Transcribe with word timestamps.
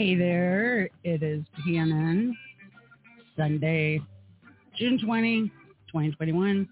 Hey 0.00 0.14
there, 0.14 0.88
it 1.04 1.22
is 1.22 1.44
PNN, 1.62 2.32
Sunday, 3.36 4.00
June 4.78 4.98
20, 5.04 5.52
2021. 5.88 6.66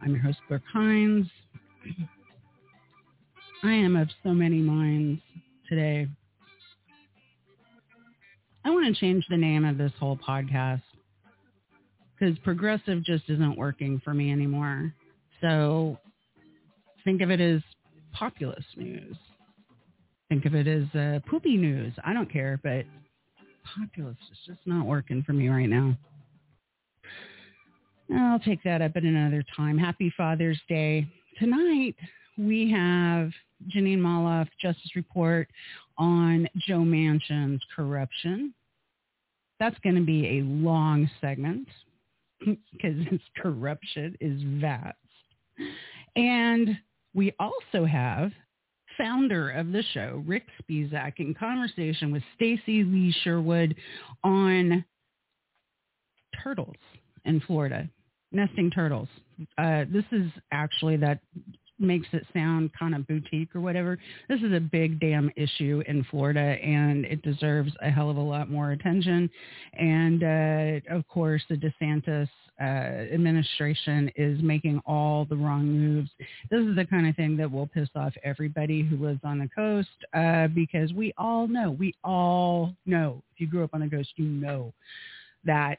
I'm 0.00 0.10
your 0.12 0.20
host, 0.20 0.38
Brook 0.48 0.62
Hines. 0.72 1.26
I 3.64 3.72
am 3.72 3.96
of 3.96 4.08
so 4.22 4.28
many 4.28 4.58
minds 4.58 5.20
today. 5.68 6.06
I 8.64 8.70
want 8.70 8.86
to 8.86 9.00
change 9.00 9.26
the 9.28 9.36
name 9.36 9.64
of 9.64 9.76
this 9.76 9.90
whole 9.98 10.16
podcast 10.16 10.82
because 12.16 12.38
progressive 12.38 13.02
just 13.02 13.24
isn't 13.26 13.58
working 13.58 14.00
for 14.04 14.14
me 14.14 14.30
anymore. 14.30 14.94
So 15.40 15.98
think 17.02 17.20
of 17.20 17.32
it 17.32 17.40
as 17.40 17.62
populist 18.12 18.76
news. 18.76 19.16
Think 20.30 20.46
of 20.46 20.54
it 20.54 20.68
as 20.68 20.84
uh, 20.94 21.18
poopy 21.28 21.56
news. 21.56 21.92
I 22.04 22.14
don't 22.14 22.32
care, 22.32 22.58
but 22.62 22.84
populist 23.76 24.20
is 24.30 24.38
just 24.46 24.60
not 24.64 24.86
working 24.86 25.24
for 25.24 25.32
me 25.32 25.48
right 25.48 25.68
now. 25.68 25.96
I'll 28.16 28.38
take 28.38 28.62
that 28.62 28.80
up 28.80 28.92
at 28.94 29.02
another 29.02 29.44
time. 29.56 29.76
Happy 29.76 30.12
Father's 30.16 30.60
Day. 30.68 31.04
Tonight, 31.40 31.96
we 32.38 32.70
have 32.70 33.32
Janine 33.74 33.98
Molloff 33.98 34.48
Justice 34.62 34.92
Report 34.94 35.48
on 35.98 36.48
Joe 36.58 36.78
Manchin's 36.78 37.62
corruption. 37.74 38.54
That's 39.58 39.78
going 39.80 39.96
to 39.96 40.04
be 40.04 40.38
a 40.38 40.42
long 40.42 41.10
segment 41.20 41.66
because 42.40 42.96
his 43.10 43.20
corruption 43.36 44.16
is 44.20 44.40
vast. 44.60 44.96
And 46.14 46.78
we 47.14 47.34
also 47.40 47.84
have 47.84 48.30
founder 49.00 49.50
of 49.50 49.72
the 49.72 49.82
show, 49.94 50.22
Rick 50.26 50.44
Spisak, 50.62 51.14
in 51.18 51.34
conversation 51.34 52.12
with 52.12 52.22
Stacy 52.36 52.84
Lee 52.84 53.14
Sherwood 53.22 53.74
on 54.22 54.84
turtles 56.42 56.76
in 57.24 57.40
Florida, 57.40 57.88
nesting 58.32 58.70
turtles. 58.70 59.08
Uh, 59.56 59.84
this 59.90 60.04
is 60.12 60.30
actually 60.52 60.96
that 60.98 61.20
makes 61.78 62.08
it 62.12 62.26
sound 62.34 62.70
kind 62.78 62.94
of 62.94 63.06
boutique 63.06 63.54
or 63.54 63.60
whatever. 63.60 63.98
This 64.28 64.40
is 64.42 64.52
a 64.52 64.60
big 64.60 65.00
damn 65.00 65.30
issue 65.34 65.82
in 65.88 66.04
Florida 66.10 66.40
and 66.40 67.06
it 67.06 67.22
deserves 67.22 67.72
a 67.80 67.90
hell 67.90 68.10
of 68.10 68.18
a 68.18 68.20
lot 68.20 68.50
more 68.50 68.72
attention. 68.72 69.30
And 69.78 70.22
uh, 70.22 70.94
of 70.94 71.08
course, 71.08 71.42
the 71.48 71.56
DeSantis 71.56 72.28
uh, 72.60 72.64
administration 72.64 74.10
is 74.16 74.40
making 74.42 74.80
all 74.84 75.24
the 75.24 75.36
wrong 75.36 75.66
moves. 75.66 76.10
This 76.50 76.60
is 76.60 76.76
the 76.76 76.84
kind 76.84 77.08
of 77.08 77.16
thing 77.16 77.36
that 77.38 77.50
will 77.50 77.66
piss 77.66 77.88
off 77.94 78.12
everybody 78.22 78.82
who 78.82 78.96
lives 78.96 79.20
on 79.24 79.38
the 79.38 79.48
coast 79.48 79.88
uh, 80.12 80.48
because 80.48 80.92
we 80.92 81.14
all 81.16 81.48
know, 81.48 81.70
we 81.70 81.94
all 82.04 82.74
know, 82.84 83.22
if 83.32 83.40
you 83.40 83.46
grew 83.46 83.64
up 83.64 83.70
on 83.72 83.80
the 83.80 83.88
coast, 83.88 84.10
you 84.16 84.26
know 84.26 84.72
that 85.44 85.78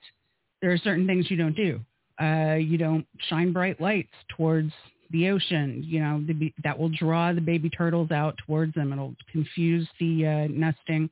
there 0.61 0.71
are 0.71 0.77
certain 0.77 1.05
things 1.05 1.29
you 1.29 1.37
don't 1.37 1.55
do. 1.55 1.79
Uh, 2.19 2.55
you 2.55 2.77
don't 2.77 3.05
shine 3.29 3.51
bright 3.53 3.79
lights 3.79 4.13
towards 4.35 4.71
the 5.11 5.29
ocean, 5.29 5.83
you 5.85 5.99
know, 5.99 6.23
the, 6.25 6.53
that 6.63 6.77
will 6.77 6.89
draw 6.89 7.33
the 7.33 7.41
baby 7.41 7.69
turtles 7.69 8.11
out 8.11 8.35
towards 8.45 8.73
them. 8.73 8.93
It'll 8.93 9.15
confuse 9.31 9.87
the 9.99 10.25
uh, 10.25 10.47
nesting 10.49 11.09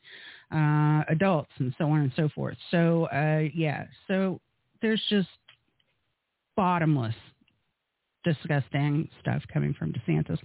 uh, 0.54 1.04
adults 1.10 1.52
and 1.60 1.74
so 1.78 1.86
on 1.86 2.02
and 2.02 2.12
so 2.16 2.30
forth. 2.30 2.58
So, 2.72 3.06
uh, 3.06 3.50
yeah, 3.54 3.86
so 4.08 4.40
there's 4.82 5.02
just 5.10 5.28
bottomless 6.60 7.16
disgusting 8.26 9.08
stuff 9.22 9.42
coming 9.54 9.74
from 9.74 9.94
DeSantis. 9.94 10.38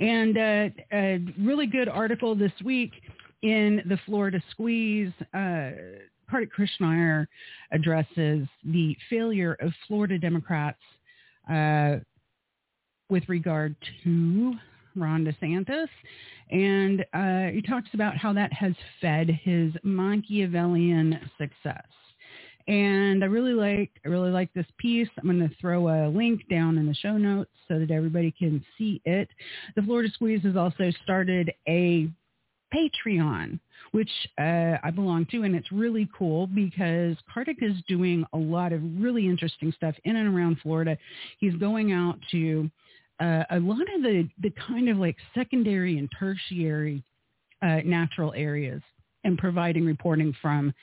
And 0.00 0.36
uh, 0.36 0.82
a 0.92 1.18
really 1.40 1.66
good 1.66 1.88
article 1.88 2.34
this 2.34 2.52
week 2.62 2.92
in 3.40 3.80
the 3.88 3.98
Florida 4.04 4.42
Squeeze. 4.50 5.12
Uh, 5.32 5.70
Kartik 6.30 6.50
Krishnaiyer 6.54 7.26
addresses 7.72 8.46
the 8.64 8.94
failure 9.08 9.56
of 9.60 9.72
Florida 9.88 10.18
Democrats 10.18 10.82
uh, 11.50 11.96
with 13.08 13.26
regard 13.30 13.74
to 14.04 14.52
Ron 14.94 15.24
DeSantis. 15.24 15.88
And 16.50 17.00
uh, 17.14 17.50
he 17.50 17.62
talks 17.62 17.88
about 17.94 18.18
how 18.18 18.34
that 18.34 18.52
has 18.52 18.74
fed 19.00 19.30
his 19.42 19.72
Machiavellian 19.84 21.18
success. 21.38 21.86
And 22.68 23.24
I 23.24 23.26
really 23.26 23.54
like 23.54 23.90
I 24.04 24.08
really 24.08 24.30
like 24.30 24.52
this 24.54 24.66
piece. 24.78 25.08
I'm 25.18 25.24
going 25.24 25.48
to 25.48 25.54
throw 25.60 25.88
a 25.88 26.08
link 26.08 26.42
down 26.48 26.78
in 26.78 26.86
the 26.86 26.94
show 26.94 27.16
notes 27.16 27.50
so 27.68 27.78
that 27.78 27.90
everybody 27.90 28.30
can 28.30 28.64
see 28.78 29.00
it. 29.04 29.28
The 29.76 29.82
Florida 29.82 30.10
Squeeze 30.12 30.42
has 30.44 30.56
also 30.56 30.90
started 31.02 31.52
a 31.68 32.08
Patreon, 32.74 33.58
which 33.92 34.10
uh, 34.40 34.76
I 34.82 34.90
belong 34.94 35.26
to, 35.26 35.42
and 35.42 35.54
it's 35.54 35.70
really 35.72 36.08
cool 36.16 36.46
because 36.46 37.16
Kartik 37.32 37.58
is 37.60 37.74
doing 37.86 38.24
a 38.32 38.38
lot 38.38 38.72
of 38.72 38.80
really 38.98 39.26
interesting 39.26 39.72
stuff 39.76 39.94
in 40.04 40.16
and 40.16 40.34
around 40.34 40.58
Florida. 40.62 40.96
He's 41.38 41.54
going 41.56 41.92
out 41.92 42.18
to 42.30 42.70
uh, 43.20 43.44
a 43.50 43.60
lot 43.60 43.82
of 43.94 44.02
the, 44.02 44.28
the 44.40 44.52
kind 44.66 44.88
of 44.88 44.96
like 44.96 45.16
secondary 45.34 45.98
and 45.98 46.08
tertiary 46.18 47.02
uh, 47.62 47.80
natural 47.84 48.32
areas 48.34 48.82
and 49.24 49.38
providing 49.38 49.84
reporting 49.84 50.34
from 50.42 50.74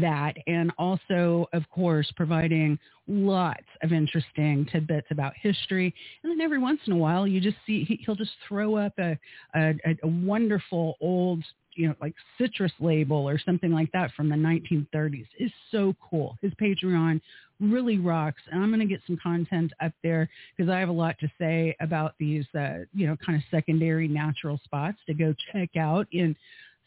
that 0.00 0.34
and 0.46 0.72
also 0.78 1.46
of 1.52 1.68
course 1.70 2.10
providing 2.16 2.78
lots 3.06 3.66
of 3.82 3.92
interesting 3.92 4.66
tidbits 4.70 5.06
about 5.10 5.32
history 5.40 5.94
and 6.22 6.30
then 6.30 6.40
every 6.40 6.58
once 6.58 6.80
in 6.86 6.92
a 6.92 6.96
while 6.96 7.26
you 7.26 7.40
just 7.40 7.56
see 7.66 7.84
he, 7.84 8.04
will 8.06 8.16
just 8.16 8.32
throw 8.48 8.76
up 8.76 8.92
a, 8.98 9.18
a, 9.54 9.74
a 10.02 10.08
wonderful 10.08 10.96
old 11.00 11.42
you 11.76 11.88
know, 11.88 11.94
like 12.00 12.14
citrus 12.38 12.72
label 12.80 13.28
or 13.28 13.38
something 13.38 13.70
like 13.70 13.92
that 13.92 14.10
from 14.16 14.28
the 14.28 14.34
1930s 14.34 15.26
is 15.38 15.52
so 15.70 15.94
cool. 16.10 16.36
His 16.40 16.52
Patreon 16.54 17.20
really 17.60 17.98
rocks. 17.98 18.42
And 18.50 18.62
I'm 18.62 18.70
going 18.70 18.80
to 18.80 18.86
get 18.86 19.00
some 19.06 19.18
content 19.22 19.72
up 19.82 19.92
there 20.02 20.28
because 20.56 20.70
I 20.70 20.78
have 20.78 20.88
a 20.88 20.92
lot 20.92 21.16
to 21.20 21.28
say 21.38 21.76
about 21.80 22.14
these, 22.18 22.46
uh, 22.58 22.84
you 22.92 23.06
know, 23.06 23.16
kind 23.24 23.36
of 23.36 23.42
secondary 23.50 24.08
natural 24.08 24.60
spots 24.64 24.98
to 25.06 25.14
go 25.14 25.34
check 25.52 25.70
out 25.76 26.06
in 26.12 26.34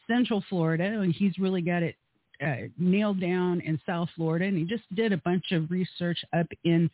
Central 0.07 0.43
Florida. 0.49 0.83
And 0.83 1.13
he's 1.13 1.37
really 1.37 1.61
got 1.61 1.83
it 1.83 1.95
uh, 2.45 2.67
nailed 2.77 3.19
down 3.19 3.61
in 3.61 3.79
South 3.85 4.09
Florida. 4.15 4.45
And 4.45 4.57
he 4.57 4.63
just 4.65 4.83
did 4.95 5.13
a 5.13 5.17
bunch 5.17 5.51
of 5.51 5.69
research 5.71 6.23
up 6.33 6.47
in 6.63 6.89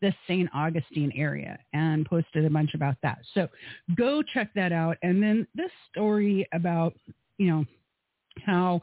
the 0.00 0.12
St. 0.26 0.48
Augustine 0.52 1.12
area 1.14 1.58
and 1.72 2.04
posted 2.04 2.44
a 2.44 2.50
bunch 2.50 2.74
about 2.74 2.96
that. 3.02 3.18
So 3.34 3.48
go 3.96 4.22
check 4.22 4.52
that 4.54 4.72
out. 4.72 4.96
And 5.02 5.22
then 5.22 5.46
this 5.54 5.70
story 5.90 6.48
about 6.52 6.94
you 7.42 7.50
know, 7.50 7.64
how 8.44 8.80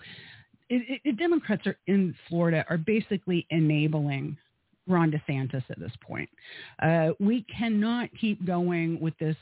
it, 0.70 1.02
it, 1.04 1.18
Democrats 1.18 1.66
are 1.66 1.78
in 1.88 2.14
Florida 2.28 2.66
are 2.70 2.78
basically 2.78 3.48
enabling 3.50 4.38
Ron 4.88 5.12
DeSantis 5.12 5.64
at 5.70 5.80
this 5.80 5.94
point. 6.02 6.30
Uh, 6.82 7.10
we 7.20 7.44
cannot 7.44 8.10
keep 8.20 8.46
going 8.46 9.00
with 9.00 9.18
this 9.20 9.38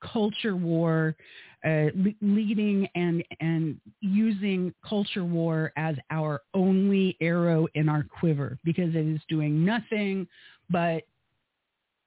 culture 0.00 0.56
war, 0.56 1.16
uh, 1.64 1.86
le- 1.94 2.14
leading 2.20 2.88
and 2.94 3.22
and 3.40 3.80
using 4.00 4.72
culture 4.86 5.24
war 5.24 5.72
as 5.76 5.96
our 6.10 6.42
only 6.54 7.16
arrow 7.20 7.66
in 7.74 7.88
our 7.88 8.04
quiver 8.04 8.58
because 8.64 8.94
it 8.94 9.06
is 9.06 9.20
doing 9.28 9.64
nothing 9.64 10.26
but 10.70 11.02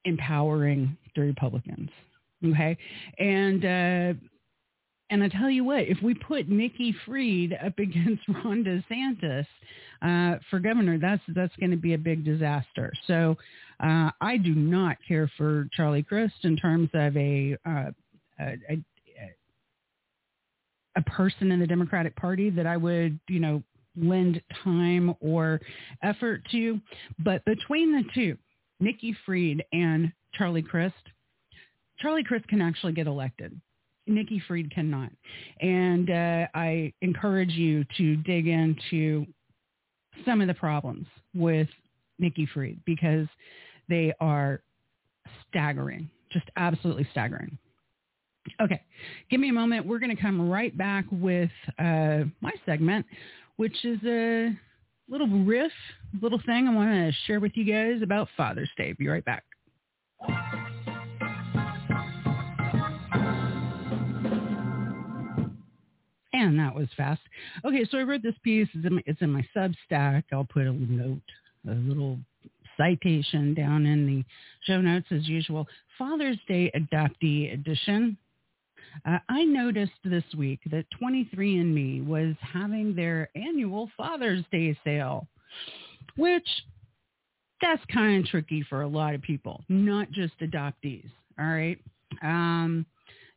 empowering 0.04 0.96
the 1.14 1.22
Republicans. 1.22 1.90
Okay, 2.44 2.76
and 3.18 3.64
uh, 3.64 4.20
and 5.14 5.22
I 5.22 5.28
tell 5.28 5.48
you 5.48 5.62
what, 5.62 5.84
if 5.84 6.02
we 6.02 6.12
put 6.12 6.48
Nikki 6.48 6.92
Fried 7.06 7.56
up 7.64 7.78
against 7.78 8.22
Ron 8.28 8.64
DeSantis 8.64 9.46
uh, 10.02 10.38
for 10.50 10.58
governor, 10.58 10.98
that's 10.98 11.22
that's 11.28 11.54
going 11.56 11.70
to 11.70 11.76
be 11.76 11.94
a 11.94 11.98
big 11.98 12.24
disaster. 12.24 12.92
So 13.06 13.36
uh, 13.78 14.10
I 14.20 14.36
do 14.36 14.54
not 14.56 14.96
care 15.06 15.30
for 15.38 15.68
Charlie 15.72 16.02
Crist 16.02 16.34
in 16.42 16.56
terms 16.56 16.90
of 16.94 17.16
a, 17.16 17.56
uh, 17.64 17.90
a, 18.40 18.58
a 18.68 18.84
a 20.96 21.02
person 21.02 21.50
in 21.50 21.58
the 21.58 21.66
Democratic 21.66 22.14
Party 22.16 22.50
that 22.50 22.66
I 22.66 22.76
would, 22.76 23.18
you 23.28 23.40
know, 23.40 23.62
lend 23.96 24.40
time 24.62 25.14
or 25.20 25.60
effort 26.02 26.42
to. 26.52 26.80
But 27.18 27.44
between 27.44 27.92
the 27.92 28.04
two, 28.14 28.36
Nikki 28.80 29.16
Fried 29.24 29.64
and 29.72 30.12
Charlie 30.34 30.62
Crist, 30.62 30.94
Charlie 31.98 32.24
Crist 32.24 32.46
can 32.48 32.60
actually 32.60 32.92
get 32.92 33.06
elected. 33.06 33.60
Nikki 34.06 34.42
Fried 34.46 34.70
cannot. 34.72 35.10
And 35.60 36.10
uh, 36.10 36.46
I 36.54 36.92
encourage 37.02 37.52
you 37.52 37.84
to 37.96 38.16
dig 38.16 38.46
into 38.46 39.26
some 40.24 40.40
of 40.40 40.46
the 40.46 40.54
problems 40.54 41.06
with 41.34 41.68
Nikki 42.18 42.46
Fried 42.52 42.78
because 42.84 43.26
they 43.88 44.12
are 44.20 44.62
staggering, 45.48 46.10
just 46.30 46.46
absolutely 46.56 47.06
staggering. 47.10 47.58
Okay, 48.60 48.82
give 49.30 49.40
me 49.40 49.48
a 49.48 49.52
moment. 49.52 49.86
We're 49.86 49.98
going 49.98 50.14
to 50.14 50.20
come 50.20 50.50
right 50.50 50.76
back 50.76 51.06
with 51.10 51.50
uh, 51.78 52.24
my 52.40 52.52
segment, 52.66 53.06
which 53.56 53.84
is 53.84 53.98
a 54.04 54.50
little 55.08 55.28
riff, 55.28 55.72
little 56.20 56.40
thing 56.44 56.68
I 56.68 56.74
want 56.74 56.90
to 56.90 57.12
share 57.26 57.40
with 57.40 57.52
you 57.54 57.64
guys 57.64 58.02
about 58.02 58.28
Father's 58.36 58.70
Day. 58.76 58.92
Be 58.92 59.08
right 59.08 59.24
back. 59.24 59.44
Man, 66.34 66.56
that 66.56 66.74
was 66.74 66.88
fast. 66.96 67.20
Okay, 67.64 67.84
so 67.88 67.98
I 67.98 68.02
wrote 68.02 68.22
this 68.24 68.34
piece. 68.42 68.68
It's 68.74 68.84
in 68.84 68.94
my, 68.96 69.02
it's 69.06 69.22
in 69.22 69.30
my 69.30 69.46
Substack. 69.56 70.24
I'll 70.32 70.44
put 70.44 70.66
a 70.66 70.72
note, 70.72 71.20
a 71.68 71.74
little 71.74 72.18
citation 72.76 73.54
down 73.54 73.86
in 73.86 74.04
the 74.04 74.24
show 74.64 74.80
notes 74.80 75.06
as 75.12 75.28
usual. 75.28 75.68
Father's 75.96 76.38
Day 76.48 76.72
Adoptee 76.74 77.54
Edition. 77.54 78.16
Uh, 79.06 79.18
I 79.28 79.44
noticed 79.44 79.92
this 80.04 80.24
week 80.36 80.58
that 80.72 80.86
23andMe 81.00 82.04
was 82.04 82.34
having 82.40 82.96
their 82.96 83.28
annual 83.36 83.88
Father's 83.96 84.44
Day 84.50 84.76
sale, 84.82 85.28
which 86.16 86.48
that's 87.62 87.82
kind 87.92 88.24
of 88.24 88.30
tricky 88.30 88.64
for 88.68 88.82
a 88.82 88.88
lot 88.88 89.14
of 89.14 89.22
people, 89.22 89.62
not 89.68 90.10
just 90.10 90.34
adoptees. 90.40 91.08
All 91.38 91.46
right. 91.46 91.78
Um, 92.22 92.86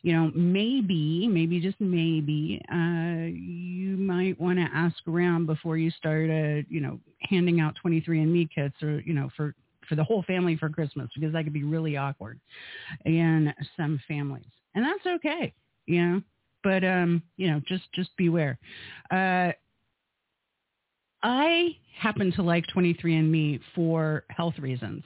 you 0.04 0.14
know, 0.14 0.32
maybe, 0.36 1.28
maybe 1.28 1.60
just 1.60 1.80
maybe, 1.80 2.62
uh, 2.72 3.28
you 3.28 3.98
might 3.98 4.40
want 4.40 4.58
to 4.60 4.68
ask 4.74 4.96
around 5.08 5.48
before 5.48 5.78
you 5.78 5.90
start, 5.92 6.30
uh, 6.30 6.62
you 6.70 6.80
know, 6.80 7.00
handing 7.22 7.60
out 7.60 7.76
23andMe 7.84 8.48
kits 8.54 8.76
or, 8.82 9.02
you 9.02 9.14
know, 9.14 9.30
for, 9.36 9.54
for 9.90 9.96
the 9.96 10.04
whole 10.04 10.24
family 10.24 10.56
for 10.56 10.70
Christmas 10.70 11.10
because 11.16 11.34
that 11.34 11.44
could 11.44 11.54
be 11.54 11.64
really 11.64 11.98
awkward 11.98 12.40
in 13.06 13.54
some 13.76 14.00
families. 14.08 14.46
And 14.76 14.86
that's 14.86 15.16
okay, 15.18 15.54
you 15.88 16.02
know, 16.02 16.22
but, 16.64 16.84
um, 16.84 17.24
you 17.38 17.50
know, 17.50 17.62
just, 17.68 17.84
just 17.94 18.10
beware. 18.18 18.60
Uh, 19.12 19.52
I 21.24 21.76
happen 21.98 22.32
to 22.34 22.44
like 22.44 22.66
23andMe 22.76 23.60
for 23.74 24.24
health 24.30 24.60
reasons. 24.60 25.04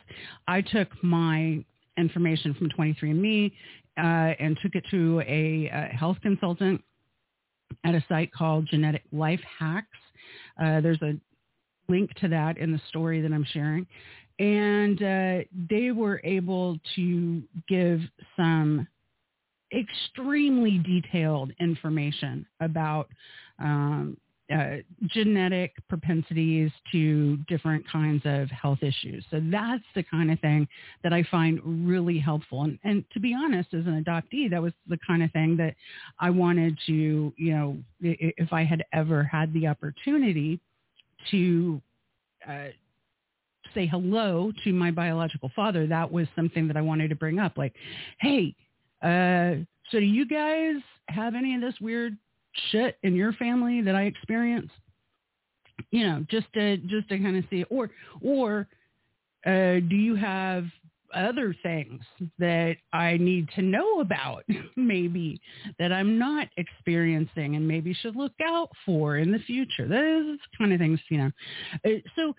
I 0.47 0.61
took 0.61 0.89
my 1.03 1.63
information 1.97 2.53
from 2.53 2.69
23andMe 2.69 3.51
uh, 3.97 4.33
and 4.39 4.57
took 4.61 4.75
it 4.75 4.85
to 4.91 5.21
a, 5.21 5.69
a, 5.71 5.95
health 5.95 6.17
consultant 6.21 6.81
at 7.83 7.95
a 7.95 8.03
site 8.07 8.31
called 8.33 8.67
Genetic 8.69 9.03
Life 9.11 9.41
Hacks. 9.59 9.87
Uh, 10.61 10.81
there's 10.81 11.01
a 11.01 11.13
link 11.89 12.13
to 12.15 12.27
that 12.29 12.57
in 12.57 12.71
the 12.71 12.81
story 12.89 13.21
that 13.21 13.31
I'm 13.31 13.45
sharing. 13.51 13.85
And 14.39 15.01
uh, 15.03 15.43
they 15.69 15.91
were 15.91 16.21
able 16.23 16.79
to 16.95 17.43
give 17.67 18.01
some 18.35 18.87
extremely 19.73 20.79
detailed 20.79 21.51
information 21.59 22.45
about 22.59 23.07
um, 23.59 24.17
uh, 24.51 24.77
genetic 25.07 25.73
propensities 25.87 26.71
to 26.91 27.37
different 27.47 27.83
kinds 27.89 28.21
of 28.25 28.49
health 28.49 28.79
issues. 28.81 29.23
So 29.31 29.41
that's 29.51 29.83
the 29.95 30.03
kind 30.03 30.31
of 30.31 30.39
thing 30.39 30.67
that 31.03 31.13
I 31.13 31.23
find 31.29 31.59
really 31.63 32.19
helpful. 32.19 32.63
And, 32.63 32.77
and 32.83 33.03
to 33.13 33.19
be 33.19 33.33
honest, 33.33 33.73
as 33.73 33.85
an 33.85 34.03
adoptee, 34.03 34.49
that 34.49 34.61
was 34.61 34.73
the 34.87 34.99
kind 35.05 35.23
of 35.23 35.31
thing 35.31 35.57
that 35.57 35.75
I 36.19 36.29
wanted 36.29 36.77
to, 36.87 37.33
you 37.37 37.53
know, 37.53 37.77
if 38.01 38.51
I 38.51 38.63
had 38.63 38.83
ever 38.93 39.23
had 39.23 39.53
the 39.53 39.67
opportunity 39.67 40.59
to 41.31 41.81
uh, 42.47 42.67
say 43.73 43.85
hello 43.85 44.51
to 44.63 44.73
my 44.73 44.91
biological 44.91 45.51
father, 45.55 45.87
that 45.87 46.11
was 46.11 46.27
something 46.35 46.67
that 46.67 46.77
I 46.77 46.81
wanted 46.81 47.09
to 47.09 47.15
bring 47.15 47.39
up. 47.39 47.57
Like, 47.57 47.73
hey, 48.19 48.55
uh, 49.01 49.63
so 49.91 49.99
do 49.99 50.05
you 50.05 50.25
guys 50.25 50.75
have 51.07 51.35
any 51.35 51.55
of 51.55 51.61
this 51.61 51.75
weird 51.81 52.17
shit 52.71 52.97
in 53.03 53.15
your 53.15 53.33
family 53.33 53.81
that 53.81 53.95
I 53.95 54.03
experienced? 54.03 54.73
You 55.89 56.05
know, 56.07 56.25
just 56.29 56.47
to 56.53 56.77
just 56.77 57.09
to 57.09 57.17
kind 57.17 57.37
of 57.37 57.43
see, 57.49 57.63
or 57.69 57.89
or 58.21 58.67
uh, 59.45 59.79
do 59.89 59.95
you 59.95 60.15
have 60.15 60.65
other 61.13 61.55
things 61.63 62.01
that 62.39 62.77
I 62.93 63.17
need 63.17 63.49
to 63.55 63.61
know 63.61 63.99
about, 63.99 64.43
maybe 64.75 65.39
that 65.79 65.91
I'm 65.91 66.17
not 66.17 66.47
experiencing 66.57 67.55
and 67.55 67.67
maybe 67.67 67.93
should 67.93 68.15
look 68.15 68.33
out 68.43 68.69
for 68.85 69.17
in 69.17 69.31
the 69.31 69.39
future. 69.39 69.87
Those 69.87 70.37
kind 70.57 70.73
of 70.73 70.79
things, 70.79 70.99
you 71.09 71.17
know. 71.17 71.31
Uh, 71.85 71.99
so 72.15 72.33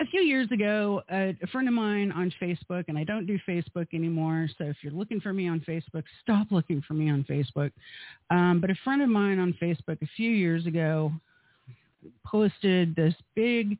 a 0.00 0.06
few 0.06 0.20
years 0.20 0.50
ago, 0.52 1.02
a, 1.10 1.36
a 1.42 1.46
friend 1.48 1.66
of 1.66 1.74
mine 1.74 2.12
on 2.12 2.32
Facebook, 2.40 2.84
and 2.88 2.96
I 2.96 3.04
don't 3.04 3.26
do 3.26 3.38
Facebook 3.48 3.88
anymore. 3.92 4.48
So 4.56 4.64
if 4.64 4.76
you're 4.82 4.92
looking 4.92 5.20
for 5.20 5.32
me 5.32 5.48
on 5.48 5.60
Facebook, 5.60 6.04
stop 6.22 6.48
looking 6.50 6.82
for 6.86 6.94
me 6.94 7.10
on 7.10 7.24
Facebook. 7.28 7.72
Um, 8.30 8.60
but 8.60 8.70
a 8.70 8.76
friend 8.84 9.02
of 9.02 9.08
mine 9.08 9.38
on 9.38 9.54
Facebook 9.60 10.00
a 10.00 10.08
few 10.16 10.30
years 10.30 10.66
ago 10.66 11.12
posted 12.24 12.94
this 12.94 13.14
big, 13.34 13.76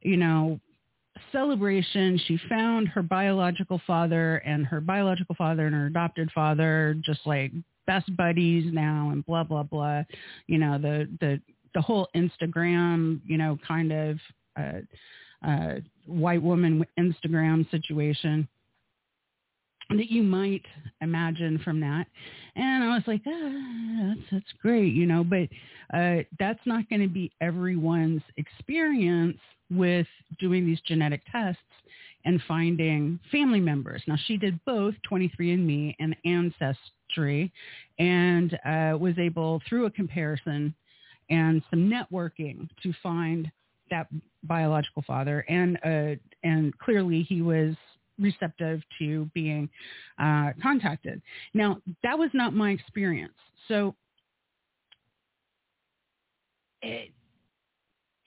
you 0.00 0.16
know, 0.16 0.58
celebration. 1.32 2.18
She 2.26 2.38
found 2.48 2.88
her 2.88 3.02
biological 3.02 3.80
father 3.86 4.36
and 4.38 4.64
her 4.64 4.80
biological 4.80 5.34
father 5.34 5.66
and 5.66 5.74
her 5.74 5.86
adopted 5.86 6.30
father 6.34 6.96
just 7.04 7.20
like 7.26 7.52
best 7.86 8.14
buddies 8.16 8.72
now 8.72 9.10
and 9.12 9.24
blah 9.26 9.44
blah 9.44 9.64
blah. 9.64 10.02
You 10.46 10.58
know 10.58 10.78
the 10.78 11.08
the 11.20 11.40
the 11.74 11.82
whole 11.82 12.08
Instagram, 12.16 13.20
you 13.26 13.36
know, 13.36 13.58
kind 13.66 13.92
of. 13.92 14.18
Uh, 14.56 14.80
uh, 15.46 15.74
white 16.06 16.42
woman 16.42 16.84
Instagram 16.98 17.70
situation 17.70 18.48
that 19.90 20.10
you 20.10 20.22
might 20.22 20.64
imagine 21.00 21.58
from 21.64 21.80
that. 21.80 22.06
And 22.56 22.84
I 22.84 22.94
was 22.94 23.04
like, 23.06 23.22
ah, 23.26 24.14
that's, 24.14 24.28
that's 24.30 24.52
great, 24.60 24.92
you 24.92 25.06
know, 25.06 25.24
but 25.24 25.48
uh, 25.96 26.22
that's 26.38 26.60
not 26.66 26.88
going 26.90 27.00
to 27.00 27.08
be 27.08 27.32
everyone's 27.40 28.22
experience 28.36 29.38
with 29.70 30.06
doing 30.38 30.66
these 30.66 30.80
genetic 30.86 31.22
tests 31.32 31.62
and 32.24 32.42
finding 32.46 33.18
family 33.30 33.60
members. 33.60 34.02
Now, 34.06 34.16
she 34.26 34.36
did 34.36 34.60
both 34.66 34.94
23andMe 35.10 35.94
and 35.98 36.14
Ancestry 36.24 37.50
and 37.98 38.58
uh, 38.66 38.98
was 38.98 39.18
able, 39.18 39.62
through 39.68 39.86
a 39.86 39.90
comparison 39.90 40.74
and 41.30 41.62
some 41.70 41.90
networking, 41.90 42.68
to 42.82 42.92
find 43.02 43.50
that 43.90 44.08
biological 44.42 45.02
father, 45.06 45.44
and 45.48 45.78
uh, 45.84 46.16
and 46.42 46.76
clearly 46.78 47.22
he 47.22 47.42
was 47.42 47.74
receptive 48.18 48.82
to 48.98 49.30
being 49.34 49.68
uh, 50.18 50.50
contacted. 50.62 51.22
Now 51.54 51.80
that 52.02 52.18
was 52.18 52.30
not 52.34 52.54
my 52.54 52.70
experience, 52.70 53.34
so. 53.68 53.94
It, 56.82 57.10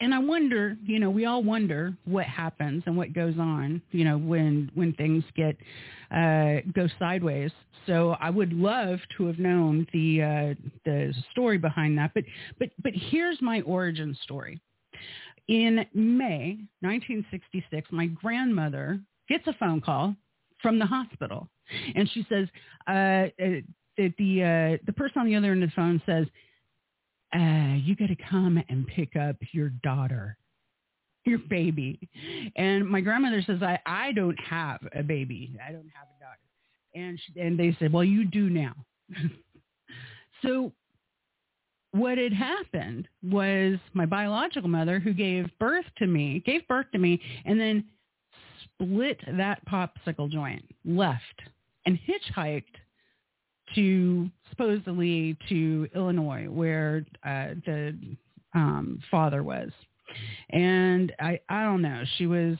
and 0.01 0.15
I 0.15 0.20
wonder, 0.20 0.75
you 0.84 1.00
know, 1.00 1.12
we 1.12 1.25
all 1.25 1.44
wonder 1.44 1.96
what 2.06 2.25
happens 2.25 2.82
and 2.88 2.98
what 2.98 3.13
goes 3.13 3.36
on, 3.38 3.82
you 3.91 4.03
know, 4.03 4.18
when 4.18 4.70
when 4.74 4.94
things 4.94 5.24
get 5.36 5.56
uh, 6.12 6.62
go 6.74 6.88
sideways. 7.00 7.51
So 7.86 8.15
I 8.20 8.32
would 8.32 8.51
love 8.51 9.00
to 9.18 9.27
have 9.27 9.38
known 9.38 9.88
the 9.94 10.22
uh, 10.22 10.70
the 10.86 11.13
story 11.32 11.60
behind 11.60 11.98
that, 12.00 12.12
but 12.15 12.24
but 12.58 12.70
but 12.84 12.94
here's 12.94 13.39
my 13.41 13.62
origin 13.62 14.18
story. 14.24 14.60
In 15.51 15.86
May 15.93 16.60
1966, 16.79 17.89
my 17.91 18.05
grandmother 18.05 19.01
gets 19.27 19.46
a 19.48 19.53
phone 19.60 19.81
call 19.81 20.15
from 20.62 20.79
the 20.79 20.86
hospital, 20.86 21.50
and 21.93 22.10
she 22.12 22.25
says 22.29 22.48
uh, 22.88 23.27
uh 23.43 23.60
that 23.98 24.13
the 24.17 24.43
uh, 24.43 24.77
the 24.86 24.93
person 24.96 25.20
on 25.20 25.25
the 25.25 25.36
other 25.36 25.51
end 25.51 25.62
of 25.62 25.70
the 25.70 25.75
phone 25.75 26.01
says, 26.05 26.25
uh, 27.36 27.75
"You 27.84 27.98
got 27.98 28.08
to 28.08 28.15
come 28.29 28.63
and 28.70 28.88
pick 28.88 29.17
up 29.17 29.36
your 29.51 29.70
daughter." 29.84 30.38
your 31.24 31.38
baby. 31.38 32.00
And 32.55 32.89
my 32.89 33.00
grandmother 33.00 33.43
says, 33.46 33.62
I, 33.62 33.77
I 33.86 34.12
don't 34.12 34.39
have 34.39 34.79
a 34.96 35.03
baby. 35.03 35.55
I 35.63 35.72
don't 35.72 35.91
have 35.93 36.08
a 36.17 36.20
daughter. 36.20 36.39
And 36.96 37.20
she, 37.20 37.39
and 37.39 37.60
they 37.60 37.77
said, 37.77 37.93
well, 37.93 38.03
you 38.03 38.25
do 38.25 38.50
now. 38.50 38.74
so 40.41 40.74
what 41.91 42.17
had 42.17 42.33
happened 42.33 43.07
was 43.24 43.77
my 43.93 44.05
biological 44.05 44.69
mother 44.69 45.00
who 45.00 45.13
gave 45.13 45.48
birth 45.60 45.86
to 45.98 46.07
me, 46.07 46.41
gave 46.45 46.67
birth 46.67 46.86
to 46.93 46.98
me, 46.98 47.19
and 47.45 47.60
then 47.60 47.83
split 48.63 49.19
that 49.38 49.65
popsicle 49.67 50.29
joint, 50.29 50.63
left, 50.86 51.41
and 51.86 52.00
hitchhiked 52.07 52.63
to 53.75 54.29
supposedly 54.50 55.38
to 55.50 55.88
Illinois 55.95 56.48
where 56.50 57.05
uh, 57.25 57.50
the 57.65 57.98
um, 58.53 59.00
father 59.10 59.43
was. 59.43 59.69
And 60.50 61.13
I, 61.19 61.39
I 61.50 61.63
don't 61.63 61.81
know, 61.81 62.03
she 62.17 62.27
was 62.27 62.57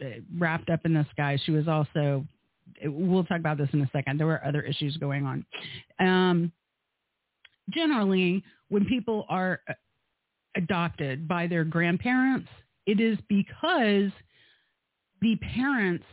uh, 0.00 0.20
wrapped 0.38 0.70
up 0.70 0.80
in 0.84 0.94
this 0.94 1.06
guy. 1.16 1.38
She 1.44 1.50
was 1.52 1.68
also, 1.68 2.24
we'll 2.84 3.24
talk 3.24 3.38
about 3.38 3.58
this 3.58 3.68
in 3.72 3.82
a 3.82 3.90
second. 3.92 4.18
There 4.18 4.26
were 4.26 4.44
other 4.44 4.62
issues 4.62 4.96
going 4.96 5.26
on. 5.26 5.44
Um, 6.00 6.52
generally 7.70 8.42
when 8.68 8.84
people 8.84 9.26
are 9.28 9.60
adopted 10.56 11.26
by 11.28 11.46
their 11.46 11.64
grandparents, 11.64 12.48
it 12.86 13.00
is 13.00 13.18
because 13.28 14.10
the 15.20 15.36
parents 15.54 16.04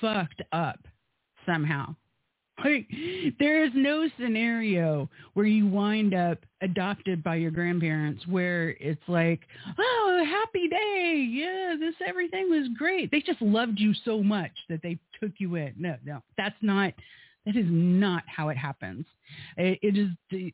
fucked 0.00 0.42
up 0.52 0.78
somehow. 1.46 1.94
Like, 2.62 2.86
there 3.38 3.64
is 3.64 3.70
no 3.74 4.06
scenario 4.20 5.08
where 5.32 5.46
you 5.46 5.66
wind 5.66 6.12
up 6.12 6.44
adopted 6.60 7.24
by 7.24 7.36
your 7.36 7.50
grandparents 7.50 8.26
where 8.26 8.76
it's 8.78 9.00
like, 9.08 9.40
oh, 9.78 10.24
happy 10.28 10.68
day. 10.68 11.26
Yeah, 11.30 11.76
this 11.80 11.94
everything 12.06 12.50
was 12.50 12.68
great. 12.76 13.10
They 13.10 13.20
just 13.20 13.40
loved 13.40 13.80
you 13.80 13.94
so 14.04 14.22
much 14.22 14.50
that 14.68 14.82
they 14.82 14.98
took 15.18 15.32
you 15.38 15.54
in. 15.54 15.72
No, 15.78 15.96
no, 16.04 16.22
that's 16.36 16.56
not, 16.60 16.92
that 17.46 17.56
is 17.56 17.66
not 17.68 18.22
how 18.26 18.48
it 18.48 18.56
happens. 18.56 19.06
it, 19.56 19.78
it 19.82 19.96
is, 19.96 20.08
the, 20.30 20.52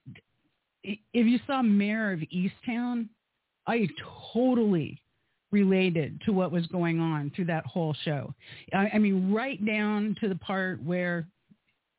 if 0.85 1.00
you 1.26 1.38
saw 1.47 1.62
Mare 1.62 2.12
of 2.12 2.21
Easttown, 2.21 3.09
I 3.66 3.88
totally 4.33 5.00
related 5.50 6.21
to 6.26 6.33
what 6.33 6.52
was 6.52 6.66
going 6.69 7.00
on 7.00 7.33
through 7.35 7.47
that 7.47 7.66
whole 7.66 7.95
show. 8.05 8.33
I, 8.73 8.90
I 8.95 8.99
mean, 8.99 9.33
right 9.33 9.64
down 9.64 10.16
to 10.21 10.28
the 10.28 10.37
part 10.37 10.83
where 10.83 11.26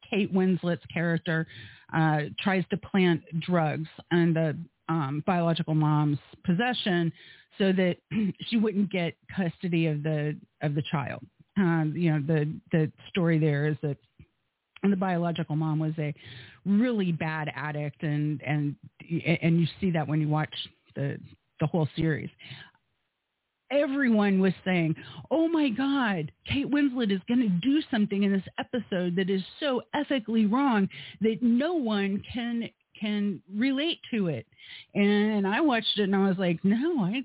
Kate 0.09 0.33
Winslet's 0.33 0.85
character 0.93 1.47
uh, 1.93 2.21
tries 2.39 2.63
to 2.69 2.77
plant 2.77 3.21
drugs 3.41 3.87
in 4.11 4.33
the 4.33 4.57
um, 4.89 5.23
biological 5.25 5.75
mom's 5.75 6.19
possession 6.45 7.11
so 7.57 7.71
that 7.73 7.97
she 8.47 8.57
wouldn't 8.57 8.91
get 8.91 9.15
custody 9.35 9.87
of 9.87 10.03
the 10.03 10.35
of 10.61 10.75
the 10.75 10.83
child. 10.91 11.25
Um, 11.57 11.93
you 11.95 12.11
know, 12.11 12.21
the 12.25 12.51
the 12.71 12.91
story 13.09 13.39
there 13.39 13.67
is 13.67 13.75
that 13.81 13.97
the 14.83 14.95
biological 14.95 15.55
mom 15.55 15.79
was 15.79 15.93
a 15.97 16.13
really 16.65 17.11
bad 17.11 17.51
addict, 17.55 18.03
and 18.03 18.41
and 18.43 18.75
and 19.41 19.59
you 19.59 19.67
see 19.79 19.91
that 19.91 20.07
when 20.07 20.21
you 20.21 20.27
watch 20.27 20.53
the 20.95 21.17
the 21.59 21.67
whole 21.67 21.87
series. 21.95 22.29
Everyone 23.69 24.39
was 24.39 24.53
saying, 24.63 24.95
"Oh 25.29 25.49
my 25.49 25.69
God, 25.69 26.31
Kate 26.45 26.69
Winslet 26.69 27.11
is 27.11 27.19
going 27.27 27.41
to 27.41 27.49
do 27.49 27.81
something 27.91 28.23
in 28.23 28.31
this 28.31 28.47
episode 28.57 29.15
that 29.17 29.29
is 29.29 29.43
so 29.59 29.81
ethically 29.93 30.45
wrong 30.45 30.87
that 31.19 31.39
no 31.41 31.73
one 31.73 32.23
can 32.33 32.69
can 32.99 33.41
relate 33.53 33.99
to 34.11 34.27
it. 34.27 34.45
And 34.95 35.47
I 35.47 35.61
watched 35.61 35.97
it 35.97 36.03
and 36.03 36.15
I 36.15 36.27
was 36.27 36.37
like, 36.37 36.59
no, 36.63 37.03
I 37.03 37.23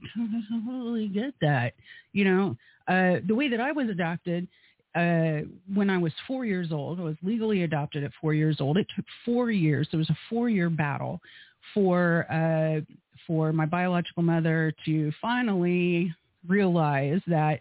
totally 0.66 1.08
get 1.08 1.34
that. 1.40 1.74
You 2.12 2.24
know, 2.24 2.56
uh, 2.88 3.20
the 3.26 3.34
way 3.34 3.48
that 3.48 3.60
I 3.60 3.72
was 3.72 3.88
adopted 3.88 4.48
uh, 4.94 5.40
when 5.72 5.88
I 5.88 5.98
was 5.98 6.12
four 6.26 6.44
years 6.44 6.70
old, 6.70 7.00
I 7.00 7.04
was 7.04 7.16
legally 7.22 7.62
adopted 7.62 8.04
at 8.04 8.12
four 8.20 8.34
years 8.34 8.58
old. 8.60 8.76
It 8.76 8.86
took 8.94 9.06
four 9.24 9.50
years. 9.50 9.88
It 9.92 9.96
was 9.96 10.10
a 10.10 10.16
four-year 10.28 10.68
battle 10.70 11.20
for 11.72 12.26
uh, 12.30 12.80
for 13.26 13.52
my 13.52 13.66
biological 13.66 14.22
mother 14.22 14.74
to 14.84 15.12
finally 15.20 16.14
realize 16.46 17.20
that 17.26 17.60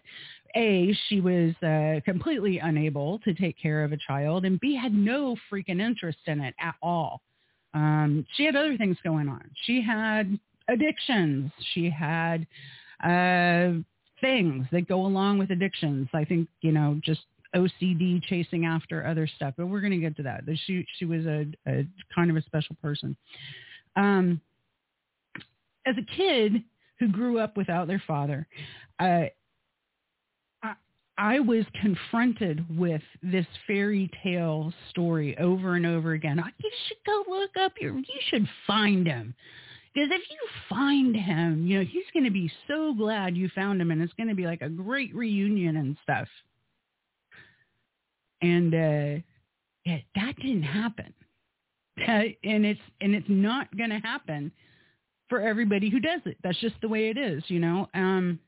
a 0.56 0.94
she 1.08 1.20
was 1.20 1.54
uh, 1.62 2.00
completely 2.04 2.58
unable 2.58 3.18
to 3.20 3.32
take 3.32 3.56
care 3.58 3.84
of 3.84 3.92
a 3.92 3.98
child, 4.06 4.44
and 4.44 4.60
b 4.60 4.76
had 4.76 4.92
no 4.92 5.36
freaking 5.50 5.80
interest 5.80 6.18
in 6.26 6.40
it 6.40 6.54
at 6.60 6.74
all. 6.82 7.22
Um, 7.74 8.26
she 8.36 8.44
had 8.44 8.56
other 8.56 8.76
things 8.76 8.98
going 9.02 9.28
on. 9.28 9.48
She 9.64 9.80
had 9.80 10.38
addictions. 10.68 11.50
She 11.72 11.88
had 11.88 12.46
uh, 13.02 13.80
things 14.22 14.66
that 14.72 14.88
go 14.88 15.04
along 15.04 15.38
with 15.38 15.50
addictions. 15.50 16.08
I 16.14 16.24
think, 16.24 16.48
you 16.62 16.72
know, 16.72 16.98
just 17.04 17.20
OCD 17.54 18.22
chasing 18.22 18.64
after 18.64 19.06
other 19.06 19.26
stuff, 19.26 19.52
but 19.58 19.66
we're 19.66 19.82
going 19.82 19.92
to 19.92 19.98
get 19.98 20.16
to 20.16 20.22
that. 20.22 20.44
She, 20.66 20.86
she 20.98 21.04
was 21.04 21.26
a, 21.26 21.46
a 21.66 21.86
kind 22.14 22.30
of 22.30 22.36
a 22.36 22.42
special 22.42 22.76
person. 22.80 23.14
Um, 23.96 24.40
as 25.86 25.96
a 25.98 26.16
kid 26.16 26.62
who 26.98 27.08
grew 27.08 27.38
up 27.38 27.56
without 27.58 27.88
their 27.88 28.02
father, 28.06 28.46
uh, 28.98 29.24
I 31.18 31.40
was 31.40 31.64
confronted 31.80 32.64
with 32.78 33.02
this 33.22 33.46
fairy 33.66 34.10
tale 34.22 34.72
story 34.90 35.36
over 35.38 35.74
and 35.74 35.84
over 35.84 36.12
again. 36.12 36.40
Oh, 36.42 36.48
you 36.58 36.70
should 36.88 36.96
go 37.04 37.24
look 37.28 37.50
up 37.60 37.72
your, 37.80 37.94
you 37.96 38.20
should 38.28 38.48
find 38.66 39.06
him. 39.06 39.34
Because 39.94 40.08
if 40.10 40.22
you 40.30 40.38
find 40.68 41.14
him, 41.14 41.66
you 41.66 41.78
know, 41.78 41.84
he's 41.84 42.04
going 42.14 42.24
to 42.24 42.30
be 42.30 42.50
so 42.66 42.94
glad 42.94 43.36
you 43.36 43.50
found 43.54 43.80
him 43.80 43.90
and 43.90 44.02
it's 44.02 44.12
going 44.14 44.28
to 44.28 44.34
be 44.34 44.46
like 44.46 44.62
a 44.62 44.68
great 44.68 45.14
reunion 45.14 45.76
and 45.76 45.96
stuff. 46.02 46.28
And 48.40 48.74
uh, 48.74 49.22
yeah, 49.84 49.98
that 50.14 50.36
didn't 50.36 50.62
happen. 50.62 51.12
and 51.96 52.64
it's 52.64 52.80
and 53.00 53.14
it's 53.14 53.28
not 53.28 53.74
going 53.76 53.90
to 53.90 53.98
happen 53.98 54.50
for 55.28 55.40
everybody 55.40 55.90
who 55.90 56.00
does 56.00 56.20
it. 56.24 56.36
That's 56.42 56.58
just 56.60 56.74
the 56.80 56.88
way 56.88 57.08
it 57.08 57.18
is, 57.18 57.42
you 57.48 57.58
know. 57.60 57.88
Um, 57.94 58.38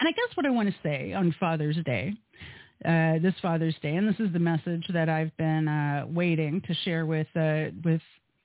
and 0.00 0.08
I 0.08 0.12
guess 0.12 0.36
what 0.36 0.46
I 0.46 0.50
want 0.50 0.68
to 0.68 0.74
say 0.82 1.12
on 1.12 1.34
Father's 1.38 1.76
Day, 1.84 2.14
uh, 2.84 3.18
this 3.20 3.34
Father's 3.42 3.76
Day, 3.82 3.94
and 3.96 4.08
this 4.08 4.18
is 4.18 4.32
the 4.32 4.38
message 4.38 4.84
that 4.92 5.08
I've 5.08 5.36
been 5.36 5.68
uh, 5.68 6.06
waiting 6.08 6.62
to 6.62 6.74
share 6.84 7.06
with 7.06 7.28
uh, 7.36 7.66
with 7.84 8.00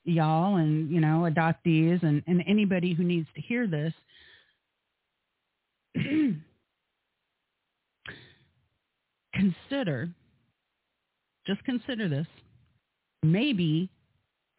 y'all 0.05 0.55
and 0.57 0.89
you 0.89 1.01
know 1.01 1.29
adoptees 1.29 2.01
and, 2.03 2.23
and 2.27 2.43
anybody 2.47 2.93
who 2.93 3.03
needs 3.03 3.27
to 3.35 3.41
hear 3.41 3.67
this. 3.67 3.93
consider, 9.33 10.09
just 11.47 11.63
consider 11.63 12.07
this. 12.09 12.27
Maybe 13.23 13.89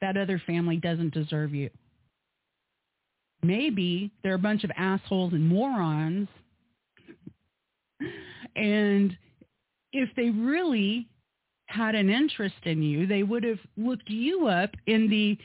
that 0.01 0.17
other 0.17 0.43
family 0.47 0.77
doesn't 0.77 1.15
deserve 1.15 1.55
you. 1.55 1.71
Maybe 3.43 4.11
they're 4.23 4.35
a 4.35 4.39
bunch 4.39 4.65
of 4.65 4.71
assholes 4.77 5.33
and 5.33 5.47
morons 5.47 6.29
and 8.57 9.17
if 9.93 10.09
they 10.17 10.31
really 10.31 11.09
had 11.67 11.95
an 11.95 12.11
interest 12.11 12.55
in 12.65 12.83
you, 12.83 13.07
they 13.07 13.23
would 13.23 13.45
have 13.45 13.59
looked 13.77 14.09
you 14.09 14.47
up 14.47 14.71
in 14.87 15.09
the 15.09 15.39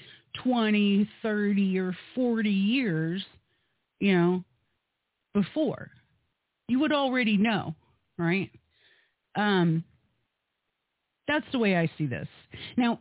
20, 0.44 1.10
30, 1.22 1.80
or 1.80 1.96
40 2.16 2.50
years, 2.50 3.24
you 4.00 4.18
know, 4.18 4.44
before. 5.34 5.92
You 6.68 6.80
would 6.80 6.94
already 6.94 7.38
know, 7.38 7.76
right? 8.18 8.50
Um, 9.36 9.84
that's 11.28 11.46
the 11.52 11.60
way 11.60 11.76
I 11.78 11.90
see 11.98 12.06
this. 12.06 12.28
Now, 12.78 13.00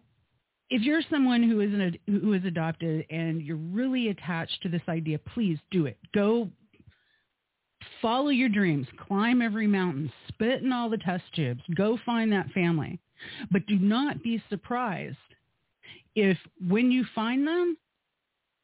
if 0.70 0.82
you're 0.82 1.02
someone 1.10 1.42
who 1.42 1.60
is 1.60 1.72
an, 1.72 1.98
who 2.06 2.32
is 2.32 2.44
adopted 2.44 3.04
and 3.10 3.42
you're 3.42 3.56
really 3.56 4.08
attached 4.08 4.62
to 4.62 4.68
this 4.68 4.82
idea, 4.88 5.18
please 5.18 5.58
do 5.70 5.86
it. 5.86 5.98
Go 6.14 6.48
follow 8.00 8.28
your 8.28 8.48
dreams, 8.48 8.86
climb 9.08 9.42
every 9.42 9.66
mountain, 9.66 10.12
spit 10.28 10.62
in 10.62 10.72
all 10.72 10.88
the 10.88 10.98
test 10.98 11.24
tubes, 11.34 11.62
go 11.74 11.98
find 12.06 12.32
that 12.32 12.50
family. 12.50 13.00
But 13.50 13.66
do 13.66 13.78
not 13.78 14.22
be 14.22 14.42
surprised 14.48 15.16
if 16.14 16.38
when 16.68 16.90
you 16.90 17.04
find 17.14 17.46
them, 17.46 17.76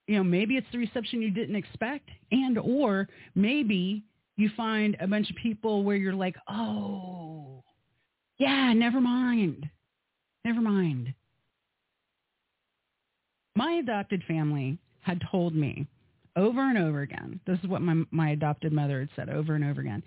you 0.07 0.17
know, 0.17 0.25
maybe 0.25 0.57
it's 0.57 0.67
the 0.73 0.79
reception 0.79 1.23
you 1.23 1.31
didn't 1.31 1.57
expect 1.57 2.09
and 2.31 2.59
or 2.59 3.09
maybe 3.35 4.03
you 4.37 4.51
find 4.57 4.97
a 5.01 5.07
bunch 5.07 5.31
of 5.31 5.37
people 5.37 5.83
where 5.83 5.97
you're 5.97 6.15
like, 6.15 6.37
oh, 6.49 7.65
yeah, 8.39 8.73
never 8.73 9.01
mind. 9.01 9.69
Never 10.45 10.61
mind. 10.61 11.15
My 13.57 13.73
adopted 13.83 14.23
family 14.29 14.79
had 15.01 15.23
told 15.31 15.55
me 15.55 15.87
over 16.37 16.61
and 16.61 16.77
over 16.77 17.01
again. 17.01 17.41
This 17.47 17.59
is 17.63 17.69
what 17.69 17.81
my, 17.81 18.03
my 18.11 18.31
adopted 18.31 18.73
mother 18.73 19.01
had 19.01 19.09
said 19.17 19.29
over 19.31 19.55
and 19.55 19.65
over 19.65 19.81
again. 19.81 20.03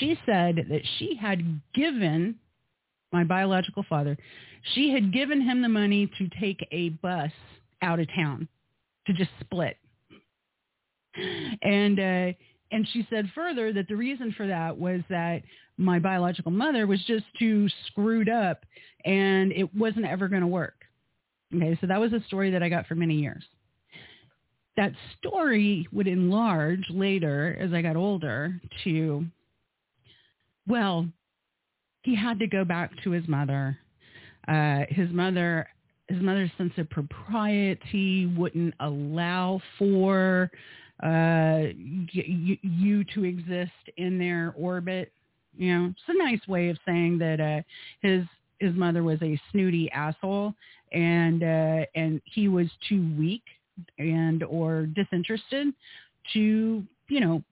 She 0.00 0.18
said 0.24 0.66
that 0.70 0.82
she 0.98 1.14
had 1.14 1.60
given 1.74 2.36
my 3.14 3.24
biological 3.24 3.84
father, 3.88 4.18
she 4.74 4.90
had 4.90 5.12
given 5.12 5.40
him 5.40 5.62
the 5.62 5.68
money 5.68 6.10
to 6.18 6.28
take 6.40 6.66
a 6.70 6.90
bus 6.90 7.30
out 7.80 8.00
of 8.00 8.08
town 8.14 8.48
to 9.06 9.12
just 9.14 9.30
split. 9.40 9.76
And 11.62 12.00
uh, 12.00 12.32
and 12.72 12.88
she 12.92 13.06
said 13.08 13.30
further 13.34 13.72
that 13.72 13.86
the 13.86 13.94
reason 13.94 14.34
for 14.36 14.48
that 14.48 14.76
was 14.76 15.00
that 15.08 15.42
my 15.78 16.00
biological 16.00 16.50
mother 16.50 16.86
was 16.86 17.02
just 17.06 17.24
too 17.38 17.68
screwed 17.86 18.28
up 18.28 18.64
and 19.04 19.52
it 19.52 19.72
wasn't 19.74 20.06
ever 20.06 20.26
going 20.28 20.42
to 20.42 20.48
work. 20.48 20.74
Okay, 21.54 21.78
so 21.80 21.86
that 21.86 22.00
was 22.00 22.12
a 22.12 22.22
story 22.26 22.50
that 22.50 22.64
I 22.64 22.68
got 22.68 22.86
for 22.86 22.96
many 22.96 23.14
years 23.14 23.44
that 24.76 24.92
story 25.18 25.86
would 25.92 26.08
enlarge 26.08 26.84
later 26.90 27.56
as 27.60 27.72
I 27.72 27.82
got 27.82 27.96
older 27.96 28.60
to, 28.84 29.24
well, 30.66 31.06
he 32.04 32.14
had 32.14 32.38
to 32.38 32.46
go 32.46 32.64
back 32.64 32.90
to 33.02 33.10
his 33.10 33.26
mother. 33.26 33.78
Uh, 34.46 34.80
his 34.90 35.10
mother, 35.10 35.66
his 36.08 36.22
mother's 36.22 36.50
sense 36.58 36.72
of 36.76 36.88
propriety 36.90 38.26
wouldn't 38.36 38.74
allow 38.80 39.60
for 39.78 40.50
uh, 41.02 41.72
y- 42.14 42.58
you 42.62 43.04
to 43.14 43.24
exist 43.24 43.72
in 43.96 44.18
their 44.18 44.54
orbit. 44.56 45.12
You 45.56 45.74
know, 45.74 45.86
it's 45.86 46.00
a 46.08 46.18
nice 46.18 46.46
way 46.46 46.68
of 46.68 46.78
saying 46.86 47.18
that 47.18 47.40
uh, 47.40 47.62
his 48.06 48.24
his 48.60 48.74
mother 48.74 49.02
was 49.02 49.20
a 49.22 49.40
snooty 49.50 49.90
asshole, 49.90 50.54
and 50.92 51.42
uh, 51.42 51.86
and 51.94 52.20
he 52.24 52.48
was 52.48 52.68
too 52.88 53.14
weak 53.18 53.42
and 53.98 54.42
or 54.44 54.86
disinterested 54.86 55.68
to, 56.32 56.84
you 57.08 57.20
know, 57.20 57.42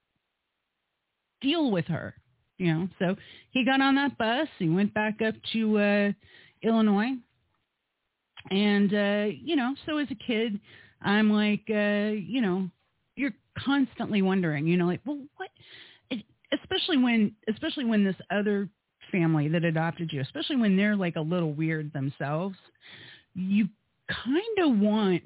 deal 1.40 1.70
with 1.70 1.86
her. 1.86 2.14
You 2.58 2.74
know, 2.74 2.88
so 2.98 3.16
he 3.50 3.64
got 3.64 3.80
on 3.80 3.96
that 3.96 4.16
bus. 4.18 4.48
He 4.58 4.68
went 4.68 4.94
back 4.94 5.20
up 5.22 5.34
to 5.52 5.78
uh, 5.78 6.12
Illinois, 6.62 7.12
and 8.50 8.94
uh, 8.94 9.26
you 9.34 9.56
know, 9.56 9.74
so 9.86 9.98
as 9.98 10.08
a 10.10 10.26
kid, 10.26 10.60
I'm 11.00 11.32
like, 11.32 11.64
uh, 11.70 12.12
you 12.14 12.40
know, 12.40 12.68
you're 13.16 13.34
constantly 13.58 14.22
wondering, 14.22 14.66
you 14.66 14.76
know, 14.76 14.86
like, 14.86 15.00
well, 15.04 15.20
what? 15.36 15.50
Especially 16.52 16.98
when, 16.98 17.34
especially 17.48 17.86
when 17.86 18.04
this 18.04 18.16
other 18.30 18.68
family 19.10 19.48
that 19.48 19.64
adopted 19.64 20.12
you, 20.12 20.20
especially 20.20 20.56
when 20.56 20.76
they're 20.76 20.96
like 20.96 21.16
a 21.16 21.20
little 21.20 21.52
weird 21.52 21.92
themselves, 21.92 22.56
you 23.34 23.68
kind 24.08 24.58
of 24.60 24.78
want 24.78 25.22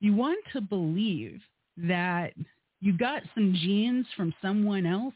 you 0.00 0.14
want 0.14 0.38
to 0.52 0.60
believe 0.60 1.40
that 1.78 2.32
you 2.80 2.96
got 2.96 3.22
some 3.34 3.54
genes 3.54 4.06
from 4.16 4.34
someone 4.42 4.84
else 4.86 5.14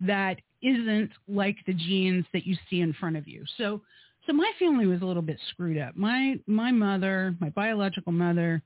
that 0.00 0.36
isn't 0.62 1.10
like 1.28 1.56
the 1.66 1.74
genes 1.74 2.24
that 2.32 2.46
you 2.46 2.56
see 2.68 2.80
in 2.80 2.92
front 2.94 3.16
of 3.16 3.28
you. 3.28 3.44
So 3.56 3.82
so 4.26 4.32
my 4.32 4.50
family 4.58 4.86
was 4.86 5.02
a 5.02 5.06
little 5.06 5.22
bit 5.22 5.38
screwed 5.50 5.78
up. 5.78 5.96
My 5.96 6.36
my 6.46 6.72
mother, 6.72 7.34
my 7.40 7.50
biological 7.50 8.12
mother, 8.12 8.62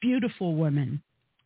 beautiful 0.00 0.54
woman, 0.54 1.02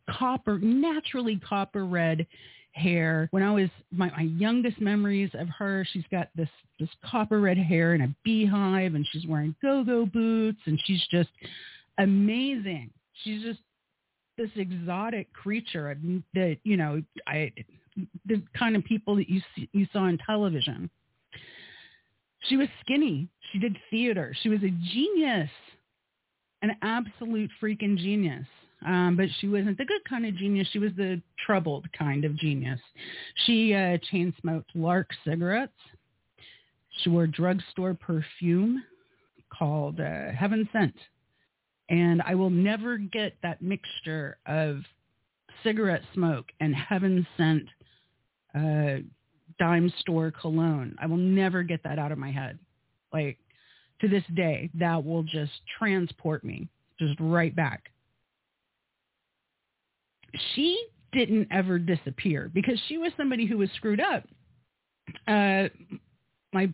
copper, 0.09 0.59
naturally 0.59 1.39
copper 1.47 1.85
red 1.85 2.25
hair. 2.71 3.27
When 3.31 3.43
I 3.43 3.51
was 3.51 3.69
my, 3.91 4.09
my 4.11 4.23
youngest 4.23 4.81
memories 4.81 5.29
of 5.33 5.47
her, 5.59 5.85
she's 5.91 6.05
got 6.11 6.29
this 6.35 6.49
this 6.79 6.89
copper 7.05 7.39
red 7.39 7.57
hair 7.57 7.93
and 7.93 8.03
a 8.03 8.15
beehive, 8.23 8.95
and 8.95 9.05
she's 9.11 9.27
wearing 9.27 9.55
go-go 9.61 10.05
boots, 10.05 10.59
and 10.65 10.79
she's 10.85 11.05
just 11.11 11.29
amazing. 11.99 12.89
She's 13.23 13.43
just 13.43 13.59
this 14.37 14.49
exotic 14.55 15.31
creature 15.33 15.95
that 16.33 16.57
you 16.63 16.77
know 16.77 17.01
I 17.27 17.51
the 18.25 18.41
kind 18.57 18.75
of 18.75 18.83
people 18.83 19.15
that 19.15 19.29
you 19.29 19.41
see, 19.55 19.69
you 19.73 19.87
saw 19.91 19.99
on 19.99 20.17
television. 20.25 20.89
She 22.47 22.57
was 22.57 22.67
skinny. 22.81 23.27
She 23.51 23.59
did 23.59 23.77
theater. 23.89 24.35
She 24.41 24.49
was 24.49 24.63
a 24.63 24.71
genius, 24.93 25.49
an 26.61 26.71
absolute 26.81 27.51
freaking 27.61 27.97
genius. 27.97 28.47
Um, 28.85 29.15
but 29.15 29.27
she 29.39 29.47
wasn't 29.47 29.77
the 29.77 29.85
good 29.85 30.03
kind 30.09 30.25
of 30.25 30.35
genius. 30.35 30.67
She 30.71 30.79
was 30.79 30.91
the 30.97 31.21
troubled 31.45 31.85
kind 31.97 32.25
of 32.25 32.35
genius. 32.37 32.79
She 33.45 33.75
uh, 33.75 33.97
chain 34.09 34.33
smoked 34.41 34.75
Lark 34.75 35.09
cigarettes. 35.23 35.73
She 36.99 37.09
wore 37.09 37.27
drugstore 37.27 37.93
perfume 37.93 38.83
called 39.55 39.99
uh, 39.99 40.31
Heaven 40.31 40.67
Scent. 40.73 40.95
And 41.89 42.21
I 42.23 42.35
will 42.35 42.49
never 42.49 42.97
get 42.97 43.35
that 43.43 43.61
mixture 43.61 44.37
of 44.47 44.77
cigarette 45.63 46.03
smoke 46.13 46.45
and 46.59 46.73
Heaven 46.73 47.27
Scent 47.37 47.67
uh, 48.55 49.01
dime 49.59 49.91
store 49.99 50.31
cologne. 50.31 50.95
I 50.99 51.07
will 51.07 51.17
never 51.17 51.63
get 51.63 51.83
that 51.83 51.99
out 51.99 52.11
of 52.11 52.17
my 52.17 52.31
head. 52.31 52.59
Like 53.13 53.37
to 54.01 54.07
this 54.07 54.23
day, 54.35 54.69
that 54.75 55.03
will 55.03 55.23
just 55.23 55.51
transport 55.77 56.43
me 56.43 56.67
just 56.99 57.15
right 57.19 57.55
back 57.55 57.91
she 60.53 60.83
didn't 61.11 61.47
ever 61.51 61.77
disappear 61.77 62.49
because 62.53 62.79
she 62.87 62.97
was 62.97 63.11
somebody 63.17 63.45
who 63.45 63.57
was 63.57 63.69
screwed 63.75 63.99
up. 63.99 64.23
Uh, 65.27 65.67
my 66.53 66.71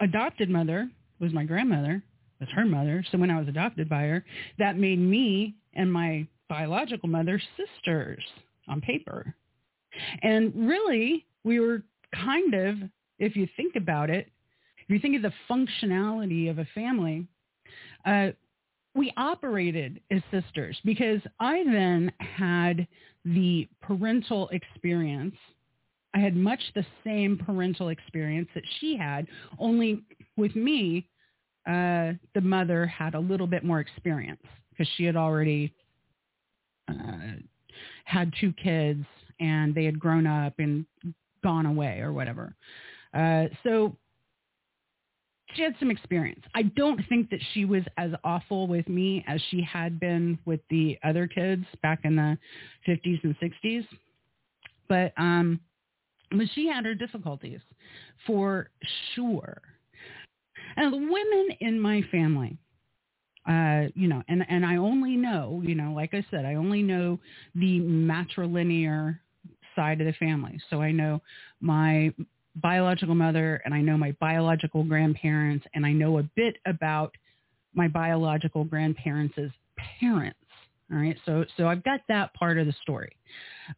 adopted 0.00 0.48
mother 0.48 0.88
was 1.18 1.32
my 1.32 1.44
grandmother, 1.44 2.02
was 2.38 2.48
her 2.54 2.64
mother. 2.64 3.04
So 3.10 3.18
when 3.18 3.30
I 3.30 3.38
was 3.38 3.48
adopted 3.48 3.88
by 3.88 4.02
her, 4.02 4.24
that 4.58 4.78
made 4.78 4.98
me 4.98 5.56
and 5.74 5.92
my 5.92 6.26
biological 6.48 7.08
mother 7.08 7.40
sisters 7.56 8.22
on 8.68 8.80
paper. 8.80 9.34
And 10.22 10.52
really, 10.54 11.26
we 11.44 11.60
were 11.60 11.82
kind 12.14 12.54
of, 12.54 12.76
if 13.18 13.36
you 13.36 13.48
think 13.56 13.76
about 13.76 14.10
it, 14.10 14.28
if 14.78 14.88
you 14.88 14.98
think 14.98 15.16
of 15.16 15.22
the 15.22 15.32
functionality 15.48 16.50
of 16.50 16.58
a 16.58 16.66
family, 16.74 17.26
uh, 18.04 18.28
we 18.94 19.12
operated 19.16 20.00
as 20.10 20.20
sisters 20.30 20.76
because 20.84 21.20
I 21.38 21.62
then 21.64 22.10
had 22.18 22.86
the 23.24 23.68
parental 23.80 24.48
experience. 24.48 25.36
I 26.12 26.18
had 26.18 26.34
much 26.34 26.60
the 26.74 26.84
same 27.04 27.38
parental 27.38 27.90
experience 27.90 28.48
that 28.54 28.64
she 28.80 28.96
had, 28.96 29.28
only 29.60 30.02
with 30.36 30.56
me, 30.56 31.06
uh, 31.68 32.14
the 32.34 32.40
mother 32.40 32.84
had 32.86 33.14
a 33.14 33.20
little 33.20 33.46
bit 33.46 33.62
more 33.62 33.78
experience 33.78 34.42
because 34.70 34.88
she 34.96 35.04
had 35.04 35.14
already 35.14 35.72
uh, 36.88 37.36
had 38.04 38.32
two 38.40 38.52
kids 38.54 39.04
and 39.40 39.74
they 39.74 39.84
had 39.84 39.98
grown 39.98 40.26
up 40.26 40.54
and 40.58 40.84
gone 41.42 41.66
away 41.66 42.00
or 42.00 42.12
whatever. 42.12 42.54
Uh, 43.14 43.44
so 43.62 43.96
she 45.54 45.62
had 45.62 45.74
some 45.78 45.90
experience. 45.90 46.42
I 46.54 46.62
don't 46.62 47.00
think 47.08 47.30
that 47.30 47.40
she 47.52 47.64
was 47.64 47.82
as 47.96 48.12
awful 48.24 48.66
with 48.66 48.88
me 48.88 49.24
as 49.26 49.40
she 49.50 49.62
had 49.62 49.98
been 49.98 50.38
with 50.44 50.60
the 50.70 50.98
other 51.02 51.26
kids 51.26 51.64
back 51.82 52.00
in 52.04 52.16
the 52.16 52.38
50s 52.86 53.22
and 53.24 53.34
60s. 53.40 53.86
But 54.88 55.12
um 55.16 55.60
but 56.30 56.46
she 56.54 56.68
had 56.68 56.84
her 56.84 56.94
difficulties 56.94 57.60
for 58.26 58.70
sure. 59.14 59.60
And 60.76 60.92
the 60.92 60.96
women 60.96 61.48
in 61.60 61.80
my 61.80 62.02
family, 62.12 62.56
uh, 63.48 63.88
you 63.94 64.06
know, 64.06 64.22
and, 64.28 64.44
and 64.48 64.64
I 64.64 64.76
only 64.76 65.16
know, 65.16 65.60
you 65.64 65.74
know, 65.74 65.92
like 65.92 66.14
I 66.14 66.24
said, 66.30 66.44
I 66.44 66.54
only 66.54 66.82
know 66.82 67.18
the 67.56 67.80
matrilinear 67.80 69.18
side 69.80 70.00
of 70.00 70.06
the 70.06 70.12
family. 70.14 70.60
So 70.68 70.82
I 70.82 70.92
know 70.92 71.22
my 71.62 72.12
biological 72.56 73.14
mother 73.14 73.62
and 73.64 73.72
I 73.72 73.80
know 73.80 73.96
my 73.96 74.12
biological 74.20 74.84
grandparents 74.84 75.64
and 75.74 75.86
I 75.86 75.92
know 75.92 76.18
a 76.18 76.22
bit 76.36 76.56
about 76.66 77.14
my 77.74 77.88
biological 77.88 78.64
grandparents' 78.64 79.38
parents. 79.98 80.36
All 80.92 80.98
right. 80.98 81.16
So, 81.24 81.46
so 81.56 81.66
I've 81.66 81.82
got 81.82 82.00
that 82.08 82.34
part 82.34 82.58
of 82.58 82.66
the 82.66 82.74
story. 82.82 83.16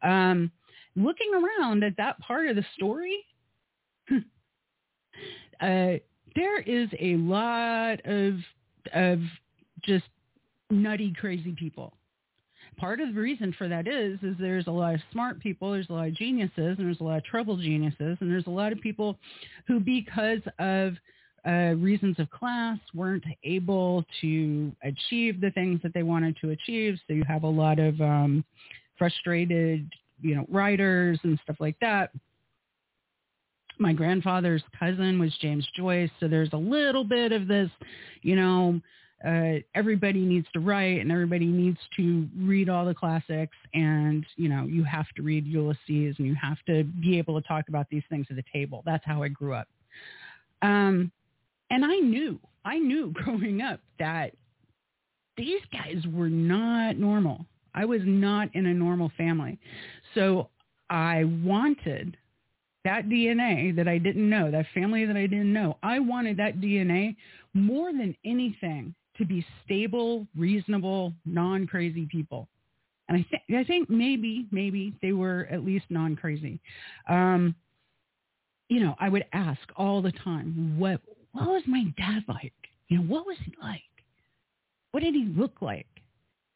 Um, 0.03 0.51
looking 0.97 1.31
around 1.35 1.85
at 1.85 1.97
that 1.99 2.19
part 2.19 2.49
of 2.49 2.57
the 2.57 2.65
story, 2.75 3.19
uh, 4.11 4.17
there 6.35 6.61
is 6.67 6.89
a 6.99 7.15
lot 7.17 8.01
of, 8.07 8.39
of 8.93 9.21
just 9.85 10.07
nutty, 10.71 11.13
crazy 11.17 11.55
people 11.57 11.95
part 12.77 13.01
of 13.01 13.15
the 13.15 13.21
reason 13.21 13.55
for 13.57 13.69
that 13.69 13.87
is 13.87 14.19
is 14.23 14.37
there's 14.39 14.67
a 14.67 14.71
lot 14.71 14.95
of 14.95 15.01
smart 15.13 15.41
people, 15.41 15.73
there's 15.73 15.91
a 15.91 15.93
lot 15.93 16.09
of 16.09 16.15
geniuses, 16.15 16.77
and 16.79 16.79
there's 16.79 17.01
a 17.01 17.05
lot 17.05 17.19
of 17.19 17.25
trouble 17.25 17.57
geniuses, 17.57 18.17
and 18.21 18.31
there's 18.31 18.47
a 18.47 18.51
lot 18.51 18.73
of 18.73 18.81
people 18.81 19.19
who, 19.67 19.81
because 19.81 20.41
of 20.59 20.95
uh, 21.47 21.75
reasons 21.77 22.19
of 22.19 22.31
class, 22.31 22.79
weren't 22.95 23.25
able 23.45 24.05
to 24.21 24.73
achieve 24.83 25.41
the 25.41 25.51
things 25.51 25.81
that 25.83 25.93
they 25.93 26.03
wanted 26.03 26.37
to 26.41 26.51
achieve. 26.51 26.99
So 27.07 27.15
you 27.15 27.25
have 27.27 27.43
a 27.43 27.49
lot 27.49 27.79
of 27.79 28.01
um, 28.01 28.45
frustrated, 28.97 29.91
you 30.21 30.37
know, 30.37 30.47
writers 30.49 31.19
and 31.25 31.39
stuff 31.43 31.57
like 31.59 31.77
that. 31.81 32.11
My 33.79 33.93
grandfather's 33.93 34.63
cousin 34.79 35.19
was 35.19 35.37
James 35.41 35.67
Joyce, 35.75 36.11
so 36.21 36.29
there's 36.29 36.53
a 36.53 36.57
little 36.59 37.03
bit 37.03 37.33
of 37.33 37.49
this, 37.49 37.71
you 38.21 38.37
know, 38.37 38.81
uh, 39.25 39.61
everybody 39.75 40.21
needs 40.21 40.47
to 40.53 40.61
write 40.61 41.01
and 41.01 41.13
everybody 41.13 41.47
needs 41.47 41.79
to 41.97 42.29
read 42.39 42.69
all 42.69 42.85
the 42.85 42.95
classics 42.95 43.57
and 43.73 44.27
you 44.37 44.49
know 44.49 44.65
you 44.65 44.83
have 44.85 45.07
to 45.15 45.23
read 45.23 45.47
ulysses 45.47 46.17
and 46.19 46.27
you 46.27 46.35
have 46.35 46.59
to 46.67 46.85
be 46.85 47.19
able 47.19 47.41
to 47.41 47.47
talk 47.47 47.69
about 47.69 47.87
these 47.91 48.03
things 48.11 48.27
at 48.31 48.37
the 48.37 48.45
table. 48.53 48.83
That's 48.85 49.05
how 49.05 49.23
i 49.23 49.29
grew 49.29 49.55
up. 49.55 49.69
Um, 50.63 51.13
and 51.71 51.85
i 51.85 51.97
knew 51.97 52.39
i 52.65 52.79
knew 52.79 53.11
growing 53.15 53.63
up 53.63 53.81
that 53.99 54.33
these 55.37 55.63
guys 55.73 56.05
were 56.13 56.29
not 56.29 56.99
normal. 56.99 57.47
I 57.75 57.87
was 57.87 58.03
not 58.05 58.55
in 58.55 58.67
a 58.67 58.75
normal 58.75 59.13
family. 59.17 59.59
So 60.15 60.49
i 60.91 61.25
wanted 61.25 62.17
that 62.85 63.09
DNA 63.09 63.75
that 63.77 63.87
I 63.87 63.99
didn't 63.99 64.29
know, 64.29 64.51
that 64.51 64.67
family 64.75 65.05
that 65.05 65.17
I 65.17 65.29
didn't 65.29 65.53
know, 65.53 65.79
I 65.85 66.01
wanted 66.01 66.37
that 66.39 66.61
DNA 66.61 67.15
more 67.55 67.93
than 67.93 68.17
anything 68.25 68.93
to 69.19 69.25
be 69.25 69.45
stable, 69.65 70.27
reasonable, 70.37 71.13
non-crazy 71.25 72.07
people. 72.11 72.49
And 73.09 73.19
I 73.19 73.27
think 73.31 73.43
I 73.59 73.65
think 73.65 73.91
maybe 73.91 74.47
maybe 74.51 74.95
they 75.03 75.13
were 75.13 75.49
at 75.51 75.65
least 75.65 75.87
non-crazy. 75.91 76.61
Um, 77.09 77.55
you 78.69 78.81
know, 78.81 78.95
I 78.99 79.09
would 79.09 79.25
ask 79.33 79.61
all 79.77 80.01
the 80.01 80.13
time, 80.13 80.79
what 80.79 81.01
what 81.33 81.47
was 81.47 81.63
my 81.67 81.85
dad 81.97 82.25
like? 82.29 82.53
You 82.89 82.99
know, 82.99 83.05
what 83.05 83.27
was 83.27 83.37
he 83.45 83.53
like? 83.63 83.83
What 84.93 85.03
did 85.03 85.15
he 85.15 85.25
look 85.37 85.61
like? 85.61 85.87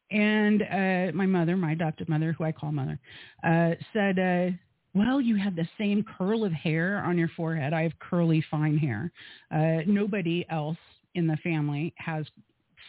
And 0.09 0.61
uh, 0.61 1.11
my 1.13 1.25
mother, 1.25 1.57
my 1.57 1.73
adopted 1.73 2.07
mother, 2.07 2.31
who 2.31 2.43
I 2.43 2.51
call 2.51 2.71
mother, 2.71 2.97
uh, 3.43 3.71
said, 3.91 4.17
uh, 4.17 4.55
well, 4.93 5.19
you 5.19 5.35
have 5.35 5.55
the 5.55 5.67
same 5.77 6.03
curl 6.17 6.45
of 6.45 6.51
hair 6.53 7.03
on 7.03 7.17
your 7.17 7.29
forehead. 7.35 7.73
I 7.73 7.83
have 7.83 7.91
curly, 7.99 8.43
fine 8.49 8.77
hair. 8.77 9.11
Uh, 9.51 9.83
nobody 9.85 10.45
else 10.49 10.77
in 11.15 11.27
the 11.27 11.37
family 11.37 11.93
has 11.97 12.25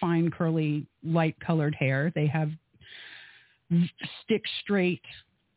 fine, 0.00 0.30
curly, 0.30 0.86
light 1.04 1.36
colored 1.40 1.74
hair. 1.74 2.12
They 2.14 2.26
have 2.26 2.50
stick 4.24 4.42
straight, 4.62 5.02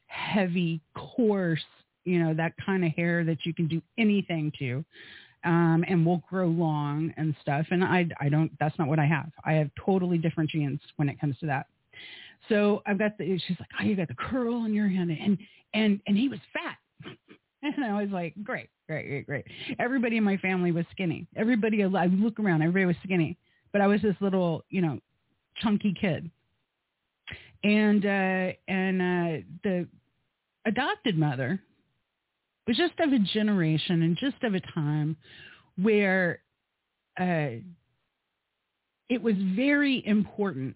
heavy, 0.08 0.82
coarse, 0.96 1.64
you 2.04 2.20
know, 2.24 2.34
that 2.34 2.54
kind 2.66 2.84
of 2.84 2.92
hair 2.94 3.24
that 3.24 3.46
you 3.46 3.54
can 3.54 3.68
do 3.68 3.82
anything 3.98 4.52
to. 4.60 4.84
Um, 5.44 5.84
and 5.88 6.06
will 6.06 6.22
grow 6.30 6.46
long 6.46 7.12
and 7.18 7.36
stuff. 7.42 7.66
And 7.72 7.84
I, 7.84 8.08
I 8.20 8.30
don't, 8.30 8.52
that's 8.60 8.78
not 8.78 8.88
what 8.88 9.00
I 9.00 9.06
have. 9.06 9.32
I 9.44 9.54
have 9.54 9.72
totally 9.84 10.20
different 10.20 10.52
genes 10.52 10.80
when 10.98 11.10
it 11.10 11.20
comes 11.20 11.36
to 11.40 11.48
that. 11.48 11.66
So 12.48 12.84
I've 12.86 13.00
got 13.00 13.18
the, 13.18 13.40
she's 13.48 13.58
like, 13.60 13.70
oh, 13.80 13.84
you 13.84 13.96
got 13.96 14.08
the 14.08 14.14
curl 14.14 14.66
in 14.66 14.74
your 14.76 14.88
hand 14.88 15.10
and, 15.10 15.40
and, 15.74 16.00
and 16.06 16.16
he 16.16 16.30
was 16.30 16.40
fat. 16.54 16.78
And 17.64 17.86
I 17.86 18.02
was 18.02 18.10
like, 18.12 18.34
great, 18.44 18.70
great, 18.88 19.08
great, 19.08 19.26
great. 19.28 19.46
Everybody 19.78 20.18
in 20.18 20.24
my 20.24 20.36
family 20.38 20.72
was 20.72 20.84
skinny. 20.90 21.28
Everybody, 21.36 21.84
I 21.84 22.08
look 22.08 22.40
around, 22.40 22.64
everybody 22.64 22.86
was 22.86 22.96
skinny. 23.04 23.38
But 23.72 23.82
I 23.82 23.88
was 23.88 24.02
this 24.02 24.16
little, 24.20 24.64
you 24.70 24.82
know, 24.82 25.00
chunky 25.62 25.94
kid. 26.00 26.30
And 27.64 28.06
uh, 28.06 28.54
and 28.68 29.02
uh, 29.02 29.46
the 29.64 29.88
adopted 30.66 31.18
mother 31.18 31.60
was 32.68 32.78
just 32.78 32.94
of 33.00 33.14
a 33.14 33.20
generation 33.20 34.02
and 34.04 34.18
just 34.18 34.44
of 34.44 34.54
a 34.56 34.62
time 34.74 35.16
where 35.82 36.40
uh, 37.20 37.62
it 39.10 39.22
was 39.22 39.36
very 39.56 40.06
important. 40.08 40.76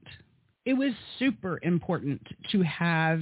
It 0.65 0.73
was 0.73 0.91
super 1.19 1.59
important 1.63 2.21
to 2.51 2.61
have 2.63 3.21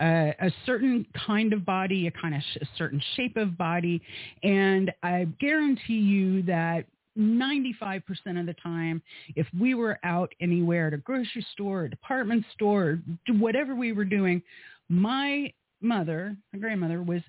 uh, 0.00 0.32
a 0.40 0.50
certain 0.66 1.06
kind 1.26 1.52
of 1.52 1.64
body, 1.64 2.06
a 2.06 2.10
kind 2.10 2.34
of 2.34 2.40
sh- 2.40 2.58
a 2.62 2.66
certain 2.76 3.00
shape 3.14 3.36
of 3.36 3.56
body, 3.56 4.02
and 4.42 4.92
I 5.02 5.28
guarantee 5.38 5.94
you 5.94 6.42
that 6.42 6.86
95% 7.18 8.02
of 8.38 8.46
the 8.46 8.54
time, 8.62 9.02
if 9.36 9.46
we 9.58 9.74
were 9.74 9.98
out 10.04 10.32
anywhere 10.40 10.88
at 10.88 10.94
a 10.94 10.98
grocery 10.98 11.46
store, 11.52 11.84
a 11.84 11.90
department 11.90 12.44
store, 12.52 12.98
whatever 13.28 13.74
we 13.74 13.92
were 13.92 14.04
doing, 14.04 14.42
my 14.88 15.52
mother, 15.80 16.36
my 16.52 16.58
grandmother, 16.58 17.02
was 17.02 17.22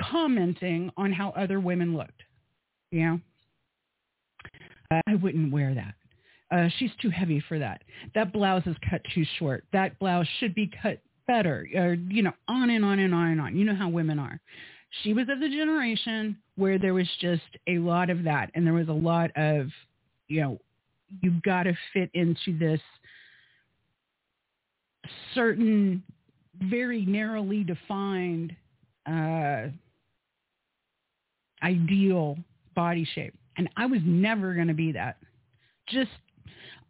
commenting 0.00 0.90
on 0.96 1.12
how 1.12 1.30
other 1.30 1.60
women 1.60 1.96
looked. 1.96 2.22
You 2.90 3.04
know, 3.04 3.20
I 5.06 5.14
wouldn't 5.16 5.52
wear 5.52 5.74
that. 5.74 5.94
Uh, 6.50 6.68
she's 6.78 6.90
too 7.02 7.10
heavy 7.10 7.42
for 7.46 7.58
that. 7.58 7.82
That 8.14 8.32
blouse 8.32 8.62
is 8.66 8.76
cut 8.88 9.02
too 9.14 9.24
short. 9.38 9.64
That 9.72 9.98
blouse 9.98 10.26
should 10.38 10.54
be 10.54 10.70
cut 10.82 11.00
better. 11.26 11.66
Or 11.74 11.94
you 11.94 12.22
know, 12.22 12.32
on 12.48 12.70
and 12.70 12.84
on 12.84 12.98
and 12.98 13.14
on 13.14 13.28
and 13.28 13.40
on. 13.40 13.56
You 13.56 13.66
know 13.66 13.74
how 13.74 13.88
women 13.88 14.18
are. 14.18 14.40
She 15.02 15.12
was 15.12 15.28
of 15.28 15.40
the 15.40 15.48
generation 15.48 16.36
where 16.56 16.78
there 16.78 16.94
was 16.94 17.08
just 17.20 17.42
a 17.66 17.78
lot 17.78 18.10
of 18.10 18.24
that, 18.24 18.50
and 18.54 18.66
there 18.66 18.74
was 18.74 18.88
a 18.88 18.92
lot 18.92 19.30
of, 19.36 19.68
you 20.28 20.40
know, 20.40 20.58
you've 21.20 21.42
got 21.42 21.64
to 21.64 21.74
fit 21.92 22.10
into 22.14 22.58
this 22.58 22.80
certain, 25.34 26.02
very 26.62 27.04
narrowly 27.04 27.64
defined 27.64 28.54
uh, 29.06 29.68
ideal 31.62 32.36
body 32.74 33.08
shape. 33.14 33.34
And 33.56 33.68
I 33.76 33.86
was 33.86 34.00
never 34.04 34.54
going 34.54 34.68
to 34.68 34.74
be 34.74 34.92
that. 34.92 35.16
Just, 35.88 36.10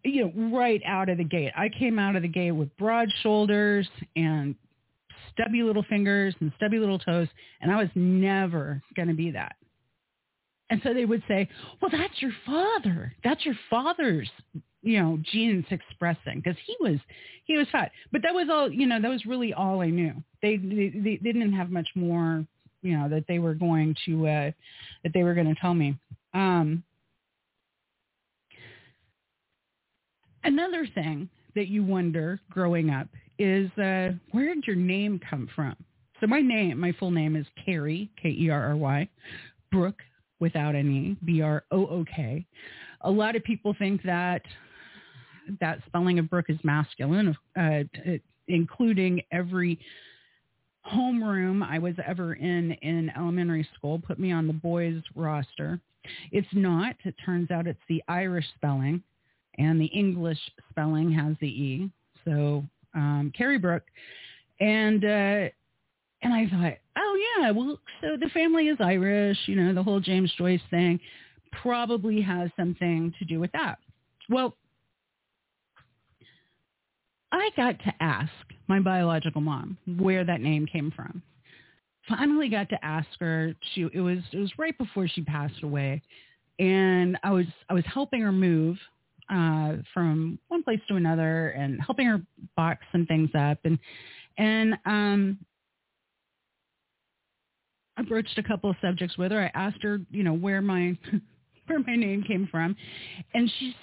you 0.04 0.26
know, 0.26 0.56
right 0.56 0.82
out 0.84 1.08
of 1.08 1.18
the 1.18 1.24
gate. 1.24 1.52
I 1.56 1.68
came 1.68 1.98
out 1.98 2.16
of 2.16 2.22
the 2.22 2.28
gate 2.28 2.52
with 2.52 2.76
broad 2.76 3.08
shoulders 3.22 3.88
and 4.16 4.54
stubby 5.38 5.62
little 5.62 5.84
fingers 5.84 6.34
and 6.40 6.52
stubby 6.56 6.78
little 6.78 6.98
toes, 6.98 7.28
and 7.60 7.70
I 7.70 7.76
was 7.76 7.88
never 7.94 8.82
going 8.96 9.08
to 9.08 9.14
be 9.14 9.30
that. 9.32 9.56
And 10.70 10.80
so 10.82 10.92
they 10.92 11.04
would 11.04 11.22
say, 11.28 11.48
well, 11.80 11.90
that's 11.90 12.20
your 12.20 12.32
father. 12.44 13.14
That's 13.24 13.44
your 13.46 13.54
father's, 13.70 14.28
you 14.82 15.00
know, 15.00 15.18
genes 15.32 15.64
expressing 15.70 16.42
because 16.42 16.58
he 16.66 16.76
was, 16.80 16.98
he 17.44 17.56
was 17.56 17.66
fat. 17.72 17.90
But 18.12 18.22
that 18.22 18.34
was 18.34 18.48
all, 18.50 18.70
you 18.70 18.86
know, 18.86 19.00
that 19.00 19.08
was 19.08 19.24
really 19.24 19.54
all 19.54 19.80
I 19.80 19.88
knew. 19.88 20.12
They, 20.42 20.58
they, 20.58 21.18
they 21.22 21.32
didn't 21.32 21.54
have 21.54 21.70
much 21.70 21.88
more 21.94 22.44
you 22.82 22.96
know 22.96 23.08
that 23.08 23.24
they 23.28 23.38
were 23.38 23.54
going 23.54 23.94
to 24.06 24.26
uh, 24.26 24.50
that 25.02 25.12
they 25.14 25.22
were 25.22 25.34
going 25.34 25.52
to 25.52 25.60
tell 25.60 25.74
me. 25.74 25.96
Um, 26.34 26.82
another 30.44 30.86
thing 30.94 31.28
that 31.54 31.68
you 31.68 31.82
wonder 31.82 32.40
growing 32.50 32.90
up 32.90 33.08
is 33.38 33.70
uh, 33.78 34.12
where 34.32 34.54
did 34.54 34.66
your 34.66 34.76
name 34.76 35.20
come 35.28 35.48
from? 35.54 35.76
So 36.20 36.26
my 36.26 36.40
name, 36.40 36.78
my 36.80 36.92
full 36.92 37.10
name 37.10 37.36
is 37.36 37.46
Kerry, 37.64 38.10
K-E-R-R-Y, 38.20 39.08
Brook 39.70 39.96
without 40.40 40.74
any, 40.74 41.16
B-R-O-O-K. 41.24 42.46
A 43.02 43.10
lot 43.10 43.36
of 43.36 43.44
people 43.44 43.74
think 43.78 44.02
that 44.02 44.42
that 45.60 45.78
spelling 45.86 46.18
of 46.18 46.28
Brook 46.28 46.46
is 46.48 46.58
masculine, 46.62 47.36
uh, 47.58 47.82
including 48.48 49.22
every 49.32 49.78
homeroom 50.92 51.66
I 51.66 51.78
was 51.78 51.94
ever 52.06 52.34
in 52.34 52.72
in 52.82 53.10
elementary 53.16 53.68
school 53.74 53.98
put 53.98 54.18
me 54.18 54.32
on 54.32 54.46
the 54.46 54.52
boys 54.52 55.02
roster. 55.14 55.80
It's 56.32 56.48
not. 56.52 56.96
It 57.04 57.14
turns 57.24 57.50
out 57.50 57.66
it's 57.66 57.78
the 57.88 58.02
Irish 58.08 58.46
spelling, 58.56 59.02
and 59.58 59.80
the 59.80 59.86
English 59.86 60.38
spelling 60.70 61.12
has 61.12 61.36
the 61.40 61.48
E. 61.48 61.90
So 62.24 62.64
um, 62.98 63.32
Kerry 63.36 63.58
Brook, 63.58 63.84
and 64.60 65.04
uh, 65.04 65.48
and 66.22 66.34
I 66.34 66.48
thought, 66.50 66.78
oh 66.96 67.38
yeah, 67.38 67.50
well, 67.52 67.78
so 68.00 68.16
the 68.18 68.28
family 68.30 68.68
is 68.68 68.78
Irish. 68.80 69.38
You 69.46 69.56
know, 69.56 69.74
the 69.74 69.82
whole 69.82 70.00
James 70.00 70.32
Joyce 70.36 70.60
thing 70.70 70.98
probably 71.62 72.20
has 72.20 72.50
something 72.56 73.14
to 73.18 73.24
do 73.24 73.40
with 73.40 73.52
that. 73.52 73.78
Well, 74.28 74.56
I 77.32 77.50
got 77.56 77.78
to 77.80 77.94
ask 78.00 78.32
my 78.66 78.80
biological 78.80 79.40
mom 79.40 79.78
where 79.98 80.24
that 80.24 80.40
name 80.40 80.66
came 80.66 80.90
from. 80.90 81.22
Finally 82.08 82.48
got 82.48 82.68
to 82.70 82.84
ask 82.84 83.08
her. 83.20 83.54
She 83.74 83.88
it 83.92 84.00
was 84.00 84.18
it 84.32 84.38
was 84.38 84.52
right 84.58 84.76
before 84.76 85.06
she 85.08 85.22
passed 85.22 85.62
away, 85.62 86.02
and 86.58 87.18
I 87.22 87.30
was 87.30 87.46
I 87.68 87.74
was 87.74 87.84
helping 87.86 88.22
her 88.22 88.32
move 88.32 88.76
uh, 89.30 89.76
from 89.92 90.38
one 90.48 90.62
place 90.62 90.80
to 90.88 90.96
another 90.96 91.50
and 91.50 91.80
helping 91.80 92.06
her 92.06 92.22
box 92.56 92.84
some 92.92 93.06
things 93.06 93.30
up. 93.34 93.58
And 93.64 93.78
and 94.36 94.74
um, 94.86 95.38
I 97.96 98.02
broached 98.02 98.38
a 98.38 98.42
couple 98.42 98.70
of 98.70 98.76
subjects 98.80 99.18
with 99.18 99.32
her. 99.32 99.40
I 99.40 99.58
asked 99.58 99.82
her, 99.82 100.00
you 100.10 100.22
know, 100.22 100.34
where 100.34 100.62
my 100.62 100.96
where 101.66 101.80
my 101.80 101.96
name 101.96 102.22
came 102.22 102.48
from, 102.50 102.76
and 103.34 103.50
she 103.58 103.74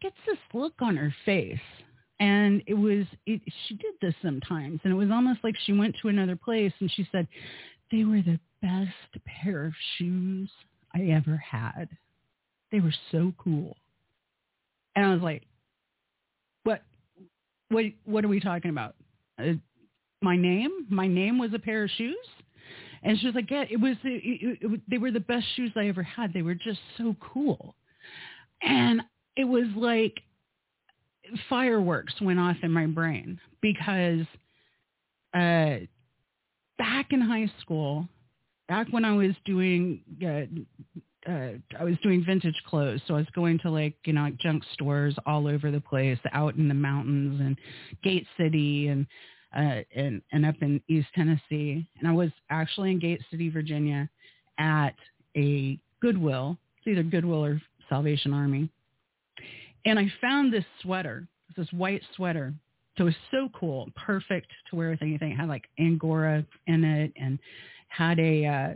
gets 0.00 0.16
this 0.26 0.38
look 0.54 0.74
on 0.80 0.96
her 0.96 1.14
face. 1.24 1.58
And 2.18 2.62
it 2.66 2.74
was 2.74 3.04
it, 3.26 3.42
she 3.66 3.74
did 3.74 3.94
this 4.00 4.14
sometimes. 4.22 4.80
And 4.84 4.92
it 4.92 4.96
was 4.96 5.10
almost 5.10 5.40
like 5.44 5.54
she 5.64 5.72
went 5.72 5.96
to 6.00 6.08
another 6.08 6.36
place 6.36 6.72
and 6.80 6.90
she 6.90 7.06
said 7.12 7.28
they 7.92 8.04
were 8.04 8.22
the 8.22 8.40
best 8.62 9.24
pair 9.26 9.66
of 9.66 9.72
shoes 9.96 10.50
i 10.94 11.02
ever 11.10 11.36
had. 11.36 11.88
They 12.72 12.80
were 12.80 12.94
so 13.12 13.34
cool 13.38 13.76
and 14.96 15.04
i 15.04 15.12
was 15.12 15.22
like 15.22 15.42
what 16.66 16.82
what 17.68 17.84
what 18.04 18.24
are 18.24 18.28
we 18.28 18.40
talking 18.40 18.70
about? 18.70 18.94
Uh, 19.38 19.52
my 20.22 20.36
name? 20.36 20.70
My 20.90 21.06
name 21.06 21.38
was 21.38 21.54
a 21.54 21.58
pair 21.58 21.84
of 21.84 21.90
shoes? 21.90 22.16
And 23.02 23.18
she 23.18 23.26
was 23.26 23.34
like 23.34 23.50
yeah 23.50 23.64
it 23.70 23.80
was 23.80 23.96
it, 24.04 24.22
it, 24.24 24.58
it, 24.60 24.80
they 24.88 24.98
were 24.98 25.12
the 25.12 25.20
best 25.20 25.46
shoes 25.54 25.70
i 25.76 25.86
ever 25.88 26.02
had. 26.02 26.32
They 26.32 26.42
were 26.42 26.54
just 26.54 26.80
so 26.98 27.14
cool. 27.20 27.76
And 28.62 29.02
it 29.36 29.44
was 29.44 29.66
like 29.76 30.14
fireworks 31.48 32.14
went 32.20 32.40
off 32.40 32.56
in 32.62 32.72
my 32.72 32.86
brain 32.86 33.38
because 33.60 34.26
uh, 35.34 35.84
back 36.78 37.06
in 37.10 37.20
high 37.20 37.50
school, 37.60 38.08
back 38.68 38.86
when 38.90 39.04
I 39.04 39.12
was 39.12 39.32
doing, 39.44 40.00
uh, 40.22 41.00
uh, 41.28 41.50
I 41.78 41.84
was 41.84 41.96
doing 42.02 42.24
vintage 42.24 42.60
clothes. 42.66 43.00
So 43.06 43.14
I 43.14 43.18
was 43.18 43.26
going 43.34 43.58
to 43.60 43.70
like, 43.70 43.94
you 44.04 44.12
know, 44.12 44.22
like 44.22 44.38
junk 44.38 44.62
stores 44.74 45.14
all 45.26 45.48
over 45.48 45.70
the 45.70 45.80
place, 45.80 46.18
out 46.32 46.56
in 46.56 46.68
the 46.68 46.74
mountains 46.74 47.40
and 47.40 47.56
Gate 48.02 48.26
City 48.38 48.88
and, 48.88 49.06
uh, 49.56 49.82
and, 49.94 50.22
and 50.32 50.46
up 50.46 50.56
in 50.60 50.80
East 50.88 51.08
Tennessee. 51.14 51.86
And 51.98 52.08
I 52.08 52.12
was 52.12 52.30
actually 52.50 52.92
in 52.92 52.98
Gate 52.98 53.22
City, 53.30 53.50
Virginia 53.50 54.08
at 54.58 54.94
a 55.36 55.78
Goodwill. 56.00 56.56
It's 56.78 56.88
either 56.88 57.02
Goodwill 57.02 57.44
or 57.44 57.60
Salvation 57.88 58.32
Army. 58.32 58.70
And 59.84 59.98
I 59.98 60.12
found 60.20 60.52
this 60.52 60.64
sweater, 60.82 61.26
this 61.56 61.72
white 61.72 62.02
sweater. 62.14 62.54
So 62.96 63.02
it 63.02 63.06
was 63.06 63.14
so 63.30 63.48
cool, 63.58 63.88
perfect 63.94 64.48
to 64.70 64.76
wear 64.76 64.90
with 64.90 65.02
anything. 65.02 65.32
It 65.32 65.36
had 65.36 65.48
like 65.48 65.64
Angora 65.78 66.44
in 66.66 66.84
it 66.84 67.12
and 67.16 67.38
had 67.88 68.18
a, 68.18 68.46
uh, 68.46 68.74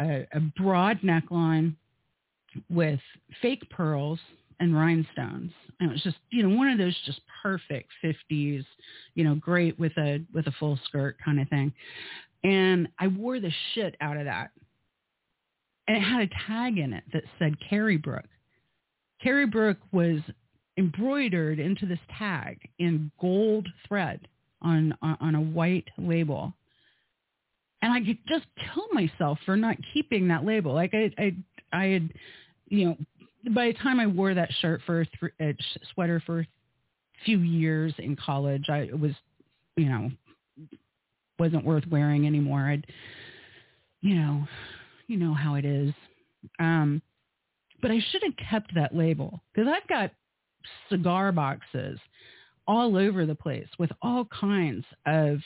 a, 0.00 0.26
a 0.32 0.40
broad 0.56 1.00
neckline 1.00 1.74
with 2.70 3.00
fake 3.40 3.68
pearls 3.70 4.18
and 4.60 4.76
rhinestones. 4.76 5.52
And 5.80 5.90
it 5.90 5.92
was 5.92 6.02
just, 6.02 6.16
you 6.30 6.42
know, 6.42 6.56
one 6.56 6.68
of 6.68 6.78
those 6.78 6.96
just 7.04 7.20
perfect 7.42 7.90
50s, 8.04 8.64
you 9.14 9.24
know, 9.24 9.34
great 9.34 9.78
with 9.78 9.92
a 9.98 10.22
with 10.32 10.46
a 10.46 10.52
full 10.52 10.78
skirt 10.84 11.16
kind 11.24 11.40
of 11.40 11.48
thing. 11.48 11.72
And 12.44 12.88
I 12.98 13.08
wore 13.08 13.40
the 13.40 13.52
shit 13.74 13.96
out 14.00 14.16
of 14.16 14.24
that. 14.24 14.50
And 15.88 15.96
it 15.96 16.00
had 16.00 16.22
a 16.22 16.30
tag 16.46 16.78
in 16.78 16.92
it 16.92 17.04
that 17.12 17.24
said 17.38 17.56
Kerry 17.68 17.96
Brook. 17.96 18.24
Kerry 19.22 19.46
Brook 19.46 19.78
was 19.92 20.20
embroidered 20.78 21.58
into 21.58 21.86
this 21.86 21.98
tag 22.18 22.58
in 22.78 23.10
gold 23.20 23.68
thread 23.86 24.26
on, 24.62 24.96
on, 25.02 25.16
on 25.20 25.34
a 25.34 25.40
white 25.40 25.88
label. 25.98 26.52
And 27.82 27.92
I 27.92 27.98
could 28.00 28.18
just 28.28 28.46
kill 28.72 28.86
myself 28.92 29.38
for 29.44 29.56
not 29.56 29.76
keeping 29.92 30.28
that 30.28 30.44
label. 30.44 30.72
Like 30.72 30.94
I, 30.94 31.10
I, 31.18 31.36
I 31.72 31.84
had, 31.86 32.10
you 32.72 32.86
know, 32.86 32.96
by 33.54 33.66
the 33.66 33.74
time 33.74 34.00
I 34.00 34.06
wore 34.06 34.32
that 34.32 34.50
shirt 34.60 34.80
for 34.86 35.02
a 35.02 35.06
th- 35.06 35.32
a 35.40 35.54
sweater 35.92 36.22
for 36.24 36.40
a 36.40 36.46
few 37.24 37.40
years 37.40 37.92
in 37.98 38.16
college, 38.16 38.70
I 38.70 38.88
was, 38.98 39.12
you 39.76 39.90
know, 39.90 40.10
wasn't 41.38 41.66
worth 41.66 41.86
wearing 41.88 42.26
anymore. 42.26 42.60
I'd, 42.60 42.86
you 44.00 44.14
know, 44.14 44.48
you 45.06 45.18
know 45.18 45.34
how 45.34 45.56
it 45.56 45.66
is. 45.66 45.92
Um, 46.58 47.02
but 47.82 47.90
I 47.90 48.00
should 48.10 48.22
have 48.22 48.48
kept 48.50 48.74
that 48.74 48.96
label 48.96 49.42
because 49.52 49.70
I've 49.70 49.88
got 49.88 50.10
cigar 50.88 51.30
boxes 51.30 51.98
all 52.66 52.96
over 52.96 53.26
the 53.26 53.34
place 53.34 53.68
with 53.78 53.90
all 54.00 54.26
kinds 54.40 54.86
of 55.04 55.40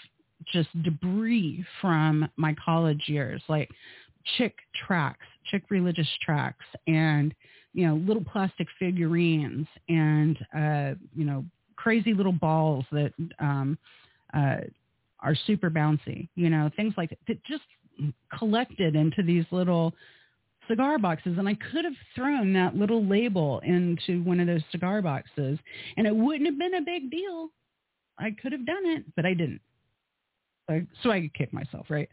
just 0.52 0.68
debris 0.84 1.64
from 1.80 2.28
my 2.36 2.54
college 2.64 3.02
years, 3.06 3.42
like 3.48 3.68
chick 4.36 4.54
tracks, 4.86 5.26
chick 5.50 5.64
religious 5.70 6.08
tracks, 6.22 6.64
and 6.86 7.34
you 7.72 7.86
know 7.86 7.96
little 7.96 8.24
plastic 8.24 8.66
figurines, 8.78 9.66
and 9.88 10.38
uh, 10.56 10.94
you 11.14 11.24
know 11.24 11.44
crazy 11.76 12.14
little 12.14 12.32
balls 12.32 12.84
that 12.92 13.12
um, 13.38 13.78
uh, 14.34 14.58
are 15.20 15.34
super 15.46 15.70
bouncy. 15.70 16.28
You 16.34 16.50
know 16.50 16.70
things 16.76 16.94
like 16.96 17.10
that, 17.10 17.18
that 17.28 17.44
just 17.44 17.64
collected 18.38 18.96
into 18.96 19.22
these 19.22 19.44
little 19.50 19.94
cigar 20.68 20.98
boxes 20.98 21.38
and 21.38 21.48
I 21.48 21.54
could 21.54 21.84
have 21.84 21.94
thrown 22.14 22.52
that 22.54 22.74
little 22.74 23.04
label 23.04 23.60
into 23.60 24.22
one 24.24 24.40
of 24.40 24.46
those 24.46 24.62
cigar 24.70 25.00
boxes 25.00 25.58
and 25.96 26.06
it 26.06 26.14
wouldn't 26.14 26.46
have 26.46 26.58
been 26.58 26.74
a 26.74 26.82
big 26.82 27.10
deal. 27.10 27.50
I 28.18 28.30
could 28.42 28.52
have 28.52 28.66
done 28.66 28.86
it, 28.86 29.04
but 29.14 29.24
I 29.26 29.34
didn't. 29.34 29.60
So 31.02 31.10
I 31.10 31.20
could 31.20 31.34
kick 31.34 31.52
myself, 31.52 31.86
right? 31.88 32.08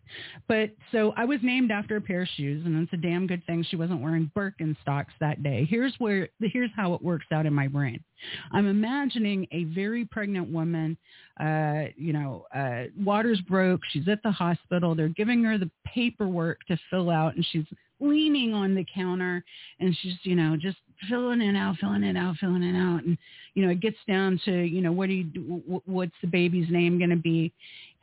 But 0.48 0.72
so 0.92 1.14
I 1.18 1.26
was 1.26 1.40
named 1.42 1.72
after 1.72 1.96
a 1.96 2.02
pair 2.02 2.22
of 2.22 2.28
shoes, 2.36 2.64
and 2.66 2.84
it's 2.84 2.94
a 2.94 2.98
damn 2.98 3.26
good 3.26 3.44
thing 3.46 3.66
she 3.68 3.76
wasn't 3.76 4.02
wearing 4.02 4.30
Birkenstocks 4.36 5.08
that 5.20 5.42
day. 5.42 5.66
Here's 5.70 5.96
where 5.98 6.30
here's 6.40 6.70
how 6.76 6.94
it 6.94 7.02
works 7.02 7.26
out 7.32 7.48
in 7.48 7.54
my 7.54 7.68
brain. 7.68 8.04
I'm 8.52 8.68
imagining 8.68 9.48
a 9.52 9.64
very 9.66 10.06
pregnant 10.06 10.52
woman. 10.52 10.98
Uh, 11.40 11.86
you 11.98 12.14
know, 12.14 12.46
uh, 12.56 12.84
water's 13.04 13.42
broke. 13.42 13.82
She's 13.92 14.08
at 14.08 14.22
the 14.22 14.32
hospital. 14.32 14.94
They're 14.94 15.10
giving 15.10 15.44
her 15.46 15.58
the 15.58 15.72
paperwork 15.86 16.60
to 16.68 16.78
fill 16.92 17.10
out, 17.10 17.36
and 17.36 17.46
she's 17.52 17.66
leaning 18.04 18.54
on 18.54 18.76
the 18.76 18.86
counter 18.94 19.44
and 19.80 19.98
she's, 20.02 20.16
you 20.24 20.36
know, 20.36 20.58
just 20.58 20.78
filling 21.10 21.42
it 21.42 21.56
out, 21.56 21.78
filling 21.78 22.04
it 22.04 22.18
out, 22.18 22.36
filling 22.38 22.64
it 22.64 22.76
out. 22.76 23.04
And, 23.04 23.18
you 23.54 23.66
know, 23.66 23.72
it 23.72 23.80
gets 23.80 23.98
down 24.08 24.40
to, 24.46 24.52
you 24.52 24.82
know, 24.82 24.92
what 24.92 25.08
do 25.08 25.14
you 25.14 25.24
do? 25.24 25.82
What's 25.86 26.16
the 26.22 26.28
baby's 26.28 26.70
name 26.70 26.98
going 26.98 27.10
to 27.10 27.16
be? 27.16 27.54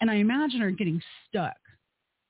And 0.00 0.10
I 0.10 0.16
imagine 0.16 0.60
her 0.60 0.70
getting 0.70 1.02
stuck 1.28 1.56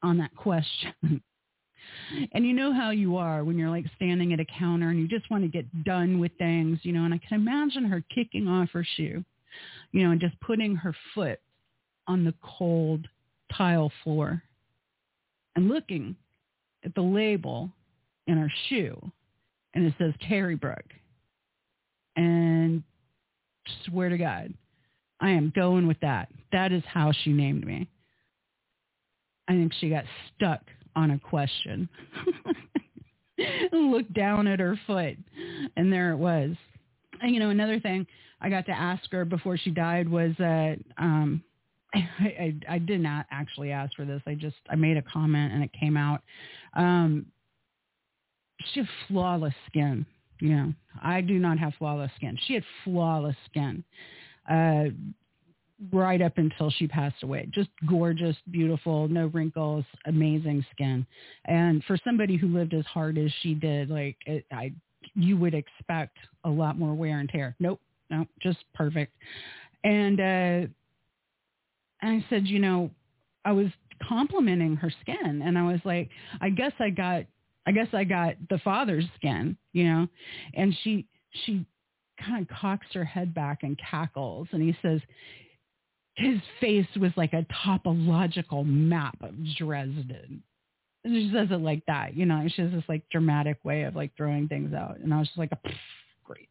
on 0.02 0.18
that 0.18 0.34
question. 0.34 0.92
and 2.32 2.46
you 2.46 2.52
know 2.52 2.72
how 2.72 2.90
you 2.90 3.16
are 3.16 3.44
when 3.44 3.58
you're 3.58 3.70
like 3.70 3.86
standing 3.96 4.32
at 4.32 4.40
a 4.40 4.46
counter 4.58 4.90
and 4.90 4.98
you 4.98 5.08
just 5.08 5.30
want 5.30 5.44
to 5.44 5.48
get 5.48 5.84
done 5.84 6.18
with 6.18 6.32
things, 6.38 6.78
you 6.82 6.92
know, 6.92 7.04
and 7.04 7.14
I 7.14 7.18
can 7.18 7.40
imagine 7.40 7.84
her 7.84 8.02
kicking 8.14 8.48
off 8.48 8.70
her 8.72 8.86
shoe, 8.96 9.24
you 9.92 10.04
know, 10.04 10.10
and 10.10 10.20
just 10.20 10.38
putting 10.40 10.74
her 10.76 10.94
foot 11.14 11.40
on 12.06 12.24
the 12.24 12.34
cold 12.42 13.06
tile 13.56 13.92
floor 14.02 14.42
and 15.56 15.68
looking 15.68 16.16
at 16.84 16.94
the 16.94 17.02
label 17.02 17.70
in 18.26 18.36
her 18.36 18.52
shoe 18.68 19.12
and 19.74 19.86
it 19.86 19.94
says 19.98 20.12
Kerry 20.26 20.56
Brook. 20.56 20.84
And 22.16 22.82
swear 23.84 24.08
to 24.08 24.18
God, 24.18 24.52
I 25.20 25.30
am 25.30 25.52
going 25.54 25.86
with 25.86 26.00
that. 26.00 26.28
That 26.52 26.72
is 26.72 26.82
how 26.86 27.12
she 27.12 27.32
named 27.32 27.66
me. 27.66 27.88
I 29.48 29.52
think 29.52 29.72
she 29.80 29.90
got 29.90 30.04
stuck 30.34 30.60
on 30.96 31.12
a 31.12 31.18
question. 31.18 31.88
Looked 33.72 34.12
down 34.12 34.46
at 34.46 34.60
her 34.60 34.78
foot 34.86 35.16
and 35.76 35.92
there 35.92 36.12
it 36.12 36.16
was. 36.16 36.56
And, 37.20 37.34
you 37.34 37.40
know, 37.40 37.50
another 37.50 37.80
thing 37.80 38.06
I 38.40 38.48
got 38.48 38.66
to 38.66 38.72
ask 38.72 39.02
her 39.12 39.24
before 39.24 39.56
she 39.56 39.70
died 39.70 40.08
was, 40.08 40.32
that 40.38 40.78
um, 40.98 41.42
I, 41.94 41.98
I, 42.18 42.74
I 42.74 42.78
did 42.78 43.00
not 43.00 43.26
actually 43.30 43.72
ask 43.72 43.94
for 43.94 44.04
this. 44.04 44.22
I 44.26 44.34
just 44.34 44.56
I 44.70 44.76
made 44.76 44.96
a 44.96 45.02
comment 45.02 45.52
and 45.52 45.62
it 45.62 45.70
came 45.78 45.96
out. 45.96 46.22
Um, 46.74 47.26
she 48.72 48.80
had 48.80 48.88
flawless 49.08 49.54
skin. 49.66 50.06
You 50.40 50.56
know, 50.56 50.74
I 51.02 51.20
do 51.20 51.38
not 51.38 51.58
have 51.58 51.74
flawless 51.78 52.10
skin. 52.16 52.38
She 52.46 52.54
had 52.54 52.64
flawless 52.84 53.36
skin, 53.50 53.84
uh, 54.50 54.84
right 55.92 56.20
up 56.20 56.36
until 56.36 56.70
she 56.70 56.86
passed 56.86 57.22
away. 57.22 57.48
Just 57.52 57.70
gorgeous, 57.88 58.36
beautiful, 58.50 59.08
no 59.08 59.26
wrinkles, 59.28 59.84
amazing 60.06 60.64
skin. 60.72 61.06
And 61.46 61.82
for 61.84 61.96
somebody 62.04 62.36
who 62.36 62.48
lived 62.48 62.74
as 62.74 62.84
hard 62.86 63.16
as 63.16 63.30
she 63.40 63.54
did, 63.54 63.88
like 63.88 64.16
it, 64.26 64.44
I, 64.52 64.72
you 65.14 65.36
would 65.38 65.54
expect 65.54 66.18
a 66.44 66.50
lot 66.50 66.78
more 66.78 66.94
wear 66.94 67.20
and 67.20 67.28
tear. 67.28 67.56
Nope, 67.60 67.80
no, 68.10 68.26
just 68.42 68.58
perfect. 68.74 69.14
And 69.84 70.20
uh, 70.20 70.66
I 72.02 72.24
said, 72.28 72.46
you 72.46 72.58
know, 72.58 72.90
I 73.44 73.52
was 73.52 73.68
complimenting 74.06 74.76
her 74.76 74.92
skin 75.00 75.42
and 75.44 75.56
I 75.56 75.62
was 75.62 75.80
like, 75.84 76.10
I 76.40 76.50
guess 76.50 76.72
I 76.78 76.90
got 76.90 77.24
I 77.66 77.72
guess 77.72 77.88
I 77.92 78.04
got 78.04 78.34
the 78.48 78.58
father's 78.58 79.04
skin, 79.16 79.56
you 79.72 79.84
know. 79.84 80.08
And 80.54 80.74
she 80.82 81.06
she 81.44 81.64
kind 82.20 82.42
of 82.42 82.56
cocks 82.56 82.86
her 82.92 83.04
head 83.04 83.34
back 83.34 83.62
and 83.62 83.78
cackles 83.78 84.48
and 84.52 84.62
he 84.62 84.76
says 84.82 85.00
his 86.14 86.38
face 86.60 86.86
was 87.00 87.12
like 87.16 87.32
a 87.32 87.46
topological 87.64 88.66
map 88.66 89.16
of 89.22 89.34
Dresden. 89.56 90.42
And 91.02 91.14
she 91.14 91.30
says 91.32 91.48
it 91.50 91.62
like 91.62 91.82
that, 91.86 92.14
you 92.14 92.26
know. 92.26 92.46
She 92.54 92.60
has 92.60 92.72
this 92.72 92.84
like 92.88 93.08
dramatic 93.10 93.56
way 93.64 93.84
of 93.84 93.96
like 93.96 94.14
throwing 94.18 94.48
things 94.48 94.74
out, 94.74 94.98
and 94.98 95.14
I 95.14 95.18
was 95.18 95.28
just 95.28 95.38
like, 95.38 95.50
great. 96.24 96.48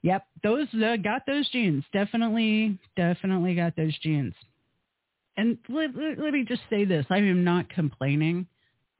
Yep, 0.00 0.26
those 0.42 0.68
uh, 0.82 0.96
got 0.96 1.26
those 1.26 1.46
genes. 1.50 1.84
Definitely, 1.92 2.78
definitely 2.96 3.54
got 3.56 3.76
those 3.76 3.98
genes 3.98 4.32
and 5.36 5.58
let, 5.68 5.94
let, 5.96 6.18
let, 6.18 6.32
me 6.32 6.44
just 6.44 6.62
say 6.70 6.84
this. 6.84 7.06
I 7.10 7.18
am 7.18 7.44
not 7.44 7.68
complaining. 7.68 8.46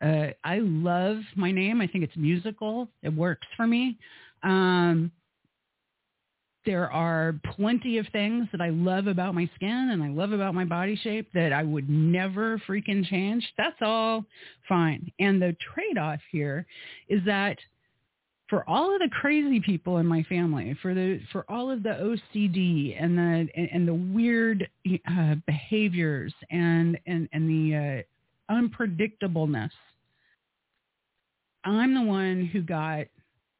Uh, 0.02 0.28
I 0.42 0.58
love 0.58 1.18
my 1.36 1.50
name. 1.52 1.80
I 1.80 1.86
think 1.86 2.04
it's 2.04 2.16
musical. 2.16 2.88
It 3.02 3.10
works 3.10 3.46
for 3.56 3.66
me. 3.66 3.96
Um, 4.42 5.12
there 6.66 6.90
are 6.90 7.34
plenty 7.56 7.98
of 7.98 8.06
things 8.12 8.48
that 8.52 8.60
I 8.60 8.70
love 8.70 9.06
about 9.06 9.34
my 9.34 9.48
skin 9.54 9.90
and 9.92 10.02
I 10.02 10.08
love 10.08 10.32
about 10.32 10.54
my 10.54 10.64
body 10.64 10.96
shape 10.96 11.28
that 11.34 11.52
I 11.52 11.62
would 11.62 11.88
never 11.88 12.58
freaking 12.66 13.04
change. 13.06 13.46
That's 13.56 13.76
all 13.80 14.24
fine. 14.68 15.12
And 15.18 15.40
the 15.40 15.56
trade-off 15.74 16.20
here 16.30 16.66
is 17.08 17.20
that 17.26 17.58
for 18.48 18.68
all 18.68 18.94
of 18.94 19.00
the 19.00 19.08
crazy 19.20 19.60
people 19.60 19.98
in 19.98 20.06
my 20.06 20.22
family, 20.24 20.76
for 20.82 20.94
the 20.94 21.20
for 21.32 21.44
all 21.48 21.70
of 21.70 21.82
the 21.82 22.20
OCD 22.34 22.94
and 23.02 23.16
the 23.16 23.48
and, 23.56 23.68
and 23.72 23.88
the 23.88 23.94
weird 23.94 24.68
uh, 25.08 25.34
behaviors 25.46 26.32
and 26.50 26.98
and 27.06 27.28
and 27.32 27.48
the 27.48 28.04
uh, 28.50 28.54
unpredictableness, 28.54 29.70
I'm 31.64 31.94
the 31.94 32.02
one 32.02 32.44
who 32.44 32.62
got 32.62 33.06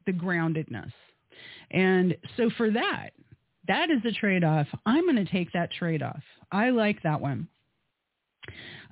the 0.06 0.12
groundedness, 0.12 0.92
and 1.74 2.16
so 2.36 2.48
for 2.56 2.70
that, 2.70 3.10
that 3.66 3.90
is 3.90 3.98
a 4.06 4.12
trade 4.12 4.44
off. 4.44 4.66
I'm 4.86 5.04
going 5.04 5.24
to 5.24 5.30
take 5.30 5.52
that 5.52 5.72
trade 5.72 6.02
off. 6.02 6.22
I 6.52 6.70
like 6.70 7.02
that 7.02 7.20
one. 7.20 7.48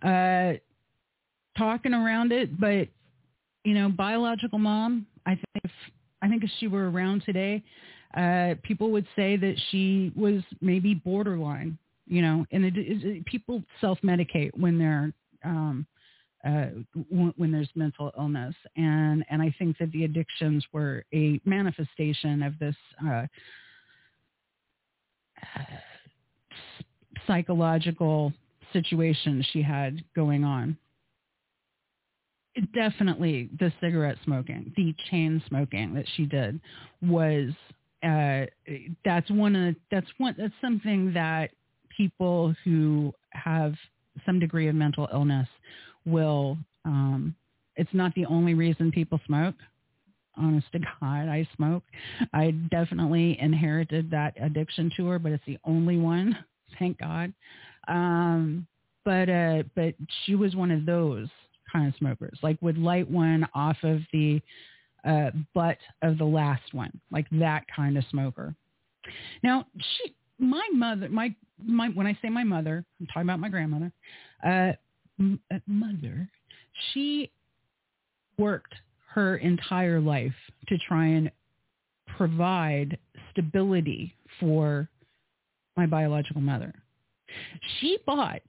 Uh, 0.03 0.55
talking 1.57 1.95
around 1.95 2.33
it, 2.33 2.59
but 2.59 2.89
you 3.65 3.75
know, 3.75 3.89
biological 3.89 4.59
mom, 4.59 5.07
I 5.27 5.35
think 5.35 5.65
if 5.65 5.71
I 6.23 6.29
think 6.29 6.43
if 6.43 6.51
she 6.59 6.67
were 6.67 6.91
around 6.91 7.23
today, 7.25 7.63
uh, 8.17 8.55
people 8.63 8.91
would 8.91 9.07
say 9.15 9.37
that 9.37 9.55
she 9.71 10.13
was 10.17 10.43
maybe 10.61 10.95
borderline. 10.95 11.79
You 12.09 12.21
know, 12.21 12.45
and 12.51 12.65
it, 12.65 12.75
it, 12.77 13.25
people 13.27 13.63
self-medicate 13.81 14.51
when 14.59 14.77
they're 14.77 15.13
um, 15.45 15.87
uh, 16.45 16.67
when 17.37 17.53
there's 17.53 17.71
mental 17.75 18.11
illness, 18.19 18.55
and 18.77 19.25
and 19.31 19.41
I 19.41 19.55
think 19.59 19.79
that 19.79 19.93
the 19.93 20.05
addictions 20.05 20.65
were 20.73 21.05
a 21.15 21.41
manifestation 21.45 22.43
of 22.43 22.59
this. 22.59 22.77
Uh, 23.07 23.27
psychological 27.27 28.33
situation 28.73 29.45
she 29.53 29.61
had 29.63 30.03
going 30.15 30.45
on 30.45 30.77
definitely 32.75 33.49
the 33.59 33.73
cigarette 33.81 34.17
smoking, 34.25 34.73
the 34.77 34.95
chain 35.11 35.43
smoking 35.49 35.95
that 35.95 36.07
she 36.17 36.27
did 36.27 36.61
was 37.01 37.51
uh, 38.03 38.45
that's 39.05 39.31
one 39.31 39.55
of 39.55 39.77
that's 39.91 40.09
one 40.19 40.35
that's 40.37 40.53
something 40.61 41.13
that 41.15 41.51
people 41.97 42.55
who 42.65 43.13
have 43.31 43.75
some 44.27 44.39
degree 44.39 44.69
of 44.69 44.75
mental 44.75 45.09
illness 45.13 45.49
will. 46.05 46.59
Um, 46.85 47.35
it's 47.77 47.93
not 47.93 48.15
the 48.15 48.27
only 48.27 48.55
reason 48.55 48.91
people 48.93 49.21
smoke. 49.27 49.55
Honest 50.37 50.67
to 50.73 50.79
God, 50.79 51.29
I 51.29 51.47
smoke. 51.57 51.83
I 52.33 52.53
definitely 52.71 53.39
inherited 53.41 54.11
that 54.11 54.35
addiction 54.41 54.91
to 54.97 55.07
her, 55.09 55.19
but 55.19 55.33
it's 55.33 55.45
the 55.47 55.59
only 55.65 55.99
one. 55.99 56.37
Thank 56.79 56.99
God. 56.99 57.33
Um, 57.89 58.67
but 59.05 59.29
uh, 59.29 59.65
but 59.75 59.95
she 60.25 60.35
was 60.35 60.55
one 60.55 60.71
of 60.71 60.87
those 60.87 61.29
kind 61.71 61.89
of 61.89 61.95
smokers, 61.99 62.39
like 62.43 62.61
would 62.63 62.79
light 62.79 63.11
one 63.11 63.47
off 63.55 63.77
of 63.83 64.01
the 64.13 64.41
uh, 65.05 65.31
butt 65.55 65.79
of 66.03 66.19
the 66.19 66.25
last 66.25 66.73
one, 66.73 66.93
like 67.11 67.27
that 67.33 67.65
kind 67.75 67.97
of 67.97 68.05
smoker. 68.11 68.55
Now, 69.43 69.67
she, 69.77 70.15
my 70.39 70.67
mother, 70.73 71.09
my, 71.09 71.35
my, 71.65 71.89
when 71.89 72.07
I 72.07 72.17
say 72.23 72.29
my 72.29 72.45
mother, 72.45 72.85
I'm 73.01 73.07
talking 73.07 73.23
about 73.23 73.41
my 73.41 73.49
grandmother, 73.49 73.93
uh, 74.47 74.73
mother, 75.67 76.29
she 76.93 77.31
worked 78.39 78.75
her 79.09 79.37
entire 79.37 80.01
life 80.01 80.35
to 80.69 80.79
try 80.79 81.07
and 81.07 81.31
provide 82.17 82.99
stability 83.31 84.15
for 84.41 84.89
my 85.77 85.87
biological 85.87 86.41
mother. 86.41 86.73
She 87.81 87.99
bought 88.07 88.43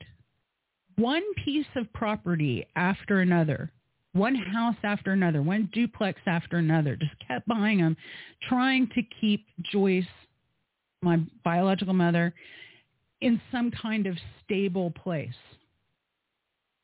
one 0.97 1.23
piece 1.43 1.65
of 1.76 1.91
property 1.93 2.65
after 2.76 3.21
another, 3.21 3.71
one 4.13 4.36
house 4.36 4.76
after 4.84 5.12
another, 5.12 5.41
one 5.41 5.69
duplex 5.73 6.19
after 6.26 6.58
another, 6.58 6.95
just 6.95 7.13
kept 7.28 7.47
buying 7.47 7.80
them, 7.80 7.97
trying 8.47 8.88
to 8.95 9.02
keep 9.19 9.45
Joyce, 9.71 10.06
my 11.02 11.19
biological 11.43 11.93
mother, 11.93 12.34
in 13.21 13.41
some 13.52 13.71
kind 13.71 14.06
of 14.06 14.17
stable 14.43 14.91
place. 14.91 15.34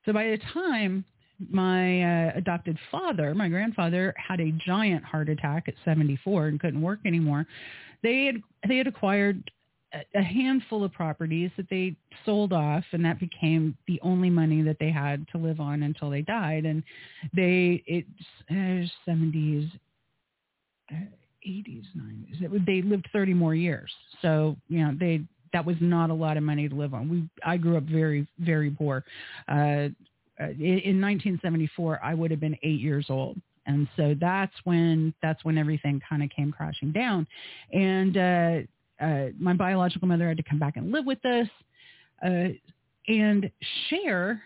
So 0.06 0.14
by 0.14 0.26
the 0.26 0.40
time 0.54 1.06
my 1.50 2.28
uh, 2.28 2.32
adopted 2.36 2.78
father, 2.92 3.34
my 3.34 3.48
grandfather, 3.48 4.14
had 4.18 4.40
a 4.40 4.52
giant 4.66 5.04
heart 5.04 5.30
attack 5.30 5.66
at 5.68 5.74
74 5.86 6.48
and 6.48 6.60
couldn't 6.60 6.82
work 6.82 7.00
anymore, 7.06 7.46
they 8.04 8.26
had 8.26 8.36
they 8.68 8.78
had 8.78 8.88
acquired 8.88 9.50
a 10.16 10.22
handful 10.22 10.84
of 10.84 10.92
properties 10.94 11.50
that 11.58 11.68
they 11.70 11.96
sold 12.26 12.54
off 12.54 12.84
and 12.92 13.04
that 13.04 13.20
became 13.20 13.76
the 13.88 14.00
only 14.04 14.30
money 14.30 14.62
that 14.62 14.78
they 14.80 14.92
had 14.92 15.28
to 15.30 15.38
live 15.38 15.60
on 15.60 15.84
until 15.84 16.10
they 16.10 16.22
died. 16.22 16.66
And 16.66 16.84
they 17.34 17.84
it's 17.88 18.08
uh, 18.52 19.10
70s 19.10 19.70
80s 21.48 21.86
90s 21.98 22.66
they 22.66 22.82
lived 22.82 23.08
30 23.14 23.34
more 23.34 23.56
years. 23.56 23.92
So 24.22 24.56
you 24.68 24.80
know 24.80 24.96
they 25.00 25.22
that 25.54 25.66
was 25.66 25.76
not 25.80 26.10
a 26.10 26.14
lot 26.14 26.38
of 26.38 26.44
money 26.44 26.68
to 26.70 26.76
live 26.76 26.94
on. 26.94 27.10
We 27.10 27.30
i 27.46 27.58
grew 27.58 27.78
up 27.78 27.84
very 27.84 28.28
very 28.40 28.72
poor. 28.72 29.04
Uh, 29.48 29.90
uh 30.40 30.56
in 30.58 31.02
1974 31.02 32.00
i 32.04 32.14
would 32.14 32.32
have 32.32 32.40
been 32.40 32.58
8 32.64 32.80
years 32.80 33.08
old. 33.10 33.38
And 33.66 33.88
so 33.96 34.16
that's 34.20 34.54
when 34.64 35.14
that's 35.22 35.44
when 35.44 35.58
everything 35.58 36.02
kind 36.08 36.24
of 36.24 36.30
came 36.30 36.52
crashing 36.52 36.92
down. 36.92 37.28
And 37.72 38.18
uh 38.18 38.68
uh, 39.00 39.28
my 39.40 39.54
biological 39.54 40.08
mother 40.08 40.28
had 40.28 40.38
to 40.38 40.44
come 40.44 40.60
back 40.60 40.76
and 40.76 40.92
live 40.92 41.06
with 41.06 41.24
us 41.26 41.48
uh, 42.26 42.50
and 43.08 43.50
share, 43.90 44.42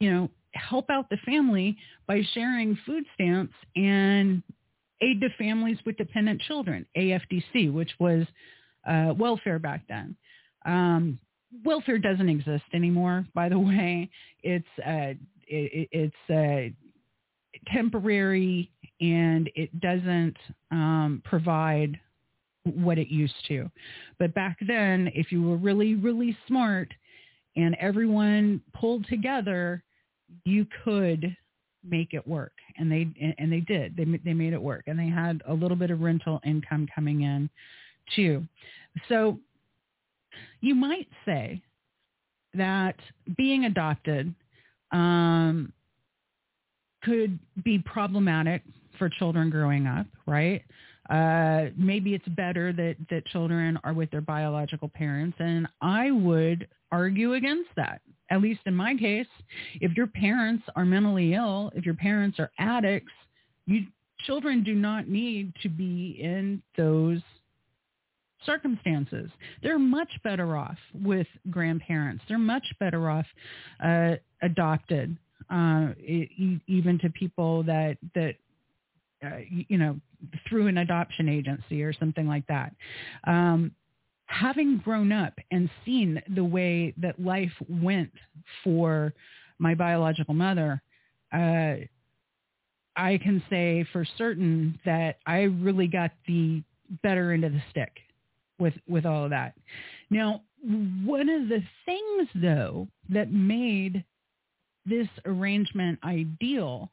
you 0.00 0.10
know, 0.10 0.28
help 0.52 0.90
out 0.90 1.08
the 1.10 1.16
family 1.18 1.76
by 2.06 2.20
sharing 2.34 2.76
food 2.84 3.04
stamps 3.14 3.54
and 3.76 4.42
aid 5.00 5.20
to 5.20 5.28
families 5.38 5.78
with 5.86 5.96
dependent 5.96 6.40
children, 6.42 6.84
AFDC, 6.96 7.72
which 7.72 7.90
was 7.98 8.26
uh, 8.86 9.14
welfare 9.16 9.58
back 9.58 9.82
then. 9.88 10.16
Um, 10.66 11.18
welfare 11.64 11.98
doesn't 11.98 12.28
exist 12.28 12.64
anymore, 12.72 13.26
by 13.34 13.48
the 13.48 13.58
way. 13.58 14.10
It's 14.42 14.66
uh, 14.78 15.14
it, 15.46 15.88
it's 15.92 16.30
uh, 16.30 16.72
temporary 17.72 18.70
and 19.00 19.50
it 19.54 19.80
doesn't 19.80 20.36
um, 20.70 21.22
provide 21.24 21.98
what 22.64 22.98
it 22.98 23.08
used 23.08 23.34
to. 23.48 23.70
But 24.18 24.34
back 24.34 24.58
then, 24.66 25.10
if 25.14 25.32
you 25.32 25.42
were 25.42 25.56
really, 25.56 25.94
really 25.94 26.36
smart 26.46 26.88
and 27.56 27.74
everyone 27.80 28.60
pulled 28.74 29.06
together, 29.08 29.82
you 30.44 30.66
could 30.84 31.34
make 31.82 32.12
it 32.12 32.26
work. 32.28 32.52
And 32.78 32.92
they 32.92 33.08
and 33.38 33.50
they 33.50 33.60
did. 33.60 33.96
They 33.96 34.04
they 34.24 34.34
made 34.34 34.52
it 34.52 34.62
work, 34.62 34.84
and 34.86 34.98
they 34.98 35.08
had 35.08 35.42
a 35.48 35.54
little 35.54 35.76
bit 35.76 35.90
of 35.90 36.00
rental 36.00 36.40
income 36.44 36.86
coming 36.94 37.22
in 37.22 37.50
too. 38.14 38.46
So 39.08 39.38
you 40.60 40.74
might 40.74 41.08
say 41.24 41.62
that 42.54 42.96
being 43.36 43.64
adopted 43.64 44.34
um, 44.92 45.72
could 47.02 47.38
be 47.64 47.78
problematic 47.78 48.62
for 48.98 49.08
children 49.08 49.50
growing 49.50 49.86
up, 49.86 50.06
right? 50.26 50.62
Uh, 51.08 51.70
maybe 51.76 52.14
it's 52.14 52.28
better 52.28 52.72
that, 52.72 52.96
that 53.08 53.26
children 53.26 53.78
are 53.82 53.92
with 53.92 54.10
their 54.10 54.20
biological 54.20 54.88
parents. 54.88 55.36
And 55.40 55.66
I 55.80 56.10
would 56.10 56.68
argue 56.92 57.34
against 57.34 57.70
that. 57.76 58.00
At 58.30 58.40
least 58.40 58.60
in 58.66 58.76
my 58.76 58.94
case, 58.94 59.26
if 59.80 59.96
your 59.96 60.06
parents 60.06 60.62
are 60.76 60.84
mentally 60.84 61.34
ill, 61.34 61.72
if 61.74 61.84
your 61.84 61.96
parents 61.96 62.38
are 62.38 62.50
addicts, 62.58 63.12
you 63.66 63.86
children 64.24 64.62
do 64.62 64.74
not 64.74 65.08
need 65.08 65.52
to 65.62 65.68
be 65.68 66.18
in 66.20 66.62
those 66.76 67.20
circumstances. 68.44 69.30
They're 69.62 69.78
much 69.78 70.10
better 70.24 70.56
off 70.56 70.78
with 70.94 71.26
grandparents. 71.50 72.24
They're 72.28 72.38
much 72.38 72.64
better 72.78 73.10
off 73.10 73.26
uh, 73.84 74.16
adopted, 74.42 75.16
uh, 75.50 75.88
even 75.98 76.98
to 77.02 77.10
people 77.10 77.62
that 77.64 77.96
that 78.14 78.34
uh, 79.24 79.38
you 79.68 79.76
know, 79.76 80.00
through 80.48 80.66
an 80.66 80.78
adoption 80.78 81.28
agency 81.28 81.82
or 81.82 81.92
something 81.92 82.26
like 82.26 82.46
that. 82.46 82.72
Um, 83.26 83.72
having 84.26 84.78
grown 84.78 85.12
up 85.12 85.34
and 85.50 85.68
seen 85.84 86.22
the 86.34 86.44
way 86.44 86.94
that 86.96 87.20
life 87.20 87.52
went 87.68 88.12
for 88.64 89.12
my 89.58 89.74
biological 89.74 90.32
mother, 90.32 90.80
uh, 91.34 91.74
I 92.96 93.18
can 93.18 93.42
say 93.50 93.84
for 93.92 94.06
certain 94.16 94.78
that 94.86 95.18
I 95.26 95.42
really 95.42 95.86
got 95.86 96.12
the 96.26 96.62
better 97.02 97.32
end 97.32 97.44
of 97.44 97.52
the 97.52 97.62
stick 97.70 97.92
with 98.60 98.74
with 98.88 99.06
all 99.06 99.24
of 99.24 99.30
that. 99.30 99.54
Now, 100.10 100.42
one 101.04 101.28
of 101.28 101.48
the 101.48 101.62
things 101.86 102.28
though 102.34 102.88
that 103.08 103.32
made 103.32 104.04
this 104.86 105.08
arrangement 105.24 105.98
ideal 106.04 106.90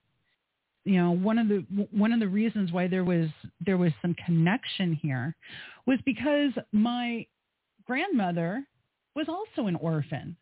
you 0.87 1.01
know 1.01 1.11
one 1.11 1.37
of 1.37 1.49
the 1.49 1.65
one 1.91 2.13
of 2.13 2.19
the 2.19 2.27
reasons 2.27 2.71
why 2.71 2.87
there 2.87 3.03
was 3.03 3.27
there 3.65 3.77
was 3.77 3.91
some 4.01 4.15
connection 4.25 4.93
here 4.93 5.35
was 5.85 5.99
because 6.05 6.51
my 6.71 7.25
grandmother 7.85 8.63
was 9.15 9.27
also 9.27 9.67
an 9.67 9.75
orphan. 9.75 10.35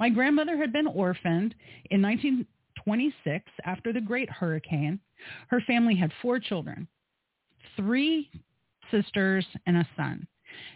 My 0.00 0.08
grandmother 0.08 0.56
had 0.56 0.72
been 0.72 0.86
orphaned 0.86 1.54
in 1.90 2.00
1926 2.00 3.44
after 3.64 3.92
the 3.92 4.00
Great 4.00 4.30
Hurricane. 4.30 4.98
Her 5.48 5.60
family 5.66 5.94
had 5.94 6.12
four 6.22 6.38
children, 6.38 6.88
three 7.76 8.30
sisters 8.94 9.46
and 9.66 9.78
a 9.78 9.88
son. 9.96 10.26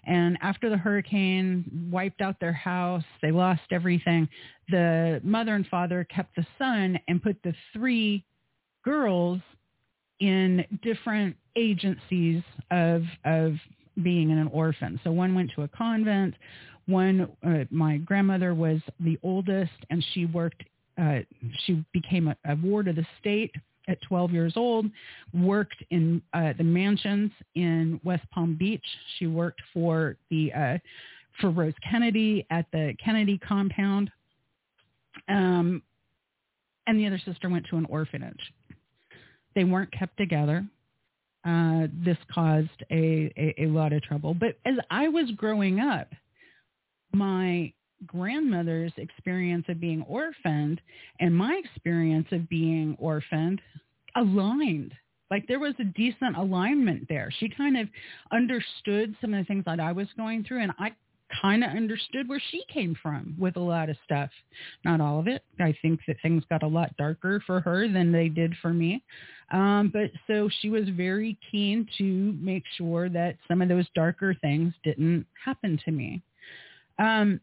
And 0.05 0.37
after 0.43 0.69
the 0.71 0.77
hurricane 0.77 1.89
wiped 1.91 2.21
out 2.21 2.41
their 2.41 2.53
house, 2.53 3.05
they 3.23 3.31
lost 3.31 3.63
everything. 3.71 4.29
The 4.69 5.21
mother 5.23 5.55
and 5.55 5.67
father 5.69 6.05
kept 6.05 6.35
the 6.37 6.47
son 6.59 6.99
and 7.09 7.23
put 7.23 7.37
the 7.45 7.55
three 7.73 8.25
girls 8.85 9.41
in 10.21 10.65
different 10.83 11.37
agencies 11.57 12.43
of 12.71 13.03
of 13.25 13.55
being 14.03 14.31
in 14.31 14.39
an 14.39 14.49
orphan. 14.49 15.01
So 15.05 15.13
one 15.13 15.35
went 15.35 15.51
to 15.57 15.63
a 15.63 15.69
convent. 15.69 16.35
One, 16.87 17.31
uh, 17.47 17.65
my 17.71 17.99
grandmother 17.99 18.55
was 18.55 18.81
the 19.01 19.19
oldest, 19.23 19.73
and 19.91 20.05
she 20.13 20.25
worked. 20.27 20.63
Uh, 20.97 21.21
she 21.65 21.85
became 21.93 22.29
a, 22.29 22.37
a, 22.45 22.57
ward 22.57 22.89
of 22.89 22.97
the 22.97 23.07
state 23.21 23.53
at 23.89 24.01
12 24.03 24.31
years 24.31 24.53
old. 24.57 24.87
Worked 25.35 25.83
in 25.91 26.23
uh, 26.33 26.53
the 26.57 26.65
mansions 26.65 27.33
in 27.55 28.01
West 28.05 28.25
Palm 28.33 28.55
Beach. 28.57 28.85
She 29.19 29.27
worked 29.27 29.61
for 29.73 30.17
the 30.31 30.53
uh, 30.53 30.79
for 31.41 31.51
Rose 31.51 31.75
Kennedy 31.89 32.47
at 32.51 32.67
the 32.73 32.95
Kennedy 33.03 33.39
compound. 33.39 34.11
Um, 35.29 35.83
and 36.87 36.99
the 36.99 37.07
other 37.07 37.21
sister 37.25 37.49
went 37.49 37.67
to 37.71 37.77
an 37.77 37.85
orphanage. 37.87 38.41
They 39.55 39.65
weren't 39.65 39.93
kept 39.93 40.17
together. 40.17 40.65
Uh, 41.45 41.87
this 42.05 42.17
caused 42.33 42.83
a, 42.91 43.33
a, 43.37 43.65
a 43.65 43.67
lot 43.67 43.93
of 43.93 44.03
trouble. 44.03 44.35
But 44.35 44.59
as 44.65 44.75
I 44.91 45.09
was 45.09 45.31
growing 45.37 45.81
up, 45.81 46.09
my 47.13 47.73
grandmother's 48.07 48.93
experience 48.97 49.65
of 49.69 49.81
being 49.81 50.03
orphaned 50.03 50.81
and 51.21 51.35
my 51.35 51.61
experience 51.65 52.29
of 52.33 52.49
being 52.49 52.97
orphaned 52.99 53.61
aligned. 54.19 54.93
Like 55.31 55.47
there 55.47 55.61
was 55.61 55.75
a 55.79 55.85
decent 55.85 56.37
alignment 56.37 57.07
there. 57.09 57.31
She 57.39 57.49
kind 57.49 57.77
of 57.77 57.89
understood 58.33 59.15
some 59.21 59.35
of 59.35 59.41
the 59.41 59.45
things 59.45 59.65
that 59.67 59.81
I 59.81 59.93
was 59.93 60.09
going 60.17 60.45
through 60.45 60.63
and 60.63 60.73
I 60.79 60.93
kind 61.43 61.63
of 61.63 61.71
understood 61.71 62.29
where 62.29 62.41
she 62.51 62.63
came 62.73 62.97
from 63.03 63.37
with 63.39 63.57
a 63.57 63.61
lot 63.61 63.91
of 63.91 63.97
stuff. 64.05 64.31
Not 64.85 65.01
all 65.01 65.21
of 65.21 65.29
it. 65.29 65.43
I 65.61 65.75
think 65.83 66.01
that 66.07 66.17
things 66.23 66.43
got 66.49 66.63
a 66.63 66.67
lot 66.67 66.97
darker 66.97 67.43
for 67.47 67.61
her 67.61 67.87
than 67.87 68.13
they 68.13 68.29
did 68.29 68.55
for 68.63 68.73
me. 68.73 69.03
Um, 69.51 69.91
but 69.93 70.11
so 70.27 70.49
she 70.61 70.71
was 70.71 70.89
very 70.91 71.39
keen 71.51 71.87
to 71.99 72.05
make 72.41 72.65
sure 72.77 73.09
that 73.11 73.37
some 73.47 73.61
of 73.61 73.69
those 73.69 73.87
darker 73.95 74.35
things 74.41 74.73
didn't 74.85 75.27
happen 75.45 75.79
to 75.85 75.91
me. 75.91 76.23
Um, 76.99 77.41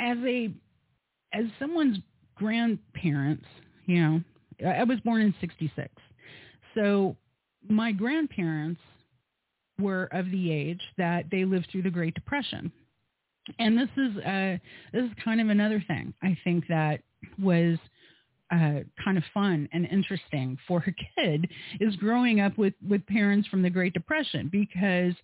as 0.00 0.18
a 0.24 0.52
as 1.32 1.44
someone's 1.58 1.98
grandparents, 2.36 3.46
you 3.86 4.02
know, 4.02 4.20
I 4.66 4.84
was 4.84 5.00
born 5.00 5.22
in 5.22 5.34
66. 5.40 5.88
So 6.74 7.16
my 7.68 7.92
grandparents 7.92 8.80
were 9.78 10.04
of 10.12 10.30
the 10.30 10.52
age 10.52 10.80
that 10.98 11.26
they 11.30 11.44
lived 11.44 11.68
through 11.70 11.82
the 11.82 11.90
Great 11.90 12.14
Depression. 12.14 12.70
And 13.58 13.76
this 13.76 13.88
is 13.96 14.16
uh, 14.24 14.56
this 14.92 15.04
is 15.04 15.10
kind 15.22 15.40
of 15.40 15.48
another 15.48 15.82
thing 15.86 16.14
I 16.22 16.36
think 16.44 16.66
that 16.68 17.00
was 17.38 17.78
uh, 18.50 18.80
kind 19.02 19.18
of 19.18 19.24
fun 19.34 19.68
and 19.72 19.86
interesting 19.86 20.56
for 20.66 20.84
a 20.86 21.20
kid 21.20 21.48
is 21.80 21.94
growing 21.96 22.40
up 22.40 22.56
with 22.56 22.74
with 22.88 23.04
parents 23.06 23.48
from 23.48 23.62
the 23.62 23.70
Great 23.70 23.92
Depression 23.92 24.48
because 24.50 25.14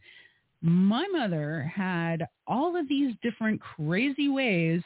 my 0.63 1.07
mother 1.13 1.71
had 1.75 2.27
all 2.47 2.77
of 2.77 2.89
these 2.89 3.15
different 3.23 3.61
crazy 3.61 4.29
ways 4.29 4.83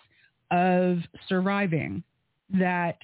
of 0.53 0.99
surviving 1.29 2.05
that 2.51 2.99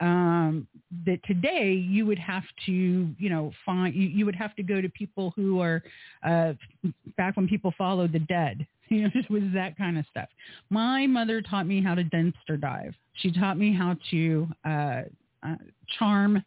um, 0.00 0.66
that 1.06 1.20
today 1.24 1.72
you 1.72 2.04
would 2.04 2.18
have 2.18 2.42
to, 2.66 2.72
you 2.72 3.30
know, 3.30 3.50
find 3.64 3.94
you, 3.94 4.08
you 4.08 4.26
would 4.26 4.34
have 4.36 4.54
to 4.56 4.62
go 4.62 4.80
to 4.80 4.88
people 4.90 5.32
who 5.36 5.60
are 5.60 5.82
uh, 6.22 6.52
back 7.16 7.36
when 7.36 7.48
people 7.48 7.72
followed 7.76 8.12
the 8.12 8.20
dead. 8.20 8.66
You 8.88 9.02
know, 9.02 9.10
it 9.16 9.28
was 9.28 9.42
that 9.52 9.76
kind 9.76 9.98
of 9.98 10.04
stuff. 10.12 10.28
My 10.70 11.08
mother 11.08 11.42
taught 11.42 11.66
me 11.66 11.82
how 11.82 11.96
to 11.96 12.04
dumpster 12.04 12.60
dive. 12.60 12.94
She 13.14 13.32
taught 13.32 13.58
me 13.58 13.74
how 13.74 13.96
to 14.12 14.46
uh, 14.64 15.00
uh, 15.42 15.56
charm 15.98 16.40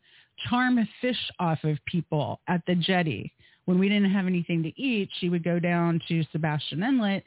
charm 0.49 0.87
fish 1.01 1.17
off 1.39 1.59
of 1.65 1.77
people 1.85 2.39
at 2.47 2.61
the 2.65 2.75
jetty. 2.75 3.33
When 3.65 3.77
we 3.77 3.89
didn't 3.89 4.11
have 4.11 4.25
anything 4.25 4.63
to 4.63 4.81
eat, 4.81 5.09
she 5.19 5.27
would 5.27 5.43
go 5.43 5.59
down 5.59 5.99
to 6.07 6.23
Sebastian 6.31 6.81
Inlet 6.81 7.25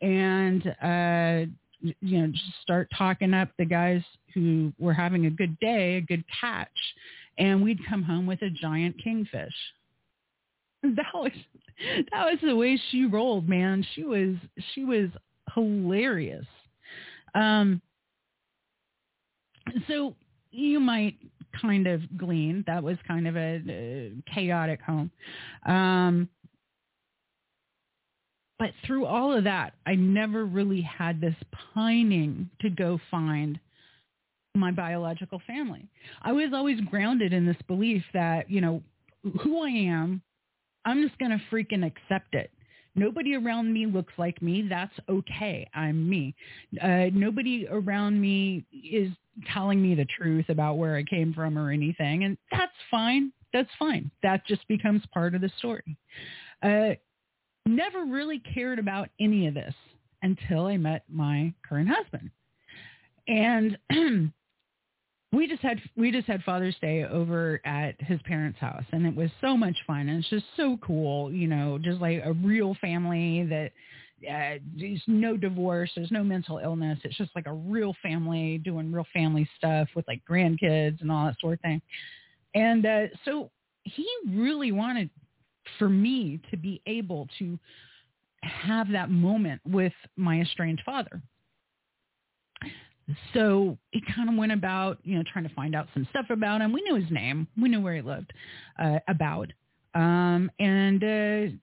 and 0.00 0.66
uh, 0.82 1.50
you 2.00 2.18
know 2.18 2.28
just 2.28 2.44
start 2.62 2.88
talking 2.96 3.34
up 3.34 3.48
the 3.58 3.64
guys 3.64 4.02
who 4.32 4.72
were 4.78 4.92
having 4.92 5.26
a 5.26 5.30
good 5.30 5.58
day, 5.60 5.96
a 5.96 6.00
good 6.00 6.24
catch, 6.40 6.68
and 7.38 7.62
we'd 7.62 7.78
come 7.88 8.02
home 8.02 8.26
with 8.26 8.42
a 8.42 8.50
giant 8.50 8.96
kingfish. 9.02 9.54
That 10.96 11.14
was 11.14 11.32
that 12.12 12.24
was 12.26 12.38
the 12.42 12.54
way 12.54 12.78
she 12.90 13.06
rolled, 13.06 13.48
man. 13.48 13.84
She 13.94 14.04
was 14.04 14.36
she 14.74 14.84
was 14.84 15.08
hilarious. 15.54 16.44
Um, 17.34 17.80
so 19.88 20.14
you 20.50 20.78
might 20.78 21.16
kind 21.60 21.86
of 21.86 22.02
glean 22.18 22.64
that 22.66 22.82
was 22.82 22.96
kind 23.06 23.26
of 23.26 23.36
a, 23.36 23.62
a 23.68 24.12
chaotic 24.32 24.80
home. 24.82 25.10
Um, 25.66 26.28
but 28.58 28.70
through 28.86 29.06
all 29.06 29.36
of 29.36 29.44
that, 29.44 29.74
I 29.86 29.94
never 29.94 30.44
really 30.44 30.80
had 30.80 31.20
this 31.20 31.34
pining 31.74 32.50
to 32.60 32.70
go 32.70 33.00
find 33.10 33.58
my 34.54 34.70
biological 34.70 35.42
family. 35.46 35.88
I 36.22 36.32
was 36.32 36.52
always 36.52 36.80
grounded 36.82 37.32
in 37.32 37.46
this 37.46 37.56
belief 37.66 38.04
that, 38.14 38.48
you 38.48 38.60
know, 38.60 38.82
who 39.42 39.64
I 39.64 39.70
am, 39.70 40.22
I'm 40.84 41.02
just 41.02 41.18
going 41.18 41.32
to 41.32 41.40
freaking 41.50 41.84
accept 41.84 42.34
it. 42.34 42.50
Nobody 42.94 43.34
around 43.34 43.72
me 43.72 43.86
looks 43.86 44.12
like 44.18 44.40
me. 44.40 44.66
That's 44.68 44.94
okay. 45.08 45.68
I'm 45.74 46.08
me. 46.08 46.34
Uh, 46.80 47.06
nobody 47.12 47.66
around 47.68 48.20
me 48.20 48.64
is 48.72 49.10
telling 49.52 49.82
me 49.82 49.96
the 49.96 50.06
truth 50.16 50.48
about 50.48 50.78
where 50.78 50.94
I 50.94 51.02
came 51.02 51.34
from 51.34 51.58
or 51.58 51.70
anything. 51.72 52.22
And 52.22 52.38
that's 52.52 52.72
fine. 52.90 53.32
That's 53.52 53.70
fine. 53.78 54.12
That 54.22 54.46
just 54.46 54.66
becomes 54.68 55.02
part 55.12 55.34
of 55.34 55.40
the 55.40 55.50
story. 55.58 55.96
Uh, 56.62 56.94
never 57.66 58.04
really 58.04 58.40
cared 58.54 58.78
about 58.78 59.08
any 59.20 59.46
of 59.46 59.54
this 59.54 59.74
until 60.22 60.66
I 60.66 60.76
met 60.76 61.04
my 61.08 61.52
current 61.68 61.88
husband. 61.88 62.30
And 63.26 63.78
we 65.32 65.48
just 65.48 65.62
had 65.62 65.80
we 65.96 66.10
just 66.10 66.26
had 66.26 66.42
Father's 66.44 66.76
Day 66.80 67.04
over 67.04 67.60
at 67.64 68.00
his 68.00 68.20
parents' 68.22 68.58
house, 68.58 68.84
and 68.92 69.06
it 69.06 69.14
was 69.14 69.30
so 69.40 69.56
much 69.56 69.76
fun. 69.86 70.08
And 70.08 70.20
it's 70.20 70.30
just 70.30 70.46
so 70.56 70.78
cool, 70.82 71.32
you 71.32 71.48
know, 71.48 71.78
just 71.82 72.00
like 72.00 72.22
a 72.24 72.32
real 72.32 72.76
family 72.80 73.44
that 73.44 73.72
uh, 74.30 74.58
there's 74.76 75.02
no 75.06 75.36
divorce, 75.36 75.90
there's 75.96 76.10
no 76.10 76.22
mental 76.22 76.58
illness. 76.58 76.98
It's 77.04 77.16
just 77.16 77.34
like 77.34 77.46
a 77.46 77.52
real 77.52 77.94
family 78.02 78.58
doing 78.58 78.92
real 78.92 79.06
family 79.12 79.48
stuff 79.58 79.88
with 79.94 80.06
like 80.08 80.22
grandkids 80.28 81.00
and 81.00 81.10
all 81.10 81.26
that 81.26 81.40
sort 81.40 81.54
of 81.54 81.60
thing. 81.60 81.82
And 82.54 82.86
uh, 82.86 83.06
so 83.24 83.50
he 83.82 84.06
really 84.30 84.72
wanted 84.72 85.10
for 85.78 85.88
me 85.88 86.40
to 86.50 86.56
be 86.56 86.80
able 86.86 87.28
to 87.38 87.58
have 88.42 88.90
that 88.92 89.10
moment 89.10 89.60
with 89.66 89.92
my 90.16 90.40
estranged 90.40 90.82
father. 90.84 91.22
So 93.34 93.76
he 93.90 94.02
kind 94.14 94.30
of 94.30 94.36
went 94.36 94.52
about, 94.52 94.98
you 95.02 95.16
know, 95.16 95.24
trying 95.30 95.46
to 95.46 95.54
find 95.54 95.74
out 95.74 95.88
some 95.92 96.06
stuff 96.10 96.26
about 96.30 96.62
him. 96.62 96.72
We 96.72 96.82
knew 96.82 96.94
his 96.94 97.10
name. 97.10 97.46
We 97.60 97.68
knew 97.68 97.80
where 97.80 97.94
he 97.94 98.02
lived, 98.02 98.32
uh, 98.78 98.98
about. 99.08 99.52
Um, 99.94 100.50
and 100.58 101.04
uh, 101.04 101.54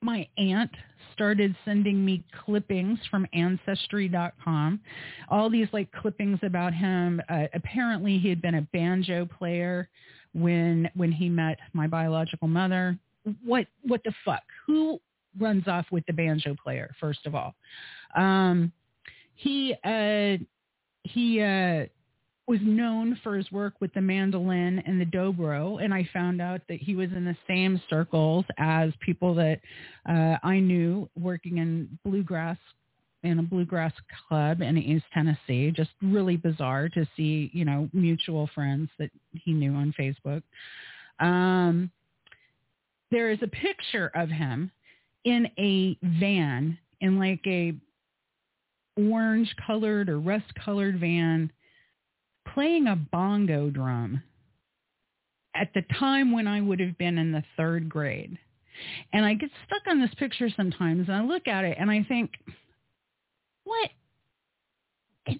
my 0.00 0.28
aunt 0.36 0.70
started 1.12 1.56
sending 1.64 2.04
me 2.04 2.24
clippings 2.44 2.98
from 3.10 3.26
ancestry.com 3.32 4.80
all 5.28 5.50
these 5.50 5.66
like 5.72 5.90
clippings 5.90 6.38
about 6.42 6.72
him 6.72 7.20
uh, 7.28 7.44
apparently 7.54 8.18
he 8.18 8.28
had 8.28 8.40
been 8.40 8.56
a 8.56 8.62
banjo 8.72 9.26
player 9.26 9.88
when 10.34 10.90
when 10.94 11.12
he 11.12 11.28
met 11.28 11.58
my 11.72 11.86
biological 11.86 12.48
mother. 12.48 12.98
What 13.44 13.66
what 13.82 14.02
the 14.04 14.12
fuck? 14.24 14.42
Who 14.66 15.00
runs 15.38 15.68
off 15.68 15.86
with 15.90 16.04
the 16.06 16.12
banjo 16.12 16.56
player 16.62 16.94
first 17.00 17.26
of 17.26 17.34
all? 17.34 17.54
Um 18.16 18.72
he 19.38 19.74
uh, 19.84 20.36
he 21.04 21.40
uh, 21.40 21.86
was 22.48 22.58
known 22.62 23.18
for 23.22 23.36
his 23.36 23.50
work 23.52 23.74
with 23.80 23.92
the 23.94 24.00
mandolin 24.00 24.82
and 24.84 25.00
the 25.00 25.06
dobro, 25.06 25.82
and 25.82 25.94
I 25.94 26.08
found 26.12 26.40
out 26.40 26.60
that 26.68 26.80
he 26.80 26.96
was 26.96 27.10
in 27.12 27.24
the 27.24 27.36
same 27.46 27.80
circles 27.88 28.44
as 28.58 28.90
people 29.00 29.34
that 29.36 29.60
uh, 30.08 30.38
I 30.42 30.58
knew 30.58 31.08
working 31.16 31.58
in 31.58 31.98
bluegrass 32.04 32.58
in 33.22 33.38
a 33.38 33.42
bluegrass 33.42 33.92
club 34.28 34.60
in 34.60 34.78
East 34.78 35.04
Tennessee. 35.12 35.70
Just 35.70 35.90
really 36.02 36.36
bizarre 36.36 36.88
to 36.90 37.06
see, 37.16 37.50
you 37.52 37.64
know, 37.64 37.88
mutual 37.92 38.48
friends 38.54 38.88
that 38.98 39.10
he 39.32 39.52
knew 39.52 39.74
on 39.74 39.94
Facebook. 39.98 40.42
Um, 41.20 41.90
there 43.10 43.30
is 43.30 43.38
a 43.42 43.48
picture 43.48 44.10
of 44.14 44.28
him 44.28 44.70
in 45.24 45.48
a 45.58 45.96
van 46.20 46.78
in 47.00 47.18
like 47.18 47.40
a 47.46 47.74
orange 48.96 49.54
colored 49.66 50.08
or 50.08 50.18
rust 50.18 50.52
colored 50.64 50.98
van 50.98 51.50
playing 52.54 52.86
a 52.88 52.96
bongo 52.96 53.70
drum 53.70 54.22
at 55.54 55.70
the 55.74 55.82
time 55.98 56.32
when 56.32 56.46
I 56.46 56.60
would 56.60 56.80
have 56.80 56.96
been 56.98 57.18
in 57.18 57.32
the 57.32 57.44
third 57.56 57.88
grade. 57.88 58.38
And 59.12 59.24
I 59.24 59.34
get 59.34 59.50
stuck 59.66 59.82
on 59.88 60.00
this 60.00 60.14
picture 60.18 60.48
sometimes 60.56 61.08
and 61.08 61.16
I 61.16 61.22
look 61.22 61.48
at 61.48 61.64
it 61.64 61.76
and 61.80 61.90
I 61.90 62.04
think, 62.04 62.30
what? 63.68 65.36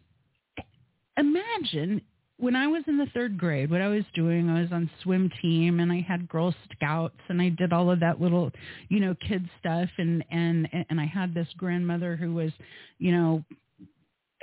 Imagine 1.17 2.01
when 2.39 2.55
I 2.55 2.69
was 2.69 2.85
in 2.87 2.97
the 2.97 3.07
third 3.07 3.37
grade, 3.37 3.71
what 3.71 3.81
I 3.81 3.89
was 3.89 4.05
doing, 4.15 4.49
I 4.49 4.61
was 4.61 4.71
on 4.71 4.89
swim 5.03 5.31
team 5.43 5.81
and 5.81 5.91
I 5.91 6.01
had 6.01 6.29
Girl 6.29 6.55
Scouts 6.73 7.19
and 7.29 7.43
I 7.43 7.49
did 7.49 7.73
all 7.73 7.91
of 7.91 8.01
that 8.01 8.21
little, 8.21 8.51
you 8.89 9.01
know, 9.01 9.15
kid 9.27 9.49
stuff 9.59 9.89
and 9.99 10.25
and 10.31 10.69
and 10.89 11.01
I 11.01 11.07
had 11.07 11.35
this 11.35 11.49
grandmother 11.57 12.15
who 12.15 12.35
was, 12.35 12.53
you 12.99 13.13
know, 13.13 13.45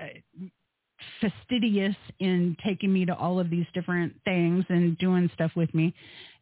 uh, 0.02 0.08
fastidious 1.22 1.96
in 2.20 2.58
taking 2.66 2.92
me 2.92 3.06
to 3.06 3.16
all 3.16 3.40
of 3.40 3.50
these 3.50 3.66
different 3.74 4.14
things 4.26 4.66
and 4.68 4.98
doing 4.98 5.30
stuff 5.34 5.52
with 5.56 5.74
me. 5.74 5.94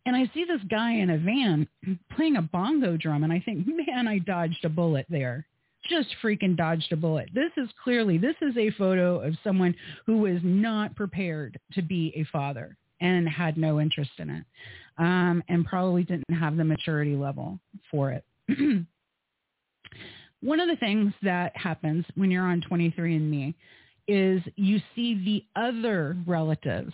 And 0.05 0.15
I 0.15 0.29
see 0.33 0.45
this 0.45 0.61
guy 0.69 0.93
in 0.93 1.11
a 1.11 1.17
van 1.17 1.67
playing 2.15 2.37
a 2.37 2.41
bongo 2.41 2.97
drum 2.97 3.23
and 3.23 3.31
I 3.31 3.39
think, 3.39 3.67
man, 3.87 4.07
I 4.07 4.17
dodged 4.17 4.65
a 4.65 4.69
bullet 4.69 5.05
there 5.07 5.45
just 5.89 6.09
freaking 6.23 6.55
dodged 6.55 6.91
a 6.91 6.95
bullet. 6.95 7.29
This 7.33 7.51
is 7.57 7.69
clearly, 7.83 8.17
this 8.17 8.35
is 8.41 8.55
a 8.57 8.71
photo 8.71 9.19
of 9.19 9.35
someone 9.43 9.75
who 10.05 10.19
was 10.19 10.39
not 10.43 10.95
prepared 10.95 11.59
to 11.73 11.81
be 11.81 12.13
a 12.15 12.23
father 12.31 12.77
and 13.01 13.27
had 13.27 13.57
no 13.57 13.79
interest 13.79 14.11
in 14.17 14.29
it 14.29 14.45
um, 14.97 15.43
and 15.49 15.65
probably 15.65 16.03
didn't 16.03 16.33
have 16.33 16.57
the 16.57 16.63
maturity 16.63 17.15
level 17.15 17.59
for 17.91 18.11
it. 18.11 18.23
One 20.41 20.59
of 20.59 20.67
the 20.67 20.75
things 20.77 21.13
that 21.21 21.55
happens 21.55 22.05
when 22.15 22.29
you're 22.31 22.43
on 22.43 22.61
23andMe 22.69 23.53
is 24.07 24.41
you 24.55 24.81
see 24.95 25.15
the 25.23 25.61
other 25.61 26.17
relatives 26.27 26.93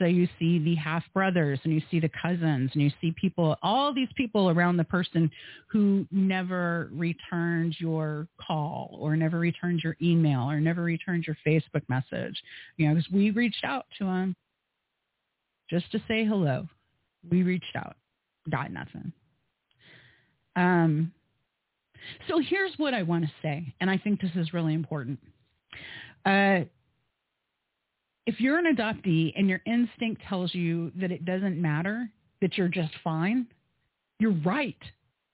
so 0.00 0.06
you 0.06 0.26
see 0.38 0.58
the 0.58 0.74
half 0.76 1.04
brothers 1.12 1.60
and 1.64 1.74
you 1.74 1.82
see 1.90 2.00
the 2.00 2.10
cousins 2.22 2.70
and 2.72 2.82
you 2.82 2.90
see 3.02 3.14
people, 3.20 3.54
all 3.62 3.92
these 3.92 4.08
people 4.16 4.48
around 4.48 4.78
the 4.78 4.84
person 4.84 5.30
who 5.68 6.06
never 6.10 6.88
returned 6.90 7.76
your 7.78 8.26
call 8.40 8.96
or 8.98 9.14
never 9.14 9.38
returned 9.38 9.80
your 9.84 9.96
email 10.00 10.50
or 10.50 10.58
never 10.58 10.82
returned 10.82 11.24
your 11.26 11.36
Facebook 11.46 11.82
message. 11.88 12.34
You 12.78 12.88
know, 12.88 12.94
because 12.94 13.12
we 13.12 13.30
reached 13.30 13.62
out 13.62 13.84
to 13.98 14.04
them 14.04 14.34
just 15.68 15.92
to 15.92 15.98
say 16.08 16.24
hello. 16.24 16.66
We 17.30 17.42
reached 17.42 17.76
out, 17.76 17.96
got 18.50 18.72
nothing. 18.72 19.12
Um, 20.56 21.12
so 22.26 22.40
here's 22.40 22.72
what 22.78 22.94
I 22.94 23.02
want 23.02 23.24
to 23.24 23.30
say, 23.42 23.74
and 23.80 23.90
I 23.90 23.98
think 23.98 24.22
this 24.22 24.30
is 24.34 24.54
really 24.54 24.72
important. 24.72 25.18
Uh, 26.24 26.60
if 28.26 28.40
you're 28.40 28.58
an 28.58 28.76
adoptee 28.76 29.32
and 29.36 29.48
your 29.48 29.60
instinct 29.66 30.22
tells 30.28 30.54
you 30.54 30.92
that 31.00 31.10
it 31.10 31.24
doesn't 31.24 31.60
matter, 31.60 32.08
that 32.40 32.56
you're 32.56 32.68
just 32.68 32.92
fine, 33.02 33.46
you're 34.18 34.36
right. 34.44 34.76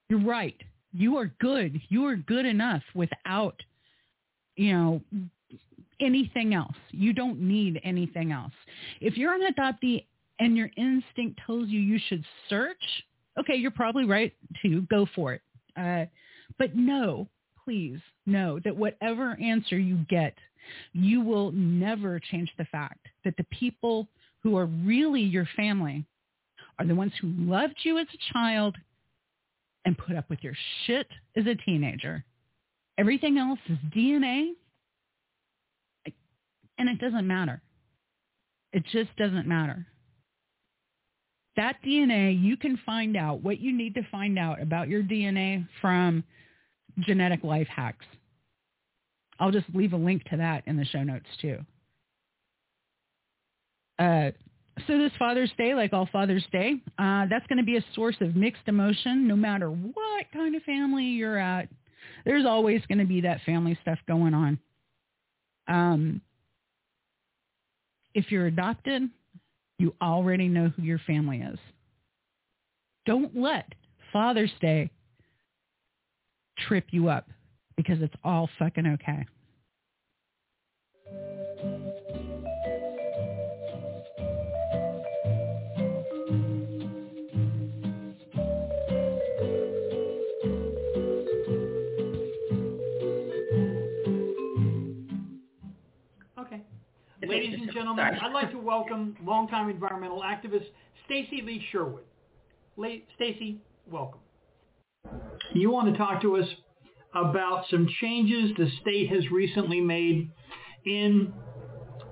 You're 0.08 0.24
right. 0.24 0.56
You 0.92 1.16
are 1.16 1.32
good. 1.40 1.80
You 1.88 2.06
are 2.06 2.16
good 2.16 2.46
enough 2.46 2.82
without, 2.94 3.60
you 4.56 4.72
know, 4.72 5.00
anything 6.00 6.54
else. 6.54 6.76
You 6.90 7.12
don't 7.12 7.40
need 7.40 7.80
anything 7.84 8.32
else. 8.32 8.52
If 9.00 9.16
you're 9.16 9.34
an 9.34 9.52
adoptee 9.52 10.04
and 10.38 10.56
your 10.56 10.70
instinct 10.76 11.40
tells 11.44 11.68
you 11.68 11.80
you 11.80 11.98
should 12.08 12.24
search, 12.48 12.76
okay, 13.38 13.56
you're 13.56 13.70
probably 13.70 14.04
right 14.04 14.32
to 14.62 14.82
go 14.82 15.06
for 15.14 15.34
it. 15.34 15.42
Uh, 15.76 16.06
but 16.58 16.76
no, 16.76 17.28
please 17.66 17.98
know 18.26 18.60
that 18.64 18.76
whatever 18.76 19.36
answer 19.42 19.76
you 19.76 19.96
get, 20.08 20.34
you 20.92 21.20
will 21.20 21.50
never 21.52 22.20
change 22.20 22.50
the 22.56 22.64
fact 22.66 23.06
that 23.24 23.36
the 23.36 23.46
people 23.50 24.06
who 24.42 24.56
are 24.56 24.66
really 24.66 25.20
your 25.20 25.48
family 25.56 26.04
are 26.78 26.86
the 26.86 26.94
ones 26.94 27.12
who 27.20 27.32
loved 27.36 27.74
you 27.82 27.98
as 27.98 28.06
a 28.14 28.32
child 28.32 28.76
and 29.84 29.98
put 29.98 30.16
up 30.16 30.30
with 30.30 30.38
your 30.42 30.54
shit 30.84 31.08
as 31.36 31.46
a 31.46 31.54
teenager. 31.54 32.24
Everything 32.98 33.36
else 33.36 33.58
is 33.68 33.78
DNA 33.94 34.52
and 36.78 36.88
it 36.88 36.98
doesn't 36.98 37.26
matter. 37.26 37.60
It 38.72 38.84
just 38.92 39.14
doesn't 39.16 39.46
matter. 39.46 39.86
That 41.56 41.76
DNA, 41.84 42.40
you 42.40 42.56
can 42.56 42.78
find 42.84 43.16
out 43.16 43.42
what 43.42 43.60
you 43.60 43.72
need 43.76 43.94
to 43.94 44.02
find 44.10 44.38
out 44.38 44.60
about 44.60 44.88
your 44.88 45.02
DNA 45.02 45.66
from 45.80 46.22
genetic 47.00 47.44
life 47.44 47.68
hacks. 47.68 48.06
I'll 49.38 49.50
just 49.50 49.66
leave 49.74 49.92
a 49.92 49.96
link 49.96 50.24
to 50.30 50.36
that 50.38 50.64
in 50.66 50.76
the 50.76 50.84
show 50.84 51.02
notes 51.02 51.26
too. 51.40 51.58
Uh, 53.98 54.30
so 54.86 54.98
this 54.98 55.12
Father's 55.18 55.50
Day, 55.56 55.74
like 55.74 55.92
all 55.92 56.08
Father's 56.12 56.44
Day, 56.52 56.74
uh, 56.98 57.26
that's 57.30 57.46
going 57.46 57.58
to 57.58 57.64
be 57.64 57.76
a 57.76 57.84
source 57.94 58.16
of 58.20 58.36
mixed 58.36 58.62
emotion 58.66 59.26
no 59.26 59.36
matter 59.36 59.70
what 59.70 60.26
kind 60.32 60.54
of 60.54 60.62
family 60.62 61.04
you're 61.04 61.38
at. 61.38 61.68
There's 62.24 62.44
always 62.44 62.82
going 62.88 62.98
to 62.98 63.06
be 63.06 63.22
that 63.22 63.40
family 63.46 63.78
stuff 63.82 63.98
going 64.06 64.34
on. 64.34 64.58
Um, 65.68 66.20
if 68.14 68.30
you're 68.30 68.46
adopted, 68.46 69.02
you 69.78 69.94
already 70.00 70.48
know 70.48 70.72
who 70.76 70.82
your 70.82 71.00
family 71.00 71.40
is. 71.40 71.58
Don't 73.06 73.36
let 73.36 73.74
Father's 74.12 74.52
Day 74.60 74.90
trip 76.66 76.86
you 76.90 77.08
up 77.08 77.28
because 77.76 78.00
it's 78.00 78.14
all 78.24 78.48
fucking 78.58 78.86
okay. 78.86 79.24
Okay. 96.38 96.62
Ladies 97.26 97.58
and 97.60 97.72
gentlemen, 97.72 98.04
I'd 98.20 98.32
like 98.32 98.50
to 98.52 98.58
welcome 98.58 99.16
longtime 99.24 99.70
environmental 99.70 100.22
activist 100.22 100.66
Stacy 101.06 101.42
Lee 101.44 101.64
Sherwood. 101.70 102.04
Stacy, 103.16 103.58
welcome. 103.90 104.20
You 105.52 105.70
want 105.70 105.92
to 105.92 105.98
talk 105.98 106.22
to 106.22 106.36
us 106.36 106.48
about 107.14 107.64
some 107.70 107.88
changes 108.00 108.50
the 108.56 108.68
state 108.82 109.10
has 109.10 109.30
recently 109.30 109.80
made 109.80 110.30
in 110.84 111.32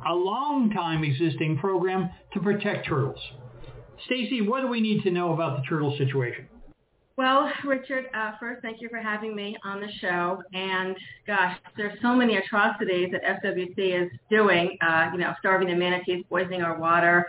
a 0.07 0.14
long 0.14 0.70
time 0.70 1.05
existing 1.05 1.59
program 1.59 2.11
to 2.32 2.41
protect 2.41 2.89
turtles. 2.89 3.20
Stacy, 4.07 4.41
what 4.41 4.61
do 4.61 4.68
we 4.68 4.80
need 4.80 5.03
to 5.03 5.11
know 5.11 5.32
about 5.32 5.59
the 5.59 5.62
turtle 5.68 5.97
situation? 5.97 6.47
Well, 7.16 7.51
Richard, 7.64 8.07
uh, 8.12 8.32
first, 8.41 8.61
thank 8.61 8.80
you 8.80 8.89
for 8.89 8.99
having 8.99 9.37
me 9.37 9.57
on 9.64 9.80
the 9.80 9.89
show. 10.01 10.43
And 10.53 10.97
gosh, 11.28 11.57
there's 11.76 11.97
so 12.03 12.12
many 12.12 12.37
atrocities 12.37 13.11
that 13.12 13.22
FWC 13.22 14.05
is 14.05 14.11
doing. 14.30 14.76
Uh, 14.85 15.11
you 15.12 15.18
know, 15.18 15.32
starving 15.39 15.68
the 15.68 15.76
manatees, 15.76 16.24
poisoning 16.28 16.62
our 16.62 16.76
water, 16.76 17.24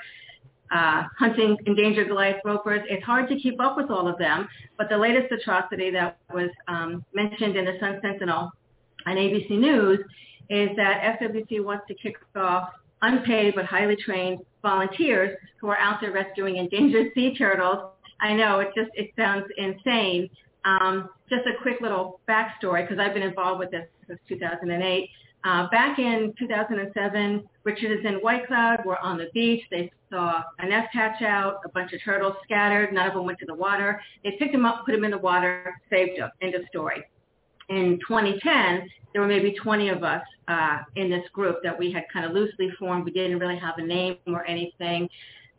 uh, 0.72 1.03
hunting 1.18 1.57
endangered 1.66 2.07
Goliath 2.07 2.41
groupers. 2.45 2.84
It's 2.89 3.03
hard 3.03 3.30
to 3.30 3.39
keep 3.39 3.59
up 3.61 3.78
with 3.78 3.89
all 3.89 4.07
of 4.07 4.18
them. 4.18 4.47
But 4.78 4.89
the 4.89 4.97
latest 4.97 5.32
atrocity 5.32 5.91
that 5.91 6.18
was 6.34 6.49
um, 6.68 7.05
mentioned 7.13 7.55
in 7.55 7.66
the 7.66 7.78
Sun 7.80 7.99
Sentinel 8.01 8.51
on 9.05 9.16
ABC 9.16 9.51
News 9.51 9.99
is 10.49 10.70
that 10.76 11.20
FWC 11.20 11.63
wants 11.63 11.86
to 11.88 11.93
kick 11.95 12.18
off 12.36 12.70
unpaid 13.01 13.53
but 13.55 13.66
highly 13.66 13.95
trained 13.95 14.39
volunteers 14.61 15.38
who 15.59 15.68
are 15.68 15.78
out 15.78 15.99
there 16.01 16.11
rescuing 16.11 16.57
endangered 16.57 17.11
sea 17.13 17.36
turtles 17.36 17.91
I 18.20 18.34
know 18.34 18.59
it 18.59 18.70
just 18.76 18.91
it 18.93 19.11
sounds 19.16 19.45
insane. 19.57 20.30
Um, 20.63 21.09
just 21.30 21.45
a 21.45 21.61
quick 21.61 21.82
little 21.82 22.20
backstory 22.28 22.84
because 22.84 22.99
I've 22.99 23.13
been 23.13 23.24
involved 23.24 23.59
with 23.59 23.72
this 23.72 23.88
since 24.07 24.20
2008. 24.28 25.09
Uh, 25.46 25.70
back 25.70 26.00
in 26.00 26.34
2007, 26.39 27.43
Richard 27.64 28.00
is 28.00 28.04
in 28.04 28.16
White 28.16 28.48
Cloud. 28.48 28.80
We're 28.84 28.98
on 28.98 29.20
the 29.20 29.28
beach. 29.32 29.64
They 29.70 29.91
saw 30.10 30.41
a 30.58 30.68
nest 30.68 30.89
hatch 30.91 31.22
out, 31.22 31.60
a 31.64 31.70
bunch 31.70 31.93
of 31.93 32.02
turtles 32.04 32.34
scattered. 32.43 32.91
None 32.91 33.08
of 33.08 33.14
them 33.14 33.26
went 33.26 33.38
to 33.39 33.46
the 33.46 33.54
water. 33.54 34.02
They 34.24 34.32
picked 34.39 34.54
them 34.54 34.66
up, 34.66 34.86
put 34.86 34.93
them 34.93 35.04
in 35.04 35.12
the 35.12 35.20
water, 35.20 35.80
saved 35.89 36.20
them. 36.20 36.32
End 36.41 36.56
of 36.56 36.64
story. 36.70 37.04
In 37.70 38.00
2010, 38.08 38.89
there 39.14 39.22
were 39.22 39.28
maybe 39.28 39.54
20 39.54 39.89
of 39.89 40.04
us 40.04 40.24
uh, 40.48 40.80
in 40.96 41.12
this 41.12 41.24
group 41.32 41.62
that 41.64 41.78
we 41.78 41.91
had 41.91 42.06
kind 42.12 42.26
of 42.26 42.32
loosely 42.32 42.72
formed. 42.80 43.06
We 43.06 43.12
didn't 43.12 43.38
really 43.38 43.58
have 43.58 43.76
a 43.78 43.84
name 43.84 44.18
or 44.28 44.46
anything 44.48 45.08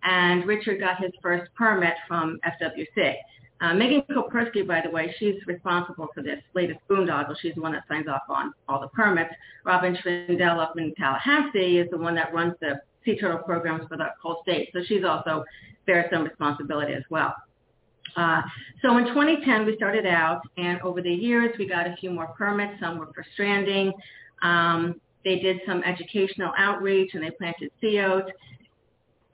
and 0.06 0.46
Richard 0.46 0.80
got 0.80 1.02
his 1.02 1.10
first 1.20 1.52
permit 1.54 1.94
from 2.06 2.38
FWC. 2.46 3.14
Uh, 3.60 3.72
Megan 3.72 4.02
Koperski, 4.10 4.66
by 4.66 4.82
the 4.82 4.90
way, 4.90 5.14
she's 5.18 5.36
responsible 5.46 6.08
for 6.14 6.22
this 6.22 6.40
latest 6.54 6.78
boondoggle. 6.90 7.34
She's 7.40 7.54
the 7.54 7.60
one 7.62 7.72
that 7.72 7.84
signs 7.88 8.06
off 8.06 8.22
on 8.28 8.52
all 8.68 8.80
the 8.80 8.88
permits. 8.88 9.30
Robin 9.64 9.96
Trindell 9.96 10.58
up 10.58 10.76
in 10.76 10.94
Tallahassee 10.94 11.78
is 11.78 11.88
the 11.90 11.96
one 11.96 12.14
that 12.16 12.34
runs 12.34 12.54
the 12.60 12.80
sea 13.04 13.16
turtle 13.16 13.38
programs 13.38 13.86
for 13.88 13.96
the 13.96 14.08
whole 14.22 14.40
state. 14.42 14.68
So 14.74 14.80
she's 14.86 15.04
also 15.04 15.44
bears 15.86 16.06
some 16.12 16.24
responsibility 16.24 16.92
as 16.92 17.04
well. 17.08 17.34
Uh, 18.14 18.42
so 18.82 18.96
in 18.98 19.06
2010, 19.06 19.64
we 19.64 19.76
started 19.76 20.06
out, 20.06 20.40
and 20.58 20.80
over 20.82 21.00
the 21.00 21.10
years, 21.10 21.54
we 21.58 21.66
got 21.66 21.86
a 21.86 21.96
few 21.96 22.10
more 22.10 22.28
permits. 22.28 22.78
Some 22.80 22.98
were 22.98 23.06
for 23.14 23.24
stranding. 23.34 23.92
Um, 24.42 25.00
they 25.24 25.38
did 25.38 25.60
some 25.66 25.82
educational 25.82 26.52
outreach, 26.58 27.14
and 27.14 27.22
they 27.22 27.30
planted 27.30 27.70
sea 27.80 28.00
oats 28.00 28.30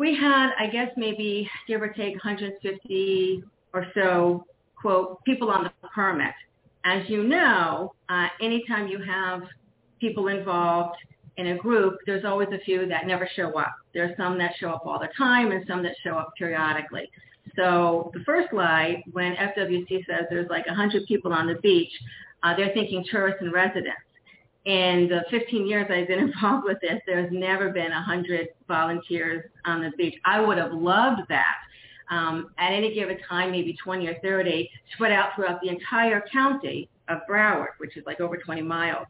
we 0.03 0.17
had, 0.17 0.51
I 0.59 0.67
guess, 0.67 0.91
maybe 0.97 1.49
give 1.69 1.81
or 1.81 1.89
take 1.89 2.15
150 2.15 3.45
or 3.73 3.87
so, 3.95 4.47
quote, 4.77 5.23
people 5.25 5.51
on 5.51 5.65
the 5.65 5.89
permit. 5.89 6.35
As 6.85 7.09
you 7.09 7.25
know, 7.25 7.95
uh, 8.09 8.29
anytime 8.41 8.89
you 8.89 8.99
have 9.03 9.43
people 10.01 10.29
involved 10.29 10.97
in 11.37 11.49
a 11.49 11.57
group, 11.57 11.99
there's 12.07 12.25
always 12.25 12.49
a 12.53 12.59
few 12.65 12.87
that 12.87 13.07
never 13.07 13.29
show 13.35 13.57
up. 13.59 13.75
There 13.95 14.05
are 14.05 14.15
some 14.17 14.37
that 14.39 14.53
show 14.59 14.71
up 14.71 14.85
all 14.85 14.99
the 14.99 15.09
time 15.17 15.53
and 15.53 15.65
some 15.67 15.83
that 15.85 15.95
show 16.03 16.17
up 16.17 16.33
periodically. 16.37 17.11
So 17.57 18.11
the 18.15 18.21
first 18.25 18.53
lie, 18.53 19.03
when 19.13 19.35
FWC 19.35 20.07
says 20.07 20.27
there's 20.31 20.51
like 20.51 20.67
100 20.67 21.07
people 21.07 21.33
on 21.33 21.47
the 21.47 21.57
beach, 21.57 21.93
uh, 22.43 22.57
they're 22.57 22.73
thinking 22.75 23.05
tourists 23.11 23.41
and 23.41 23.53
residents 23.53 24.03
in 24.65 25.09
the 25.09 25.25
15 25.31 25.67
years 25.67 25.87
I've 25.91 26.09
been 26.09 26.19
involved 26.31 26.65
with 26.65 26.79
this, 26.81 27.01
there's 27.07 27.33
never 27.33 27.71
been 27.71 27.91
100 27.91 28.49
volunteers 28.69 29.45
on 29.65 29.83
the 29.83 29.91
beach. 29.97 30.15
I 30.25 30.41
would 30.41 30.59
have 30.59 30.73
loved 30.73 31.23
that. 31.29 31.57
Um, 32.13 32.51
at 32.59 32.73
any 32.73 32.95
given 32.95 33.17
time, 33.29 33.51
maybe 33.51 33.77
20 33.83 34.07
or 34.07 34.15
30, 34.23 34.71
spread 34.95 35.13
out 35.13 35.31
throughout 35.35 35.61
the 35.63 35.69
entire 35.69 36.23
county 36.33 36.89
of 37.09 37.19
Broward, 37.29 37.75
which 37.79 37.97
is 37.97 38.05
like 38.07 38.21
over 38.21 38.37
20 38.37 38.63
miles. 38.63 39.07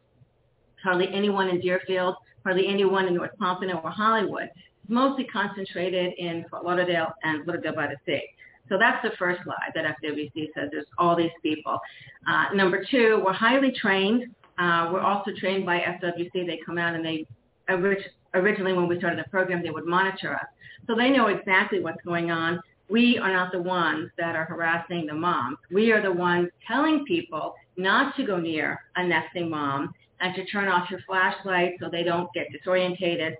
Hardly 0.83 1.07
anyone 1.13 1.49
in 1.49 1.59
Deerfield, 1.59 2.15
hardly 2.43 2.67
anyone 2.67 3.07
in 3.07 3.15
North 3.15 3.31
Pompano 3.39 3.81
or 3.83 3.89
Hollywood. 3.89 4.49
It's 4.55 4.89
mostly 4.89 5.25
concentrated 5.25 6.13
in 6.17 6.45
Fort 6.49 6.63
Lauderdale 6.65 7.13
and 7.23 7.45
Lauderdale 7.45 7.75
by 7.75 7.87
the 7.87 7.97
Sea. 8.05 8.23
So 8.69 8.77
that's 8.79 9.03
the 9.03 9.11
first 9.19 9.41
lie 9.45 9.69
that 9.75 9.97
FWC 10.01 10.49
says 10.55 10.69
there's 10.71 10.85
all 10.97 11.15
these 11.15 11.31
people. 11.41 11.79
Uh, 12.27 12.45
number 12.53 12.85
two, 12.89 13.21
we're 13.25 13.33
highly 13.33 13.71
trained 13.71 14.33
uh, 14.57 14.89
we're 14.91 15.01
also 15.01 15.31
trained 15.39 15.65
by 15.65 15.79
FWC. 15.79 16.45
They 16.45 16.59
come 16.65 16.77
out 16.77 16.95
and 16.95 17.03
they 17.03 17.25
originally 17.69 18.73
when 18.73 18.87
we 18.87 18.97
started 18.97 19.19
the 19.19 19.29
program, 19.29 19.63
they 19.63 19.71
would 19.71 19.85
monitor 19.85 20.35
us. 20.35 20.45
So 20.87 20.95
they 20.95 21.09
know 21.09 21.27
exactly 21.27 21.79
what's 21.79 22.01
going 22.03 22.29
on. 22.29 22.59
We 22.89 23.17
are 23.17 23.31
not 23.31 23.51
the 23.51 23.61
ones 23.61 24.09
that 24.17 24.35
are 24.35 24.45
harassing 24.45 25.05
the 25.05 25.13
moms. 25.13 25.57
We 25.71 25.91
are 25.91 26.01
the 26.01 26.11
ones 26.11 26.49
telling 26.67 27.05
people 27.05 27.55
not 27.77 28.15
to 28.17 28.25
go 28.25 28.37
near 28.37 28.79
a 28.95 29.05
nesting 29.05 29.49
mom 29.49 29.93
and 30.19 30.35
to 30.35 30.45
turn 30.45 30.67
off 30.67 30.89
your 30.89 30.99
flashlight 31.07 31.73
so 31.79 31.89
they 31.89 32.03
don't 32.03 32.31
get 32.33 32.47
disorientated. 32.51 33.35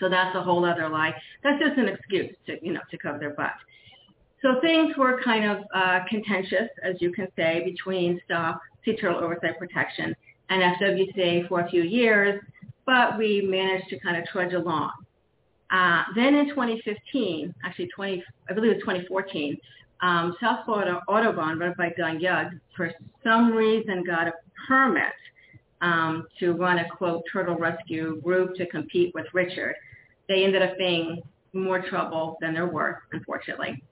So 0.00 0.08
that's 0.08 0.34
a 0.36 0.42
whole 0.42 0.64
other 0.64 0.88
lie. 0.88 1.14
That's 1.42 1.62
just 1.62 1.78
an 1.78 1.88
excuse 1.88 2.34
to, 2.46 2.64
you 2.64 2.72
know, 2.72 2.80
to 2.90 2.98
cover 2.98 3.18
their 3.18 3.34
butt. 3.34 3.52
So 4.42 4.60
things 4.60 4.96
were 4.96 5.20
kind 5.22 5.44
of 5.44 5.64
uh, 5.72 6.00
contentious, 6.08 6.68
as 6.82 6.96
you 7.00 7.12
can 7.12 7.28
say, 7.36 7.62
between 7.64 8.20
STOP 8.24 8.60
sea 8.84 8.96
turtle 8.96 9.22
oversight 9.22 9.58
protection 9.58 10.14
and 10.50 10.76
FWCA 10.76 11.48
for 11.48 11.60
a 11.60 11.70
few 11.70 11.82
years, 11.82 12.42
but 12.84 13.16
we 13.16 13.42
managed 13.42 13.88
to 13.90 13.98
kind 14.00 14.16
of 14.16 14.24
trudge 14.26 14.52
along. 14.52 14.90
Uh, 15.72 16.04
then 16.14 16.34
in 16.34 16.50
2015, 16.50 17.54
actually 17.64 17.88
20, 17.94 18.22
I 18.48 18.52
believe 18.52 18.72
it 18.72 18.74
was 18.74 18.82
2014, 18.82 19.56
um, 20.02 20.36
South 20.40 20.64
Florida 20.66 21.00
Audubon, 21.08 21.58
run 21.58 21.74
by 21.78 21.92
Don 21.96 22.20
Young, 22.20 22.60
for 22.76 22.92
some 23.24 23.52
reason 23.52 24.04
got 24.04 24.28
a 24.28 24.32
permit 24.68 25.14
um, 25.80 26.26
to 26.40 26.52
run 26.52 26.78
a 26.78 26.88
quote 26.90 27.22
turtle 27.32 27.56
rescue 27.56 28.20
group 28.20 28.54
to 28.56 28.66
compete 28.66 29.14
with 29.14 29.26
Richard. 29.32 29.74
They 30.28 30.44
ended 30.44 30.60
up 30.60 30.76
being 30.76 31.22
more 31.54 31.80
trouble 31.80 32.36
than 32.40 32.52
they're 32.54 32.66
worth, 32.66 32.98
unfortunately. 33.12 33.82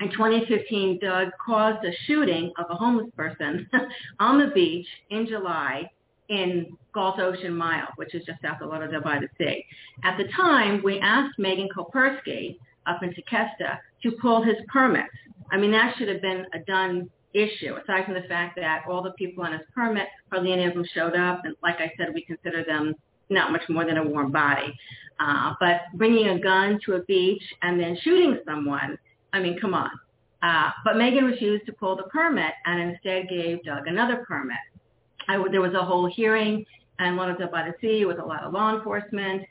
In 0.00 0.10
2015, 0.12 1.00
Doug 1.00 1.28
caused 1.44 1.84
a 1.84 1.92
shooting 2.06 2.52
of 2.58 2.66
a 2.70 2.74
homeless 2.74 3.10
person 3.16 3.68
on 4.20 4.38
the 4.38 4.46
beach 4.54 4.86
in 5.10 5.26
July 5.26 5.90
in 6.28 6.76
Galt 6.92 7.18
Ocean 7.18 7.56
Mile, 7.56 7.88
which 7.96 8.14
is 8.14 8.24
just 8.24 8.40
south 8.42 8.60
of 8.60 8.68
Lauderdale 8.70 9.00
by 9.00 9.18
the 9.18 9.28
Sea. 9.38 9.64
At 10.04 10.16
the 10.18 10.28
time, 10.36 10.82
we 10.84 11.00
asked 11.00 11.38
Megan 11.38 11.68
Koperski 11.74 12.58
up 12.86 13.02
in 13.02 13.10
Tequesta 13.10 13.78
to 14.02 14.12
pull 14.20 14.42
his 14.42 14.56
permits. 14.68 15.08
I 15.50 15.56
mean, 15.56 15.70
that 15.72 15.94
should 15.96 16.08
have 16.08 16.22
been 16.22 16.46
a 16.54 16.58
done 16.60 17.10
issue, 17.34 17.74
aside 17.76 18.04
from 18.04 18.14
the 18.14 18.28
fact 18.28 18.56
that 18.56 18.84
all 18.88 19.02
the 19.02 19.12
people 19.12 19.44
on 19.44 19.52
his 19.52 19.62
permit, 19.74 20.08
hardly 20.30 20.52
any 20.52 20.64
of 20.64 20.74
them 20.74 20.84
showed 20.94 21.14
up. 21.14 21.42
And 21.44 21.54
like 21.62 21.76
I 21.80 21.92
said, 21.96 22.08
we 22.14 22.22
consider 22.22 22.64
them 22.64 22.94
not 23.30 23.52
much 23.52 23.62
more 23.68 23.84
than 23.84 23.98
a 23.98 24.06
warm 24.06 24.32
body. 24.32 24.74
Uh, 25.20 25.54
but 25.60 25.82
bringing 25.94 26.28
a 26.28 26.38
gun 26.38 26.78
to 26.86 26.94
a 26.94 27.02
beach 27.04 27.42
and 27.62 27.80
then 27.80 27.98
shooting 28.02 28.38
someone, 28.46 28.96
I 29.32 29.40
mean, 29.40 29.58
come 29.60 29.74
on. 29.74 29.90
Uh, 30.42 30.70
but 30.84 30.96
Megan 30.96 31.24
refused 31.24 31.66
to 31.66 31.72
pull 31.72 31.96
the 31.96 32.04
permit 32.04 32.52
and 32.64 32.92
instead 32.92 33.28
gave 33.28 33.62
Doug 33.64 33.86
another 33.86 34.24
permit. 34.26 34.56
I, 35.28 35.42
there 35.50 35.60
was 35.60 35.74
a 35.74 35.84
whole 35.84 36.06
hearing 36.06 36.64
and 36.98 37.16
one 37.16 37.30
of 37.30 37.38
them 37.38 37.50
by 37.50 37.64
the 37.64 37.74
sea 37.80 38.04
with 38.04 38.18
a 38.18 38.24
lot 38.24 38.42
of 38.42 38.52
law 38.52 38.74
enforcement, 38.74 39.42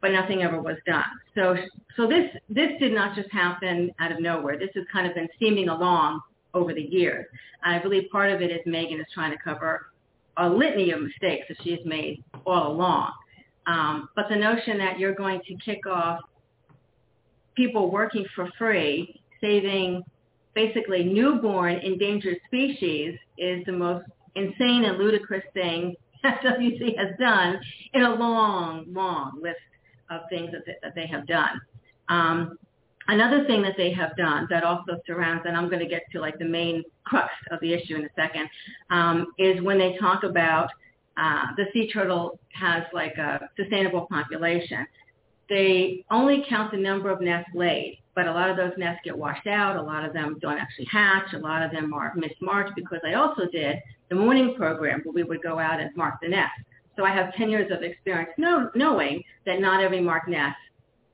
but 0.00 0.10
nothing 0.12 0.42
ever 0.42 0.60
was 0.60 0.76
done. 0.86 1.04
So, 1.34 1.56
so 1.96 2.06
this 2.06 2.30
this 2.48 2.70
did 2.80 2.92
not 2.92 3.14
just 3.14 3.30
happen 3.30 3.92
out 4.00 4.12
of 4.12 4.20
nowhere. 4.20 4.58
This 4.58 4.70
has 4.74 4.84
kind 4.92 5.06
of 5.06 5.14
been 5.14 5.28
steaming 5.36 5.68
along 5.68 6.20
over 6.54 6.74
the 6.74 6.82
years. 6.82 7.26
And 7.62 7.74
I 7.74 7.82
believe 7.82 8.10
part 8.10 8.32
of 8.32 8.42
it 8.42 8.50
is 8.50 8.60
Megan 8.66 9.00
is 9.00 9.06
trying 9.14 9.30
to 9.30 9.38
cover 9.42 9.92
a 10.36 10.48
litany 10.48 10.90
of 10.90 11.02
mistakes 11.02 11.46
that 11.48 11.58
she 11.62 11.70
has 11.72 11.80
made 11.84 12.24
all 12.46 12.72
along. 12.72 13.12
Um, 13.66 14.08
but 14.16 14.26
the 14.28 14.36
notion 14.36 14.78
that 14.78 14.98
you're 14.98 15.14
going 15.14 15.40
to 15.46 15.54
kick 15.64 15.86
off 15.86 16.20
people 17.54 17.90
working 17.90 18.24
for 18.34 18.48
free, 18.58 19.20
saving 19.40 20.02
basically 20.54 21.04
newborn 21.04 21.76
endangered 21.76 22.38
species 22.46 23.16
is 23.38 23.64
the 23.66 23.72
most 23.72 24.04
insane 24.34 24.84
and 24.84 24.98
ludicrous 24.98 25.44
thing 25.54 25.94
FWC 26.24 26.96
has 26.98 27.16
done 27.18 27.58
in 27.94 28.02
a 28.02 28.14
long, 28.14 28.84
long 28.88 29.38
list 29.40 29.58
of 30.10 30.22
things 30.28 30.50
that 30.52 30.66
they, 30.66 30.74
that 30.82 30.94
they 30.94 31.06
have 31.06 31.26
done. 31.26 31.60
Um, 32.08 32.58
another 33.08 33.46
thing 33.46 33.62
that 33.62 33.74
they 33.76 33.92
have 33.92 34.16
done 34.16 34.46
that 34.50 34.64
also 34.64 35.00
surrounds, 35.06 35.44
and 35.46 35.56
I'm 35.56 35.68
going 35.68 35.80
to 35.80 35.88
get 35.88 36.02
to 36.12 36.20
like 36.20 36.38
the 36.38 36.44
main 36.44 36.82
crux 37.04 37.32
of 37.50 37.60
the 37.60 37.72
issue 37.72 37.96
in 37.96 38.04
a 38.04 38.08
second, 38.16 38.48
um, 38.90 39.28
is 39.38 39.62
when 39.62 39.78
they 39.78 39.96
talk 39.98 40.24
about 40.24 40.70
uh, 41.16 41.46
the 41.56 41.66
sea 41.72 41.90
turtle 41.92 42.38
has 42.52 42.82
like 42.92 43.16
a 43.18 43.48
sustainable 43.56 44.06
population. 44.10 44.86
They 45.48 46.04
only 46.10 46.44
count 46.48 46.70
the 46.70 46.78
number 46.78 47.10
of 47.10 47.20
nests 47.20 47.50
laid, 47.54 47.98
but 48.14 48.26
a 48.26 48.32
lot 48.32 48.50
of 48.50 48.56
those 48.56 48.72
nests 48.78 49.00
get 49.04 49.18
washed 49.18 49.48
out. 49.48 49.76
A 49.76 49.82
lot 49.82 50.04
of 50.04 50.12
them 50.12 50.38
don't 50.40 50.58
actually 50.58 50.86
hatch. 50.86 51.32
A 51.34 51.38
lot 51.38 51.62
of 51.62 51.72
them 51.72 51.92
are 51.92 52.14
mismarked 52.14 52.74
because 52.76 53.00
I 53.04 53.14
also 53.14 53.46
did 53.50 53.80
the 54.10 54.16
morning 54.16 54.54
program 54.56 55.00
where 55.04 55.12
we 55.12 55.22
would 55.22 55.42
go 55.42 55.58
out 55.58 55.80
and 55.80 55.90
mark 55.96 56.16
the 56.20 56.28
nest. 56.28 56.52
So 56.96 57.04
I 57.04 57.14
have 57.14 57.32
10 57.34 57.48
years 57.48 57.70
of 57.72 57.82
experience 57.82 58.30
know, 58.36 58.70
knowing 58.74 59.22
that 59.46 59.60
not 59.60 59.82
every 59.82 60.00
marked 60.00 60.28
nest 60.28 60.56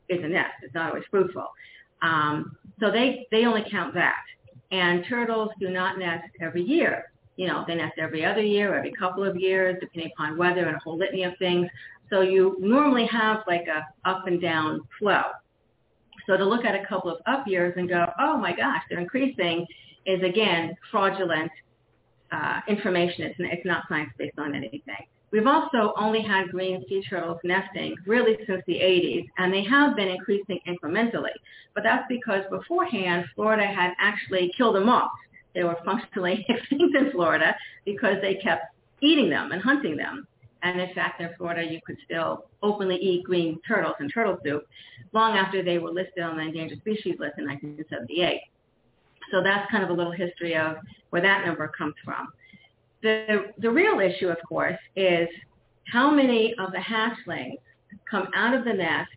is 0.09 0.25
a 0.25 0.29
nest. 0.29 0.55
It's 0.63 0.75
not 0.75 0.91
always 0.91 1.05
fruitful. 1.11 1.47
Um, 2.03 2.57
so 2.81 2.91
they, 2.91 3.27
they 3.31 3.45
only 3.45 3.65
count 3.71 3.95
that. 3.95 4.23
And 4.73 5.05
turtles 5.09 5.51
do 5.61 5.71
not 5.71 5.99
nest 5.99 6.29
every 6.41 6.63
year. 6.63 7.05
You 7.37 7.47
know, 7.47 7.65
they 7.69 7.75
nest 7.75 7.99
every 7.99 8.25
other 8.25 8.41
year, 8.41 8.75
every 8.75 8.93
couple 8.93 9.23
of 9.23 9.37
years, 9.37 9.77
depending 9.81 10.11
upon 10.15 10.39
weather 10.39 10.67
and 10.67 10.77
a 10.77 10.81
whole 10.83 10.97
litany 10.97 11.25
of 11.25 11.35
things. 11.39 11.69
So 12.11 12.23
you 12.23 12.57
normally 12.59 13.07
have 13.07 13.41
like 13.47 13.67
a 13.69 13.87
up 14.09 14.27
and 14.27 14.41
down 14.41 14.81
flow. 14.99 15.23
So 16.27 16.37
to 16.37 16.45
look 16.45 16.65
at 16.65 16.75
a 16.75 16.85
couple 16.87 17.11
of 17.11 17.21
up 17.27 17.47
years 17.47 17.75
and 17.77 17.89
go, 17.89 18.07
oh 18.19 18.37
my 18.39 18.57
gosh, 18.57 18.83
they're 18.89 18.99
increasing 18.99 19.67
is 20.07 20.23
again 20.23 20.75
fraudulent 20.91 21.51
uh, 22.33 22.61
information. 22.69 23.25
It's, 23.25 23.37
it's 23.39 23.67
not 23.67 23.85
science 23.89 24.11
based 24.19 24.39
on 24.39 24.55
anything. 24.55 25.07
We've 25.33 25.47
also 25.47 25.93
only 25.97 26.23
had 26.23 26.51
green 26.51 26.85
sea 26.89 27.03
turtles 27.09 27.39
nesting 27.43 27.97
really 28.07 28.39
since 28.47 28.63
the 28.67 28.75
80s, 28.75 29.27
and 29.39 29.53
they 29.53 29.65
have 29.65 29.97
been 29.97 30.09
increasing 30.09 30.61
incrementally. 30.67 31.35
But 31.75 31.83
that's 31.83 32.05
because 32.09 32.45
beforehand, 32.51 33.27
Florida 33.35 33.67
had 33.67 33.93
actually 33.99 34.53
killed 34.57 34.77
them 34.77 34.89
off. 34.89 35.11
They 35.55 35.65
were 35.65 35.77
functionally 35.85 36.47
extinct 36.49 36.97
in 36.97 37.11
Florida 37.11 37.57
because 37.85 38.17
they 38.23 38.35
kept 38.37 38.67
eating 39.01 39.29
them 39.29 39.53
and 39.53 39.61
hunting 39.61 39.97
them. 39.97 40.27
And 40.63 40.81
in 40.81 40.95
fact, 40.95 41.21
in 41.21 41.29
Florida, 41.37 41.63
you 41.65 41.81
could 41.87 41.97
still 42.05 42.47
openly 42.63 42.97
eat 42.97 43.25
green 43.25 43.61
turtles 43.67 43.97
and 44.01 44.11
turtle 44.13 44.39
soup 44.45 44.67
long 45.13 45.37
after 45.37 45.63
they 45.63 45.79
were 45.79 45.91
listed 45.91 46.23
on 46.23 46.37
the 46.37 46.43
endangered 46.43 46.79
species 46.79 47.17
list 47.19 47.35
in 47.39 47.47
1978. 47.47 48.41
So 49.31 49.43
that's 49.43 49.71
kind 49.71 49.83
of 49.83 49.91
a 49.91 49.93
little 49.93 50.13
history 50.13 50.57
of 50.57 50.77
where 51.11 51.23
that 51.23 51.47
number 51.47 51.69
comes 51.69 51.95
from. 52.05 52.29
The, 53.03 53.53
the 53.59 53.71
real 53.71 54.01
issue, 54.01 54.29
of 54.29 54.39
course, 54.49 54.79
is 54.97 55.29
how 55.93 56.11
many 56.11 56.55
of 56.59 56.73
the 56.73 56.79
hatchlings 56.79 57.59
come 58.11 58.29
out 58.35 58.55
of 58.55 58.65
the 58.65 58.73
nest 58.73 59.11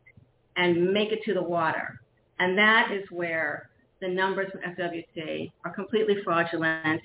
and 0.58 0.94
make 0.94 1.12
it 1.12 1.20
to 1.26 1.34
the 1.34 1.42
water. 1.42 2.00
And 2.40 2.58
that 2.58 2.92
is 2.92 3.04
where 3.12 3.70
the 4.02 4.08
numbers 4.08 4.52
from 4.52 4.62
FWC 4.62 5.52
are 5.66 5.74
completely 5.74 6.18
fraudulent, 6.24 7.02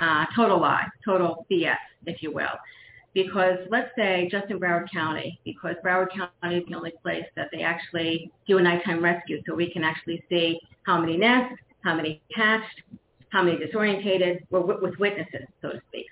uh, 0.00 0.26
total 0.34 0.60
lie, 0.60 0.86
total 1.04 1.46
BS, 1.50 1.76
if 2.06 2.22
you 2.22 2.32
will. 2.32 2.58
Because 3.14 3.58
let's 3.70 3.90
say 3.96 4.28
just 4.30 4.50
in 4.50 4.58
Broward 4.58 4.90
County, 4.90 5.38
because 5.44 5.76
Broward 5.84 6.08
County 6.10 6.58
is 6.58 6.64
the 6.68 6.74
only 6.74 6.92
place 7.02 7.24
that 7.36 7.48
they 7.52 7.62
actually 7.62 8.30
do 8.46 8.58
a 8.58 8.62
nighttime 8.62 9.02
rescue, 9.02 9.40
so 9.46 9.54
we 9.54 9.70
can 9.72 9.84
actually 9.84 10.22
see 10.28 10.58
how 10.82 11.00
many 11.00 11.16
nests, 11.16 11.56
how 11.84 11.94
many 11.94 12.20
hatched, 12.34 12.82
how 13.28 13.42
many 13.42 13.58
disorientated, 13.58 14.40
with 14.50 14.98
witnesses, 14.98 15.46
so 15.62 15.70
to 15.70 15.80
speak. 15.88 16.06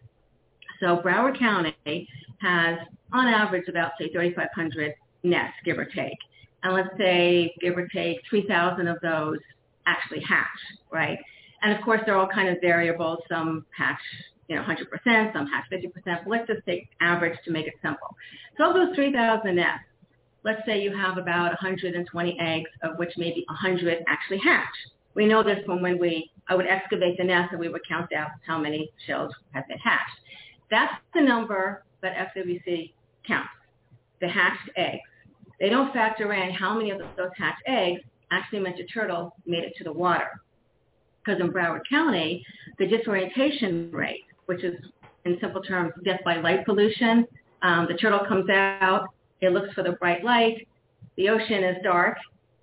So 0.81 0.99
Broward 0.99 1.39
County 1.39 2.09
has, 2.41 2.79
on 3.12 3.27
average, 3.27 3.68
about, 3.68 3.93
say, 3.99 4.12
3,500 4.12 4.95
nests, 5.23 5.57
give 5.64 5.79
or 5.79 5.85
take. 5.85 6.18
And 6.62 6.75
let's 6.75 6.91
say, 6.99 7.55
give 7.61 7.77
or 7.77 7.89
take, 7.89 8.18
3,000 8.29 8.87
of 8.87 8.99
those 9.03 9.39
actually 9.87 10.20
hatch, 10.20 10.47
right? 10.93 11.18
And 11.62 11.73
of 11.73 11.83
course, 11.85 12.01
they're 12.05 12.16
all 12.16 12.29
kind 12.29 12.49
of 12.49 12.59
variable. 12.61 13.18
Some 13.29 13.64
hatch, 13.77 14.01
you 14.49 14.57
know, 14.57 14.62
100%, 14.62 15.33
some 15.33 15.47
hatch 15.47 15.64
50%. 15.73 15.91
But 16.05 16.27
let's 16.27 16.47
just 16.49 16.66
take 16.66 16.89
average 17.01 17.39
to 17.45 17.53
make 17.53 17.66
it 17.66 17.75
simple. 17.83 18.09
So 18.59 18.70
of 18.70 18.75
those 18.75 18.95
3,000 18.97 19.55
nests, 19.55 19.85
let's 20.45 20.61
say 20.66 20.83
you 20.83 20.97
have 20.97 21.18
about 21.18 21.51
120 21.51 22.39
eggs, 22.41 22.70
of 22.83 22.99
which 22.99 23.12
maybe 23.16 23.45
100 23.49 24.05
actually 24.09 24.39
hatch. 24.39 24.66
We 25.15 25.27
know 25.27 25.43
this 25.43 25.65
from 25.67 25.83
when 25.83 25.99
we, 25.99 26.31
I 26.49 26.55
would 26.55 26.67
excavate 26.67 27.19
the 27.19 27.25
nest 27.25 27.53
and 27.53 27.61
we 27.61 27.69
would 27.69 27.87
count 27.87 28.13
out 28.13 28.31
how 28.47 28.59
many 28.59 28.91
shells 29.07 29.33
have 29.53 29.67
been 29.69 29.79
hatched. 29.79 30.21
That's 30.71 30.95
the 31.15 31.21
number 31.21 31.85
that 32.03 32.35
FWC 32.35 32.93
counts, 33.27 33.51
the 34.21 34.29
hatched 34.29 34.71
eggs. 34.77 35.03
They 35.61 35.69
don't 35.69 35.93
factor 35.93 36.33
in 36.33 36.53
how 36.53 36.75
many 36.77 36.91
of 36.91 36.99
those 37.17 37.31
hatched 37.37 37.63
eggs 37.67 38.01
actually 38.31 38.61
meant 38.61 38.81
a 38.81 38.85
turtle 38.85 39.35
made 39.47 39.65
it 39.65 39.75
to 39.77 39.85
the 39.85 39.93
water. 39.93 40.41
Because 41.25 41.41
in 41.41 41.53
Broward 41.53 41.83
County, 41.89 42.45
the 42.79 42.87
disorientation 42.87 43.91
rate, 43.93 44.25
which 44.47 44.65
is 44.65 44.75
in 45.25 45.39
simple 45.41 45.63
terms 45.63 45.93
death 46.05 46.21
by 46.25 46.37
light 46.39 46.65
pollution, 46.65 47.27
um, 47.63 47.87
the 47.89 47.95
turtle 47.95 48.21
comes 48.27 48.51
out, 48.51 49.07
it 49.41 49.53
looks 49.53 49.73
for 49.75 49.83
the 49.85 49.93
bright 49.93 50.25
light, 50.25 50.67
the 51.17 51.29
ocean 51.29 51.63
is 51.63 51.77
dark, 51.85 52.17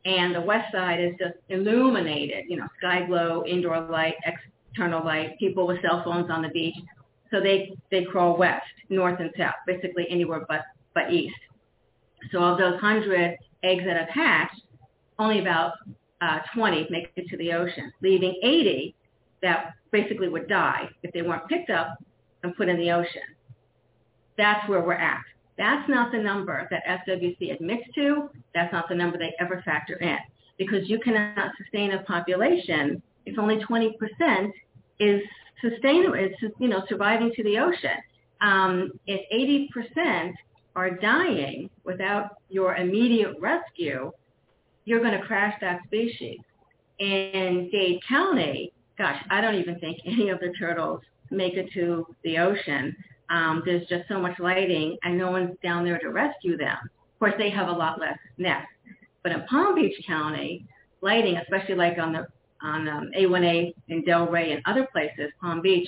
and 0.06 0.34
the 0.34 0.42
west 0.42 0.72
side 0.72 1.00
is 1.00 1.14
just 1.20 1.36
illuminated, 1.50 2.46
you 2.48 2.58
know, 2.58 2.68
sky 2.78 3.06
glow, 3.06 3.44
indoor 3.46 3.82
light, 3.82 4.16
external 4.26 5.04
light, 5.04 5.38
people 5.40 5.68
with 5.68 5.82
cell 5.82 6.04
phones 6.04 6.30
on 6.30 6.42
the 6.42 6.50
beach. 6.50 6.76
So 7.32 7.40
they, 7.40 7.74
they 7.92 8.06
crawl 8.06 8.38
west, 8.38 8.66
north 8.90 9.20
and 9.20 9.32
south, 9.38 9.56
basically 9.68 10.08
anywhere 10.10 10.46
but, 10.48 10.62
but 10.96 11.12
east. 11.12 11.36
So 12.32 12.44
of 12.44 12.58
those 12.58 12.74
100 12.74 13.38
eggs 13.64 13.84
that 13.86 13.98
have 13.98 14.10
hatched, 14.10 14.62
only 15.20 15.40
about 15.40 15.74
uh, 16.22 16.40
20 16.56 16.88
make 16.90 17.12
it 17.16 17.28
to 17.30 17.38
the 17.38 17.54
ocean, 17.54 17.92
leaving 18.02 18.36
80 18.42 18.96
that 19.42 19.74
basically 19.92 20.30
would 20.30 20.48
die 20.48 20.90
if 21.04 21.12
they 21.14 21.22
weren't 21.22 21.48
picked 21.48 21.70
up 21.70 21.98
and 22.44 22.56
put 22.56 22.70
in 22.70 22.78
the 22.78 22.92
ocean. 22.92 23.22
That's 24.38 24.68
where 24.70 24.82
we're 24.82 24.94
at. 24.94 25.22
That's 25.60 25.88
not 25.88 26.12
the 26.12 26.18
number 26.18 26.68
that 26.72 26.84
FWC 26.88 27.54
admits 27.54 27.84
to. 27.94 28.30
That's 28.56 28.74
not 28.74 28.90
the 28.90 28.96
number 28.96 29.20
they 29.20 29.36
ever 29.40 29.62
factor 29.64 29.98
in 29.98 30.18
because 30.58 30.90
you 30.90 31.00
cannot 31.00 31.52
sustain 31.58 31.92
a 31.92 32.04
population 32.04 33.02
if 33.26 33.38
only 33.38 33.58
20% 33.58 34.52
is 35.00 35.22
sustainable, 35.62 36.16
it's, 36.16 36.36
you 36.60 36.68
know, 36.68 36.84
surviving 36.90 37.32
to 37.36 37.44
the 37.44 37.60
ocean. 37.60 37.98
Um, 38.42 38.92
if 39.06 39.70
80% 39.74 40.34
are 40.76 40.92
dying 40.92 41.70
without 41.84 42.38
your 42.50 42.76
immediate 42.76 43.36
rescue, 43.40 44.12
you're 44.86 45.00
going 45.00 45.20
to 45.20 45.26
crash 45.26 45.56
that 45.62 45.82
species. 45.86 46.40
In 47.00 47.70
Dade 47.72 48.00
County, 48.08 48.74
gosh, 48.98 49.22
I 49.30 49.42
don't 49.42 49.56
even 49.56 49.80
think 49.80 50.00
any 50.06 50.30
of 50.30 50.40
the 50.40 50.54
turtles 50.58 51.02
make 51.30 51.54
it 51.54 51.70
to 51.74 52.08
the 52.24 52.40
ocean. 52.40 52.96
Um, 53.30 53.62
there's 53.66 53.88
just 53.88 54.08
so 54.08 54.20
much 54.20 54.40
lighting 54.40 54.98
and 55.04 55.18
no 55.18 55.32
one's 55.32 55.56
down 55.62 55.86
there 55.86 56.00
to 56.00 56.10
rescue 56.10 56.58
them. 56.58 56.78
Of 56.84 57.20
course, 57.20 57.34
they 57.38 57.50
have 57.50 57.68
a 57.68 57.72
lot 57.72 58.00
less 58.00 58.18
nests. 58.38 58.72
But 59.24 59.34
in 59.34 59.44
Palm 59.44 59.76
Beach 59.76 59.96
County, 60.08 60.66
lighting, 61.02 61.38
especially 61.38 61.76
like 61.76 61.98
on 61.98 62.14
the 62.14 62.28
on 62.62 62.90
um, 62.90 63.12
A1A 63.18 63.74
in 63.88 64.04
Delray 64.04 64.54
and 64.54 64.62
other 64.66 64.88
places, 64.92 65.32
Palm 65.40 65.62
Beach, 65.62 65.88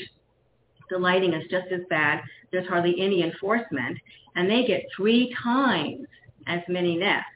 the 0.89 0.97
lighting 0.97 1.33
is 1.33 1.43
just 1.49 1.67
as 1.71 1.81
bad. 1.89 2.21
There's 2.51 2.67
hardly 2.67 2.95
any 2.99 3.23
enforcement, 3.23 3.97
and 4.35 4.49
they 4.49 4.65
get 4.65 4.83
three 4.95 5.35
times 5.41 6.05
as 6.47 6.61
many 6.67 6.95
nests. 6.97 7.27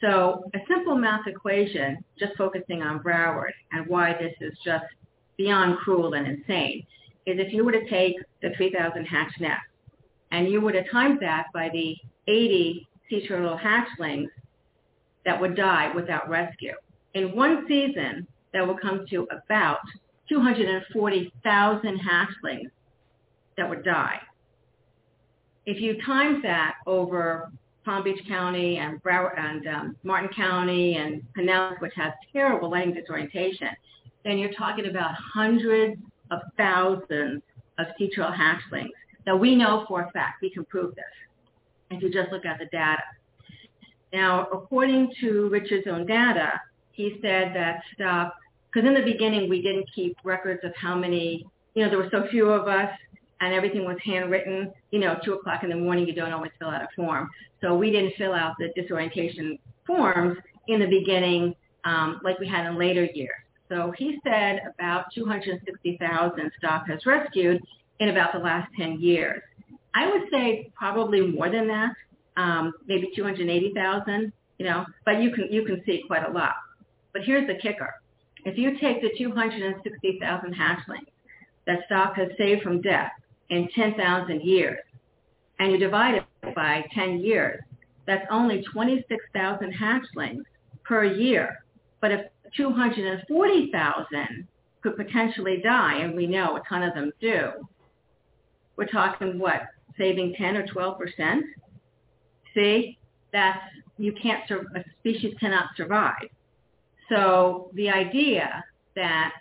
So 0.00 0.44
a 0.54 0.58
simple 0.68 0.96
math 0.96 1.26
equation, 1.26 2.04
just 2.18 2.36
focusing 2.36 2.82
on 2.82 3.00
Broward 3.00 3.52
and 3.72 3.86
why 3.86 4.12
this 4.12 4.34
is 4.40 4.56
just 4.64 4.84
beyond 5.36 5.78
cruel 5.78 6.14
and 6.14 6.26
insane, 6.26 6.84
is 7.26 7.38
if 7.38 7.52
you 7.52 7.64
were 7.64 7.72
to 7.72 7.88
take 7.88 8.16
the 8.42 8.50
3,000 8.56 9.04
hatch 9.04 9.32
nests 9.40 9.66
and 10.30 10.48
you 10.48 10.60
were 10.60 10.72
to 10.72 10.88
times 10.90 11.20
that 11.20 11.46
by 11.52 11.68
the 11.70 11.96
80 12.26 12.86
sea 13.08 13.26
turtle 13.26 13.58
hatchlings 13.58 14.28
that 15.24 15.40
would 15.40 15.56
die 15.56 15.92
without 15.94 16.28
rescue. 16.28 16.74
In 17.14 17.34
one 17.34 17.64
season, 17.68 18.26
that 18.52 18.66
will 18.66 18.78
come 18.78 19.04
to 19.10 19.26
about 19.30 19.80
240,000 20.28 22.00
hatchlings 22.00 22.70
that 23.56 23.68
would 23.68 23.84
die. 23.84 24.20
If 25.66 25.80
you 25.80 26.00
times 26.02 26.42
that 26.42 26.74
over 26.86 27.50
Palm 27.84 28.04
Beach 28.04 28.20
County 28.26 28.78
and 28.78 29.00
and 29.04 29.66
um, 29.66 29.96
Martin 30.04 30.30
County 30.34 30.96
and 30.96 31.22
Pinellas, 31.36 31.80
which 31.80 31.92
has 31.96 32.12
terrible 32.32 32.70
lighting 32.70 32.94
disorientation, 32.94 33.68
then 34.24 34.38
you're 34.38 34.52
talking 34.54 34.86
about 34.86 35.14
hundreds 35.14 36.00
of 36.34 36.40
thousands 36.56 37.42
of 37.78 37.86
turtle 37.98 38.32
hatchlings 38.32 38.90
that 39.26 39.38
we 39.38 39.54
know 39.54 39.84
for 39.88 40.02
a 40.02 40.10
fact. 40.12 40.42
We 40.42 40.50
can 40.50 40.64
prove 40.64 40.94
this 40.94 41.04
if 41.90 42.02
you 42.02 42.10
just 42.10 42.32
look 42.32 42.44
at 42.44 42.58
the 42.58 42.66
data. 42.66 43.02
Now, 44.12 44.46
according 44.52 45.12
to 45.20 45.48
Richard's 45.48 45.86
own 45.88 46.06
data, 46.06 46.60
he 46.92 47.18
said 47.20 47.54
that 47.54 47.82
because 47.98 48.88
in 48.88 48.94
the 48.94 49.02
beginning 49.02 49.48
we 49.48 49.60
didn't 49.60 49.86
keep 49.94 50.16
records 50.24 50.60
of 50.64 50.72
how 50.76 50.94
many, 50.94 51.46
you 51.74 51.84
know, 51.84 51.90
there 51.90 51.98
were 51.98 52.10
so 52.10 52.26
few 52.30 52.48
of 52.48 52.68
us 52.68 52.90
and 53.40 53.52
everything 53.52 53.84
was 53.84 53.96
handwritten. 54.04 54.72
You 54.92 55.00
know, 55.00 55.18
2 55.24 55.34
o'clock 55.34 55.64
in 55.64 55.70
the 55.70 55.76
morning, 55.76 56.06
you 56.06 56.14
don't 56.14 56.32
always 56.32 56.52
fill 56.58 56.68
out 56.68 56.82
a 56.82 56.88
form. 56.94 57.28
So 57.60 57.76
we 57.76 57.90
didn't 57.90 58.14
fill 58.16 58.32
out 58.32 58.54
the 58.58 58.70
disorientation 58.80 59.58
forms 59.86 60.38
in 60.68 60.80
the 60.80 60.86
beginning 60.86 61.54
um, 61.84 62.20
like 62.22 62.38
we 62.38 62.48
had 62.48 62.66
in 62.66 62.78
later 62.78 63.04
years. 63.04 63.43
So 63.68 63.92
he 63.96 64.18
said 64.24 64.60
about 64.74 65.06
260,000 65.14 66.52
STOP 66.58 66.86
has 66.88 67.06
rescued 67.06 67.62
in 68.00 68.08
about 68.10 68.32
the 68.32 68.38
last 68.38 68.70
10 68.78 69.00
years. 69.00 69.42
I 69.94 70.10
would 70.10 70.22
say 70.30 70.70
probably 70.74 71.20
more 71.20 71.50
than 71.50 71.68
that, 71.68 71.92
um, 72.36 72.72
maybe 72.86 73.10
280,000, 73.14 74.32
you 74.58 74.66
know, 74.66 74.84
but 75.04 75.22
you 75.22 75.30
can, 75.32 75.48
you 75.50 75.64
can 75.64 75.82
see 75.86 76.02
quite 76.06 76.28
a 76.28 76.32
lot. 76.32 76.54
But 77.12 77.22
here's 77.22 77.46
the 77.46 77.54
kicker. 77.54 77.94
If 78.44 78.58
you 78.58 78.78
take 78.78 79.00
the 79.00 79.10
260,000 79.16 80.54
hatchlings 80.54 81.06
that 81.66 81.80
STOP 81.86 82.16
has 82.16 82.28
saved 82.36 82.62
from 82.62 82.80
death 82.82 83.12
in 83.50 83.68
10,000 83.74 84.42
years, 84.42 84.80
and 85.58 85.70
you 85.70 85.78
divide 85.78 86.14
it 86.14 86.54
by 86.54 86.84
10 86.94 87.20
years, 87.20 87.62
that's 88.06 88.26
only 88.30 88.62
26,000 88.72 89.72
hatchlings 89.72 90.42
per 90.84 91.04
year. 91.04 91.64
But 92.00 92.12
if 92.12 92.20
240,000 92.56 94.48
could 94.82 94.96
potentially 94.96 95.60
die, 95.62 95.98
and 96.00 96.14
we 96.14 96.26
know 96.26 96.56
a 96.56 96.62
ton 96.68 96.82
of 96.82 96.94
them 96.94 97.12
do, 97.20 97.50
we're 98.76 98.86
talking 98.86 99.38
what, 99.38 99.62
saving 99.98 100.34
10 100.36 100.56
or 100.56 100.66
12 100.66 100.98
percent? 100.98 101.44
See, 102.54 102.98
that's 103.32 103.60
you 103.98 104.12
can't 104.20 104.42
a 104.50 104.84
species 105.00 105.34
cannot 105.38 105.66
survive. 105.76 106.28
So 107.08 107.70
the 107.74 107.90
idea 107.90 108.64
that 108.96 109.32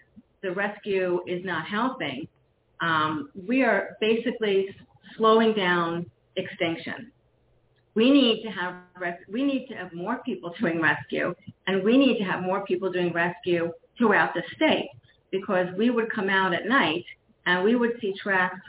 the 0.42 0.52
rescue 0.52 1.22
is 1.28 1.44
not 1.46 1.66
helping, 1.66 2.28
um, 2.82 3.30
we 3.48 3.64
are 3.64 3.98
basically 4.02 4.76
slowing 5.18 5.54
down 5.54 6.06
extinction. 6.36 7.12
We 7.96 8.10
need 8.10 8.44
to 8.44 8.50
have 8.50 8.76
we 9.32 9.44
need 9.44 9.68
to 9.68 9.76
have 9.76 9.94
more 9.94 10.20
people 10.26 10.54
doing 10.60 10.82
rescue, 10.82 11.34
and 11.68 11.84
we 11.84 11.98
need 11.98 12.18
to 12.18 12.24
have 12.24 12.42
more 12.42 12.66
people 12.66 12.92
doing 12.92 13.14
rescue 13.14 13.72
throughout 13.98 14.34
the 14.34 14.44
state 14.56 14.90
because 15.32 15.68
we 15.78 15.90
would 15.90 16.12
come 16.12 16.30
out 16.30 16.54
at 16.54 16.68
night 16.68 17.06
and 17.46 17.64
we 17.64 17.76
would 17.76 17.92
see 18.00 18.14
tracks 18.22 18.60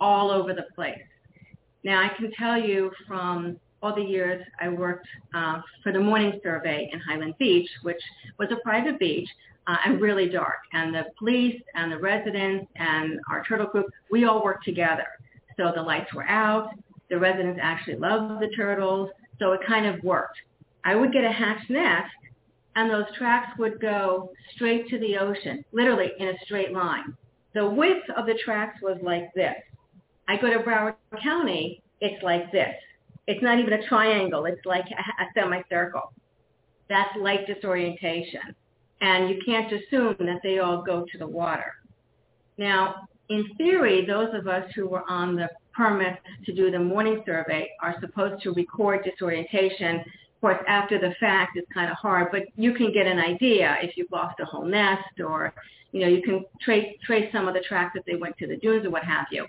all 0.00 0.30
over 0.30 0.52
the 0.54 0.66
place. 0.74 0.98
Now 1.84 2.02
I 2.02 2.08
can 2.16 2.30
tell 2.32 2.58
you 2.58 2.90
from 3.06 3.58
all 3.82 3.94
the 3.94 4.02
years 4.02 4.44
I 4.60 4.68
worked 4.68 5.06
uh, 5.34 5.60
for 5.82 5.92
the 5.92 6.00
morning 6.00 6.38
survey 6.42 6.90
in 6.92 7.00
Highland 7.00 7.34
Beach, 7.38 7.68
which 7.82 8.00
was 8.38 8.48
a 8.50 8.56
private 8.62 8.98
beach 8.98 9.28
uh, 9.66 9.76
and 9.86 10.00
really 10.00 10.28
dark. 10.28 10.58
And 10.72 10.94
the 10.94 11.04
police 11.18 11.60
and 11.74 11.90
the 11.90 11.98
residents 11.98 12.66
and 12.76 13.20
our 13.30 13.44
turtle 13.44 13.66
group, 13.66 13.86
we 14.10 14.24
all 14.24 14.44
worked 14.44 14.64
together. 14.64 15.06
So 15.56 15.72
the 15.74 15.82
lights 15.82 16.12
were 16.14 16.28
out. 16.28 16.70
The 17.10 17.18
residents 17.18 17.60
actually 17.62 17.96
loved 17.96 18.40
the 18.40 18.48
turtles. 18.56 19.10
So 19.38 19.52
it 19.52 19.60
kind 19.66 19.86
of 19.86 20.02
worked. 20.02 20.38
I 20.84 20.94
would 20.94 21.12
get 21.12 21.24
a 21.24 21.32
hatched 21.32 21.70
nest 21.70 22.10
and 22.76 22.90
those 22.90 23.04
tracks 23.16 23.58
would 23.58 23.80
go 23.80 24.30
straight 24.54 24.88
to 24.88 24.98
the 24.98 25.16
ocean, 25.18 25.64
literally 25.72 26.12
in 26.18 26.28
a 26.28 26.38
straight 26.44 26.72
line. 26.72 27.14
The 27.54 27.68
width 27.68 28.08
of 28.16 28.26
the 28.26 28.38
tracks 28.44 28.80
was 28.80 28.98
like 29.02 29.32
this. 29.34 29.56
I 30.28 30.36
go 30.36 30.50
to 30.50 30.60
Broward 30.60 30.94
County, 31.22 31.82
it's 32.00 32.22
like 32.22 32.52
this. 32.52 32.74
It's 33.26 33.42
not 33.42 33.58
even 33.58 33.72
a 33.74 33.86
triangle. 33.88 34.46
It's 34.46 34.64
like 34.64 34.84
a, 34.86 35.22
a 35.22 35.26
semicircle. 35.34 36.12
That's 36.88 37.10
light 37.18 37.46
disorientation. 37.46 38.54
And 39.00 39.30
you 39.30 39.40
can't 39.44 39.72
assume 39.72 40.16
that 40.20 40.40
they 40.42 40.58
all 40.58 40.82
go 40.82 41.04
to 41.10 41.18
the 41.18 41.26
water. 41.26 41.74
Now, 42.58 43.08
in 43.28 43.44
theory, 43.56 44.04
those 44.06 44.28
of 44.34 44.46
us 44.46 44.70
who 44.74 44.88
were 44.88 45.08
on 45.08 45.36
the 45.36 45.48
permit 45.80 46.18
to 46.44 46.52
do 46.52 46.70
the 46.70 46.78
morning 46.78 47.22
survey 47.24 47.70
are 47.80 47.96
supposed 48.00 48.42
to 48.42 48.52
record 48.52 49.02
disorientation. 49.02 49.96
Of 50.00 50.40
course, 50.42 50.62
after 50.68 50.98
the 50.98 51.14
fact, 51.18 51.56
it's 51.56 51.66
kind 51.72 51.90
of 51.90 51.96
hard, 51.96 52.28
but 52.30 52.42
you 52.56 52.74
can 52.74 52.92
get 52.92 53.06
an 53.06 53.18
idea 53.18 53.76
if 53.82 53.96
you've 53.96 54.12
lost 54.12 54.40
a 54.40 54.44
whole 54.44 54.66
nest 54.66 55.20
or, 55.24 55.54
you 55.92 56.00
know, 56.00 56.08
you 56.08 56.22
can 56.22 56.44
trace, 56.60 56.94
trace 57.02 57.32
some 57.32 57.48
of 57.48 57.54
the 57.54 57.60
tracks 57.60 57.92
if 57.96 58.04
they 58.04 58.16
went 58.16 58.36
to 58.38 58.46
the 58.46 58.58
dunes 58.58 58.84
or 58.84 58.90
what 58.90 59.04
have 59.04 59.26
you. 59.30 59.46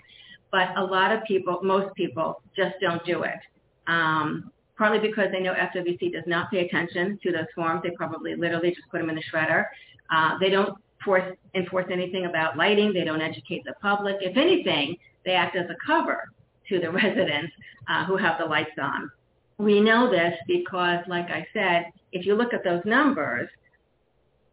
But 0.50 0.68
a 0.76 0.82
lot 0.82 1.12
of 1.12 1.22
people, 1.24 1.60
most 1.62 1.94
people, 1.96 2.40
just 2.56 2.76
don't 2.80 3.04
do 3.04 3.24
it 3.24 3.38
um, 3.86 4.50
partly 4.78 5.06
because 5.06 5.28
they 5.32 5.40
know 5.40 5.54
FWC 5.54 6.12
does 6.12 6.24
not 6.26 6.50
pay 6.50 6.66
attention 6.66 7.18
to 7.22 7.32
those 7.32 7.46
forms. 7.54 7.82
They 7.82 7.90
probably 7.90 8.34
literally 8.36 8.70
just 8.70 8.88
put 8.90 9.00
them 9.00 9.10
in 9.10 9.16
the 9.16 9.22
shredder. 9.32 9.66
Uh, 10.10 10.38
they 10.40 10.48
don't 10.48 10.78
force, 11.04 11.36
enforce 11.54 11.86
anything 11.90 12.24
about 12.24 12.56
lighting. 12.56 12.92
They 12.92 13.04
don't 13.04 13.20
educate 13.20 13.64
the 13.64 13.74
public. 13.82 14.16
If 14.20 14.36
anything, 14.36 14.96
they 15.24 15.32
act 15.32 15.56
as 15.56 15.66
a 15.70 15.76
cover 15.86 16.24
to 16.68 16.78
the 16.78 16.90
residents 17.02 17.52
uh, 17.88 18.04
who 18.04 18.16
have 18.16 18.38
the 18.38 18.44
lights 18.44 18.70
on. 18.80 19.10
We 19.58 19.80
know 19.80 20.10
this 20.10 20.34
because, 20.46 21.00
like 21.06 21.26
I 21.26 21.46
said, 21.52 21.86
if 22.12 22.26
you 22.26 22.34
look 22.34 22.52
at 22.52 22.64
those 22.64 22.82
numbers, 22.84 23.48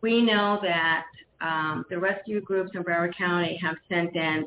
we 0.01 0.21
know 0.21 0.59
that 0.61 1.05
um, 1.41 1.85
the 1.89 1.97
rescue 1.97 2.41
groups 2.41 2.71
in 2.73 2.83
Broward 2.83 3.15
County 3.17 3.57
have 3.61 3.75
sent 3.89 4.15
in 4.15 4.45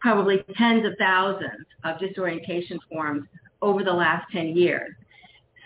probably 0.00 0.42
tens 0.56 0.84
of 0.86 0.94
thousands 0.98 1.66
of 1.84 1.98
disorientation 1.98 2.78
forms 2.90 3.26
over 3.62 3.84
the 3.84 3.92
last 3.92 4.26
10 4.32 4.56
years. 4.56 4.92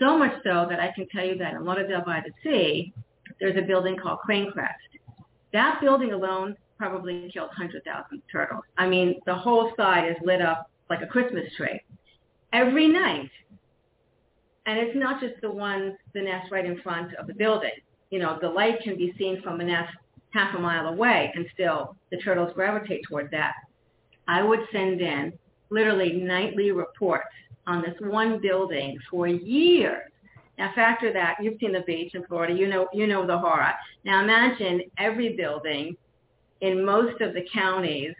So 0.00 0.18
much 0.18 0.32
so 0.42 0.66
that 0.68 0.80
I 0.80 0.92
can 0.92 1.08
tell 1.08 1.24
you 1.24 1.38
that 1.38 1.54
in 1.54 1.64
Lauderdale 1.64 2.02
by 2.04 2.20
the 2.20 2.32
Sea, 2.42 2.92
there's 3.40 3.56
a 3.56 3.62
building 3.62 3.96
called 3.96 4.18
Crane 4.20 4.50
Crest. 4.50 4.74
That 5.52 5.80
building 5.80 6.12
alone 6.12 6.56
probably 6.90 7.30
killed 7.32 7.48
100,000 7.48 8.22
turtles. 8.30 8.62
I 8.76 8.86
mean, 8.86 9.20
the 9.24 9.34
whole 9.34 9.72
side 9.76 10.10
is 10.10 10.16
lit 10.22 10.42
up 10.42 10.70
like 10.90 11.00
a 11.00 11.06
Christmas 11.06 11.44
tree 11.56 11.80
every 12.52 12.88
night. 12.88 13.30
And 14.66 14.78
it's 14.78 14.96
not 14.96 15.20
just 15.20 15.34
the 15.40 15.50
ones, 15.50 15.94
the 16.12 16.20
nest 16.20 16.50
right 16.50 16.64
in 16.64 16.80
front 16.82 17.14
of 17.14 17.26
the 17.26 17.34
building. 17.34 17.72
You 18.10 18.18
know, 18.18 18.38
the 18.40 18.48
light 18.48 18.80
can 18.82 18.96
be 18.96 19.14
seen 19.18 19.40
from 19.42 19.60
a 19.60 19.64
nest 19.64 19.94
half 20.30 20.54
a 20.54 20.58
mile 20.58 20.86
away 20.86 21.32
and 21.34 21.46
still 21.54 21.96
the 22.10 22.18
turtles 22.18 22.52
gravitate 22.54 23.02
toward 23.08 23.30
that. 23.30 23.54
I 24.28 24.42
would 24.42 24.60
send 24.70 25.00
in 25.00 25.32
literally 25.70 26.12
nightly 26.12 26.70
reports 26.70 27.28
on 27.66 27.80
this 27.82 27.94
one 28.00 28.40
building 28.40 28.98
for 29.10 29.26
years. 29.26 30.10
Now 30.58 30.70
factor 30.74 31.12
that, 31.12 31.36
you've 31.40 31.58
seen 31.60 31.72
the 31.72 31.80
beach 31.80 32.14
in 32.14 32.24
Florida, 32.24 32.54
you 32.54 32.68
know, 32.68 32.88
you 32.92 33.06
know 33.06 33.26
the 33.26 33.38
horror. 33.38 33.72
Now 34.04 34.22
imagine 34.22 34.82
every 34.98 35.34
building 35.34 35.96
in 36.64 36.82
most 36.82 37.20
of 37.20 37.34
the 37.34 37.46
counties 37.52 38.14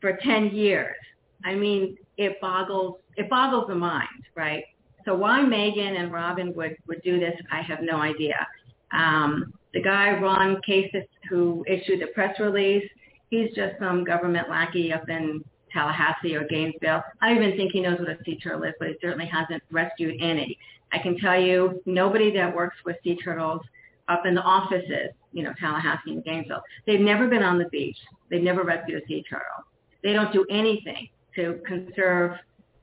for 0.00 0.18
10 0.24 0.54
years. 0.54 0.96
I 1.44 1.54
mean, 1.54 1.98
it 2.16 2.40
boggles, 2.40 2.96
it 3.16 3.28
boggles 3.28 3.66
the 3.68 3.74
mind, 3.74 4.08
right? 4.34 4.64
So 5.04 5.14
why 5.14 5.42
Megan 5.42 5.96
and 5.96 6.10
Robin 6.10 6.54
would, 6.54 6.76
would 6.88 7.02
do 7.02 7.20
this, 7.20 7.34
I 7.50 7.60
have 7.60 7.80
no 7.82 7.96
idea. 7.96 8.46
Um, 8.92 9.52
the 9.74 9.82
guy, 9.82 10.18
Ron 10.18 10.62
Casis, 10.66 11.06
who 11.28 11.62
issued 11.68 12.00
the 12.00 12.06
press 12.14 12.40
release, 12.40 12.88
he's 13.28 13.50
just 13.54 13.78
some 13.78 14.02
government 14.02 14.48
lackey 14.48 14.90
up 14.90 15.08
in 15.10 15.44
Tallahassee 15.70 16.34
or 16.34 16.46
Gainesville. 16.48 17.02
I 17.20 17.34
even 17.34 17.54
think 17.56 17.72
he 17.72 17.80
knows 17.80 17.98
what 17.98 18.08
a 18.08 18.16
sea 18.24 18.38
turtle 18.38 18.62
is, 18.62 18.74
but 18.78 18.88
he 18.88 18.94
certainly 19.02 19.26
hasn't 19.26 19.62
rescued 19.70 20.22
any. 20.22 20.56
I 20.90 20.98
can 20.98 21.18
tell 21.18 21.38
you 21.38 21.82
nobody 21.84 22.32
that 22.32 22.54
works 22.54 22.76
with 22.86 22.96
sea 23.04 23.16
turtles 23.22 23.60
up 24.08 24.26
in 24.26 24.34
the 24.34 24.42
offices, 24.42 25.10
you 25.32 25.42
know, 25.42 25.52
Tallahassee 25.58 26.12
and 26.12 26.24
Gainesville, 26.24 26.62
they've 26.86 27.00
never 27.00 27.28
been 27.28 27.42
on 27.42 27.58
the 27.58 27.66
beach. 27.66 27.96
They've 28.30 28.42
never 28.42 28.62
rescued 28.62 29.02
a 29.02 29.06
sea 29.06 29.24
turtle. 29.28 29.64
They 30.02 30.12
don't 30.12 30.32
do 30.32 30.44
anything 30.50 31.08
to 31.36 31.60
conserve 31.66 32.32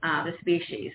uh, 0.03 0.25
the 0.25 0.33
species. 0.39 0.91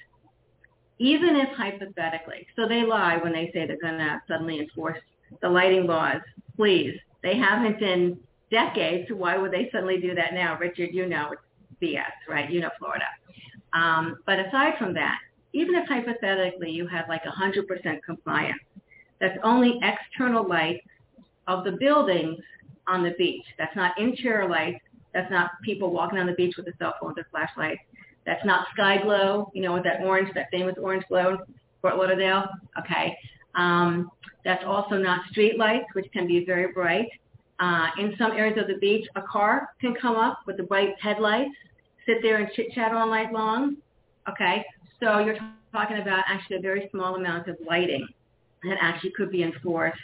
Even 0.99 1.37
if 1.37 1.49
hypothetically, 1.57 2.47
so 2.57 2.69
they 2.69 2.85
lie 2.85 3.19
when 3.19 3.33
they 3.33 3.51
say 3.53 3.67
they're 3.67 3.77
going 3.81 3.99
to 3.99 4.23
suddenly 4.29 4.61
enforce 4.61 4.99
the 5.43 5.49
lighting 5.49 5.87
laws. 5.87 6.21
Please, 6.57 6.95
they 7.23 7.37
haven't 7.37 7.83
in 7.83 8.19
decades. 8.51 9.09
Why 9.11 9.37
would 9.37 9.51
they 9.51 9.69
suddenly 9.73 10.01
do 10.01 10.15
that 10.15 10.35
now? 10.35 10.57
Richard, 10.59 10.91
you 10.93 11.07
know 11.07 11.33
it's 11.33 11.43
BS, 11.83 12.05
right? 12.29 12.49
You 12.51 12.61
know 12.61 12.71
Florida. 12.79 13.07
Um, 13.73 14.19
but 14.25 14.39
aside 14.39 14.75
from 14.79 14.95
that, 14.95 15.19
even 15.53 15.75
if 15.75 15.89
hypothetically 15.89 16.71
you 16.71 16.87
have 16.87 17.09
like 17.09 17.23
100% 17.25 18.03
compliance, 18.05 18.61
that's 19.21 19.39
only 19.43 19.81
external 19.83 20.47
light 20.47 20.83
of 21.47 21.65
the 21.65 21.73
buildings 21.73 22.39
on 22.87 23.03
the 23.03 23.13
beach. 23.19 23.45
That's 23.59 23.75
not 23.77 23.99
interior 23.99 24.49
lights. 24.49 24.81
That's 25.13 25.31
not 25.31 25.51
people 25.63 25.91
walking 25.91 26.19
on 26.19 26.27
the 26.27 26.33
beach 26.33 26.57
with 26.57 26.67
a 26.67 26.73
cell 26.79 26.95
phone 27.01 27.15
or 27.17 27.27
flashlights. 27.31 27.81
That's 28.27 28.45
not 28.45 28.67
sky 28.73 29.01
glow, 29.03 29.51
you 29.55 29.63
know, 29.63 29.75
with 29.75 29.85
that 29.85 30.01
orange, 30.01 30.31
that 30.35 30.49
famous 30.51 30.75
orange 30.81 31.05
glow, 31.09 31.31
in 31.31 31.39
Fort 31.81 31.97
Lauderdale. 31.97 32.47
Okay. 32.79 33.17
Um, 33.55 34.11
that's 34.45 34.65
also 34.67 34.97
not 34.97 35.21
street 35.31 35.59
lights, 35.59 35.87
which 35.93 36.07
can 36.13 36.27
be 36.27 36.45
very 36.45 36.73
bright. 36.73 37.09
Uh, 37.61 37.89
in 37.99 38.15
some 38.19 38.33
areas 38.33 38.59
of 38.59 38.67
the 38.67 38.79
beach, 38.79 39.07
a 39.15 39.23
car 39.23 39.69
can 39.81 39.95
come 39.95 40.17
up 40.17 40.41
with 40.47 40.57
the 40.57 40.63
bright 40.63 40.95
headlights, 41.01 41.55
sit 42.07 42.19
there 42.23 42.39
and 42.39 42.49
chit-chat 42.55 42.93
all 42.93 43.09
night 43.09 43.33
long. 43.33 43.77
Okay. 44.29 44.65
So 45.01 45.21
you're 45.21 45.39
talking 45.73 45.99
about 45.99 46.25
actually 46.29 46.57
a 46.57 46.61
very 46.61 46.89
small 46.91 47.15
amount 47.15 47.49
of 47.49 47.57
lighting 47.67 48.07
that 48.69 48.79
actually 48.81 49.13
could 49.13 49.31
be 49.31 49.43
enforced 49.43 49.99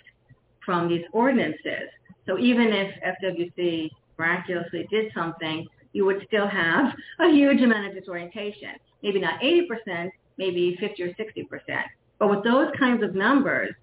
from 0.64 0.88
these 0.88 1.04
ordinances. 1.12 1.88
So 2.26 2.38
even 2.38 2.68
if 2.68 2.94
FWC 3.22 3.90
miraculously 4.18 4.86
did 4.90 5.10
something, 5.14 5.66
you 5.92 6.04
would 6.04 6.24
still 6.26 6.46
have 6.46 6.94
a 7.18 7.28
huge 7.28 7.60
amount 7.60 7.88
of 7.88 7.94
disorientation. 7.94 8.70
Maybe 9.02 9.20
not 9.20 9.40
80%, 9.40 10.10
maybe 10.36 10.76
50 10.78 11.02
or 11.02 11.08
60%. 11.08 11.82
But 12.18 12.30
with 12.30 12.44
those 12.44 12.70
kinds 12.78 13.02
of 13.02 13.14
numbers, 13.14 13.74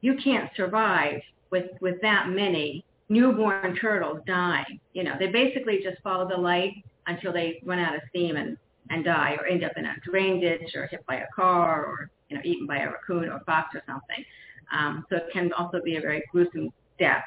you 0.00 0.16
can't 0.22 0.50
survive 0.56 1.20
with, 1.50 1.70
with 1.80 2.00
that 2.02 2.28
many 2.28 2.84
newborn 3.08 3.76
turtles 3.76 4.20
dying. 4.26 4.80
You 4.92 5.04
know, 5.04 5.14
they 5.18 5.28
basically 5.28 5.80
just 5.82 6.02
follow 6.02 6.28
the 6.28 6.36
light 6.36 6.74
until 7.06 7.32
they 7.32 7.62
run 7.64 7.78
out 7.78 7.94
of 7.94 8.02
steam 8.10 8.36
and, 8.36 8.58
and 8.90 9.04
die 9.04 9.36
or 9.38 9.46
end 9.46 9.64
up 9.64 9.72
in 9.76 9.84
a 9.84 9.94
drain 10.04 10.40
ditch 10.40 10.74
or 10.74 10.86
hit 10.86 11.04
by 11.06 11.16
a 11.16 11.26
car 11.34 11.84
or, 11.84 12.10
you 12.28 12.36
know, 12.36 12.42
eaten 12.44 12.66
by 12.66 12.78
a 12.78 12.90
raccoon 12.90 13.24
or 13.24 13.36
a 13.36 13.44
fox 13.44 13.74
or 13.74 13.82
something. 13.86 14.24
Um, 14.72 15.04
so 15.08 15.16
it 15.16 15.26
can 15.32 15.52
also 15.52 15.80
be 15.84 15.96
a 15.96 16.00
very 16.00 16.22
gruesome 16.32 16.70
death. 16.98 17.24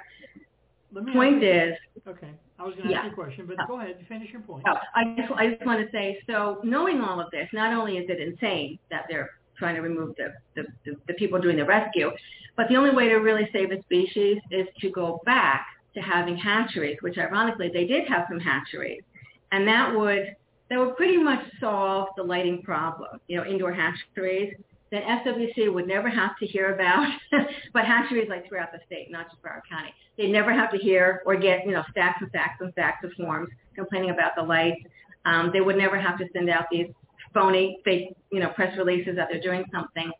Point 1.13 1.43
is, 1.43 1.75
okay. 2.07 2.31
I 2.57 2.63
was 2.63 2.75
going 2.75 2.89
to 2.89 2.95
ask 2.95 3.05
you 3.05 3.11
a 3.11 3.13
question, 3.13 3.45
but 3.45 3.57
go 3.67 3.79
ahead, 3.79 3.95
finish 4.09 4.31
your 4.31 4.41
point. 4.41 4.63
Oh, 4.67 4.73
I 4.95 5.15
just, 5.15 5.31
I 5.33 5.49
just 5.51 5.65
want 5.65 5.85
to 5.85 5.91
say, 5.91 6.19
so 6.27 6.59
knowing 6.63 6.99
all 6.99 7.21
of 7.21 7.29
this, 7.31 7.47
not 7.53 7.71
only 7.73 7.97
is 7.97 8.09
it 8.09 8.19
insane 8.19 8.79
that 8.89 9.05
they're 9.07 9.29
trying 9.57 9.75
to 9.75 9.81
remove 9.81 10.15
the, 10.17 10.33
the, 10.55 10.63
the, 10.85 10.97
the 11.07 11.13
people 11.13 11.39
doing 11.39 11.57
the 11.57 11.65
rescue, 11.65 12.11
but 12.57 12.67
the 12.69 12.75
only 12.75 12.89
way 12.89 13.07
to 13.07 13.17
really 13.17 13.47
save 13.53 13.71
a 13.71 13.81
species 13.83 14.39
is 14.51 14.67
to 14.81 14.89
go 14.89 15.21
back 15.25 15.67
to 15.93 16.01
having 16.01 16.35
hatcheries, 16.35 16.97
which 17.01 17.17
ironically 17.17 17.69
they 17.71 17.85
did 17.85 18.07
have 18.07 18.25
some 18.27 18.39
hatcheries, 18.39 19.03
and 19.51 19.67
that 19.67 19.95
would 19.95 20.35
that 20.69 20.79
would 20.79 20.95
pretty 20.97 21.17
much 21.17 21.43
solve 21.59 22.09
the 22.15 22.23
lighting 22.23 22.61
problem. 22.61 23.19
You 23.27 23.37
know, 23.37 23.45
indoor 23.45 23.73
hatcheries 23.73 24.53
that 24.91 25.03
FWC 25.03 25.71
would 25.71 25.87
never 25.87 26.09
have 26.09 26.37
to 26.39 26.47
hear 26.47 26.73
about, 26.73 27.07
but 27.73 27.85
hatcheries 27.85 28.27
like 28.29 28.47
throughout 28.47 28.71
the 28.71 28.79
state, 28.85 29.11
not 29.11 29.29
just 29.29 29.41
Broward 29.41 29.61
County. 29.69 29.93
They'd 30.17 30.31
never 30.31 30.51
have 30.51 30.71
to 30.71 30.77
hear 30.77 31.21
or 31.25 31.35
get, 31.35 31.65
you 31.65 31.71
know, 31.71 31.83
stacks 31.91 32.21
and 32.21 32.29
stacks 32.29 32.57
and 32.59 32.71
stacks 32.73 33.03
of 33.03 33.11
forms 33.13 33.49
complaining 33.75 34.09
about 34.09 34.31
the 34.35 34.41
lights. 34.41 34.81
Um, 35.25 35.51
they 35.53 35.61
would 35.61 35.77
never 35.77 35.99
have 35.99 36.17
to 36.19 36.25
send 36.33 36.49
out 36.49 36.65
these 36.71 36.87
phony, 37.33 37.79
fake, 37.85 38.15
you 38.31 38.39
know, 38.39 38.49
press 38.49 38.75
releases 38.77 39.15
that 39.15 39.27
they're 39.31 39.41
doing 39.41 39.63
something. 39.71 40.11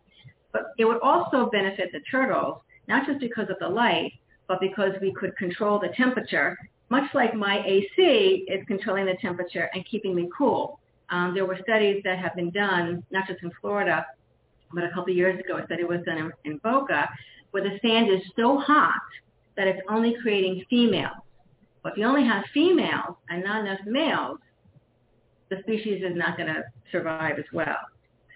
But 0.52 0.68
it 0.78 0.86
would 0.86 1.02
also 1.02 1.50
benefit 1.52 1.90
the 1.92 2.02
turtles, 2.12 2.62
not 2.88 3.08
just 3.08 3.20
because 3.20 3.50
of 3.50 3.58
the 3.60 3.68
light, 3.68 4.12
but 4.48 4.60
because 4.60 4.92
we 5.02 5.14
could 5.14 5.36
control 5.38 5.80
the 5.80 5.90
temperature, 5.96 6.58
much 6.90 7.14
like 7.14 7.34
my 7.34 7.64
AC 7.66 8.46
is 8.48 8.66
controlling 8.68 9.06
the 9.06 9.16
temperature 9.22 9.70
and 9.74 9.86
keeping 9.86 10.16
me 10.16 10.30
cool. 10.36 10.80
Um, 11.10 11.34
there 11.34 11.46
were 11.46 11.58
studies 11.64 12.02
that 12.04 12.20
have 12.20 12.36
been 12.36 12.52
done, 12.52 13.04
not 13.12 13.28
just 13.28 13.42
in 13.44 13.52
Florida, 13.62 14.06
but 14.74 14.84
a 14.84 14.90
couple 14.90 15.12
of 15.12 15.18
years 15.18 15.40
ago, 15.40 15.58
a 15.58 15.66
study 15.66 15.84
was 15.84 16.02
done 16.06 16.18
in, 16.18 16.32
in 16.46 16.58
Boca, 16.60 17.10
where 17.52 17.64
the 17.64 17.80
sand 17.82 18.12
is 18.12 18.22
so 18.36 18.60
hot 18.60 18.94
that 19.58 19.68
it's 19.68 19.82
only 19.90 20.16
creating 20.22 20.64
females. 20.70 21.18
But 21.82 21.94
if 21.94 21.98
you 21.98 22.06
only 22.06 22.26
have 22.26 22.44
females 22.54 23.16
and 23.30 23.44
not 23.44 23.66
enough 23.66 23.80
males, 23.86 24.38
the 25.50 25.58
species 25.62 26.04
is 26.04 26.16
not 26.16 26.38
going 26.38 26.54
to 26.54 26.64
survive 26.92 27.40
as 27.40 27.46
well. 27.54 27.78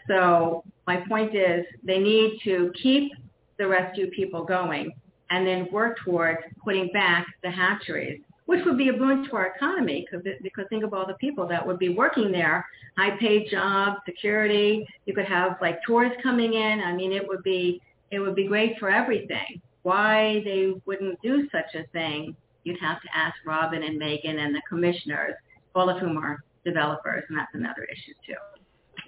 So 0.07 0.63
my 0.87 0.97
point 1.07 1.35
is 1.35 1.65
they 1.83 1.99
need 1.99 2.39
to 2.43 2.71
keep 2.81 3.11
the 3.57 3.67
rescue 3.67 4.09
people 4.11 4.43
going 4.43 4.91
and 5.29 5.45
then 5.45 5.67
work 5.71 5.97
towards 6.03 6.39
putting 6.63 6.89
back 6.91 7.25
the 7.43 7.51
hatcheries 7.51 8.19
which 8.45 8.63
would 8.65 8.77
be 8.77 8.89
a 8.89 8.93
boon 8.93 9.27
to 9.29 9.35
our 9.35 9.47
economy 9.47 10.05
because, 10.09 10.25
because 10.41 10.65
think 10.69 10.83
of 10.83 10.93
all 10.93 11.07
the 11.07 11.13
people 11.15 11.47
that 11.47 11.65
would 11.65 11.79
be 11.79 11.89
working 11.89 12.31
there, 12.31 12.65
high 12.97 13.17
paid 13.17 13.49
jobs, 13.49 13.97
security. 14.05 14.85
You 15.05 15.13
could 15.13 15.25
have 15.25 15.57
like 15.61 15.79
tourists 15.87 16.17
coming 16.21 16.53
in. 16.53 16.81
I 16.81 16.93
mean, 16.93 17.11
it 17.11 17.27
would 17.27 17.43
be 17.43 17.81
it 18.11 18.19
would 18.19 18.35
be 18.35 18.47
great 18.47 18.77
for 18.79 18.89
everything. 18.89 19.61
Why 19.81 20.41
they 20.45 20.73
wouldn't 20.85 21.21
do 21.21 21.49
such 21.51 21.73
a 21.75 21.87
thing, 21.91 22.35
you'd 22.63 22.79
have 22.79 23.01
to 23.01 23.07
ask 23.13 23.35
Robin 23.45 23.83
and 23.83 23.97
Megan 23.97 24.39
and 24.39 24.55
the 24.55 24.61
commissioners, 24.69 25.33
all 25.73 25.89
of 25.89 25.99
whom 25.99 26.17
are 26.17 26.43
developers, 26.63 27.23
and 27.27 27.37
that's 27.37 27.53
another 27.53 27.85
issue 27.91 28.13
too. 28.25 28.33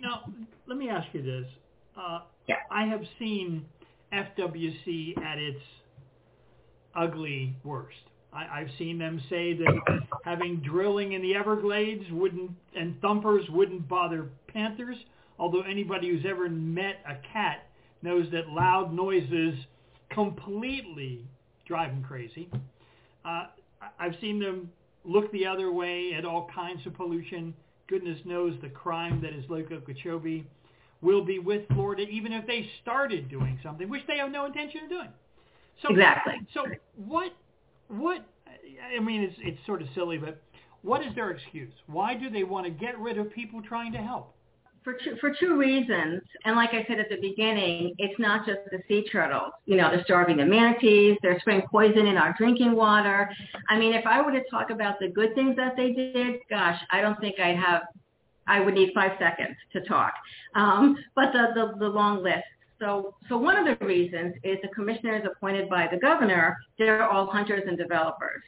Now, 0.02 0.34
let 0.68 0.78
me 0.78 0.90
ask 0.90 1.08
you 1.14 1.22
this. 1.22 1.46
Uh, 1.98 2.22
yeah. 2.48 2.56
I 2.72 2.86
have 2.86 3.02
seen 3.20 3.66
FWC 4.12 5.22
at 5.22 5.38
its 5.38 5.62
ugly 6.96 7.56
worst. 7.64 7.96
I, 8.36 8.60
I've 8.60 8.70
seen 8.78 9.00
them 9.00 9.22
say 9.30 9.54
that 9.54 10.02
having 10.24 10.58
drilling 10.58 11.14
in 11.14 11.22
the 11.22 11.36
Everglades 11.36 12.04
wouldn't 12.12 12.52
and 12.76 13.00
thumpers 13.02 13.46
wouldn't 13.50 13.88
bother 13.88 14.28
panthers. 14.48 14.98
Although 15.40 15.62
anybody 15.62 16.10
who's 16.10 16.26
ever 16.28 16.50
met 16.50 16.98
a 17.08 17.16
cat 17.32 17.68
knows 18.02 18.28
that 18.32 18.50
loud 18.50 18.94
noises 18.94 19.56
completely 20.10 21.22
drive 21.66 21.92
them 21.92 22.04
crazy. 22.04 22.50
Uh, 23.24 23.48
I've 24.00 24.16
seen 24.22 24.40
them 24.40 24.70
look 25.04 25.32
the 25.32 25.46
other 25.46 25.72
way 25.72 26.14
at 26.18 26.26
all 26.26 26.50
kinds 26.54 26.86
of 26.86 26.94
pollution. 26.94 27.54
Goodness 27.88 28.20
knows 28.26 28.56
the 28.62 28.70
crime 28.70 29.22
that 29.22 29.34
is 29.34 29.44
Lake 29.50 29.72
Okeechobee 29.72 30.46
will 31.02 31.24
be 31.24 31.40
with 31.40 31.68
Florida, 31.70 32.04
even 32.04 32.32
if 32.32 32.48
they 32.48 32.70
started 32.82 33.30
doing 33.30 33.60
something, 33.62 33.90
which 33.90 34.02
they 34.08 34.18
have 34.18 34.32
no 34.32 34.46
intention 34.46 34.84
of 34.84 34.90
doing. 34.90 35.10
So, 35.82 35.90
exactly. 35.90 36.36
So 36.54 36.64
what 36.96 37.34
what 37.88 38.26
I 38.96 39.00
mean, 39.00 39.22
it's 39.22 39.36
it's 39.40 39.66
sort 39.66 39.82
of 39.82 39.88
silly, 39.96 40.18
but 40.18 40.42
what 40.82 41.02
is 41.02 41.14
their 41.16 41.32
excuse? 41.32 41.74
Why 41.88 42.14
do 42.14 42.30
they 42.30 42.44
want 42.44 42.66
to 42.66 42.72
get 42.72 42.98
rid 43.00 43.18
of 43.18 43.32
people 43.34 43.62
trying 43.62 43.92
to 43.94 43.98
help? 43.98 44.34
For 44.84 44.94
two, 44.94 45.16
for 45.20 45.34
two 45.40 45.58
reasons, 45.58 46.22
and 46.46 46.56
like 46.56 46.70
I 46.74 46.86
said 46.88 47.00
at 47.00 47.10
the 47.10 47.20
beginning, 47.20 47.96
it's 47.98 48.20
not 48.20 48.46
just 48.46 48.60
the 48.70 48.78
sea 48.88 49.04
turtles. 49.12 49.52
You 49.66 49.78
know, 49.78 49.90
they're 49.90 50.04
starving 50.04 50.38
the 50.38 50.46
manatees. 50.46 51.18
They're 51.24 51.40
spraying 51.40 51.64
poison 51.72 52.06
in 52.06 52.18
our 52.18 52.36
drinking 52.38 52.76
water. 52.76 53.28
I 53.68 53.80
mean, 53.80 53.94
if 53.94 54.06
I 54.06 54.22
were 54.22 54.32
to 54.32 54.44
talk 54.52 54.70
about 54.70 55.00
the 55.00 55.08
good 55.08 55.34
things 55.34 55.56
that 55.56 55.76
they 55.76 55.92
did, 55.92 56.36
gosh, 56.52 56.80
I 56.92 57.02
don't 57.02 57.20
think 57.20 57.40
I'd 57.40 57.58
have. 57.58 57.82
I 58.48 58.60
would 58.60 58.76
need 58.76 58.92
five 58.94 59.14
seconds 59.18 59.58
to 59.74 59.82
talk. 59.86 60.14
Um, 60.54 60.96
but 61.16 61.34
the, 61.34 61.48
the 61.56 61.80
the 61.80 61.90
long 61.90 62.22
list 62.22 62.46
so, 62.86 63.16
so 63.28 63.38
one 63.38 63.58
of 63.58 63.66
the 63.66 63.84
reasons 63.84 64.36
is 64.44 64.58
the 64.62 64.68
commissioners 64.68 65.26
appointed 65.26 65.68
by 65.70 65.88
the 65.92 65.98
governor, 65.98 66.56
they're 66.78 67.10
all 67.10 67.26
hunters 67.26 67.64
and 67.68 67.78
developers. 67.78 68.44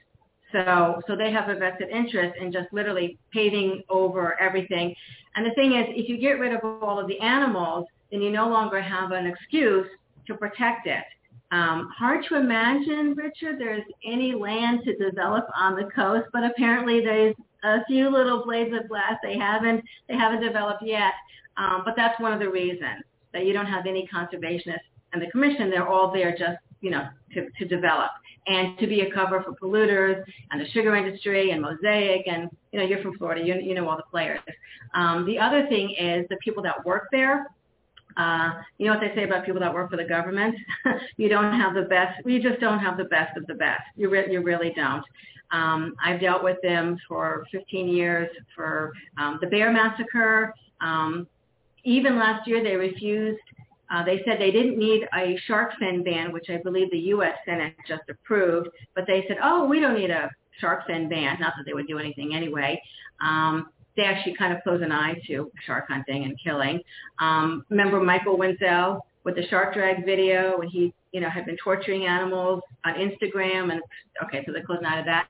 So, 0.52 1.02
so 1.08 1.16
they 1.16 1.32
have 1.32 1.50
a 1.50 1.56
vested 1.56 1.90
interest 1.90 2.36
in 2.40 2.52
just 2.52 2.72
literally 2.72 3.18
paving 3.34 3.84
over 3.90 4.40
everything. 4.40 4.94
And 5.36 5.46
the 5.46 5.54
thing 5.56 5.74
is, 5.74 5.86
if 5.90 6.08
you 6.08 6.18
get 6.18 6.40
rid 6.40 6.54
of 6.54 6.60
all 6.82 7.00
of 7.00 7.08
the 7.08 7.20
animals, 7.20 7.88
then 8.12 8.22
you 8.22 8.30
no 8.30 8.48
longer 8.48 8.80
have 8.80 9.12
an 9.12 9.26
excuse 9.26 9.88
to 10.28 10.36
protect 10.36 10.86
it. 10.88 11.04
Um, 11.52 11.90
hard 11.98 12.24
to 12.30 12.36
imagine, 12.36 13.16
Richard, 13.16 13.58
there's 13.58 13.84
any 14.06 14.36
land 14.36 14.82
to 14.86 14.96
develop 14.98 15.48
on 15.56 15.76
the 15.76 15.90
coast, 15.96 16.28
but 16.32 16.44
apparently 16.44 17.02
there's 17.02 17.36
a 17.64 17.84
few 17.86 18.10
little 18.10 18.44
blades 18.44 18.74
of 18.74 18.88
glass 18.88 19.14
they 19.24 19.38
haven't 19.38 19.84
they 20.08 20.16
haven't 20.16 20.42
developed 20.42 20.84
yet. 20.84 21.14
Um, 21.58 21.82
but 21.84 21.96
that's 21.96 22.20
one 22.20 22.34
of 22.34 22.40
the 22.40 22.50
reasons 22.50 23.04
that 23.34 23.46
you 23.46 23.54
don't 23.54 23.68
have 23.68 23.86
any 23.86 24.08
conservationists 24.14 24.80
and 25.14 25.22
the 25.22 25.30
commission. 25.32 25.70
They're 25.70 25.88
all 25.88 26.12
there 26.12 26.32
just, 26.32 26.58
you 26.82 26.92
know, 26.92 27.08
to, 27.34 27.48
to 27.60 27.66
develop. 27.66 28.12
and 28.48 28.78
to 28.80 28.88
be 28.88 29.02
a 29.02 29.12
cover 29.12 29.44
for 29.44 29.54
polluters 29.54 30.24
and 30.52 30.62
the 30.62 30.70
sugar 30.70 30.96
industry 30.96 31.52
and 31.52 31.62
Mosaic 31.62 32.28
and 32.28 32.50
you 32.72 32.80
know 32.80 32.86
you're 32.86 33.02
from 33.02 33.18
Florida, 33.18 33.46
you, 33.46 33.56
you 33.56 33.76
know 33.76 33.88
all 33.88 33.98
the 33.98 34.04
players. 34.10 34.40
Um, 34.94 35.26
the 35.26 35.38
other 35.38 35.68
thing 35.68 35.92
is 35.92 36.26
the 36.30 36.38
people 36.38 36.64
that 36.64 36.86
work 36.86 37.08
there. 37.12 37.48
Uh, 38.16 38.54
you 38.80 38.88
know 38.88 38.94
what 38.94 39.02
they 39.02 39.14
say 39.16 39.26
about 39.26 39.46
people 39.46 39.60
that 39.60 39.72
work 39.72 39.92
for 39.92 39.98
the 39.98 40.04
government? 40.04 40.56
you 41.18 41.30
don't 41.30 41.60
have 41.60 41.76
the 41.76 41.84
best. 41.84 42.26
You 42.26 42.42
just 42.42 42.60
don't 42.60 42.80
have 42.80 42.98
the 42.98 43.04
best 43.06 43.38
of 43.38 43.46
the 43.48 43.54
best. 43.54 43.84
You 43.96 44.10
re- 44.10 44.32
you 44.32 44.42
really 44.42 44.74
don't. 44.76 45.04
Um, 45.52 45.96
I've 46.04 46.20
dealt 46.20 46.44
with 46.44 46.58
them 46.62 46.98
for 47.08 47.46
15 47.52 47.88
years 47.88 48.30
for 48.56 48.92
um, 49.18 49.38
the 49.40 49.48
Bear 49.48 49.72
Massacre. 49.72 50.54
Um, 50.82 51.28
even 51.88 52.18
last 52.18 52.48
year, 52.48 52.64
they 52.64 52.76
refused 52.76 53.40
uh, 53.90 54.04
they 54.04 54.22
said 54.26 54.40
they 54.40 54.52
didn't 54.52 54.78
need 54.78 55.08
a 55.16 55.40
shark 55.46 55.72
fin 55.80 56.04
ban, 56.04 56.34
which 56.34 56.48
I 56.50 56.58
believe 56.58 56.92
the 56.92 57.00
U.S. 57.16 57.38
Senate 57.46 57.74
just 57.88 58.04
approved, 58.10 58.68
but 58.96 59.06
they 59.08 59.24
said, 59.28 59.38
oh, 59.42 59.66
we 59.66 59.80
don't 59.80 59.96
need 59.96 60.10
a 60.10 60.30
shark 60.60 60.86
fin 60.88 61.08
ban. 61.08 61.38
Not 61.40 61.54
that 61.58 61.66
they 61.66 61.74
would 61.74 61.88
do 61.88 61.98
anything 61.98 62.36
anyway. 62.36 62.82
Um, 63.22 63.70
they 63.96 64.04
actually 64.04 64.36
kind 64.36 64.54
of 64.54 64.62
close 64.62 64.82
an 64.82 64.92
eye 64.92 65.20
to 65.28 65.50
shark 65.66 65.86
hunting 65.88 66.26
and 66.26 66.38
killing. 66.44 66.82
Um, 67.20 67.64
remember 67.70 68.02
Michael 68.02 68.38
Wenzel 68.38 69.06
with 69.24 69.36
the 69.36 69.48
shark 69.48 69.74
drag 69.74 70.06
video 70.06 70.60
when 70.60 70.68
he, 70.68 70.94
you 71.14 71.22
know, 71.22 71.30
had 71.30 71.46
been 71.46 71.58
torturing 71.64 72.06
animals 72.06 72.62
on 72.86 72.94
Instagram 72.96 73.72
and 73.72 73.82
okay, 74.24 74.44
so 74.46 74.52
they 74.52 74.62
closed 74.62 74.82
an 74.82 74.88
eye 74.88 75.00
to 75.00 75.06
that. 75.06 75.28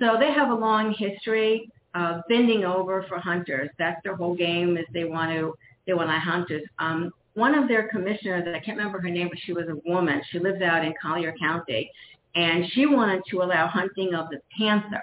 So 0.00 0.16
they 0.18 0.32
have 0.32 0.50
a 0.50 0.54
long 0.54 0.94
history 0.98 1.70
of 1.94 2.22
bending 2.28 2.64
over 2.64 3.04
for 3.08 3.18
hunters. 3.18 3.68
That's 3.78 4.02
their 4.02 4.16
whole 4.16 4.34
game 4.34 4.78
is 4.78 4.86
they 4.92 5.04
want 5.04 5.30
to 5.32 5.54
want 5.88 6.08
to 6.08 6.18
hunters. 6.18 6.62
Um, 6.78 7.10
one 7.34 7.54
of 7.54 7.68
their 7.68 7.88
commissioners, 7.88 8.46
I 8.46 8.60
can't 8.60 8.76
remember 8.76 9.00
her 9.00 9.10
name, 9.10 9.28
but 9.28 9.38
she 9.44 9.52
was 9.52 9.66
a 9.68 9.88
woman. 9.88 10.20
She 10.30 10.38
lives 10.38 10.62
out 10.62 10.84
in 10.84 10.92
Collier 11.00 11.34
County, 11.40 11.90
and 12.34 12.64
she 12.72 12.86
wanted 12.86 13.22
to 13.30 13.42
allow 13.42 13.66
hunting 13.66 14.14
of 14.14 14.28
the 14.30 14.38
panther. 14.56 15.02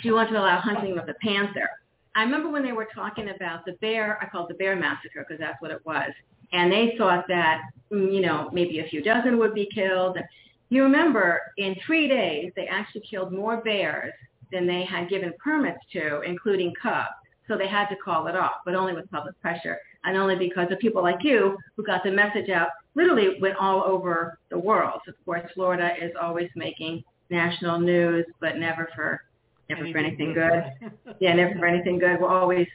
She 0.00 0.10
wanted 0.10 0.30
to 0.30 0.38
allow 0.38 0.60
hunting 0.60 0.98
of 0.98 1.06
the 1.06 1.14
panther. 1.14 1.68
I 2.14 2.22
remember 2.22 2.50
when 2.50 2.64
they 2.64 2.72
were 2.72 2.88
talking 2.94 3.30
about 3.30 3.64
the 3.66 3.72
bear, 3.80 4.18
I 4.22 4.26
call 4.26 4.44
it 4.44 4.48
the 4.48 4.54
bear 4.54 4.76
massacre 4.76 5.24
because 5.26 5.38
that's 5.38 5.60
what 5.60 5.70
it 5.70 5.84
was. 5.84 6.10
And 6.52 6.72
they 6.72 6.94
thought 6.96 7.26
that, 7.28 7.60
mm, 7.92 8.12
you 8.12 8.20
know, 8.20 8.48
maybe 8.52 8.78
a 8.78 8.88
few 8.88 9.02
dozen 9.02 9.38
would 9.38 9.52
be 9.54 9.68
killed. 9.74 10.16
You 10.70 10.82
remember 10.82 11.40
in 11.58 11.76
three 11.84 12.08
days, 12.08 12.52
they 12.56 12.66
actually 12.68 13.02
killed 13.08 13.32
more 13.32 13.58
bears 13.58 14.14
than 14.52 14.66
they 14.66 14.84
had 14.84 15.08
given 15.08 15.34
permits 15.42 15.80
to, 15.92 16.20
including 16.22 16.72
cubs. 16.80 17.08
So 17.48 17.56
they 17.56 17.68
had 17.68 17.88
to 17.88 17.96
call 17.96 18.26
it 18.26 18.36
off, 18.36 18.56
but 18.64 18.74
only 18.74 18.92
with 18.92 19.10
public 19.10 19.40
pressure 19.40 19.78
and 20.04 20.16
only 20.16 20.36
because 20.36 20.70
of 20.70 20.78
people 20.78 21.02
like 21.02 21.22
you 21.22 21.56
who 21.76 21.84
got 21.84 22.02
the 22.02 22.10
message 22.10 22.48
out 22.48 22.68
literally 22.94 23.38
went 23.40 23.56
all 23.56 23.82
over 23.82 24.38
the 24.50 24.58
world. 24.58 25.00
Of 25.06 25.14
course, 25.24 25.48
Florida 25.54 25.92
is 26.00 26.12
always 26.20 26.48
making 26.56 27.04
national 27.30 27.78
news, 27.78 28.24
but 28.40 28.56
never 28.56 28.88
for 28.94 29.20
never 29.68 29.82
anything 29.82 29.92
for 29.92 29.98
anything 29.98 30.34
good. 30.34 30.64
good. 30.80 31.16
yeah, 31.20 31.34
never 31.34 31.54
for 31.58 31.66
anything 31.66 31.98
good. 31.98 32.20
We're 32.20 32.28
always 32.28 32.66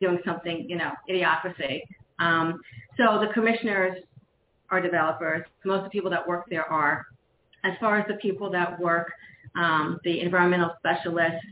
doing 0.00 0.18
something, 0.24 0.66
you 0.68 0.76
know, 0.76 0.92
idiocracy. 1.08 1.82
Um, 2.18 2.60
so 2.96 3.20
the 3.20 3.32
commissioners 3.32 3.98
are 4.70 4.80
developers. 4.80 5.44
Most 5.64 5.78
of 5.78 5.84
the 5.84 5.90
people 5.90 6.10
that 6.10 6.26
work 6.26 6.46
there 6.50 6.70
are. 6.70 7.06
As 7.64 7.74
far 7.78 8.00
as 8.00 8.06
the 8.08 8.14
people 8.14 8.50
that 8.50 8.80
work, 8.80 9.12
um, 9.56 9.98
the 10.02 10.20
environmental 10.20 10.72
specialists, 10.78 11.44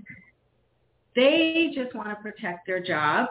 they 1.17 1.73
just 1.75 1.95
want 1.95 2.09
to 2.09 2.17
protect 2.17 2.67
their 2.67 2.81
job 2.83 3.29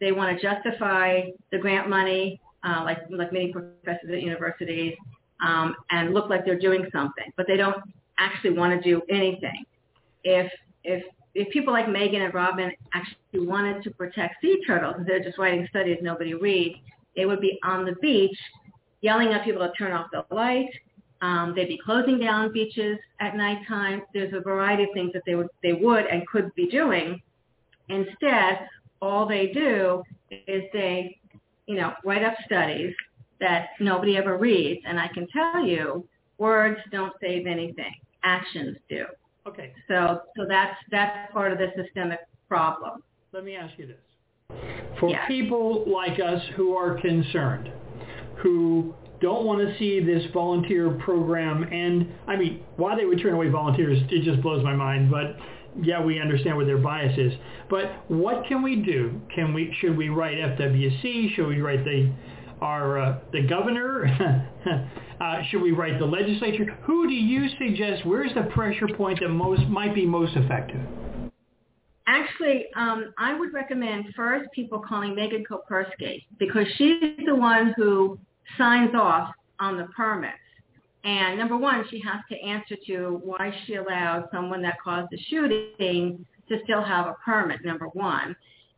they 0.00 0.12
want 0.12 0.36
to 0.36 0.42
justify 0.42 1.20
the 1.52 1.58
grant 1.58 1.88
money, 1.88 2.40
uh, 2.64 2.82
like 2.84 2.98
like 3.10 3.32
many 3.32 3.52
professors 3.52 4.10
at 4.10 4.22
universities, 4.22 4.94
um, 5.46 5.74
and 5.90 6.14
look 6.14 6.30
like 6.30 6.44
they're 6.44 6.58
doing 6.58 6.86
something, 6.90 7.30
but 7.36 7.46
they 7.46 7.56
don't 7.56 7.76
actually 8.18 8.50
want 8.50 8.82
to 8.82 8.88
do 8.88 9.02
anything. 9.10 9.64
If 10.24 10.50
if 10.84 11.04
if 11.34 11.48
people 11.50 11.72
like 11.72 11.88
Megan 11.88 12.22
and 12.22 12.34
Robin 12.34 12.72
actually 12.94 13.46
wanted 13.46 13.84
to 13.84 13.90
protect 13.92 14.40
sea 14.42 14.60
turtles 14.66 14.96
they're 15.06 15.22
just 15.22 15.38
writing 15.38 15.66
studies 15.68 15.98
nobody 16.02 16.34
reads, 16.34 16.76
they 17.14 17.26
would 17.26 17.40
be 17.40 17.58
on 17.62 17.84
the 17.84 17.94
beach 18.00 18.36
yelling 19.02 19.28
at 19.28 19.44
people 19.44 19.66
to 19.66 19.72
turn 19.78 19.92
off 19.92 20.06
the 20.12 20.24
light. 20.34 20.68
Um, 21.22 21.52
they'd 21.54 21.68
be 21.68 21.78
closing 21.84 22.18
down 22.18 22.52
beaches 22.52 22.98
at 23.20 23.36
nighttime. 23.36 24.02
There's 24.14 24.32
a 24.32 24.40
variety 24.40 24.84
of 24.84 24.88
things 24.94 25.12
that 25.12 25.22
they 25.26 25.34
would 25.34 25.48
they 25.62 25.74
would 25.74 26.06
and 26.06 26.26
could 26.26 26.54
be 26.54 26.66
doing. 26.68 27.20
Instead, 27.88 28.66
all 29.02 29.26
they 29.26 29.48
do 29.48 30.02
is 30.30 30.62
they, 30.72 31.18
you 31.66 31.76
know, 31.76 31.92
write 32.04 32.22
up 32.24 32.34
studies 32.46 32.94
that 33.40 33.70
nobody 33.80 34.16
ever 34.16 34.36
reads. 34.38 34.80
And 34.86 34.98
I 34.98 35.08
can 35.08 35.26
tell 35.28 35.64
you, 35.64 36.06
words 36.38 36.78
don't 36.92 37.12
save 37.20 37.46
anything. 37.46 37.92
Actions 38.22 38.76
do. 38.88 39.06
Okay. 39.46 39.72
So, 39.88 40.22
so 40.36 40.44
that's 40.48 40.76
that's 40.90 41.32
part 41.32 41.52
of 41.52 41.58
the 41.58 41.72
systemic 41.76 42.20
problem. 42.48 43.02
Let 43.32 43.44
me 43.44 43.56
ask 43.56 43.78
you 43.78 43.86
this: 43.86 44.58
For 44.98 45.14
people 45.26 45.84
like 45.86 46.20
us 46.20 46.42
who 46.56 46.74
are 46.74 47.00
concerned, 47.00 47.70
who 48.36 48.94
don't 49.20 49.44
want 49.44 49.60
to 49.60 49.78
see 49.78 50.00
this 50.00 50.24
volunteer 50.32 50.90
program 50.90 51.62
and 51.64 52.10
I 52.26 52.36
mean, 52.36 52.62
why 52.76 52.96
they 52.96 53.04
would 53.04 53.20
turn 53.20 53.34
away 53.34 53.48
volunteers, 53.48 53.98
it 54.10 54.22
just 54.22 54.42
blows 54.42 54.64
my 54.64 54.74
mind. 54.74 55.10
But 55.10 55.36
yeah, 55.82 56.02
we 56.02 56.20
understand 56.20 56.56
what 56.56 56.66
their 56.66 56.78
bias 56.78 57.16
is. 57.18 57.32
But 57.68 57.92
what 58.08 58.46
can 58.46 58.62
we 58.62 58.76
do? 58.76 59.20
Can 59.34 59.54
we 59.54 59.74
should 59.80 59.96
we 59.96 60.08
write 60.08 60.36
FWC? 60.36 61.34
Should 61.34 61.46
we 61.46 61.60
write 61.60 61.84
the 61.84 62.12
our 62.60 62.98
uh, 62.98 63.18
the 63.32 63.42
governor? 63.42 64.06
uh, 65.20 65.42
should 65.50 65.62
we 65.62 65.72
write 65.72 65.98
the 65.98 66.06
legislature? 66.06 66.76
Who 66.84 67.06
do 67.06 67.14
you 67.14 67.48
suggest? 67.58 68.04
Where's 68.04 68.34
the 68.34 68.42
pressure 68.54 68.88
point 68.96 69.20
that 69.20 69.28
most 69.28 69.62
might 69.68 69.94
be 69.94 70.06
most 70.06 70.36
effective? 70.36 70.80
Actually, 72.06 72.66
um, 72.74 73.12
I 73.18 73.38
would 73.38 73.52
recommend 73.52 74.06
first 74.16 74.50
people 74.52 74.80
calling 74.80 75.14
Megan 75.14 75.44
Koperski 75.48 76.24
because 76.38 76.66
she's 76.76 77.16
the 77.24 77.34
one 77.34 77.72
who 77.76 78.18
signs 78.58 78.94
off 78.94 79.32
on 79.58 79.76
the 79.76 79.84
permits. 79.96 80.36
And 81.04 81.38
number 81.38 81.56
one, 81.56 81.84
she 81.90 82.00
has 82.00 82.20
to 82.30 82.38
answer 82.40 82.76
to 82.86 83.20
why 83.24 83.54
she 83.64 83.76
allowed 83.76 84.28
someone 84.32 84.62
that 84.62 84.76
caused 84.82 85.08
the 85.10 85.18
shooting 85.28 86.24
to 86.48 86.58
still 86.64 86.82
have 86.82 87.06
a 87.06 87.14
permit, 87.24 87.64
number 87.64 87.86
one. 87.88 88.36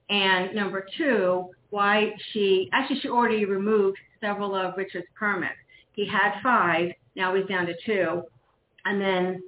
And 0.09 0.55
number 0.55 0.87
two, 0.97 1.51
why 1.71 2.13
she, 2.33 2.69
actually 2.73 3.01
she 3.01 3.09
already 3.09 3.45
removed 3.45 3.99
several 4.21 4.55
of 4.55 4.75
Richard's 4.77 5.07
permits. 5.19 5.55
He 5.93 6.07
had 6.07 6.41
five, 6.43 6.93
now 7.17 7.35
he's 7.35 7.47
down 7.47 7.67
to 7.67 7.75
two. 7.85 8.23
And 8.85 9.01
then, 9.01 9.43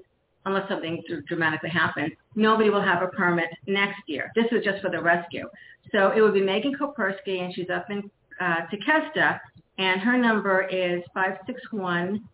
unless 0.47 0.69
something 0.69 1.03
dramatically 1.27 1.71
happens, 1.71 2.13
nobody 2.35 2.71
will 2.71 2.83
have 2.83 3.03
a 3.03 3.09
permit 3.09 3.49
next 3.67 4.01
year. 4.07 4.31
This 4.35 4.47
was 4.51 4.63
just 4.65 4.83
for 4.83 4.91
the 4.91 5.01
rescue. 5.01 5.49
So 5.93 6.13
it 6.13 6.21
would 6.21 6.35
be 6.35 6.43
Megan 6.43 6.75
Koperski, 6.75 7.41
and 7.41 7.55
she's 7.55 7.71
up 7.71 7.87
in 7.91 8.11
uh, 8.41 8.67
Tequesta, 8.73 9.39
and 9.79 10.01
her 10.01 10.17
number 10.17 10.63
is 10.63 11.03
561 11.15 12.29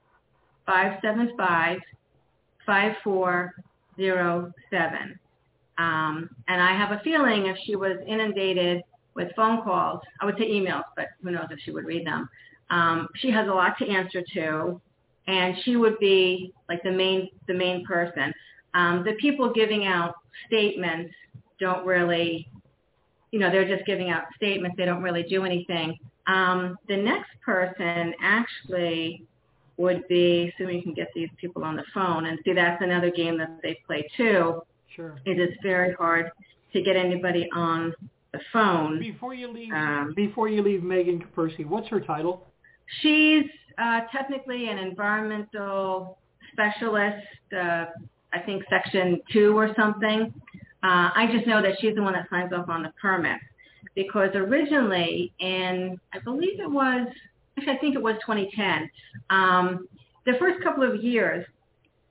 575 0.66 1.78
5407. 2.66 5.18
Um, 5.78 6.28
and 6.48 6.62
I 6.62 6.76
have 6.76 6.92
a 6.92 7.00
feeling 7.02 7.46
if 7.46 7.56
she 7.64 7.74
was 7.74 7.96
inundated 8.06 8.82
with 9.14 9.28
phone 9.34 9.62
calls, 9.62 10.00
I 10.20 10.26
would 10.26 10.36
say 10.38 10.50
emails, 10.50 10.84
but 10.96 11.06
who 11.22 11.30
knows 11.30 11.46
if 11.50 11.58
she 11.60 11.70
would 11.70 11.86
read 11.86 12.06
them. 12.06 12.28
Um, 12.70 13.08
she 13.16 13.30
has 13.30 13.48
a 13.48 13.52
lot 13.52 13.78
to 13.78 13.88
answer 13.88 14.22
to, 14.34 14.80
and 15.26 15.56
she 15.64 15.76
would 15.76 15.98
be 15.98 16.52
like 16.68 16.82
the 16.82 16.90
main 16.90 17.28
the 17.48 17.54
main 17.54 17.84
person. 17.84 18.32
Um, 18.74 19.02
the 19.04 19.14
people 19.14 19.52
giving 19.52 19.86
out 19.86 20.14
statements 20.46 21.12
don't 21.58 21.84
really, 21.84 22.48
you 23.32 23.40
know, 23.40 23.50
they're 23.50 23.68
just 23.68 23.84
giving 23.86 24.10
out 24.10 24.24
statements. 24.36 24.76
They 24.76 24.84
don't 24.84 25.02
really 25.02 25.24
do 25.24 25.44
anything. 25.44 25.98
Um, 26.30 26.78
the 26.88 26.96
next 26.96 27.30
person 27.44 28.14
actually 28.22 29.24
would 29.76 30.06
be, 30.08 30.52
assuming 30.52 30.76
you 30.76 30.82
can 30.82 30.94
get 30.94 31.08
these 31.14 31.30
people 31.40 31.64
on 31.64 31.74
the 31.76 31.84
phone, 31.94 32.26
and 32.26 32.38
see 32.44 32.52
that's 32.52 32.82
another 32.82 33.10
game 33.10 33.38
that 33.38 33.58
they 33.62 33.78
play 33.86 34.06
too. 34.16 34.62
Sure. 34.94 35.14
It 35.24 35.40
is 35.40 35.50
very 35.62 35.92
hard 35.94 36.30
to 36.72 36.82
get 36.82 36.96
anybody 36.96 37.48
on 37.54 37.94
the 38.32 38.40
phone. 38.52 38.98
Before 39.00 39.34
you 39.34 39.52
leave, 39.52 39.72
um, 39.72 40.12
before 40.14 40.48
you 40.48 40.62
leave 40.62 40.82
Megan 40.82 41.24
Koperski, 41.24 41.66
what's 41.66 41.88
her 41.88 42.00
title? 42.00 42.46
She's 43.00 43.44
uh, 43.78 44.00
technically 44.12 44.68
an 44.68 44.78
environmental 44.78 46.18
specialist. 46.52 47.26
Uh, 47.52 47.86
I 48.32 48.38
think 48.46 48.62
section 48.68 49.20
two 49.32 49.58
or 49.58 49.74
something. 49.76 50.32
Uh, 50.82 51.10
I 51.14 51.28
just 51.32 51.46
know 51.46 51.60
that 51.62 51.74
she's 51.80 51.94
the 51.94 52.02
one 52.02 52.12
that 52.12 52.26
signs 52.30 52.52
off 52.52 52.68
on 52.68 52.82
the 52.82 52.92
permit 53.00 53.38
because 53.94 54.30
originally 54.34 55.32
in, 55.38 55.98
I 56.12 56.18
believe 56.20 56.60
it 56.60 56.70
was 56.70 57.08
actually 57.58 57.76
I 57.76 57.78
think 57.78 57.94
it 57.94 58.02
was 58.02 58.16
2010. 58.26 58.90
Um, 59.30 59.88
the 60.26 60.34
first 60.38 60.62
couple 60.62 60.82
of 60.82 61.02
years, 61.02 61.44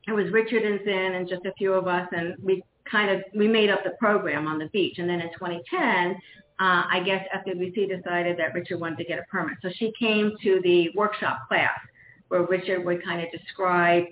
it 0.08 0.12
was 0.12 0.32
Richard 0.32 0.64
and 0.64 0.80
Zinn 0.84 1.16
and 1.16 1.28
just 1.28 1.46
a 1.46 1.54
few 1.54 1.74
of 1.74 1.88
us, 1.88 2.08
and 2.12 2.36
we 2.42 2.64
kind 2.90 3.12
of 3.12 3.24
we 3.36 3.48
made 3.48 3.70
up 3.70 3.84
the 3.84 3.92
program 3.92 4.48
on 4.48 4.58
the 4.58 4.68
beach. 4.68 4.98
And 4.98 5.10
then 5.10 5.22
in 5.22 5.30
2010, 5.34 6.12
uh, 6.12 6.16
I 6.60 7.02
guess 7.06 7.26
FWC 7.46 7.96
decided 7.96 8.38
that 8.38 8.54
Richard 8.54 8.80
wanted 8.80 8.98
to 8.98 9.04
get 9.06 9.20
a 9.20 9.24
permit, 9.24 9.58
so 9.62 9.70
she 9.76 9.94
came 10.00 10.34
to 10.44 10.60
the 10.64 10.90
workshop 10.96 11.48
class 11.48 11.78
where 12.30 12.44
Richard 12.44 12.86
would 12.86 13.04
kind 13.04 13.22
of 13.22 13.32
describe 13.32 14.06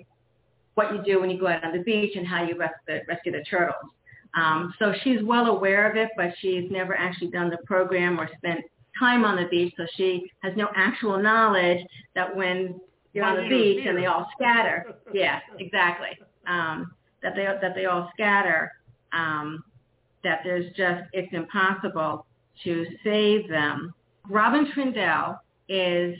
what 0.74 0.92
you 0.92 1.02
do 1.02 1.20
when 1.20 1.30
you 1.30 1.38
go 1.38 1.48
out 1.48 1.64
on 1.64 1.72
the 1.72 1.82
beach 1.82 2.16
and 2.16 2.26
how 2.26 2.42
you 2.42 2.56
the, 2.86 3.00
rescue 3.08 3.32
the 3.32 3.44
turtles. 3.48 3.90
Um, 4.34 4.74
so 4.78 4.92
she's 5.02 5.22
well 5.22 5.46
aware 5.46 5.90
of 5.90 5.96
it, 5.96 6.10
but 6.16 6.32
she's 6.40 6.70
never 6.70 6.94
actually 6.96 7.28
done 7.30 7.50
the 7.50 7.58
program 7.66 8.20
or 8.20 8.28
spent 8.36 8.60
time 8.98 9.24
on 9.24 9.36
the 9.36 9.48
beach, 9.48 9.72
so 9.76 9.86
she 9.96 10.30
has 10.42 10.52
no 10.56 10.68
actual 10.74 11.18
knowledge 11.22 11.84
that 12.14 12.34
when 12.34 12.80
you're 13.12 13.24
on 13.24 13.36
the 13.36 13.48
beach 13.48 13.86
and 13.86 13.96
they 13.96 14.06
all 14.06 14.28
scatter, 14.36 14.94
yeah, 15.14 15.40
exactly, 15.58 16.10
um, 16.46 16.92
that 17.22 17.34
they 17.34 17.44
that 17.44 17.74
they 17.74 17.86
all 17.86 18.10
scatter, 18.14 18.72
um, 19.12 19.62
that 20.24 20.40
there's 20.44 20.66
just 20.76 21.04
it's 21.12 21.32
impossible 21.32 22.26
to 22.64 22.86
save 23.04 23.48
them. 23.48 23.94
Robin 24.28 24.70
Trindell 24.74 25.38
is 25.68 26.18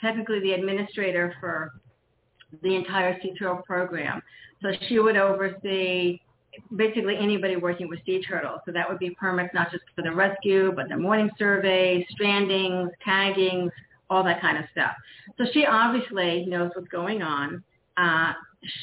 technically 0.00 0.40
the 0.40 0.52
administrator 0.52 1.34
for 1.40 1.72
the 2.62 2.74
entire 2.74 3.20
Sea 3.20 3.34
Turtle 3.38 3.62
program. 3.66 4.22
So 4.62 4.72
she 4.88 4.98
would 4.98 5.16
oversee 5.16 6.20
basically 6.76 7.16
anybody 7.16 7.56
working 7.56 7.88
with 7.88 8.00
sea 8.04 8.22
turtles. 8.22 8.60
So 8.66 8.72
that 8.72 8.88
would 8.88 8.98
be 8.98 9.10
permits 9.10 9.54
not 9.54 9.70
just 9.70 9.84
for 9.94 10.02
the 10.02 10.12
rescue, 10.12 10.72
but 10.74 10.88
the 10.88 10.96
morning 10.96 11.30
surveys, 11.38 12.04
strandings, 12.18 12.90
taggings, 13.06 13.70
all 14.10 14.22
that 14.24 14.40
kind 14.40 14.58
of 14.58 14.64
stuff. 14.72 14.92
So 15.38 15.44
she 15.52 15.64
obviously 15.66 16.44
knows 16.46 16.70
what's 16.74 16.88
going 16.88 17.22
on. 17.22 17.62
Uh, 17.96 18.32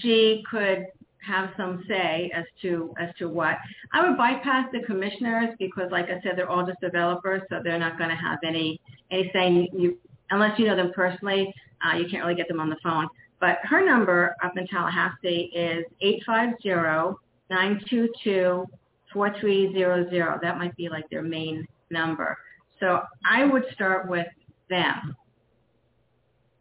she 0.02 0.44
could 0.50 0.88
have 1.22 1.50
some 1.58 1.84
say 1.88 2.32
as 2.34 2.46
to 2.62 2.94
as 3.00 3.10
to 3.20 3.28
what. 3.28 3.58
I 3.94 4.08
would 4.08 4.18
bypass 4.18 4.68
the 4.72 4.82
commissioners 4.86 5.50
because, 5.60 5.92
like 5.92 6.06
I 6.06 6.22
said, 6.24 6.34
they're 6.36 6.50
all 6.50 6.66
just 6.66 6.80
developers, 6.82 7.42
so 7.50 7.60
they're 7.64 7.80
not 7.80 7.98
going 7.98 8.10
to 8.10 8.16
have 8.16 8.40
any 8.46 8.80
any 9.12 9.30
say. 9.34 9.70
You, 9.74 9.98
unless 10.32 10.58
you 10.58 10.68
know 10.68 10.76
them 10.76 10.92
personally, 10.96 11.54
uh, 11.86 11.98
you 11.98 12.08
can't 12.10 12.24
really 12.24 12.36
get 12.36 12.48
them 12.48 12.60
on 12.60 12.70
the 12.70 12.78
phone. 12.84 13.08
But 13.40 13.58
her 13.64 13.86
number 13.86 14.36
up 14.44 14.58
in 14.58 14.68
Tallahassee 14.68 15.52
is 15.54 15.86
eight 16.02 16.24
five 16.26 16.56
zero 16.62 17.20
922-4300. 17.52 20.42
That 20.42 20.58
might 20.58 20.76
be 20.76 20.90
like 20.90 21.08
their 21.10 21.22
main 21.22 21.68
number. 21.90 22.38
So 22.80 23.02
I 23.30 23.46
would 23.46 23.66
start 23.74 24.08
with 24.08 24.28
them. 24.70 25.16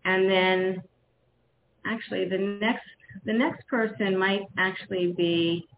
And 0.04 0.30
then 0.30 0.82
actually 1.86 2.28
the 2.28 2.38
next 2.38 2.84
the 3.24 3.32
next 3.32 3.66
person 3.68 4.18
might 4.18 4.42
actually 4.56 5.12
be 5.12 5.68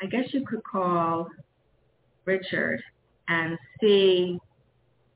I 0.00 0.06
guess 0.06 0.32
you 0.32 0.44
could 0.44 0.64
call 0.64 1.28
Richard 2.24 2.82
and 3.28 3.58
see 3.80 4.38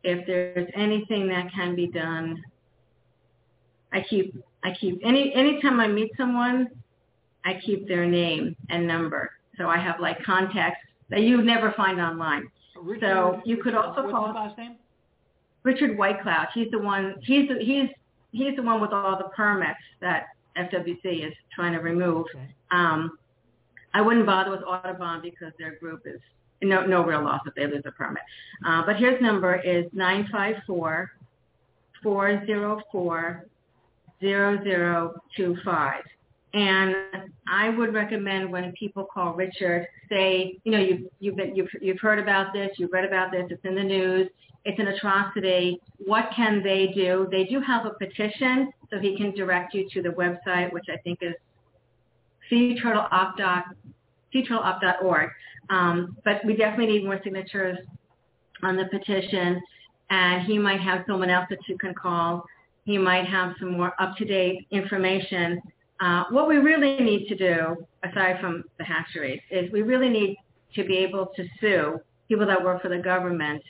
if 0.04 0.24
there's 0.26 0.68
anything 0.74 1.28
that 1.28 1.52
can 1.52 1.74
be 1.74 1.88
done. 1.88 2.40
I 3.92 4.02
keep 4.02 4.36
I 4.62 4.74
keep 4.80 5.00
any 5.04 5.34
anytime 5.34 5.80
I 5.80 5.88
meet 5.88 6.12
someone, 6.16 6.68
I 7.46 7.60
keep 7.64 7.86
their 7.86 8.04
name 8.04 8.56
and 8.70 8.86
number. 8.86 9.30
So 9.56 9.68
I 9.68 9.78
have 9.78 10.00
like 10.00 10.22
contacts 10.24 10.80
that 11.10 11.22
you 11.22 11.40
never 11.42 11.72
find 11.76 12.00
online. 12.00 12.50
Richard, 12.82 13.00
so 13.00 13.40
you 13.44 13.56
could 13.62 13.74
also 13.74 14.02
what's 14.02 14.12
call 14.12 14.26
his 14.26 14.34
last 14.34 14.58
name? 14.58 14.76
Richard 15.62 15.96
Whitecloud. 15.96 16.48
He's 16.52 16.70
the 16.70 16.78
one. 16.78 17.14
He's 17.22 17.48
the, 17.48 17.58
he's 17.64 17.88
he's 18.32 18.56
the 18.56 18.62
one 18.62 18.80
with 18.80 18.92
all 18.92 19.16
the 19.16 19.30
permits 19.34 19.78
that 20.00 20.26
FWC 20.58 21.26
is 21.26 21.32
trying 21.54 21.72
to 21.72 21.78
remove. 21.78 22.26
Okay. 22.34 22.48
Um, 22.70 23.18
I 23.94 24.02
wouldn't 24.02 24.26
bother 24.26 24.50
with 24.50 24.62
Audubon 24.62 25.22
because 25.22 25.52
their 25.58 25.76
group 25.76 26.02
is 26.04 26.20
no 26.62 26.84
no 26.84 27.04
real 27.04 27.22
loss 27.22 27.40
if 27.46 27.54
they 27.54 27.66
lose 27.66 27.82
a 27.86 27.92
permit. 27.92 28.22
Uh, 28.66 28.84
but 28.84 28.96
his 28.96 29.14
number 29.20 29.54
is 29.54 29.86
nine 29.92 30.28
five 30.30 30.56
four 30.66 31.12
four 32.02 32.44
zero 32.44 32.82
four 32.92 33.46
zero 34.20 34.62
zero 34.64 35.14
two 35.36 35.56
five. 35.64 36.02
And 36.54 36.94
I 37.48 37.68
would 37.68 37.92
recommend 37.92 38.50
when 38.50 38.72
people 38.72 39.04
call 39.04 39.34
Richard, 39.34 39.86
say, 40.08 40.58
you 40.64 40.72
know, 40.72 40.78
you've, 40.78 41.02
you've, 41.20 41.36
been, 41.36 41.54
you've, 41.54 41.68
you've 41.80 42.00
heard 42.00 42.18
about 42.18 42.52
this, 42.52 42.70
you've 42.78 42.92
read 42.92 43.04
about 43.04 43.30
this, 43.30 43.44
it's 43.50 43.64
in 43.64 43.74
the 43.74 43.82
news, 43.82 44.28
it's 44.64 44.78
an 44.80 44.88
atrocity. 44.88 45.80
What 45.98 46.30
can 46.34 46.62
they 46.62 46.92
do? 46.94 47.28
They 47.30 47.44
do 47.44 47.60
have 47.60 47.86
a 47.86 47.90
petition, 47.90 48.72
so 48.90 48.98
he 48.98 49.16
can 49.16 49.32
direct 49.32 49.74
you 49.74 49.88
to 49.92 50.02
the 50.02 50.08
website, 50.10 50.72
which 50.72 50.86
I 50.92 50.96
think 50.98 51.20
is 51.22 51.34
seaturtleopt.org. 52.50 55.30
Um, 55.68 56.16
but 56.24 56.44
we 56.44 56.56
definitely 56.56 56.98
need 56.98 57.04
more 57.04 57.20
signatures 57.22 57.78
on 58.62 58.76
the 58.76 58.86
petition, 58.86 59.60
and 60.10 60.46
he 60.46 60.58
might 60.58 60.80
have 60.80 61.04
someone 61.06 61.30
else 61.30 61.46
that 61.50 61.58
you 61.68 61.78
can 61.78 61.94
call. 61.94 62.44
He 62.84 62.98
might 62.98 63.26
have 63.26 63.54
some 63.58 63.72
more 63.72 63.92
up-to-date 64.00 64.66
information 64.70 65.60
uh, 66.00 66.24
what 66.30 66.48
we 66.48 66.56
really 66.56 66.98
need 67.00 67.26
to 67.28 67.34
do, 67.34 67.86
aside 68.04 68.38
from 68.40 68.64
the 68.78 68.84
hatcheries, 68.84 69.40
is 69.50 69.70
we 69.72 69.82
really 69.82 70.08
need 70.08 70.36
to 70.74 70.84
be 70.84 70.98
able 70.98 71.26
to 71.36 71.44
sue 71.60 71.98
people 72.28 72.46
that 72.46 72.62
work 72.62 72.82
for 72.82 72.88
the 72.88 72.98
government, 72.98 73.62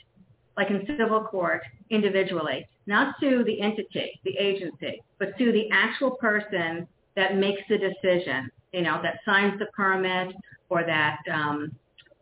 like 0.57 0.69
in 0.69 0.85
civil 0.97 1.21
court, 1.23 1.61
individually. 1.89 2.67
Not 2.85 3.15
sue 3.19 3.43
the 3.43 3.61
entity, 3.61 4.19
the 4.25 4.37
agency, 4.37 5.01
but 5.19 5.29
sue 5.37 5.51
the 5.51 5.69
actual 5.71 6.11
person 6.11 6.87
that 7.15 7.37
makes 7.37 7.61
the 7.69 7.77
decision, 7.77 8.49
you 8.73 8.81
know, 8.81 8.99
that 9.03 9.19
signs 9.25 9.57
the 9.59 9.67
permit 9.67 10.35
or 10.69 10.83
that 10.83 11.17
um, 11.31 11.71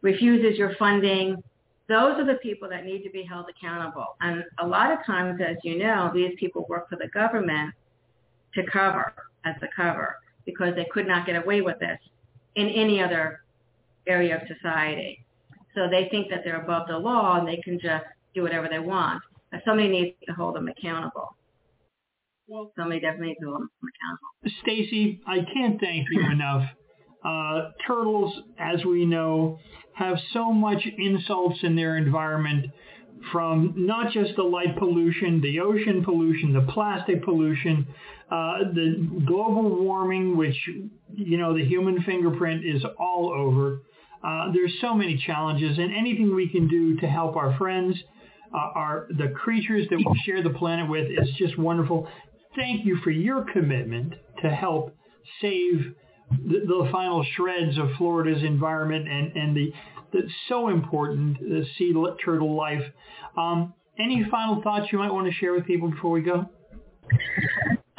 refuses 0.02 0.58
your 0.58 0.76
funding. 0.78 1.42
Those 1.88 2.18
are 2.20 2.26
the 2.26 2.40
people 2.42 2.70
that 2.70 2.86
need 2.86 3.04
to 3.04 3.10
be 3.10 3.24
held 3.24 3.46
accountable. 3.50 4.16
And 4.22 4.44
a 4.60 4.68
lot 4.68 4.92
of 4.92 5.06
times, 5.06 5.40
as 5.46 5.58
you 5.64 5.78
know, 5.78 6.12
these 6.14 6.34
people 6.40 6.66
work 6.70 6.90
for 6.90 6.96
the 6.96 7.08
government 7.10 7.74
to 8.56 8.64
cover 8.72 9.14
as 9.46 9.56
the 9.62 9.68
cover 9.76 10.18
because 10.46 10.76
they 10.76 10.86
could 10.92 11.08
not 11.08 11.26
get 11.26 11.36
away 11.36 11.62
with 11.62 11.80
this 11.80 12.00
in 12.56 12.68
any 12.68 13.02
other 13.02 13.42
area 14.08 14.36
of 14.36 14.42
society. 14.48 15.26
So 15.74 15.88
they 15.90 16.08
think 16.10 16.30
that 16.30 16.42
they're 16.44 16.62
above 16.62 16.88
the 16.88 16.98
law 16.98 17.40
and 17.40 17.48
they 17.48 17.58
can 17.58 17.80
just 17.80 18.06
do 18.34 18.44
whatever 18.44 18.68
they 18.70 18.80
want. 18.80 19.22
But 19.52 19.62
somebody 19.66 19.90
needs 19.90 20.16
to 20.28 20.34
hold 20.34 20.56
them 20.56 20.68
accountable. 20.68 21.36
Well, 22.48 22.72
somebody 22.78 23.00
definitely 23.00 23.30
needs 23.30 23.40
to 23.42 23.48
hold 23.48 23.62
them 23.62 23.70
accountable. 23.82 24.60
Stacy, 24.62 25.22
I 25.26 25.38
can't 25.54 25.80
thank 25.80 26.08
you 26.12 26.30
enough. 26.32 26.70
Uh, 27.24 27.72
turtles, 27.88 28.34
as 28.60 28.86
we 28.86 29.06
know, 29.06 29.60
have 29.94 30.18
so 30.32 30.52
much 30.54 30.86
insults 30.98 31.60
in 31.64 31.76
their 31.76 31.98
environment 31.98 32.68
from 33.32 33.74
not 33.76 34.12
just 34.12 34.36
the 34.36 34.44
light 34.44 34.78
pollution, 34.78 35.42
the 35.42 35.60
ocean 35.60 36.04
pollution, 36.04 36.54
the 36.54 36.72
plastic 36.72 37.24
pollution, 37.24 37.88
uh, 38.32 38.60
the 38.74 39.08
global 39.26 39.84
warming, 39.84 40.36
which, 40.38 40.58
you 41.14 41.38
know, 41.38 41.54
the 41.56 41.64
human 41.64 42.02
fingerprint 42.04 42.66
is 42.66 42.84
all 43.00 43.32
over. 43.32 43.82
Uh, 44.24 44.52
there's 44.52 44.74
so 44.82 44.96
many 44.96 45.22
challenges, 45.26 45.78
and 45.78 45.96
anything 45.96 46.34
we 46.34 46.50
can 46.50 46.68
do 46.68 46.98
to 46.98 47.08
help 47.08 47.36
our 47.36 47.56
friends, 47.58 47.96
uh, 48.54 48.58
our 48.58 49.08
the 49.10 49.28
creatures 49.30 49.88
that 49.90 49.98
we 49.98 50.22
share 50.26 50.42
the 50.42 50.50
planet 50.50 50.90
with 50.90 51.06
is 51.12 51.30
just 51.38 51.58
wonderful. 51.58 52.08
Thank 52.56 52.86
you 52.86 52.98
for 53.04 53.12
your 53.12 53.46
commitment 53.52 54.14
to 54.42 54.50
help 54.50 54.96
save 55.42 55.94
the, 56.32 56.60
the 56.66 56.90
final 56.92 57.24
shreds 57.36 57.78
of 57.78 57.90
Florida's 57.98 58.42
environment 58.44 59.08
and, 59.08 59.36
and 59.36 59.56
the 59.56 59.72
that's 60.14 60.34
so 60.48 60.70
important, 60.70 61.40
the 61.40 61.66
sea 61.78 61.94
turtle 62.24 62.56
life. 62.56 62.84
Um, 63.38 63.74
any 64.00 64.26
final 64.30 64.62
thoughts 64.62 64.88
you 64.92 64.98
might 64.98 65.12
want 65.12 65.28
to 65.28 65.34
share 65.34 65.54
with 65.54 65.66
people 65.66 65.92
before 65.92 66.12
we 66.12 66.22
go? 66.22 66.50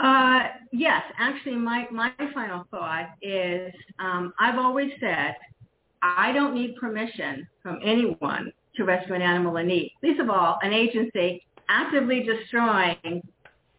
Uh, 0.07 0.51
yes, 0.71 1.03
actually, 1.19 1.57
my, 1.57 1.89
my 1.91 2.13
final 2.33 2.65
thought 2.71 3.09
is 3.23 3.73
um, 3.99 4.33
I've 4.39 4.57
always 4.57 4.93
said 5.01 5.35
I 6.01 6.31
don't 6.31 6.55
need 6.55 6.77
permission 6.77 7.49
from 7.61 7.81
anyone 7.85 8.53
to 8.77 8.85
rescue 8.85 9.15
an 9.15 9.23
animal 9.23 9.57
in 9.57 9.67
need. 9.67 9.93
Least 10.05 10.21
of 10.21 10.31
all, 10.31 10.59
an 10.63 10.73
agency 10.73 11.45
actively 11.69 12.23
destroying 12.23 13.21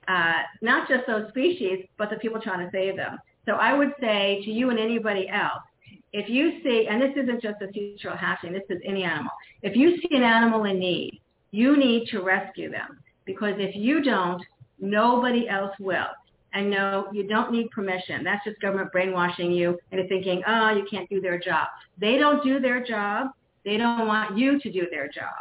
uh, 0.10 0.42
not 0.62 0.90
just 0.90 1.08
those 1.08 1.30
species, 1.30 1.86
but 1.98 2.10
the 2.10 2.18
people 2.18 2.42
trying 2.42 2.66
to 2.66 2.70
save 2.74 2.98
them. 2.98 3.18
So 3.46 3.54
I 3.54 3.74
would 3.74 3.94
say 4.02 4.42
to 4.44 4.52
you 4.52 4.70
and 4.70 4.78
anybody 4.78 5.30
else, 5.30 5.64
if 6.12 6.28
you 6.30 6.60
see, 6.62 6.88
and 6.90 7.02
this 7.02 7.12
isn't 7.16 7.42
just 7.42 7.62
a 7.62 7.68
turtle 7.68 8.18
hatching, 8.18 8.52
this 8.52 8.64
is 8.70 8.82
any 8.86 9.04
animal. 9.04 9.32
If 9.62 9.78
you 9.78 9.96
see 10.02 10.14
an 10.18 10.24
animal 10.24 10.66
in 10.66 10.78
need, 10.78 11.22
you 11.52 11.78
need 11.78 12.10
to 12.10 12.22
rescue 12.22 12.70
them 12.70 13.00
because 13.26 13.54
if 13.60 13.78
you 13.78 14.04
don't, 14.04 14.44
nobody 14.80 15.48
else 15.48 15.74
will. 15.80 16.08
And 16.54 16.72
no, 16.72 17.08
you 17.12 17.28
don't 17.28 17.52
need 17.52 17.70
permission. 17.72 18.24
That's 18.24 18.44
just 18.44 18.60
government 18.62 18.92
brainwashing 18.92 19.52
you 19.52 19.78
into 19.92 20.08
thinking, 20.08 20.42
oh, 20.48 20.72
you 20.72 20.86
can't 20.90 21.10
do 21.10 21.22
their 21.22 21.38
job. 21.38 21.68
They 22.00 22.18
don't 22.18 22.44
do 22.44 22.60
their 22.60 22.84
job. 22.84 23.28
They 23.66 23.78
don't 23.78 24.08
want 24.08 24.38
you 24.38 24.60
to 24.60 24.72
do 24.72 24.88
their 24.90 25.08
job. 25.08 25.34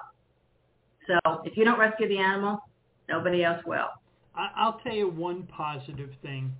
So 1.07 1.43
if 1.45 1.57
you 1.57 1.65
don't 1.65 1.79
rescue 1.79 2.09
the 2.09 2.19
animal, 2.19 2.61
nobody 3.09 3.45
else 3.45 3.63
will. 3.65 3.89
I'll 4.35 4.81
tell 4.81 4.93
you 4.93 5.09
one 5.09 5.45
positive 5.45 6.11
thing. 6.23 6.53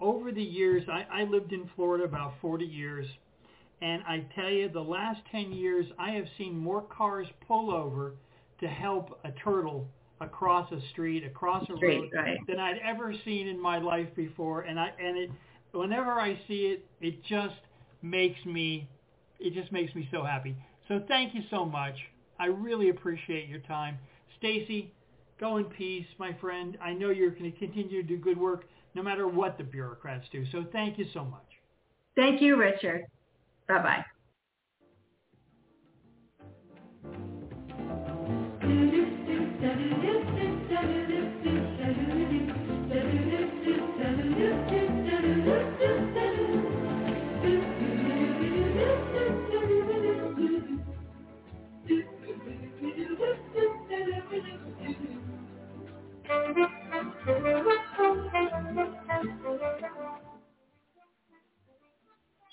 Over 0.00 0.32
the 0.32 0.42
years, 0.42 0.84
I, 0.90 1.04
I 1.12 1.24
lived 1.24 1.52
in 1.52 1.68
Florida 1.76 2.04
about 2.04 2.34
40 2.40 2.64
years, 2.64 3.06
and 3.82 4.02
I 4.04 4.24
tell 4.34 4.48
you, 4.48 4.68
the 4.68 4.80
last 4.80 5.20
10 5.30 5.52
years, 5.52 5.86
I 5.98 6.10
have 6.12 6.24
seen 6.38 6.56
more 6.56 6.82
cars 6.82 7.26
pull 7.46 7.70
over 7.70 8.14
to 8.60 8.68
help 8.68 9.18
a 9.24 9.32
turtle 9.32 9.86
across 10.24 10.70
a 10.72 10.80
street, 10.90 11.24
across 11.24 11.68
a 11.68 11.76
Street, 11.76 11.98
road 12.00 12.10
right. 12.14 12.38
than 12.46 12.58
I'd 12.58 12.78
ever 12.78 13.14
seen 13.24 13.46
in 13.46 13.60
my 13.60 13.78
life 13.78 14.08
before. 14.16 14.62
And 14.62 14.78
I 14.78 14.92
and 15.00 15.16
it 15.16 15.30
whenever 15.72 16.12
I 16.12 16.38
see 16.48 16.66
it, 16.66 16.86
it 17.00 17.22
just 17.24 17.56
makes 18.02 18.44
me 18.44 18.88
it 19.38 19.54
just 19.54 19.72
makes 19.72 19.94
me 19.94 20.08
so 20.10 20.24
happy. 20.24 20.56
So 20.88 21.02
thank 21.08 21.34
you 21.34 21.42
so 21.50 21.64
much. 21.64 21.94
I 22.38 22.46
really 22.46 22.90
appreciate 22.90 23.48
your 23.48 23.60
time. 23.60 23.98
Stacy, 24.38 24.92
go 25.38 25.56
in 25.58 25.64
peace, 25.64 26.06
my 26.18 26.32
friend. 26.40 26.76
I 26.82 26.92
know 26.92 27.10
you're 27.10 27.30
going 27.30 27.50
to 27.50 27.58
continue 27.58 28.02
to 28.02 28.08
do 28.08 28.16
good 28.16 28.38
work 28.38 28.64
no 28.94 29.02
matter 29.02 29.26
what 29.26 29.58
the 29.58 29.64
bureaucrats 29.64 30.26
do. 30.30 30.44
So 30.52 30.64
thank 30.72 30.98
you 30.98 31.06
so 31.12 31.24
much. 31.24 31.42
Thank 32.16 32.40
you, 32.40 32.56
Richard. 32.56 33.06
Bye-bye. 33.68 34.04
do 39.64 39.72
do 39.76 40.00
do. 40.02 40.33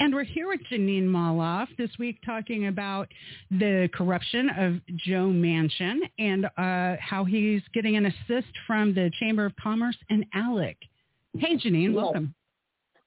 And 0.02 0.16
we're 0.16 0.24
here 0.24 0.48
with 0.48 0.62
Janine 0.72 1.06
Maloff 1.06 1.68
this 1.78 1.92
week 2.00 2.18
talking 2.26 2.66
about 2.66 3.08
the 3.52 3.88
corruption 3.94 4.50
of 4.50 4.98
Joe 4.98 5.28
Manchin 5.28 6.00
and 6.18 6.46
uh, 6.58 7.00
how 7.00 7.24
he's 7.24 7.62
getting 7.72 7.98
an 7.98 8.08
assist 8.08 8.48
from 8.66 8.96
the 8.96 9.12
Chamber 9.20 9.46
of 9.46 9.56
Commerce 9.58 9.96
and 10.10 10.26
ALEC. 10.36 10.76
Hey, 11.38 11.56
Janine, 11.56 11.94
welcome. 11.94 12.34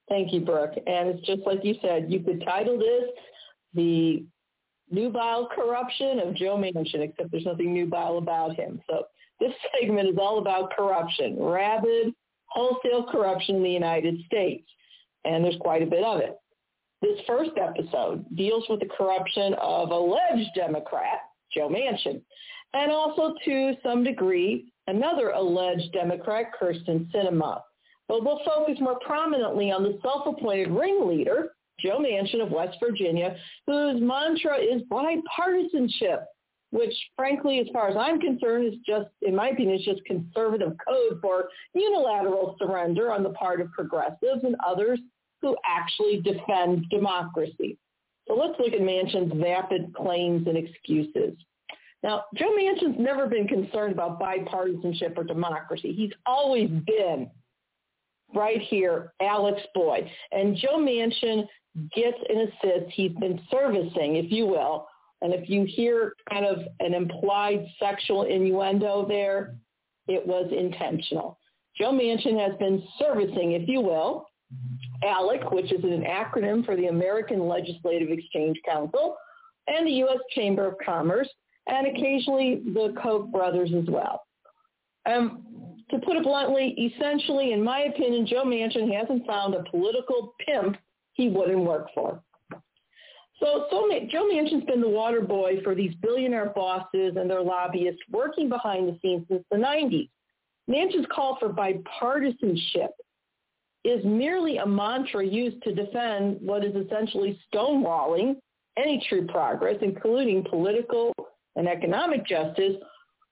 Thank 0.09 0.33
you, 0.33 0.43
Brook. 0.43 0.71
And 0.87 1.09
it's 1.09 1.27
just 1.27 1.41
like 1.45 1.65
you 1.65 1.75
said, 1.83 2.13
you 2.13 2.21
could 2.21 2.45
title 2.45 2.79
this 2.79 3.11
the 3.75 4.25
nubile 4.89 5.49
corruption 5.53 6.21
of 6.21 6.37
Joe 6.37 6.57
Manchin, 6.57 7.01
except 7.01 7.33
there's 7.33 7.45
nothing 7.45 7.75
nubile 7.75 8.19
about 8.19 8.55
him. 8.55 8.81
So 8.89 9.07
this 9.41 9.53
segment 9.81 10.11
is 10.11 10.17
all 10.17 10.39
about 10.39 10.71
corruption, 10.77 11.43
rabid, 11.43 12.15
wholesale 12.47 13.09
corruption 13.11 13.57
in 13.57 13.65
the 13.65 13.71
United 13.71 14.15
States. 14.27 14.69
And 15.25 15.45
there's 15.45 15.57
quite 15.59 15.83
a 15.83 15.87
bit 15.87 16.05
of 16.05 16.21
it. 16.21 16.39
This 17.05 17.21
first 17.27 17.51
episode 17.61 18.25
deals 18.35 18.65
with 18.71 18.81
the 18.81 18.89
corruption 18.97 19.53
of 19.61 19.91
alleged 19.91 20.49
Democrat, 20.55 21.21
Joe 21.53 21.69
Manchin, 21.69 22.23
and 22.73 22.91
also 22.91 23.35
to 23.45 23.75
some 23.83 24.03
degree, 24.03 24.73
another 24.87 25.29
alleged 25.29 25.93
Democrat, 25.93 26.47
Kyrsten 26.59 27.13
Sinema. 27.13 27.61
But 28.09 28.25
we'll 28.25 28.41
focus 28.47 28.79
more 28.81 28.99
prominently 29.01 29.71
on 29.71 29.83
the 29.83 29.99
self-appointed 30.01 30.71
ringleader, 30.71 31.55
Joe 31.79 31.99
Manchin 31.99 32.41
of 32.41 32.51
West 32.51 32.79
Virginia, 32.81 33.37
whose 33.67 34.01
mantra 34.01 34.57
is 34.57 34.81
bipartisanship, 34.91 36.25
which 36.71 36.95
frankly, 37.17 37.59
as 37.61 37.67
far 37.71 37.91
as 37.91 37.99
I'm 37.99 38.19
concerned, 38.19 38.67
is 38.67 38.81
just, 38.87 39.11
in 39.21 39.37
my 39.37 39.51
opinion, 39.51 39.79
is 39.79 39.85
just 39.85 40.03
conservative 40.07 40.73
code 40.89 41.19
for 41.21 41.51
unilateral 41.75 42.57
surrender 42.59 43.13
on 43.13 43.23
the 43.23 43.31
part 43.31 43.61
of 43.61 43.71
progressives 43.73 44.43
and 44.43 44.57
others 44.67 45.01
who 45.45 45.55
actually 45.67 46.23
defend 46.23 46.87
democracy. 46.89 47.77
So 48.27 48.35
let's 48.35 48.59
look 48.59 48.73
at 48.73 48.81
Manchin's 48.81 49.31
vapid 49.39 49.93
claims 49.95 50.47
and 50.47 50.57
excuses. 50.57 51.37
Now, 52.03 52.25
Joe 52.35 52.51
Manchin's 52.59 52.99
never 52.99 53.27
been 53.27 53.47
concerned 53.47 53.93
about 53.93 54.19
bipartisanship 54.19 55.19
or 55.19 55.25
democracy. 55.25 55.93
He's 55.93 56.13
always 56.25 56.71
been 56.87 57.31
right 58.35 58.61
here, 58.63 59.13
Alex 59.21 59.61
Boyd. 59.75 60.09
And 60.33 60.57
Joe 60.57 60.79
Manchin 60.79 61.47
gets 61.95 62.17
an 62.31 62.49
assist. 62.49 62.91
He's 62.95 63.13
been 63.21 63.39
servicing, 63.51 64.17
if 64.17 64.33
you 64.33 64.47
will. 64.47 64.89
And 65.21 65.35
if 65.35 65.51
you 65.51 65.65
hear 65.65 66.15
kind 66.31 66.47
of 66.47 66.61
an 66.81 66.95
implied 66.95 67.67
sexual 67.79 68.23
innuendo 68.23 69.07
there, 69.07 69.57
it 70.09 70.27
was 70.27 70.51
intentional. 70.59 71.39
Joe 71.77 71.93
Manchin 71.93 72.39
has 72.41 72.57
been 72.59 72.83
servicing, 72.99 73.53
if 73.53 73.69
you 73.69 73.83
will, 73.83 74.27
ALEC, 75.03 75.53
which 75.53 75.73
is 75.73 75.85
an 75.85 76.05
acronym 76.05 76.65
for 76.65 76.77
the 76.77 76.87
American 76.87 77.47
Legislative 77.47 78.11
Exchange 78.11 78.59
Council, 78.67 79.17
and 79.67 79.87
the 79.87 79.93
U.S. 79.93 80.19
Chamber 80.35 80.67
of 80.67 80.75
Commerce, 80.85 81.29
and 81.67 81.87
occasionally 81.87 82.63
the 82.65 82.95
Koch 83.03 83.31
brothers 83.31 83.71
as 83.77 83.89
well. 83.89 84.23
Um, 85.07 85.45
to 85.91 85.99
put 85.99 86.17
it 86.17 86.23
bluntly, 86.23 86.69
essentially, 86.71 87.53
in 87.53 87.63
my 87.63 87.81
opinion, 87.81 88.27
Joe 88.27 88.45
Manchin 88.45 88.93
hasn't 88.93 89.27
found 89.27 89.55
a 89.55 89.63
political 89.71 90.35
pimp 90.45 90.77
he 91.13 91.29
wouldn't 91.29 91.61
work 91.61 91.89
for. 91.95 92.21
So, 93.41 93.67
so 93.71 93.89
Joe 94.11 94.29
Manchin's 94.33 94.65
been 94.65 94.81
the 94.81 94.89
water 94.89 95.21
boy 95.21 95.61
for 95.63 95.75
these 95.75 95.95
billionaire 95.97 96.53
bosses 96.55 97.17
and 97.17 97.29
their 97.29 97.43
lobbyists 97.43 98.01
working 98.11 98.49
behind 98.49 98.89
the 98.89 98.99
scenes 99.03 99.27
since 99.29 99.45
the 99.51 99.57
90s. 99.57 100.09
Manchin's 100.69 101.07
call 101.15 101.37
for 101.39 101.51
bipartisanship 101.51 102.89
is 103.85 104.05
merely 104.05 104.57
a 104.59 104.67
mantra 104.67 105.25
used 105.25 105.63
to 105.63 105.75
defend 105.75 106.39
what 106.41 106.65
is 106.65 106.75
essentially 106.75 107.39
stonewalling 107.53 108.37
any 108.77 109.05
true 109.09 109.27
progress, 109.27 109.77
including 109.83 110.45
political 110.45 111.13
and 111.57 111.69
economic 111.69 112.27
justice, 112.27 112.75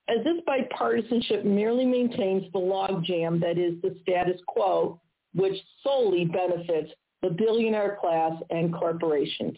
as 0.09 0.19
this 0.25 0.39
bipartisanship 0.47 1.45
merely 1.45 1.87
maintains 1.87 2.45
the 2.53 2.59
logjam 2.59 3.41
that 3.41 3.59
is 3.59 3.81
the 3.83 3.97
status 4.03 4.41
quo, 4.47 5.01
which 5.35 5.57
solely 5.83 6.27
benefits 6.27 6.93
the 7.23 7.31
billionaire 7.31 7.99
class 8.01 8.33
and 8.51 8.75
corporations. 8.75 9.57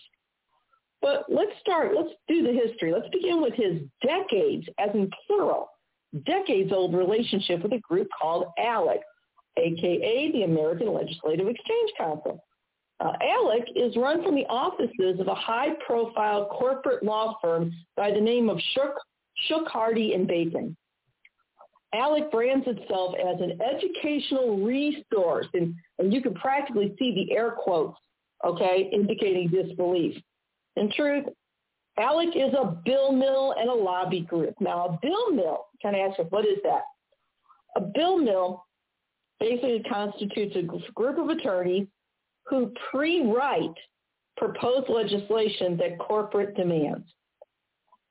But 1.02 1.26
let's 1.28 1.52
start, 1.60 1.94
let's 1.94 2.14
do 2.28 2.42
the 2.42 2.52
history. 2.52 2.92
Let's 2.92 3.08
begin 3.12 3.42
with 3.42 3.54
his 3.54 3.82
decades, 4.02 4.66
as 4.78 4.90
in 4.94 5.10
plural, 5.26 5.68
decades-old 6.24 6.94
relationship 6.94 7.62
with 7.62 7.72
a 7.72 7.80
group 7.80 8.08
called 8.20 8.46
ALEC, 8.58 9.00
aka 9.56 10.32
the 10.32 10.42
American 10.42 10.92
Legislative 10.92 11.48
Exchange 11.48 11.90
Council. 11.96 12.44
Uh, 13.00 13.12
ALEC 13.22 13.64
is 13.74 13.96
run 13.96 14.22
from 14.22 14.34
the 14.34 14.46
offices 14.46 15.18
of 15.20 15.28
a 15.28 15.34
high-profile 15.34 16.46
corporate 16.46 17.02
law 17.02 17.36
firm 17.42 17.72
by 17.96 18.10
the 18.10 18.20
name 18.20 18.48
of 18.48 18.58
Shook, 18.72 18.94
Shook 19.48 19.66
Hardy 19.68 20.14
and 20.14 20.26
Bacon. 20.26 20.76
ALEC 21.94 22.30
brands 22.30 22.66
itself 22.66 23.14
as 23.18 23.40
an 23.40 23.60
educational 23.60 24.64
resource, 24.64 25.46
and, 25.54 25.74
and 25.98 26.12
you 26.12 26.22
can 26.22 26.34
practically 26.34 26.94
see 26.98 27.14
the 27.14 27.34
air 27.34 27.50
quotes, 27.50 27.98
okay, 28.44 28.88
indicating 28.92 29.48
disbelief. 29.48 30.16
In 30.76 30.90
truth, 30.92 31.24
ALEC 31.98 32.36
is 32.36 32.54
a 32.54 32.76
bill 32.84 33.12
mill 33.12 33.54
and 33.58 33.68
a 33.68 33.74
lobby 33.74 34.20
group. 34.20 34.54
Now, 34.60 34.86
a 34.86 34.98
bill 35.02 35.30
mill, 35.30 35.66
kind 35.82 35.94
of 35.96 36.10
ask 36.10 36.18
you, 36.18 36.24
what 36.24 36.44
is 36.44 36.58
that? 36.64 36.82
A 37.76 37.80
bill 37.80 38.18
mill 38.18 38.64
basically 39.40 39.82
constitutes 39.90 40.56
a 40.56 40.92
group 40.92 41.18
of 41.18 41.28
attorneys 41.28 41.86
who 42.46 42.72
pre-write 42.90 43.74
proposed 44.36 44.88
legislation 44.88 45.76
that 45.76 45.98
corporate 45.98 46.56
demands. 46.56 47.06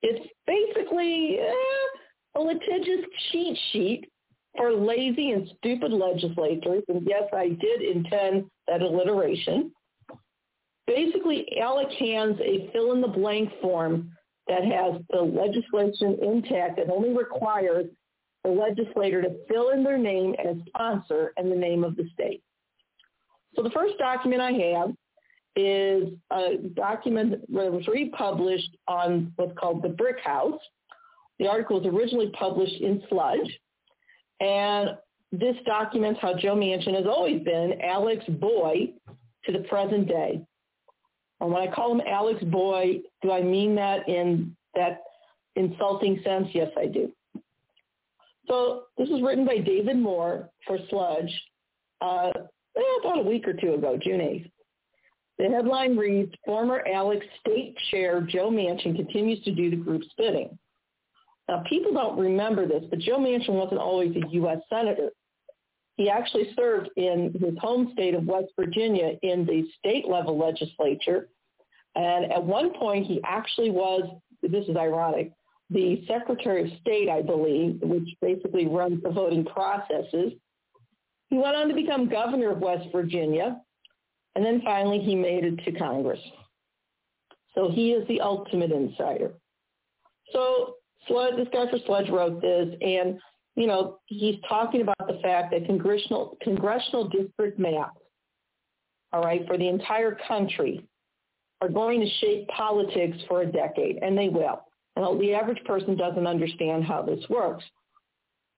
It's 0.02 0.26
basically 0.48 1.40
eh, 1.40 2.00
a 2.36 2.40
litigious 2.40 3.06
cheat 3.32 3.58
sheet 3.72 4.10
for 4.56 4.72
lazy 4.72 5.32
and 5.32 5.50
stupid 5.58 5.92
legislators, 5.92 6.84
and 6.88 7.08
yes, 7.08 7.24
I 7.34 7.50
did 7.50 7.82
intend 7.82 8.46
that 8.68 8.82
alliteration. 8.82 9.72
Basically, 10.86 11.48
ALEC 11.60 11.92
hands 11.94 12.38
a 12.42 12.70
fill-in-the-blank 12.72 13.50
form 13.62 14.12
that 14.48 14.64
has 14.66 15.02
the 15.10 15.22
legislation 15.22 16.18
intact 16.22 16.78
that 16.78 16.90
only 16.90 17.16
requires 17.16 17.86
the 18.44 18.50
legislator 18.50 19.22
to 19.22 19.36
fill 19.48 19.70
in 19.70 19.84
their 19.84 19.98
name 19.98 20.36
as 20.44 20.58
sponsor 20.68 21.34
and 21.38 21.52
the 21.52 21.56
name 21.56 21.84
of 21.84 21.96
the 21.96 22.10
state. 22.14 22.44
So 23.56 23.64
the 23.64 23.70
first 23.70 23.98
document 23.98 24.42
I 24.42 24.52
have 24.52 24.94
is 25.56 26.10
a 26.32 26.58
document 26.76 27.32
that 27.32 27.72
was 27.72 27.88
republished 27.88 28.76
on 28.88 29.32
what's 29.36 29.58
called 29.58 29.84
the 29.84 29.90
Brick 29.90 30.20
House. 30.20 30.60
The 31.40 31.48
article 31.48 31.80
was 31.80 31.94
originally 31.94 32.32
published 32.38 32.82
in 32.82 33.04
Sludge. 33.10 33.60
And 34.40 34.98
this 35.32 35.56
documents 35.66 36.20
how 36.22 36.36
Joe 36.38 36.56
Manchin 36.56 36.96
has 36.96 37.06
always 37.06 37.42
been 37.44 37.80
ALEC's 37.84 38.28
Boy 38.40 38.94
to 39.46 39.52
the 39.52 39.60
present 39.60 40.08
day. 40.08 40.42
And 41.40 41.52
when 41.52 41.68
I 41.68 41.74
call 41.74 41.92
him 41.92 42.02
ALEC's 42.08 42.44
Boy, 42.46 43.00
do 43.22 43.32
I 43.32 43.42
mean 43.42 43.76
that 43.76 44.08
in 44.08 44.56
that 44.76 45.02
insulting 45.56 46.22
sense? 46.24 46.48
Yes, 46.54 46.70
I 46.78 46.88
do. 46.88 47.12
So 48.48 48.84
this 48.98 49.10
was 49.10 49.22
written 49.22 49.46
by 49.46 49.58
David 49.60 49.98
Moore 49.98 50.50
for 50.68 50.78
Sludge 50.90 51.32
uh, 52.02 52.32
about 53.02 53.20
a 53.20 53.24
week 53.24 53.48
or 53.48 53.54
two 53.54 53.74
ago, 53.74 53.98
June 54.02 54.20
8th. 54.20 54.52
The 55.40 55.46
headline 55.46 55.98
reads, 55.98 56.32
former 56.46 56.84
ALEC 56.88 57.22
State 57.40 57.76
Chair 57.90 58.22
Joe 58.22 58.52
Manchin 58.52 58.96
continues 58.96 59.44
to 59.44 59.52
do 59.54 59.70
the 59.70 59.76
group's 59.76 60.08
bidding. 60.18 60.58
Now, 61.50 61.64
people 61.68 61.94
don't 61.94 62.20
remember 62.20 62.68
this, 62.68 62.84
but 62.90 63.00
Joe 63.00 63.18
Manchin 63.18 63.50
wasn't 63.50 63.80
always 63.80 64.16
a 64.16 64.30
U.S. 64.34 64.60
Senator. 64.70 65.10
He 65.98 66.10
actually 66.10 66.54
served 66.56 66.90
in 66.96 67.36
his 67.40 67.58
home 67.60 67.90
state 67.94 68.14
of 68.14 68.26
West 68.26 68.48
Virginia 68.58 69.14
in 69.22 69.46
the 69.46 69.66
state 69.80 70.08
level 70.08 70.38
legislature. 70.38 71.30
And 71.96 72.32
at 72.32 72.44
one 72.44 72.74
point, 72.74 73.06
he 73.06 73.22
actually 73.24 73.70
was, 73.70 74.04
this 74.42 74.68
is 74.68 74.76
ironic, 74.76 75.32
the 75.74 76.04
Secretary 76.08 76.64
of 76.64 76.80
State, 76.80 77.10
I 77.10 77.22
believe, 77.22 77.80
which 77.82 78.08
basically 78.22 78.68
runs 78.68 79.02
the 79.04 79.10
voting 79.10 79.46
processes. 79.46 80.34
He 81.30 81.38
went 81.38 81.56
on 81.56 81.68
to 81.68 81.74
become 81.74 82.10
governor 82.10 82.52
of 82.52 82.60
West 82.60 82.88
Virginia. 82.92 83.60
And 84.36 84.46
then 84.46 84.62
finally, 84.64 85.00
he 85.00 85.16
made 85.16 85.44
it 85.44 85.64
to 85.66 85.72
Congress. 85.72 86.20
So 87.56 87.70
he 87.70 87.92
is 87.92 88.08
the 88.08 88.22
ultimate 88.22 88.72
insider. 88.72 89.34
So 90.32 90.76
Sludge, 91.08 91.36
this 91.36 91.48
guy 91.52 91.70
for 91.70 91.78
Sludge 91.86 92.10
wrote 92.10 92.42
this, 92.42 92.76
and 92.82 93.20
you 93.56 93.68
know 93.68 94.00
he's 94.06 94.36
talking 94.48 94.82
about 94.82 95.08
the 95.08 95.20
fact 95.22 95.52
that 95.52 95.66
congressional 95.66 96.38
congressional 96.42 97.08
district 97.10 97.60
maps, 97.60 98.00
all 99.12 99.22
right, 99.22 99.46
for 99.48 99.58
the 99.58 99.68
entire 99.68 100.18
country, 100.28 100.84
are 101.62 101.70
going 101.70 102.00
to 102.00 102.10
shape 102.20 102.48
politics 102.48 103.18
for 103.28 103.42
a 103.42 103.46
decade, 103.46 104.00
and 104.02 104.18
they 104.18 104.30
will. 104.30 104.66
And 104.96 105.20
the 105.20 105.34
average 105.34 105.64
person 105.66 105.98
doesn't 105.98 106.28
understand 106.28 106.84
how 106.84 107.02
this 107.02 107.24
works. 107.30 107.64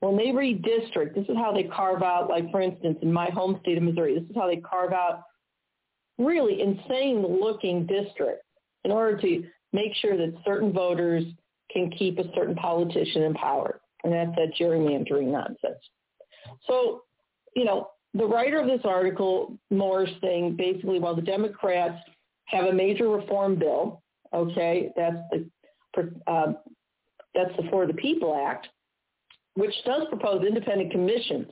When 0.02 0.18
they 0.18 0.28
redistrict, 0.28 1.16
this 1.16 1.28
is 1.30 1.38
how 1.38 1.54
they 1.54 1.64
carve 1.64 2.04
out, 2.04 2.30
like 2.30 2.52
for 2.52 2.62
instance, 2.62 3.00
in 3.02 3.12
my 3.12 3.30
home 3.30 3.58
state 3.62 3.78
of 3.78 3.84
Missouri, 3.84 4.20
this 4.20 4.30
is 4.30 4.36
how 4.36 4.48
they 4.48 4.58
carve 4.58 4.92
out 4.92 5.24
really 6.18 6.62
insane 6.62 7.26
looking 7.26 7.86
districts 7.86 8.46
in 8.84 8.92
order 8.92 9.20
to 9.22 9.44
make 9.74 9.96
sure 9.96 10.16
that 10.18 10.34
certain 10.46 10.72
voters 10.72 11.24
can 11.72 11.90
keep 11.92 12.20
a 12.20 12.24
certain 12.36 12.56
politician 12.56 13.24
in 13.24 13.34
power. 13.34 13.80
And 14.04 14.14
that's 14.14 14.36
that 14.36 14.54
gerrymandering 14.60 15.32
nonsense. 15.32 15.82
So, 16.68 17.02
you 17.56 17.66
know, 17.66 17.90
the 18.14 18.26
writer 18.26 18.60
of 18.60 18.68
this 18.68 18.82
article, 18.84 19.58
Moore's 19.72 20.12
thing, 20.22 20.56
basically, 20.56 21.00
while 21.00 21.16
the 21.16 21.22
Democrats 21.22 22.02
have 22.46 22.66
a 22.66 22.74
major 22.74 23.10
reform 23.10 23.56
bill, 23.56 24.04
okay, 24.34 24.92
that's 24.96 25.18
the 25.32 25.50
uh, 26.28 26.54
that's 27.34 27.56
the 27.58 27.68
For 27.70 27.86
the 27.86 27.94
People 27.94 28.36
Act, 28.48 28.68
which 29.56 29.74
does 29.86 30.04
propose 30.10 30.46
independent 30.46 30.92
commissions 30.92 31.48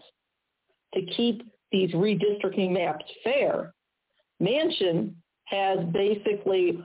to 0.94 1.02
keep 1.18 1.44
these 1.72 1.91
redistricting 1.91 2.72
maps 2.72 3.06
fair. 3.24 3.74
Manchin 4.41 5.14
has 5.45 5.80
basically 5.91 6.80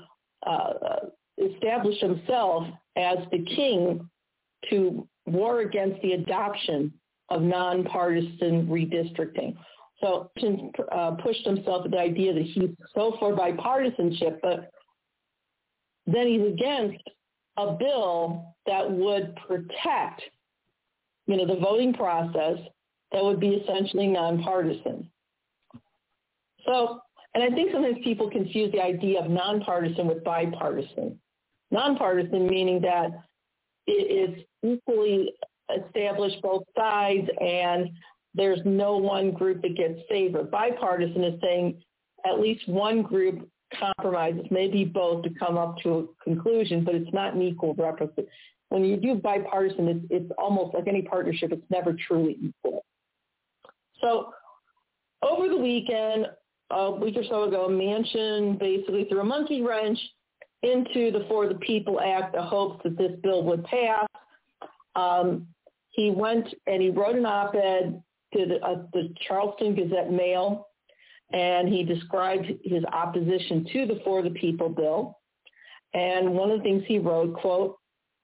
uh, 0.47 0.72
established 1.39 2.01
himself 2.01 2.66
as 2.97 3.18
the 3.30 3.44
king 3.56 4.09
to 4.70 5.06
war 5.26 5.60
against 5.60 6.01
the 6.02 6.12
adoption 6.12 6.93
of 7.28 7.43
nonpartisan 7.43 8.66
redistricting. 8.66 9.56
So 10.01 10.30
uh, 10.93 11.12
pushed 11.22 11.44
himself 11.44 11.82
with 11.82 11.93
the 11.93 11.98
idea 11.98 12.32
that 12.32 12.43
he's 12.43 12.70
so 12.94 13.16
for 13.18 13.36
bipartisanship, 13.36 14.39
but 14.43 14.70
then 16.06 16.26
he's 16.26 16.47
against 16.47 17.02
a 17.59 17.72
bill 17.72 18.55
that 18.66 18.90
would 18.90 19.36
protect, 19.47 20.22
you 21.26 21.36
know, 21.36 21.47
the 21.47 21.60
voting 21.60 21.93
process 21.93 22.59
that 23.12 23.22
would 23.22 23.40
be 23.40 23.48
essentially 23.48 24.06
nonpartisan. 24.06 25.10
So 26.64 27.01
and 27.35 27.44
I 27.44 27.55
think 27.55 27.70
sometimes 27.72 27.98
people 28.02 28.30
confuse 28.30 28.72
the 28.72 28.80
idea 28.80 29.20
of 29.20 29.30
nonpartisan 29.30 30.06
with 30.06 30.24
bipartisan. 30.24 31.18
Nonpartisan 31.70 32.48
meaning 32.48 32.80
that 32.82 33.10
it 33.86 33.93
is 33.93 34.44
equally 34.64 35.35
established 35.86 36.40
both 36.43 36.64
sides 36.76 37.28
and 37.40 37.90
there's 38.35 38.60
no 38.64 38.97
one 38.97 39.32
group 39.32 39.62
that 39.62 39.76
gets 39.76 40.01
favored. 40.09 40.51
Bipartisan 40.51 41.24
is 41.24 41.40
saying 41.40 41.82
at 42.26 42.40
least 42.40 42.68
one 42.68 43.02
group 43.02 43.48
compromises, 43.78 44.46
maybe 44.50 44.84
both 44.84 45.22
to 45.24 45.30
come 45.30 45.56
up 45.56 45.78
to 45.82 45.90
a 45.98 46.24
conclusion, 46.24 46.84
but 46.84 46.94
it's 46.94 47.12
not 47.12 47.34
an 47.34 47.42
equal 47.42 47.74
representation. 47.74 48.30
When 48.70 48.84
you 48.84 48.96
do 48.96 49.14
bipartisan, 49.14 49.88
it's, 49.88 50.06
it's 50.10 50.32
almost 50.38 50.74
like 50.74 50.86
any 50.86 51.02
partnership, 51.02 51.52
it's 51.52 51.70
never 51.70 51.94
truly 52.06 52.36
equal. 52.42 52.84
So 54.00 54.32
over 55.22 55.48
the 55.48 55.56
weekend, 55.56 56.26
a 56.70 56.90
week 56.90 57.16
or 57.16 57.24
so 57.24 57.44
ago, 57.44 57.68
Manchin 57.68 58.58
basically 58.58 59.04
threw 59.04 59.20
a 59.20 59.24
monkey 59.24 59.62
wrench 59.62 59.98
into 60.62 61.10
the 61.10 61.24
For 61.28 61.48
the 61.48 61.54
People 61.54 62.00
Act, 62.00 62.34
the 62.34 62.42
hopes 62.42 62.82
that 62.84 62.98
this 62.98 63.12
bill 63.22 63.42
would 63.44 63.64
pass. 63.64 64.06
Um, 64.96 65.46
he 65.90 66.10
went 66.10 66.46
and 66.66 66.82
he 66.82 66.90
wrote 66.90 67.16
an 67.16 67.26
op-ed 67.26 68.02
to 68.34 68.46
the, 68.46 68.56
uh, 68.64 68.82
the 68.92 69.14
Charleston 69.26 69.74
Gazette 69.74 70.12
Mail, 70.12 70.67
and 71.32 71.68
he 71.68 71.82
described 71.82 72.46
his 72.64 72.84
opposition 72.92 73.66
to 73.72 73.86
the 73.86 74.00
For 74.05 74.22
the 74.22 74.30
People 74.30 74.68
bill. 74.68 75.18
And 75.94 76.34
one 76.34 76.50
of 76.50 76.59
the 76.59 76.64
things 76.64 76.84
he 76.86 76.98
wrote, 76.98 77.34
quote, 77.34 77.76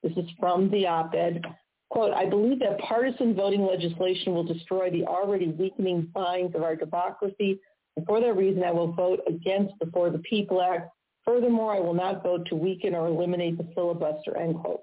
this 0.02 0.12
is 0.16 0.30
from 0.38 0.70
the 0.70 0.86
op-ed, 0.86 1.42
quote, 1.90 2.12
I 2.12 2.26
believe 2.26 2.58
that 2.60 2.78
partisan 2.80 3.34
voting 3.34 3.64
legislation 3.64 4.34
will 4.34 4.44
destroy 4.44 4.90
the 4.90 5.04
already 5.04 5.48
weakening 5.48 6.10
binds 6.14 6.54
of 6.54 6.62
our 6.62 6.76
democracy 6.76 7.60
and 7.96 8.06
for 8.06 8.20
that 8.20 8.36
reason, 8.36 8.62
I 8.64 8.72
will 8.72 8.92
vote 8.92 9.20
against 9.28 9.74
the 9.80 9.86
For 9.92 10.10
the 10.10 10.18
People 10.18 10.60
Act. 10.60 10.90
Furthermore, 11.24 11.74
I 11.74 11.80
will 11.80 11.94
not 11.94 12.22
vote 12.22 12.46
to 12.48 12.56
weaken 12.56 12.94
or 12.94 13.06
eliminate 13.06 13.56
the 13.56 13.68
filibuster, 13.74 14.36
end 14.36 14.56
quote. 14.56 14.82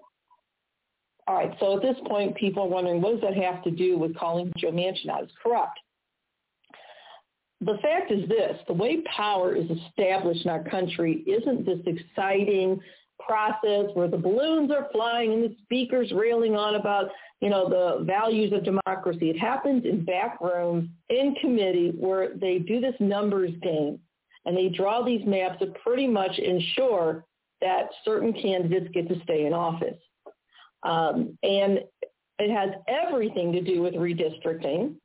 All 1.27 1.35
right, 1.35 1.55
so 1.59 1.75
at 1.75 1.83
this 1.83 1.97
point, 2.07 2.35
people 2.35 2.63
are 2.63 2.69
wondering, 2.69 3.01
what 3.01 3.11
does 3.11 3.21
that 3.21 3.41
have 3.41 3.63
to 3.63 3.71
do 3.71 3.97
with 3.97 4.15
calling 4.15 4.51
Joe 4.57 4.71
Manchin 4.71 5.09
out 5.09 5.23
as 5.23 5.29
corrupt? 5.41 5.79
The 7.61 7.77
fact 7.81 8.11
is 8.11 8.27
this, 8.27 8.57
the 8.67 8.73
way 8.73 9.01
power 9.15 9.55
is 9.55 9.69
established 9.69 10.45
in 10.45 10.51
our 10.51 10.63
country 10.63 11.23
isn't 11.27 11.65
this 11.65 11.79
exciting 11.85 12.81
process 13.19 13.85
where 13.93 14.07
the 14.07 14.17
balloons 14.17 14.71
are 14.71 14.87
flying 14.91 15.33
and 15.33 15.43
the 15.43 15.55
speakers 15.63 16.11
railing 16.11 16.55
on 16.55 16.75
about, 16.75 17.09
you 17.39 17.49
know, 17.49 17.69
the 17.69 18.03
values 18.03 18.51
of 18.51 18.63
democracy. 18.63 19.29
It 19.29 19.37
happens 19.37 19.85
in 19.85 20.03
back 20.03 20.41
rooms 20.41 20.89
in 21.09 21.35
committee 21.39 21.93
where 21.97 22.33
they 22.35 22.57
do 22.57 22.79
this 22.79 22.95
numbers 22.99 23.51
game 23.61 23.99
and 24.45 24.57
they 24.57 24.69
draw 24.69 25.03
these 25.03 25.25
maps 25.25 25.59
to 25.59 25.67
pretty 25.83 26.07
much 26.07 26.39
ensure 26.39 27.25
that 27.61 27.89
certain 28.03 28.33
candidates 28.33 28.87
get 28.91 29.07
to 29.07 29.21
stay 29.23 29.45
in 29.45 29.53
office. 29.53 29.97
Um, 30.81 31.37
and 31.43 31.81
it 32.39 32.51
has 32.51 32.71
everything 32.87 33.51
to 33.51 33.61
do 33.61 33.83
with 33.83 33.93
redistricting. 33.93 34.95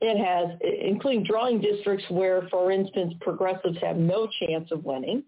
It 0.00 0.18
has, 0.18 0.58
including 0.60 1.24
drawing 1.24 1.60
districts 1.60 2.04
where, 2.10 2.48
for 2.50 2.70
instance, 2.70 3.14
progressives 3.20 3.78
have 3.80 3.96
no 3.96 4.28
chance 4.40 4.70
of 4.70 4.84
winning. 4.84 5.22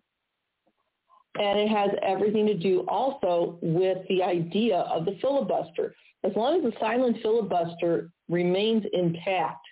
And 1.38 1.58
it 1.58 1.68
has 1.68 1.90
everything 2.02 2.46
to 2.46 2.54
do 2.54 2.84
also 2.88 3.58
with 3.62 3.98
the 4.08 4.22
idea 4.22 4.78
of 4.78 5.04
the 5.04 5.16
filibuster. 5.20 5.94
As 6.24 6.32
long 6.34 6.56
as 6.56 6.62
the 6.62 6.78
silent 6.80 7.18
filibuster 7.22 8.10
remains 8.28 8.84
intact, 8.92 9.64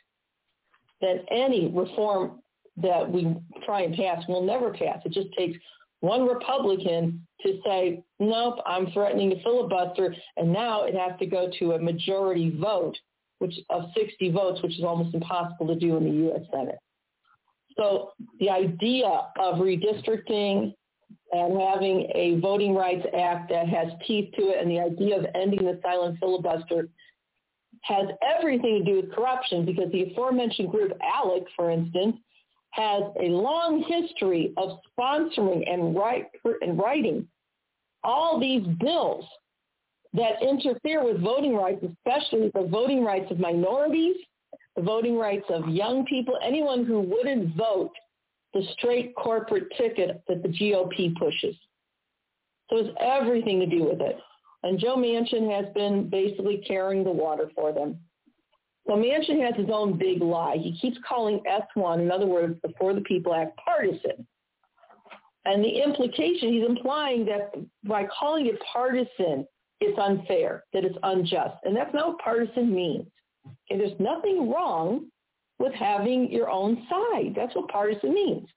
then 1.01 1.21
any 1.31 1.69
reform 1.69 2.41
that 2.77 3.11
we 3.11 3.35
try 3.65 3.83
and 3.83 3.95
pass 3.95 4.23
will 4.29 4.43
never 4.43 4.73
pass. 4.73 5.01
It 5.05 5.13
just 5.13 5.33
takes 5.37 5.59
one 6.01 6.27
Republican 6.27 7.27
to 7.43 7.61
say, 7.65 8.03
nope, 8.21 8.57
I'm 8.67 8.91
threatening 8.93 9.31
to 9.31 9.43
filibuster, 9.43 10.15
and 10.37 10.53
now 10.53 10.85
it 10.85 10.95
has 10.95 11.19
to 11.19 11.27
go 11.27 11.51
to 11.59 11.73
a 11.73 11.79
majority 11.79 12.57
vote, 12.61 12.97
which 13.45 13.59
of 13.69 13.85
60 13.97 14.31
votes, 14.31 14.63
which 14.63 14.79
is 14.79 14.85
almost 14.85 15.15
impossible 15.15 15.67
to 15.67 15.77
do 15.77 15.97
in 15.97 16.05
the 16.05 16.17
U.S. 16.27 16.41
Senate. 16.51 16.79
So 17.77 18.13
the 18.41 18.49
idea 18.49 19.07
of 19.39 19.57
redistricting 19.57 20.75
and 21.33 21.61
having 21.61 22.09
a 22.15 22.39
Voting 22.41 22.75
Rights 22.75 23.07
Act 23.17 23.51
that 23.51 23.69
has 23.69 23.89
teeth 24.07 24.33
to 24.37 24.43
it 24.51 24.63
and 24.63 24.71
the 24.71 24.81
idea 24.81 25.19
of 25.19 25.27
ending 25.35 25.65
the 25.65 25.79
silent 25.83 26.19
filibuster 26.21 26.89
has 27.83 28.07
everything 28.23 28.79
to 28.79 28.85
do 28.85 28.97
with 29.03 29.13
corruption 29.13 29.67
because 29.67 29.93
the 29.93 30.11
aforementioned 30.11 30.71
group, 30.71 30.93
ALEC, 31.03 31.45
for 31.55 31.71
instance, 31.71 32.17
has 32.71 33.03
a 33.21 33.27
long 33.27 33.85
history 33.87 34.55
of 34.57 34.79
sponsoring 34.99 35.71
and, 35.71 35.95
write, 35.95 36.27
and 36.63 36.79
writing 36.79 37.29
all 38.03 38.41
these 38.41 38.67
bills 38.81 39.25
that 40.15 40.43
interfere 40.43 41.05
with 41.05 41.21
voting 41.21 41.55
rights, 41.55 41.85
especially 41.85 42.51
the 42.55 42.67
voting 42.71 43.05
rights 43.05 43.31
of 43.31 43.39
minorities, 43.39 44.17
the 44.77 44.83
voting 44.83 45.19
rights 45.19 45.47
of 45.51 45.69
young 45.69 46.07
people, 46.07 46.39
anyone 46.43 46.85
who 46.85 47.01
wouldn't 47.01 47.57
vote 47.57 47.93
the 48.55 48.63
straight 48.79 49.15
corporate 49.17 49.69
ticket 49.77 50.23
that 50.29 50.43
the 50.43 50.49
GOP 50.49 51.15
pushes. 51.17 51.57
So 52.71 52.79
it's 52.79 52.97
everything 53.01 53.61
to 53.61 53.67
do 53.67 53.85
with 53.85 54.01
it. 54.01 54.17
And 54.63 54.79
Joe 54.79 54.97
Manchin 54.97 55.51
has 55.55 55.73
been 55.75 56.09
basically 56.09 56.65
carrying 56.67 57.05
the 57.05 57.11
water 57.11 57.51
for 57.55 57.73
them. 57.73 57.99
So 58.87 58.95
Manchin 58.95 59.45
has 59.45 59.55
his 59.57 59.69
own 59.73 59.99
big 59.99 60.23
lie. 60.23 60.57
He 60.57 60.79
keeps 60.79 60.97
calling 61.07 61.41
S1, 61.47 62.01
in 62.01 62.11
other 62.11 62.27
words, 62.27 62.59
the 62.63 62.73
For 62.79 62.95
the 62.95 63.01
People 63.01 63.35
Act, 63.35 63.59
partisan. 63.63 64.27
And 65.45 65.63
the 65.63 65.83
implication, 65.83 66.53
he's 66.53 66.67
implying 66.67 67.27
that 67.27 67.53
by 67.85 68.07
calling 68.19 68.47
it 68.47 68.59
partisan, 68.73 69.47
it's 69.81 69.99
unfair, 69.99 70.65
that 70.73 70.85
it's 70.85 70.97
unjust. 71.03 71.57
And 71.65 71.77
that's 71.77 71.93
not 71.95 72.09
what 72.09 72.19
partisan 72.19 72.75
means. 72.75 73.07
Okay, 73.71 73.79
there's 73.79 73.99
nothing 74.01 74.51
wrong 74.51 75.07
with 75.59 75.73
having 75.75 76.31
your 76.31 76.51
own 76.51 76.87
side. 76.89 77.35
That's 77.37 77.55
what 77.55 77.69
partisan 77.69 78.15
means. 78.15 78.49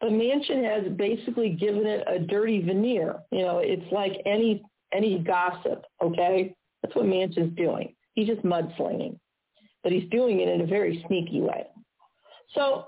But 0.00 0.12
Manchin 0.12 0.64
has 0.64 0.90
basically 0.92 1.50
given 1.50 1.86
it 1.86 2.04
a 2.06 2.18
dirty 2.18 2.62
veneer. 2.62 3.16
You 3.30 3.42
know, 3.42 3.58
it's 3.58 3.90
like 3.92 4.12
any 4.24 4.62
any 4.92 5.18
gossip, 5.18 5.84
okay? 6.02 6.54
That's 6.82 6.94
what 6.96 7.04
Manchin's 7.04 7.56
doing. 7.56 7.94
He's 8.14 8.26
just 8.26 8.42
mudslinging. 8.42 9.18
But 9.82 9.92
he's 9.92 10.08
doing 10.10 10.40
it 10.40 10.48
in 10.48 10.62
a 10.62 10.66
very 10.66 11.04
sneaky 11.06 11.40
way. 11.40 11.66
So 12.54 12.86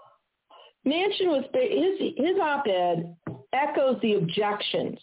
Manchin 0.87 1.27
was 1.27 1.45
his 1.53 2.13
his 2.17 2.39
op-ed 2.41 3.15
echoes 3.53 3.99
the 4.03 4.15
objections 4.15 4.99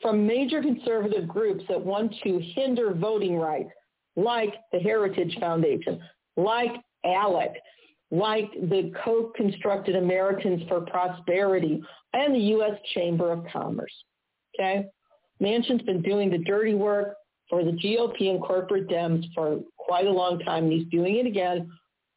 from 0.00 0.26
major 0.26 0.62
conservative 0.62 1.26
groups 1.28 1.64
that 1.68 1.84
want 1.84 2.14
to 2.22 2.40
hinder 2.54 2.94
voting 2.94 3.36
rights, 3.36 3.70
like 4.16 4.54
the 4.72 4.78
Heritage 4.78 5.36
Foundation, 5.40 6.00
like 6.36 6.72
ALEC, 7.04 7.54
like 8.10 8.50
the 8.52 8.92
Koch-Constructed 9.04 9.96
Americans 9.96 10.62
for 10.68 10.80
Prosperity, 10.82 11.82
and 12.14 12.34
the 12.34 12.38
U.S. 12.38 12.78
Chamber 12.94 13.32
of 13.32 13.44
Commerce. 13.52 13.92
Okay? 14.58 14.86
Manchin's 15.42 15.82
been 15.82 16.02
doing 16.02 16.30
the 16.30 16.38
dirty 16.38 16.74
work 16.74 17.14
for 17.48 17.64
the 17.64 17.72
GOP 17.72 18.30
and 18.30 18.42
corporate 18.42 18.88
Dems 18.88 19.24
for 19.34 19.60
quite 19.76 20.06
a 20.06 20.10
long 20.10 20.38
time, 20.40 20.64
and 20.64 20.72
he's 20.72 20.88
doing 20.88 21.16
it 21.16 21.26
again 21.26 21.70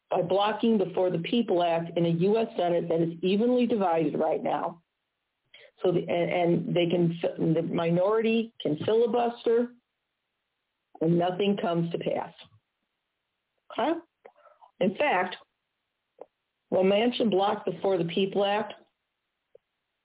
by 0.09 0.21
blocking 0.21 0.77
the 0.77 0.91
For 0.93 1.09
the 1.09 1.19
People 1.19 1.63
Act 1.63 1.97
in 1.97 2.05
a 2.05 2.09
U.S. 2.09 2.47
Senate 2.57 2.89
that 2.89 3.01
is 3.01 3.13
evenly 3.21 3.65
divided 3.65 4.19
right 4.19 4.43
now. 4.43 4.80
So, 5.83 5.91
the, 5.91 5.99
and, 6.07 6.31
and 6.31 6.75
they 6.75 6.85
can, 6.87 7.19
the 7.53 7.63
minority 7.63 8.53
can 8.61 8.77
filibuster, 8.85 9.69
and 11.01 11.17
nothing 11.17 11.57
comes 11.57 11.91
to 11.91 11.97
pass. 11.97 12.33
Okay? 13.71 13.99
In 14.79 14.95
fact, 14.95 15.35
when 16.69 16.85
Manchin 16.85 17.29
blocked 17.29 17.65
the 17.65 17.77
For 17.81 17.97
the 17.97 18.05
People 18.05 18.45
Act, 18.45 18.73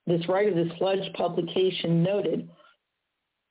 this 0.07 0.27
writer 0.29 0.51
of 0.51 0.57
the 0.57 0.75
Sludge 0.79 1.13
publication 1.15 2.03
noted, 2.03 2.49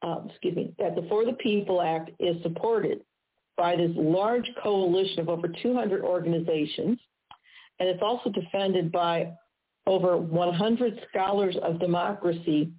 uh, 0.02 0.22
excuse 0.30 0.56
me, 0.56 0.73
that 0.80 0.95
the 0.95 1.06
For 1.10 1.26
the 1.26 1.34
People 1.34 1.81
Act 1.81 2.11
is 2.19 2.41
supported 2.43 3.02
by 3.57 3.76
this 3.76 3.91
large 3.95 4.49
coalition 4.61 5.19
of 5.19 5.30
over 5.30 5.47
200 5.47 6.03
organizations, 6.03 6.99
and 7.80 7.89
it's 7.89 8.02
also 8.02 8.30
defended 8.30 8.91
by 8.91 9.31
over 9.88 10.18
100 10.18 11.06
scholars 11.10 11.56
of 11.62 11.80
democracy 11.80 12.72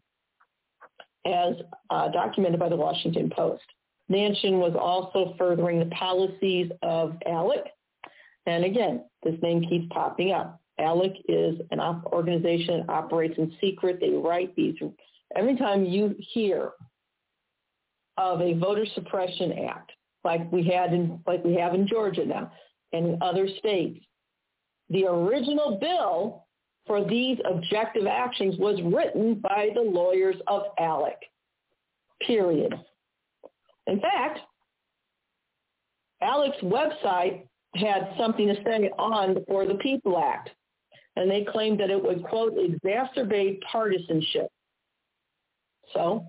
as 1.27 1.55
uh, 1.91 2.09
documented 2.09 2.61
by 2.61 2.69
the 2.69 2.77
Washington 2.77 3.31
Post. 3.35 3.65
Manchin 4.11 4.59
was 4.59 4.75
also 4.79 5.35
furthering 5.37 5.81
the 5.81 5.95
policies 5.95 6.71
of 6.83 7.17
ALEC. 7.27 7.65
And 8.47 8.65
again, 8.65 9.05
this 9.25 9.35
name 9.43 9.63
keeps 9.69 9.87
popping 9.91 10.33
up. 10.33 10.61
ALEC 10.79 11.17
is 11.29 11.61
an 11.71 11.81
op- 11.81 12.07
organization 12.07 12.85
that 12.87 12.93
operates 12.93 13.35
in 13.39 13.53
secret. 13.61 13.99
They 14.01 14.11
write 14.11 14.55
these. 14.55 14.77
Every 15.35 15.57
time 15.57 15.85
you 15.85 16.15
hear 16.19 16.71
of 18.17 18.41
a 18.41 18.55
voter 18.55 18.87
suppression 18.95 19.53
act, 19.69 19.93
like 20.25 20.51
we 20.53 20.65
had 20.65 20.93
in 20.93 21.21
like 21.27 21.45
we 21.45 21.55
have 21.55 21.75
in 21.75 21.87
Georgia 21.87 22.25
now 22.25 22.53
and 22.93 23.07
in 23.07 23.23
other 23.23 23.49
states, 23.59 24.05
the 24.91 25.07
original 25.07 25.79
bill 25.81 26.46
for 26.87 27.05
these 27.05 27.39
objective 27.49 28.07
actions 28.07 28.57
was 28.59 28.81
written 28.83 29.35
by 29.35 29.71
the 29.75 29.81
lawyers 29.81 30.37
of 30.47 30.63
ALEC. 30.79 31.17
Period. 32.27 32.75
In 33.87 34.01
fact, 34.01 34.41
ALEC's 36.23 36.63
website 36.63 37.47
had 37.75 38.15
something 38.19 38.49
to 38.49 38.55
say 38.65 38.91
on 38.99 39.35
the 39.35 39.45
For 39.49 39.67
the 39.67 39.75
People 39.75 40.19
Act, 40.19 40.51
and 41.17 41.31
they 41.31 41.45
claimed 41.45 41.81
that 41.81 41.91
it 41.91 42.03
would, 42.03 42.23
quote, 42.25 42.57
exacerbate 42.57 43.61
partisanship. 43.71 44.49
So 45.93 46.25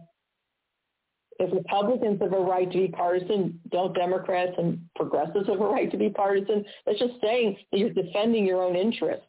if 1.40 1.54
Republicans 1.54 2.20
have 2.22 2.34
a 2.34 2.40
right 2.40 2.70
to 2.72 2.78
be 2.78 2.88
partisan, 2.88 3.60
don't 3.72 3.94
Democrats 3.96 4.54
and 4.58 4.80
progressives 4.96 5.48
have 5.48 5.62
a 5.62 5.66
right 5.66 5.90
to 5.92 5.98
be 5.98 6.10
partisan? 6.10 6.66
That's 6.86 7.00
just 7.00 7.14
saying 7.22 7.58
that 7.72 7.78
you're 7.78 7.92
defending 7.92 8.46
your 8.46 8.64
own 8.64 8.76
interest. 8.76 9.24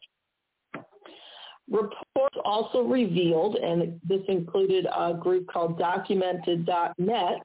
Reports 1.69 2.37
also 2.43 2.81
revealed, 2.81 3.55
and 3.55 3.99
this 4.07 4.21
included 4.27 4.87
a 4.95 5.13
group 5.13 5.47
called 5.47 5.77
Documented.net, 5.77 7.37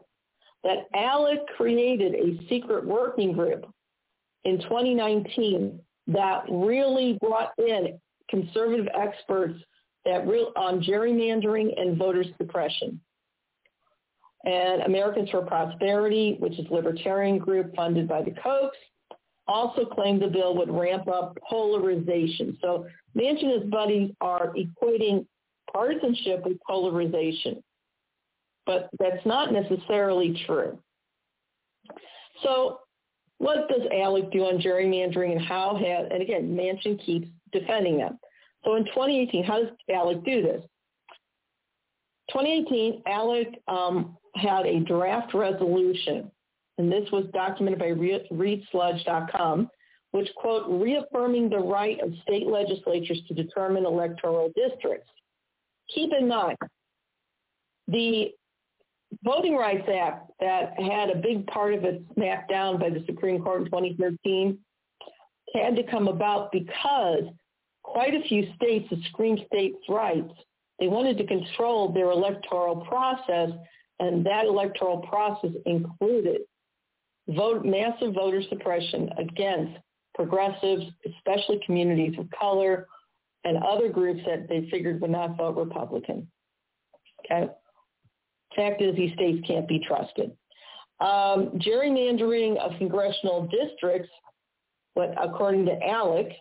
that 0.62 0.90
ALEC 0.94 1.46
created 1.56 2.14
a 2.14 2.46
secret 2.48 2.86
working 2.86 3.32
group 3.32 3.66
in 4.44 4.60
2019 4.62 5.78
that 6.06 6.44
really 6.50 7.18
brought 7.20 7.52
in 7.58 7.98
conservative 8.28 8.88
experts 8.94 9.58
that 10.04 10.26
real 10.26 10.52
on 10.56 10.82
gerrymandering 10.82 11.78
and 11.80 11.96
voter 11.96 12.24
suppression. 12.38 13.00
And 14.44 14.82
Americans 14.82 15.30
for 15.30 15.42
Prosperity, 15.42 16.36
which 16.38 16.58
is 16.58 16.66
a 16.70 16.74
libertarian 16.74 17.38
group 17.38 17.74
funded 17.74 18.08
by 18.08 18.22
the 18.22 18.30
Kochs, 18.30 18.70
also 19.46 19.84
claimed 19.84 20.22
the 20.22 20.28
bill 20.28 20.56
would 20.56 20.70
ramp 20.70 21.08
up 21.08 21.36
polarization. 21.48 22.56
So 22.60 22.86
Manchin 23.16 23.44
and 23.44 23.62
his 23.62 23.70
buddies 23.70 24.10
are 24.20 24.54
equating 24.54 25.26
partisanship 25.72 26.44
with 26.44 26.58
polarization. 26.66 27.62
But 28.66 28.88
that's 28.98 29.24
not 29.26 29.52
necessarily 29.52 30.42
true. 30.46 30.78
So 32.42 32.80
what 33.38 33.68
does 33.68 33.86
ALEC 33.92 34.32
do 34.32 34.44
on 34.44 34.60
gerrymandering 34.60 35.32
and 35.32 35.44
how 35.44 35.76
has, 35.76 36.08
and 36.10 36.22
again, 36.22 36.56
Manchin 36.56 37.04
keeps 37.04 37.28
defending 37.52 37.98
them. 37.98 38.18
So 38.64 38.76
in 38.76 38.84
2018, 38.86 39.44
how 39.44 39.60
does 39.60 39.72
ALEC 39.90 40.24
do 40.24 40.42
this? 40.42 40.62
2018, 42.30 43.02
ALEC 43.06 43.54
um, 43.68 44.16
had 44.34 44.66
a 44.66 44.80
draft 44.80 45.34
resolution, 45.34 46.30
and 46.78 46.90
this 46.90 47.10
was 47.12 47.26
documented 47.32 47.78
by 47.78 47.90
readsludge.com, 47.90 49.70
which, 50.10 50.28
quote, 50.36 50.64
reaffirming 50.68 51.48
the 51.48 51.58
right 51.58 52.00
of 52.00 52.12
state 52.22 52.46
legislatures 52.46 53.20
to 53.28 53.34
determine 53.34 53.86
electoral 53.86 54.50
districts. 54.56 55.10
Keep 55.94 56.12
in 56.18 56.28
mind, 56.28 56.56
the 57.88 58.32
Voting 59.22 59.56
Rights 59.56 59.88
Act 59.88 60.30
that 60.40 60.78
had 60.80 61.10
a 61.10 61.16
big 61.16 61.46
part 61.46 61.74
of 61.74 61.84
it 61.84 62.02
smacked 62.14 62.50
down 62.50 62.78
by 62.78 62.90
the 62.90 63.04
Supreme 63.06 63.40
Court 63.42 63.60
in 63.60 63.64
2013 63.66 64.58
had 65.54 65.76
to 65.76 65.84
come 65.84 66.08
about 66.08 66.50
because 66.50 67.24
quite 67.82 68.14
a 68.14 68.22
few 68.28 68.48
states 68.56 68.88
that 68.90 68.98
screamed 69.10 69.40
states' 69.46 69.76
rights, 69.88 70.32
they 70.80 70.88
wanted 70.88 71.16
to 71.18 71.26
control 71.26 71.92
their 71.92 72.10
electoral 72.10 72.76
process, 72.76 73.50
and 74.00 74.26
that 74.26 74.46
electoral 74.46 74.98
process 74.98 75.50
included 75.66 76.40
vote, 77.28 77.64
massive 77.64 78.14
voter 78.14 78.42
suppression 78.48 79.10
against 79.18 79.78
progressives, 80.14 80.84
especially 81.06 81.60
communities 81.64 82.18
of 82.18 82.28
color, 82.38 82.86
and 83.44 83.58
other 83.62 83.88
groups 83.88 84.20
that 84.26 84.48
they 84.48 84.68
figured 84.70 85.00
would 85.00 85.10
not 85.10 85.36
vote 85.36 85.56
Republican. 85.56 86.26
Okay. 87.24 87.50
Fact 88.56 88.80
is, 88.80 88.94
these 88.96 89.12
states 89.14 89.44
can't 89.46 89.68
be 89.68 89.80
trusted. 89.86 90.30
Um, 91.00 91.58
gerrymandering 91.58 92.56
of 92.58 92.72
congressional 92.78 93.48
districts, 93.48 94.08
what 94.94 95.14
according 95.20 95.66
to 95.66 95.72
ALEC, 95.72 96.32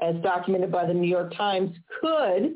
as 0.00 0.14
documented 0.22 0.70
by 0.70 0.86
the 0.86 0.94
New 0.94 1.08
York 1.08 1.34
Times, 1.36 1.76
could 2.00 2.54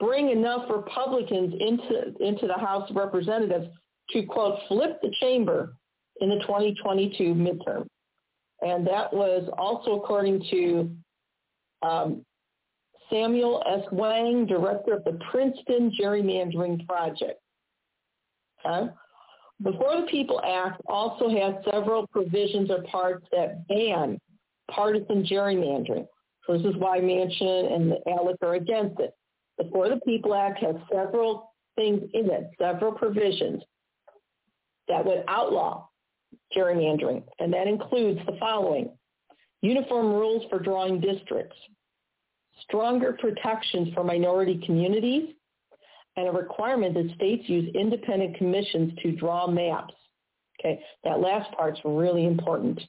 bring 0.00 0.30
enough 0.30 0.70
Republicans 0.70 1.54
into 1.60 2.14
into 2.20 2.46
the 2.46 2.54
House 2.54 2.88
of 2.88 2.96
Representatives 2.96 3.68
to 4.10 4.22
quote 4.24 4.58
flip 4.68 5.00
the 5.02 5.12
chamber 5.20 5.74
in 6.20 6.28
the 6.30 6.38
2022 6.40 7.34
midterm. 7.34 7.86
And 8.60 8.86
that 8.86 9.12
was 9.12 9.48
also 9.56 9.92
according 9.92 10.44
to 10.50 10.90
um, 11.82 12.24
Samuel 13.10 13.62
S. 13.66 13.84
Wang, 13.92 14.46
director 14.46 14.94
of 14.94 15.04
the 15.04 15.18
Princeton 15.30 15.92
Gerrymandering 15.98 16.86
Project. 16.86 17.40
Okay? 18.64 18.90
The 19.60 19.72
For 19.72 20.00
the 20.00 20.06
People 20.08 20.40
Act 20.44 20.80
also 20.86 21.28
has 21.28 21.54
several 21.70 22.06
provisions 22.08 22.70
or 22.70 22.82
parts 22.82 23.26
that 23.32 23.66
ban 23.68 24.20
partisan 24.70 25.24
gerrymandering. 25.24 26.06
So 26.46 26.56
this 26.56 26.66
is 26.66 26.76
why 26.76 27.00
Manchin 27.00 27.72
and 27.72 27.92
ALEC 28.06 28.36
are 28.42 28.54
against 28.54 29.00
it. 29.00 29.14
The 29.56 29.68
For 29.72 29.88
the 29.88 30.00
People 30.06 30.34
Act 30.34 30.58
has 30.62 30.76
several 30.92 31.52
things 31.76 32.02
in 32.14 32.30
it, 32.30 32.50
several 32.58 32.92
provisions 32.92 33.62
that 34.88 35.04
would 35.04 35.24
outlaw 35.28 35.86
gerrymandering, 36.56 37.22
and 37.38 37.52
that 37.52 37.66
includes 37.66 38.20
the 38.26 38.36
following. 38.38 38.90
Uniform 39.60 40.12
rules 40.12 40.44
for 40.48 40.58
drawing 40.58 41.00
districts, 41.00 41.56
stronger 42.62 43.16
protections 43.20 43.88
for 43.94 44.04
minority 44.04 44.60
communities, 44.64 45.34
and 46.16 46.28
a 46.28 46.32
requirement 46.32 46.94
that 46.94 47.14
states 47.14 47.48
use 47.48 47.72
independent 47.74 48.36
commissions 48.36 48.92
to 49.02 49.12
draw 49.12 49.46
maps. 49.46 49.94
Okay, 50.60 50.80
that 51.04 51.20
last 51.20 51.52
part's 51.52 51.80
really 51.84 52.26
important. 52.26 52.80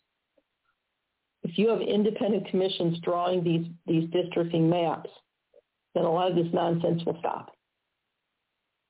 If 1.43 1.57
you 1.57 1.69
have 1.69 1.81
independent 1.81 2.47
commissions 2.49 2.99
drawing 2.99 3.43
these, 3.43 3.67
these 3.85 4.09
districting 4.09 4.69
maps, 4.69 5.09
then 5.93 6.05
a 6.05 6.11
lot 6.11 6.29
of 6.29 6.35
this 6.35 6.51
nonsense 6.53 7.03
will 7.05 7.17
stop. 7.19 7.51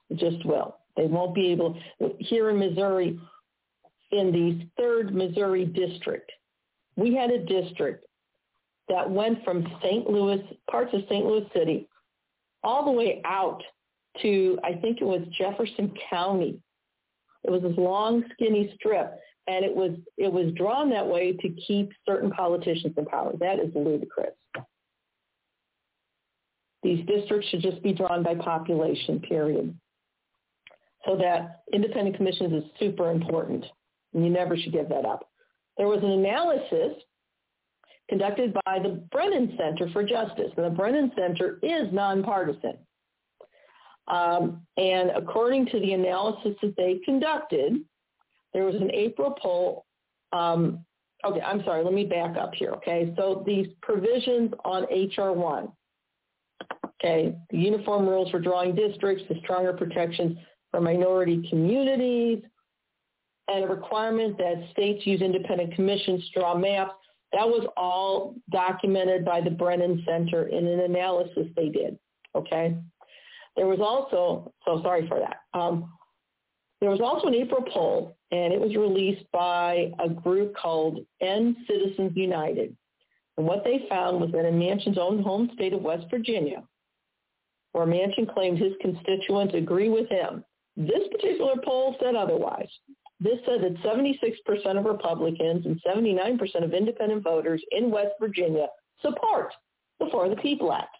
It 0.09 0.17
just 0.17 0.45
will. 0.45 0.77
They 0.97 1.05
won't 1.05 1.35
be 1.35 1.47
able, 1.51 1.77
here 2.17 2.49
in 2.49 2.59
Missouri, 2.59 3.19
in 4.11 4.31
the 4.31 4.67
third 4.77 5.13
Missouri 5.13 5.65
district, 5.65 6.31
we 6.95 7.13
had 7.15 7.31
a 7.31 7.45
district 7.45 8.05
that 8.87 9.09
went 9.09 9.43
from 9.43 9.67
St. 9.83 10.09
Louis, 10.09 10.41
parts 10.69 10.93
of 10.93 11.01
St. 11.09 11.25
Louis 11.25 11.47
City, 11.53 11.87
all 12.63 12.85
the 12.85 12.91
way 12.91 13.21
out 13.25 13.61
to, 14.21 14.59
I 14.63 14.73
think 14.73 14.99
it 15.01 15.05
was 15.05 15.21
Jefferson 15.37 15.93
County. 16.09 16.59
It 17.43 17.51
was 17.51 17.61
this 17.61 17.77
long, 17.77 18.23
skinny 18.33 18.73
strip, 18.75 19.17
and 19.47 19.63
it 19.63 19.73
was 19.73 19.91
it 20.17 20.31
was 20.31 20.53
drawn 20.55 20.89
that 20.89 21.07
way 21.07 21.33
to 21.33 21.49
keep 21.49 21.91
certain 22.05 22.29
politicians 22.31 22.93
in 22.97 23.05
power. 23.05 23.31
That 23.39 23.59
is 23.59 23.73
ludicrous. 23.73 24.35
These 26.83 27.05
districts 27.05 27.47
should 27.49 27.61
just 27.61 27.81
be 27.81 27.93
drawn 27.93 28.23
by 28.23 28.35
population, 28.35 29.19
period. 29.19 29.77
So 31.05 31.17
that 31.17 31.61
independent 31.73 32.17
commissions 32.17 32.63
is 32.63 32.69
super 32.79 33.09
important, 33.09 33.65
and 34.13 34.23
you 34.23 34.29
never 34.29 34.57
should 34.57 34.73
give 34.73 34.89
that 34.89 35.05
up. 35.05 35.29
There 35.77 35.87
was 35.87 36.03
an 36.03 36.11
analysis 36.11 37.01
conducted 38.09 38.53
by 38.65 38.79
the 38.79 39.01
Brennan 39.11 39.55
Center 39.57 39.89
for 39.91 40.03
Justice, 40.03 40.51
and 40.57 40.65
the 40.65 40.75
Brennan 40.75 41.11
Center 41.15 41.59
is 41.61 41.93
nonpartisan. 41.93 42.77
Um, 44.07 44.63
and 44.77 45.11
according 45.11 45.67
to 45.67 45.79
the 45.79 45.93
analysis 45.93 46.55
that 46.61 46.75
they 46.75 46.99
conducted, 47.05 47.77
there 48.53 48.65
was 48.65 48.75
an 48.75 48.89
April 48.91 49.35
poll. 49.39 49.85
Um, 50.33 50.83
okay, 51.23 51.41
I'm 51.41 51.63
sorry, 51.63 51.83
let 51.83 51.93
me 51.93 52.05
back 52.05 52.35
up 52.35 52.55
here, 52.55 52.71
okay? 52.71 53.13
So 53.15 53.43
these 53.45 53.67
provisions 53.81 54.51
on 54.65 54.83
HR 54.83 55.31
1, 55.31 55.69
okay, 56.85 57.35
the 57.51 57.57
uniform 57.57 58.07
rules 58.07 58.31
for 58.31 58.39
drawing 58.39 58.73
districts, 58.73 59.23
the 59.29 59.39
stronger 59.43 59.73
protections 59.73 60.37
for 60.71 60.81
minority 60.81 61.47
communities, 61.49 62.41
and 63.49 63.63
a 63.63 63.67
requirement 63.67 64.37
that 64.37 64.67
states 64.71 65.05
use 65.05 65.21
independent 65.21 65.73
commissions 65.75 66.23
to 66.25 66.39
draw 66.39 66.55
maps. 66.55 66.93
That 67.33 67.47
was 67.47 67.67
all 67.77 68.35
documented 68.51 69.25
by 69.25 69.41
the 69.41 69.51
Brennan 69.51 70.03
Center 70.07 70.47
in 70.47 70.65
an 70.65 70.79
analysis 70.79 71.47
they 71.55 71.69
did, 71.69 71.97
okay? 72.35 72.75
There 73.55 73.67
was 73.67 73.79
also, 73.79 74.51
so 74.65 74.81
sorry 74.81 75.07
for 75.07 75.19
that. 75.19 75.37
Um, 75.59 75.91
there 76.81 76.89
was 76.89 77.01
also 77.01 77.27
an 77.27 77.35
April 77.35 77.63
poll, 77.71 78.17
and 78.31 78.53
it 78.53 78.59
was 78.59 78.75
released 78.75 79.25
by 79.31 79.91
a 79.99 80.09
group 80.09 80.55
called 80.55 80.99
End 81.21 81.55
Citizens 81.67 82.13
United. 82.15 82.75
And 83.37 83.45
what 83.45 83.63
they 83.63 83.85
found 83.89 84.21
was 84.21 84.31
that 84.31 84.45
in 84.45 84.59
Manchin's 84.59 84.97
own 84.97 85.21
home 85.21 85.49
state 85.53 85.73
of 85.73 85.81
West 85.81 86.05
Virginia, 86.09 86.63
where 87.73 87.85
Manchin 87.85 88.33
claimed 88.33 88.57
his 88.57 88.73
constituents 88.81 89.53
agree 89.55 89.89
with 89.89 90.09
him, 90.09 90.43
this 90.77 91.07
particular 91.11 91.55
poll 91.63 91.95
said 92.01 92.15
otherwise. 92.15 92.69
This 93.19 93.39
said 93.45 93.61
that 93.61 93.75
76% 93.83 94.77
of 94.77 94.85
Republicans 94.85 95.65
and 95.65 95.81
79% 95.85 96.63
of 96.63 96.73
independent 96.73 97.23
voters 97.23 97.61
in 97.71 97.91
West 97.91 98.13
Virginia 98.19 98.67
support 99.01 99.53
the 99.99 100.07
For 100.11 100.29
the 100.29 100.37
People 100.37 100.71
Act. 100.71 100.95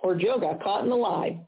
Poor 0.00 0.14
Joe 0.14 0.38
got 0.38 0.62
caught 0.62 0.84
in 0.84 0.90
the 0.90 0.96
lie. 0.96 1.38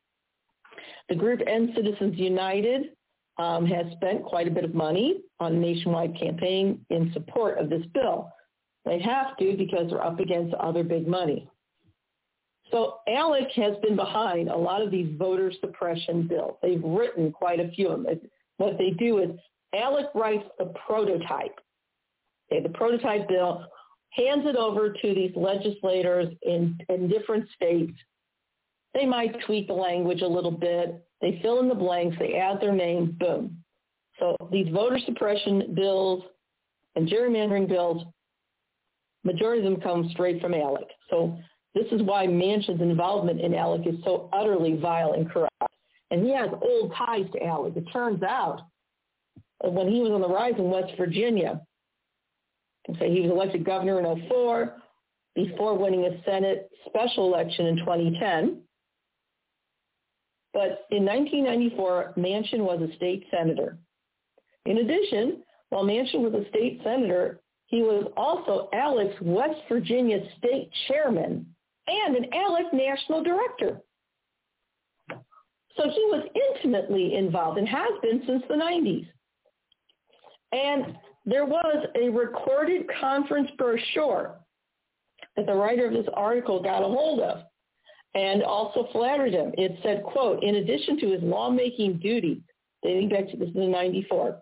The 1.08 1.14
group 1.14 1.40
End 1.46 1.70
Citizens 1.74 2.18
United 2.18 2.90
um, 3.38 3.66
has 3.66 3.86
spent 3.92 4.24
quite 4.24 4.48
a 4.48 4.50
bit 4.50 4.64
of 4.64 4.74
money 4.74 5.22
on 5.40 5.54
a 5.54 5.58
nationwide 5.58 6.18
campaign 6.18 6.84
in 6.90 7.12
support 7.12 7.58
of 7.58 7.70
this 7.70 7.84
bill. 7.94 8.30
They 8.84 9.00
have 9.00 9.36
to 9.38 9.56
because 9.56 9.90
they're 9.90 10.04
up 10.04 10.20
against 10.20 10.54
other 10.54 10.84
big 10.84 11.06
money. 11.06 11.48
So 12.70 12.98
ALEC 13.08 13.52
has 13.52 13.76
been 13.82 13.96
behind 13.96 14.48
a 14.48 14.56
lot 14.56 14.82
of 14.82 14.90
these 14.90 15.14
voter 15.16 15.52
suppression 15.60 16.26
bills. 16.26 16.56
They've 16.62 16.82
written 16.82 17.30
quite 17.32 17.60
a 17.60 17.68
few 17.68 17.88
of 17.88 18.02
them. 18.02 18.20
What 18.58 18.78
they 18.78 18.90
do 18.90 19.18
is 19.18 19.30
ALEC 19.74 20.14
writes 20.14 20.44
a 20.58 20.66
prototype. 20.86 21.58
Okay, 22.50 22.62
the 22.62 22.70
prototype 22.70 23.28
bill 23.28 23.66
hands 24.10 24.44
it 24.46 24.56
over 24.56 24.90
to 24.90 25.14
these 25.14 25.32
legislators 25.36 26.32
in, 26.42 26.78
in 26.88 27.08
different 27.08 27.48
states. 27.54 27.92
They 28.94 29.04
might 29.04 29.36
tweak 29.44 29.66
the 29.66 29.74
language 29.74 30.22
a 30.22 30.26
little 30.26 30.50
bit. 30.50 31.06
They 31.20 31.38
fill 31.42 31.60
in 31.60 31.68
the 31.68 31.74
blanks. 31.74 32.16
They 32.18 32.34
add 32.34 32.60
their 32.60 32.72
name. 32.72 33.16
Boom. 33.18 33.62
So 34.18 34.36
these 34.50 34.68
voter 34.72 34.98
suppression 35.04 35.74
bills 35.74 36.22
and 36.94 37.06
gerrymandering 37.08 37.68
bills, 37.68 38.04
majority 39.24 39.66
of 39.66 39.70
them 39.70 39.82
come 39.82 40.08
straight 40.12 40.40
from 40.40 40.52
ALEC. 40.52 40.86
So 41.10 41.36
this 41.74 41.86
is 41.92 42.00
why 42.02 42.26
Manchin's 42.26 42.80
involvement 42.80 43.40
in 43.40 43.52
ALEC 43.52 43.86
is 43.86 44.02
so 44.04 44.30
utterly 44.32 44.78
vile 44.78 45.12
and 45.12 45.30
corrupt. 45.30 45.52
And 46.10 46.24
he 46.24 46.32
has 46.34 46.50
old 46.62 46.92
ties 46.94 47.26
to 47.32 47.40
ALEC. 47.40 47.76
It 47.76 47.84
turns 47.92 48.22
out 48.22 48.62
when 49.62 49.88
he 49.88 50.00
was 50.00 50.12
on 50.12 50.20
the 50.20 50.28
rise 50.28 50.54
in 50.58 50.70
West 50.70 50.92
Virginia, 50.96 51.60
say 52.98 53.12
he 53.12 53.22
was 53.22 53.30
elected 53.30 53.64
governor 53.64 53.98
in 53.98 54.28
04 54.28 54.76
before 55.34 55.76
winning 55.76 56.04
a 56.04 56.22
Senate 56.24 56.70
special 56.86 57.26
election 57.26 57.66
in 57.66 57.76
2010. 57.78 58.62
But 60.52 60.86
in 60.90 61.04
1994, 61.04 62.14
Manchin 62.16 62.60
was 62.60 62.80
a 62.80 62.94
state 62.96 63.26
senator. 63.30 63.78
In 64.64 64.78
addition, 64.78 65.42
while 65.68 65.84
Manchin 65.84 66.20
was 66.20 66.32
a 66.32 66.48
state 66.48 66.80
senator, 66.82 67.40
he 67.66 67.82
was 67.82 68.10
also 68.16 68.68
ALEC's 68.72 69.20
West 69.20 69.60
Virginia 69.68 70.20
state 70.38 70.70
chairman 70.88 71.46
and 71.88 72.16
an 72.16 72.26
ALEC 72.32 72.72
national 72.72 73.22
director. 73.22 73.80
So 75.76 75.84
he 75.84 76.04
was 76.10 76.26
intimately 76.54 77.14
involved 77.16 77.58
and 77.58 77.68
has 77.68 77.90
been 78.02 78.22
since 78.26 78.42
the 78.48 78.54
90s. 78.54 79.06
And 80.52 80.96
there 81.24 81.44
was 81.44 81.86
a 82.00 82.08
recorded 82.08 82.86
conference 83.00 83.50
brochure 83.58 84.36
that 85.36 85.46
the 85.46 85.54
writer 85.54 85.86
of 85.86 85.92
this 85.92 86.06
article 86.14 86.62
got 86.62 86.82
a 86.82 86.86
hold 86.86 87.20
of 87.20 87.42
and 88.14 88.42
also 88.42 88.88
flattered 88.92 89.34
him. 89.34 89.52
It 89.58 89.78
said, 89.82 90.02
quote, 90.02 90.42
in 90.42 90.56
addition 90.56 90.98
to 91.00 91.10
his 91.10 91.22
lawmaking 91.22 91.98
duties, 91.98 92.40
dating 92.82 93.10
back 93.10 93.28
to 93.30 93.36
this 93.36 93.50
is 93.50 93.56
in 93.56 93.70
94, 93.70 94.40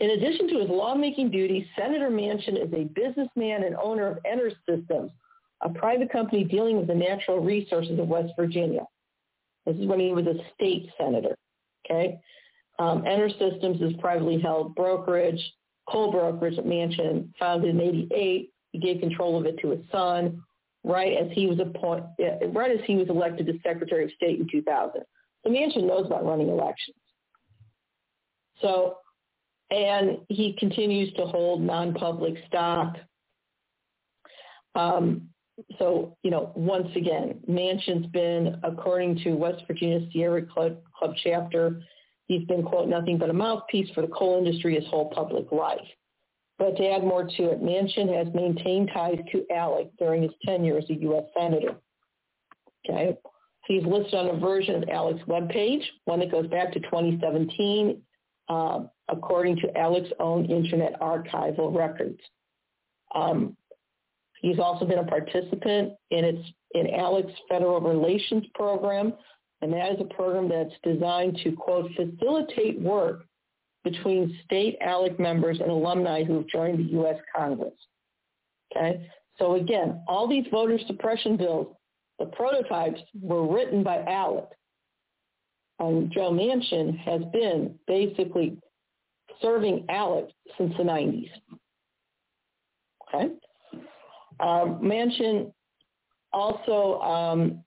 in 0.00 0.10
addition 0.10 0.48
to 0.48 0.60
his 0.60 0.70
lawmaking 0.70 1.30
duties, 1.30 1.66
Senator 1.78 2.10
Manchin 2.10 2.56
is 2.56 2.72
a 2.72 2.84
businessman 2.84 3.64
and 3.64 3.76
owner 3.76 4.06
of 4.06 4.18
Enter 4.24 4.50
Systems, 4.66 5.12
a 5.60 5.68
private 5.68 6.10
company 6.10 6.42
dealing 6.42 6.78
with 6.78 6.86
the 6.86 6.94
natural 6.94 7.38
resources 7.38 7.98
of 7.98 8.08
West 8.08 8.32
Virginia. 8.34 8.86
This 9.66 9.76
is 9.76 9.86
when 9.86 10.00
he 10.00 10.12
was 10.12 10.26
a 10.26 10.34
state 10.54 10.88
senator. 10.98 11.36
Okay. 11.84 12.18
Um, 12.78 13.02
EnerSystems 13.02 13.82
is 13.82 13.92
privately 14.00 14.40
held 14.40 14.74
brokerage, 14.74 15.40
coal 15.88 16.10
brokerage 16.10 16.58
at 16.58 16.64
Manchin, 16.64 17.28
founded 17.38 17.70
in 17.70 17.80
88. 17.80 18.52
He 18.72 18.78
gave 18.78 19.00
control 19.00 19.38
of 19.38 19.46
it 19.46 19.58
to 19.60 19.70
his 19.70 19.80
son 19.92 20.42
right 20.82 21.16
as 21.18 21.28
he 21.32 21.46
was 21.46 21.58
appointed, 21.60 22.08
right 22.54 22.70
as 22.70 22.80
he 22.86 22.96
was 22.96 23.08
elected 23.08 23.48
as 23.48 23.56
Secretary 23.62 24.04
of 24.04 24.10
State 24.12 24.40
in 24.40 24.48
2000. 24.50 25.02
So 25.44 25.50
Manchin 25.50 25.86
knows 25.86 26.06
about 26.06 26.24
running 26.24 26.48
elections. 26.48 26.96
So, 28.60 28.96
and 29.70 30.18
he 30.28 30.56
continues 30.58 31.12
to 31.14 31.26
hold 31.26 31.62
non-public 31.62 32.34
stock. 32.46 32.96
Um, 34.74 35.29
so, 35.78 36.16
you 36.22 36.30
know, 36.30 36.52
once 36.54 36.88
again, 36.96 37.40
Manchin's 37.48 38.06
been, 38.06 38.58
according 38.62 39.18
to 39.24 39.32
West 39.32 39.62
Virginia 39.66 40.00
Sierra 40.12 40.42
Club, 40.42 40.78
Club 40.96 41.14
chapter, 41.22 41.82
he's 42.26 42.46
been, 42.46 42.62
quote, 42.62 42.88
nothing 42.88 43.18
but 43.18 43.30
a 43.30 43.32
mouthpiece 43.32 43.90
for 43.94 44.02
the 44.02 44.08
coal 44.08 44.38
industry 44.38 44.74
his 44.74 44.86
whole 44.88 45.10
public 45.10 45.50
life. 45.52 45.78
But 46.58 46.76
to 46.76 46.88
add 46.90 47.02
more 47.02 47.24
to 47.24 47.42
it, 47.50 47.62
Manchin 47.62 48.14
has 48.14 48.32
maintained 48.34 48.90
ties 48.92 49.18
to 49.32 49.46
ALEC 49.50 49.90
during 49.98 50.22
his 50.22 50.32
tenure 50.44 50.78
as 50.78 50.88
a 50.90 50.94
U.S. 50.94 51.24
Senator. 51.36 51.76
Okay. 52.88 53.16
He's 53.66 53.84
listed 53.84 54.14
on 54.14 54.36
a 54.36 54.38
version 54.38 54.82
of 54.82 54.88
ALEC's 54.88 55.22
webpage, 55.26 55.82
one 56.04 56.20
that 56.20 56.30
goes 56.30 56.46
back 56.48 56.72
to 56.72 56.80
2017, 56.80 58.02
uh, 58.48 58.80
according 59.08 59.56
to 59.56 59.68
ALEC's 59.68 60.12
own 60.18 60.44
Internet 60.46 61.00
archival 61.00 61.74
records. 61.74 62.20
Um, 63.14 63.56
He's 64.40 64.58
also 64.58 64.86
been 64.86 64.98
a 64.98 65.04
participant 65.04 65.92
in 66.10 66.24
its 66.24 66.48
in 66.74 66.86
ALEC's 66.86 67.34
Federal 67.48 67.80
Relations 67.80 68.44
Program, 68.54 69.12
and 69.60 69.72
that 69.72 69.92
is 69.92 70.00
a 70.00 70.14
program 70.14 70.48
that's 70.48 70.74
designed 70.82 71.38
to, 71.42 71.52
quote, 71.52 71.90
facilitate 71.96 72.80
work 72.80 73.24
between 73.82 74.38
state 74.44 74.78
ALEC 74.80 75.18
members 75.18 75.58
and 75.60 75.70
alumni 75.70 76.22
who 76.22 76.36
have 76.36 76.46
joined 76.46 76.78
the 76.78 76.92
U.S. 76.92 77.16
Congress. 77.34 77.74
Okay? 78.70 79.10
So 79.38 79.54
again, 79.54 80.02
all 80.06 80.28
these 80.28 80.44
voter 80.50 80.78
suppression 80.86 81.36
bills, 81.36 81.74
the 82.18 82.26
prototypes 82.26 83.00
were 83.20 83.52
written 83.52 83.82
by 83.82 84.02
Alec. 84.04 84.48
And 85.78 86.12
Joe 86.12 86.30
Manchin 86.30 86.96
has 86.98 87.22
been 87.32 87.74
basically 87.86 88.58
serving 89.40 89.86
Alec 89.88 90.26
since 90.58 90.76
the 90.76 90.82
90s. 90.82 91.30
Okay. 93.08 93.34
Um, 94.40 94.80
Manchin 94.80 95.52
also, 96.32 97.00
um, 97.00 97.64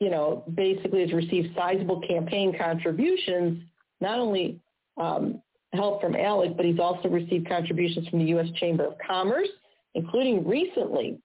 you 0.00 0.10
know, 0.10 0.44
basically 0.54 1.00
has 1.00 1.12
received 1.12 1.54
sizable 1.56 2.00
campaign 2.00 2.56
contributions, 2.58 3.62
not 4.00 4.18
only 4.18 4.60
um, 4.96 5.40
help 5.72 6.00
from 6.00 6.14
Alec, 6.16 6.56
but 6.56 6.66
he's 6.66 6.80
also 6.80 7.08
received 7.08 7.48
contributions 7.48 8.08
from 8.08 8.18
the 8.18 8.26
U.S. 8.26 8.48
Chamber 8.56 8.84
of 8.84 8.94
Commerce, 9.06 9.48
including 9.94 10.46
recently, 10.46 11.18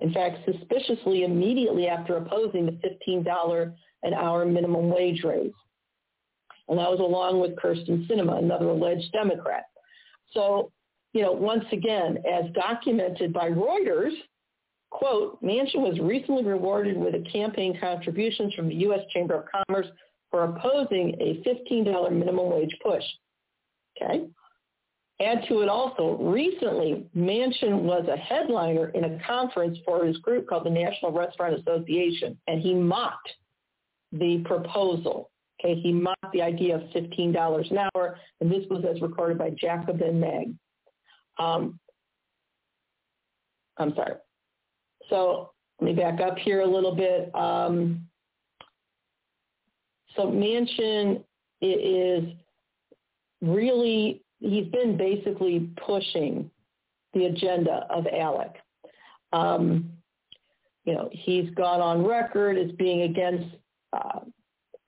in 0.00 0.12
fact, 0.12 0.38
suspiciously 0.44 1.24
immediately 1.24 1.88
after 1.88 2.16
opposing 2.16 2.66
the 2.66 2.78
$15 3.06 3.72
an 4.02 4.14
hour 4.14 4.44
minimum 4.44 4.90
wage 4.90 5.22
raise. 5.24 5.52
And 6.68 6.78
that 6.78 6.90
was 6.90 7.00
along 7.00 7.40
with 7.40 7.56
Kyrsten 7.56 8.06
Sinema, 8.08 8.38
another 8.38 8.68
alleged 8.68 9.10
Democrat. 9.12 9.64
So, 10.32 10.70
you 11.18 11.24
know, 11.24 11.32
once 11.32 11.64
again, 11.72 12.18
as 12.30 12.44
documented 12.52 13.32
by 13.32 13.50
Reuters, 13.50 14.12
quote, 14.90 15.42
Manchin 15.42 15.80
was 15.80 15.98
recently 15.98 16.44
rewarded 16.44 16.96
with 16.96 17.12
a 17.16 17.28
campaign 17.28 17.76
contributions 17.80 18.54
from 18.54 18.68
the 18.68 18.76
U.S. 18.76 19.00
Chamber 19.12 19.34
of 19.34 19.66
Commerce 19.66 19.88
for 20.30 20.44
opposing 20.44 21.16
a 21.20 21.42
$15 21.44 22.12
minimum 22.12 22.50
wage 22.50 22.76
push. 22.80 23.02
Okay. 24.00 24.28
Add 25.20 25.44
to 25.48 25.62
it 25.62 25.68
also, 25.68 26.16
recently, 26.20 27.04
Manchin 27.16 27.82
was 27.82 28.06
a 28.08 28.16
headliner 28.16 28.90
in 28.90 29.02
a 29.02 29.18
conference 29.26 29.76
for 29.84 30.04
his 30.04 30.18
group 30.18 30.48
called 30.48 30.66
the 30.66 30.70
National 30.70 31.10
Restaurant 31.10 31.58
Association, 31.58 32.38
and 32.46 32.62
he 32.62 32.74
mocked 32.74 33.32
the 34.12 34.38
proposal. 34.44 35.30
Okay, 35.58 35.80
he 35.80 35.90
mocked 35.90 36.32
the 36.32 36.42
idea 36.42 36.76
of 36.76 36.82
$15 36.94 37.70
an 37.72 37.78
hour, 37.92 38.20
and 38.40 38.48
this 38.48 38.64
was 38.70 38.84
as 38.88 39.02
recorded 39.02 39.36
by 39.36 39.50
Jacobin 39.50 40.20
Mag. 40.20 40.54
Um, 41.38 41.78
I'm 43.76 43.94
sorry. 43.94 44.14
So 45.08 45.50
let 45.80 45.86
me 45.86 46.00
back 46.00 46.20
up 46.20 46.36
here 46.38 46.60
a 46.60 46.66
little 46.66 46.94
bit. 46.94 47.34
Um, 47.34 48.06
so 50.16 50.26
Manchin 50.26 51.22
is 51.60 52.24
really, 53.40 54.22
he's 54.40 54.66
been 54.68 54.96
basically 54.96 55.70
pushing 55.84 56.50
the 57.14 57.26
agenda 57.26 57.86
of 57.90 58.04
ALEC. 58.04 58.54
Um, 59.32 59.90
you 60.84 60.94
know, 60.94 61.08
he's 61.12 61.50
gone 61.50 61.80
on 61.80 62.04
record 62.04 62.56
as 62.56 62.70
being 62.72 63.02
against 63.02 63.54
uh, 63.92 64.20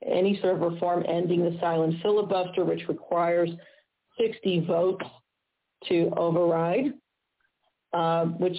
any 0.04 0.40
sort 0.40 0.54
of 0.54 0.60
reform 0.72 1.04
ending 1.06 1.42
the 1.42 1.56
silent 1.60 1.94
filibuster, 2.02 2.64
which 2.64 2.88
requires 2.88 3.50
60 4.18 4.60
votes 4.66 5.04
to 5.88 6.10
override, 6.16 6.92
uh, 7.92 8.26
which 8.26 8.56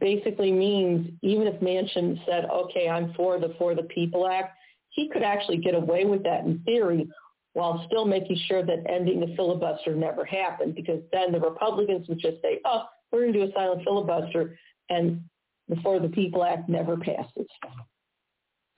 basically 0.00 0.50
means 0.50 1.10
even 1.22 1.46
if 1.46 1.60
Manchin 1.60 2.24
said, 2.26 2.46
okay, 2.46 2.88
I'm 2.88 3.12
for 3.14 3.38
the 3.38 3.54
For 3.58 3.74
the 3.74 3.82
People 3.84 4.26
Act, 4.26 4.56
he 4.90 5.08
could 5.08 5.22
actually 5.22 5.58
get 5.58 5.74
away 5.74 6.04
with 6.04 6.22
that 6.22 6.44
in 6.44 6.60
theory 6.60 7.08
while 7.52 7.84
still 7.86 8.04
making 8.04 8.38
sure 8.46 8.64
that 8.64 8.84
ending 8.88 9.20
the 9.20 9.34
filibuster 9.36 9.94
never 9.94 10.24
happened 10.24 10.74
because 10.74 11.00
then 11.12 11.32
the 11.32 11.40
Republicans 11.40 12.08
would 12.08 12.18
just 12.18 12.40
say, 12.42 12.60
oh, 12.64 12.84
we're 13.10 13.20
going 13.20 13.32
to 13.32 13.38
do 13.40 13.50
a 13.50 13.52
silent 13.52 13.82
filibuster 13.84 14.58
and 14.90 15.22
the 15.68 15.76
For 15.76 16.00
the 16.00 16.08
People 16.08 16.44
Act 16.44 16.68
never 16.68 16.96
passes. 16.96 17.46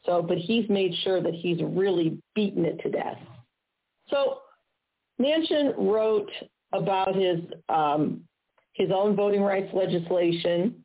So, 0.04 0.22
but 0.22 0.38
he's 0.38 0.68
made 0.68 0.94
sure 1.02 1.20
that 1.20 1.34
he's 1.34 1.60
really 1.62 2.18
beaten 2.34 2.64
it 2.64 2.78
to 2.82 2.90
death. 2.90 3.18
So 4.08 4.38
Manchin 5.20 5.74
wrote 5.76 6.30
about 6.72 7.14
his 7.14 7.40
um, 7.68 8.22
his 8.74 8.90
own 8.94 9.16
voting 9.16 9.43
rights 9.43 9.72
legislation, 9.72 10.84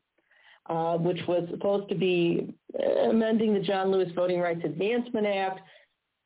uh, 0.68 0.96
which 0.96 1.20
was 1.28 1.46
supposed 1.50 1.88
to 1.90 1.94
be 1.94 2.54
amending 3.04 3.52
the 3.54 3.60
John 3.60 3.90
Lewis 3.90 4.08
Voting 4.14 4.40
Rights 4.40 4.62
Advancement 4.64 5.26
Act, 5.26 5.60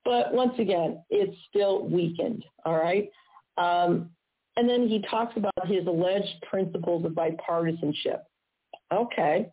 but 0.05 0.33
once 0.33 0.55
again, 0.59 1.03
it's 1.11 1.37
still 1.49 1.85
weakened. 1.89 2.45
All 2.65 2.77
right. 2.77 3.11
Um, 3.59 4.11
and 4.57 4.69
then 4.69 4.89
he 4.89 5.03
talks 5.11 5.37
about 5.37 5.67
his 5.67 5.87
alleged 5.87 6.35
principles 6.49 7.05
of 7.05 7.13
bipartisanship. 7.13 8.21
Okay. 8.93 9.51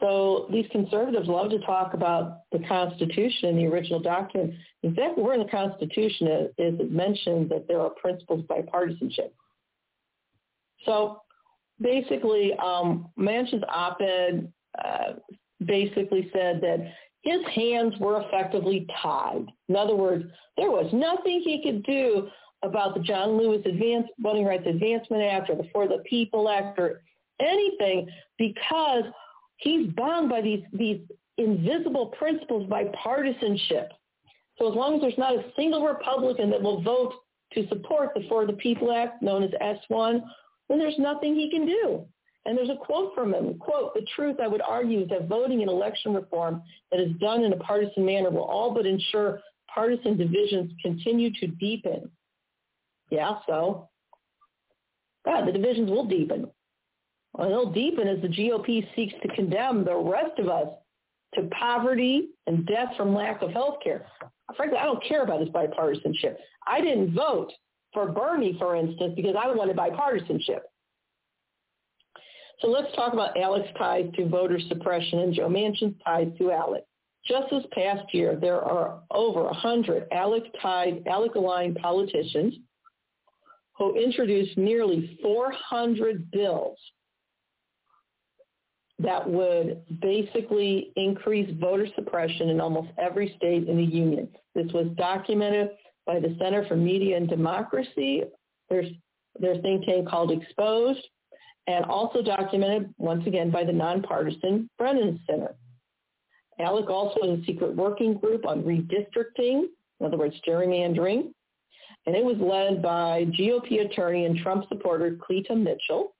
So 0.00 0.48
these 0.50 0.66
conservatives 0.72 1.28
love 1.28 1.50
to 1.50 1.58
talk 1.60 1.94
about 1.94 2.40
the 2.52 2.58
Constitution, 2.66 3.50
and 3.50 3.58
the 3.58 3.66
original 3.66 4.00
document. 4.00 4.54
Exactly 4.82 5.22
where 5.22 5.34
in 5.34 5.40
the 5.40 5.50
Constitution 5.50 6.26
is, 6.26 6.50
is 6.58 6.80
it 6.80 6.92
mentioned 6.92 7.48
that 7.50 7.66
there 7.68 7.80
are 7.80 7.90
principles 7.90 8.40
of 8.40 8.46
bipartisanship. 8.46 9.30
So 10.84 11.20
basically, 11.80 12.52
um, 12.54 13.08
Manchin's 13.18 13.64
op-ed 13.68 14.52
uh, 14.84 15.12
basically 15.64 16.30
said 16.32 16.60
that 16.60 16.92
his 17.22 17.40
hands 17.54 17.94
were 17.98 18.22
effectively 18.22 18.86
tied. 19.02 19.46
In 19.68 19.76
other 19.76 19.94
words, 19.94 20.24
there 20.56 20.70
was 20.70 20.92
nothing 20.92 21.40
he 21.42 21.62
could 21.62 21.82
do 21.84 22.28
about 22.62 22.94
the 22.94 23.00
John 23.00 23.38
Lewis 23.38 23.62
Advance, 23.64 24.08
Voting 24.18 24.44
Rights 24.44 24.66
Advancement 24.66 25.22
Act 25.22 25.50
or 25.50 25.56
the 25.56 25.68
For 25.72 25.86
the 25.86 26.02
People 26.08 26.48
Act 26.48 26.78
or 26.78 27.02
anything 27.40 28.08
because 28.38 29.04
he's 29.56 29.88
bound 29.92 30.28
by 30.28 30.40
these, 30.40 30.62
these 30.72 31.00
invisible 31.38 32.06
principles 32.18 32.68
by 32.68 32.84
partisanship. 33.02 33.92
So 34.58 34.70
as 34.70 34.76
long 34.76 34.96
as 34.96 35.00
there's 35.00 35.18
not 35.18 35.34
a 35.34 35.44
single 35.56 35.84
Republican 35.84 36.50
that 36.50 36.62
will 36.62 36.82
vote 36.82 37.14
to 37.54 37.66
support 37.68 38.10
the 38.14 38.24
For 38.28 38.46
the 38.46 38.52
People 38.54 38.92
Act, 38.92 39.22
known 39.22 39.42
as 39.42 39.50
S1, 39.60 40.22
then 40.68 40.78
there's 40.78 40.98
nothing 40.98 41.34
he 41.34 41.50
can 41.50 41.66
do. 41.66 42.06
And 42.46 42.56
there's 42.58 42.70
a 42.70 42.76
quote 42.76 43.14
from 43.14 43.32
him, 43.32 43.58
quote, 43.58 43.94
the 43.94 44.06
truth 44.14 44.36
I 44.42 44.46
would 44.46 44.60
argue 44.60 45.02
is 45.02 45.08
that 45.08 45.28
voting 45.28 45.62
in 45.62 45.68
election 45.68 46.12
reform 46.12 46.62
that 46.90 47.00
is 47.00 47.16
done 47.18 47.42
in 47.42 47.52
a 47.52 47.56
partisan 47.56 48.04
manner 48.04 48.30
will 48.30 48.42
all 48.42 48.74
but 48.74 48.86
ensure 48.86 49.40
partisan 49.72 50.16
divisions 50.16 50.70
continue 50.82 51.30
to 51.40 51.46
deepen. 51.46 52.10
Yeah, 53.10 53.36
so, 53.46 53.88
yeah, 55.26 55.44
the 55.44 55.52
divisions 55.52 55.90
will 55.90 56.04
deepen. 56.04 56.50
Well, 57.34 57.48
they'll 57.48 57.72
deepen 57.72 58.06
as 58.06 58.22
the 58.22 58.28
GOP 58.28 58.86
seeks 58.94 59.14
to 59.22 59.34
condemn 59.34 59.84
the 59.84 59.96
rest 59.96 60.38
of 60.38 60.48
us 60.48 60.68
to 61.34 61.42
poverty 61.58 62.28
and 62.46 62.64
death 62.64 62.96
from 62.96 63.14
lack 63.14 63.42
of 63.42 63.50
health 63.50 63.78
care. 63.82 64.06
Frankly, 64.56 64.78
I 64.78 64.84
don't 64.84 65.02
care 65.04 65.24
about 65.24 65.40
this 65.40 65.48
bipartisanship. 65.48 66.36
I 66.66 66.80
didn't 66.80 67.12
vote 67.12 67.52
for 67.92 68.12
Bernie, 68.12 68.56
for 68.58 68.76
instance, 68.76 69.14
because 69.16 69.34
I 69.36 69.48
wanted 69.52 69.76
bipartisanship. 69.76 70.60
So 72.60 72.68
let's 72.68 72.94
talk 72.94 73.12
about 73.12 73.36
ALEC's 73.36 73.76
ties 73.76 74.06
to 74.14 74.28
voter 74.28 74.60
suppression 74.68 75.18
and 75.20 75.34
Joe 75.34 75.48
Manchin's 75.48 75.96
ties 76.04 76.28
to 76.38 76.52
Alex. 76.52 76.86
Just 77.26 77.50
this 77.50 77.64
past 77.72 78.14
year, 78.14 78.36
there 78.36 78.60
are 78.60 79.00
over 79.10 79.44
100 79.44 80.08
ALEC-tied, 80.12 81.04
ALEC-aligned 81.06 81.76
politicians 81.76 82.54
who 83.76 83.96
introduced 83.96 84.56
nearly 84.56 85.18
400 85.20 86.30
bills 86.30 86.78
that 88.98 89.28
would 89.28 89.82
basically 90.00 90.92
increase 90.96 91.50
voter 91.60 91.86
suppression 91.94 92.50
in 92.50 92.60
almost 92.60 92.88
every 92.98 93.34
state 93.36 93.68
in 93.68 93.76
the 93.76 93.82
union. 93.82 94.28
This 94.54 94.70
was 94.72 94.86
documented 94.96 95.70
by 96.06 96.20
the 96.20 96.36
Center 96.38 96.64
for 96.66 96.76
Media 96.76 97.16
and 97.16 97.28
Democracy, 97.28 98.22
their, 98.68 98.84
their 99.40 99.56
think 99.58 99.84
tank 99.84 100.08
called 100.08 100.30
Exposed, 100.30 101.00
and 101.66 101.84
also 101.86 102.22
documented 102.22 102.94
once 102.98 103.26
again 103.26 103.50
by 103.50 103.64
the 103.64 103.72
nonpartisan 103.72 104.68
Brennan 104.78 105.20
Center. 105.28 105.54
ALEC 106.60 106.88
also 106.88 107.20
has 107.22 107.40
a 107.40 107.44
secret 107.44 107.74
working 107.74 108.14
group 108.14 108.46
on 108.46 108.62
redistricting, 108.62 109.64
in 110.00 110.06
other 110.06 110.16
words, 110.16 110.36
gerrymandering, 110.46 111.32
and 112.06 112.14
it 112.14 112.24
was 112.24 112.36
led 112.38 112.82
by 112.82 113.24
GOP 113.38 113.84
attorney 113.84 114.26
and 114.26 114.38
Trump 114.38 114.68
supporter 114.68 115.16
Cleta 115.20 115.56
Mitchell, 115.56 116.14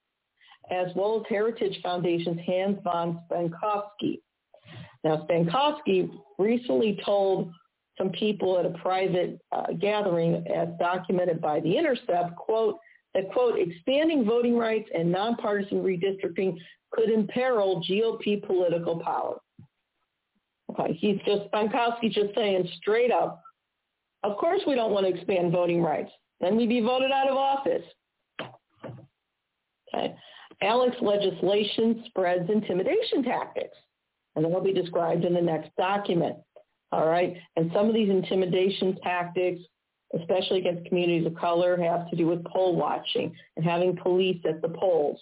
as 0.71 0.89
well 0.95 1.17
as 1.21 1.23
Heritage 1.29 1.79
Foundation's 1.83 2.41
Hans 2.47 2.79
von 2.83 3.21
Spakovsky. 3.31 4.21
Now, 5.03 5.27
Spakovsky 5.29 6.11
recently 6.39 6.99
told 7.05 7.53
some 7.99 8.11
people 8.11 8.59
at 8.59 8.67
a 8.67 8.71
private 8.71 9.41
uh, 9.53 9.73
gathering, 9.81 10.45
as 10.49 10.69
documented 10.79 11.41
by 11.41 11.61
The 11.61 11.77
Intercept, 11.77 12.35
quote, 12.37 12.79
that, 13.15 13.31
quote, 13.31 13.59
expanding 13.59 14.25
voting 14.25 14.57
rights 14.57 14.89
and 14.93 15.13
nonpartisan 15.13 15.83
redistricting 15.83 16.57
could 16.91 17.11
imperil 17.11 17.83
GOP 17.89 18.45
political 18.45 19.01
power. 19.01 19.39
Okay, 20.71 20.95
he's 20.95 21.19
just, 21.25 21.51
Spakovsky 21.53 22.11
just 22.11 22.35
saying 22.35 22.69
straight 22.79 23.13
up, 23.13 23.41
of 24.25 24.37
course 24.39 24.63
we 24.67 24.75
don't 24.75 24.91
want 24.93 25.07
to 25.07 25.15
expand 25.15 25.53
voting 25.53 25.83
rights. 25.83 26.11
Then 26.41 26.57
we'd 26.57 26.69
be 26.69 26.81
voted 26.81 27.13
out 27.13 27.29
of 27.29 27.37
office. 27.37 27.85
Okay. 29.95 30.15
ALEC's 30.63 31.01
legislation 31.01 32.05
spreads 32.07 32.49
intimidation 32.51 33.23
tactics. 33.23 33.77
and 34.37 34.45
they'll 34.45 34.61
be 34.61 34.73
described 34.73 35.25
in 35.25 35.33
the 35.33 35.41
next 35.41 35.71
document. 35.77 36.37
All 36.91 37.07
right, 37.07 37.37
and 37.57 37.71
some 37.73 37.89
of 37.89 37.95
these 37.95 38.11
intimidation 38.11 38.97
tactics, 39.03 39.61
especially 40.19 40.59
against 40.59 40.87
communities 40.89 41.27
of 41.27 41.35
color, 41.37 41.77
have 41.77 42.09
to 42.11 42.17
do 42.17 42.27
with 42.27 42.45
poll 42.45 42.77
watching 42.77 43.35
and 43.57 43.65
having 43.65 43.97
police 43.97 44.41
at 44.49 44.61
the 44.63 44.69
polls. 44.69 45.21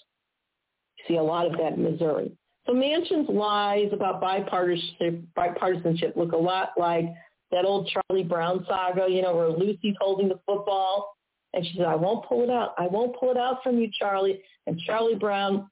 You 0.99 1.05
see 1.09 1.19
a 1.19 1.23
lot 1.23 1.47
of 1.47 1.53
that 1.59 1.75
in 1.75 1.83
Missouri. 1.83 2.33
So 2.67 2.73
Manchin's 2.73 3.29
lies 3.29 3.89
about 3.93 4.23
bipartisanship, 4.23 5.25
bipartisanship 5.37 6.17
look 6.17 6.33
a 6.33 6.37
lot 6.37 6.71
like 6.79 7.07
that 7.51 7.65
old 7.65 7.89
Charlie 7.89 8.25
Brown 8.25 8.65
saga, 8.69 9.07
you 9.09 9.23
know, 9.23 9.35
where 9.35 9.49
Lucy's 9.49 9.95
holding 10.01 10.29
the 10.29 10.39
football 10.47 11.17
and 11.55 11.65
she 11.67 11.75
said, 11.77 11.87
I 11.87 11.95
won't 11.95 12.27
pull 12.27 12.43
it 12.43 12.51
out. 12.51 12.75
I 12.79 12.87
won't 12.87 13.19
pull 13.19 13.31
it 13.31 13.37
out 13.37 13.63
from 13.63 13.79
you, 13.79 13.91
Charlie. 13.99 14.43
And 14.67 14.79
Charlie 14.81 15.15
Brown, 15.15 15.69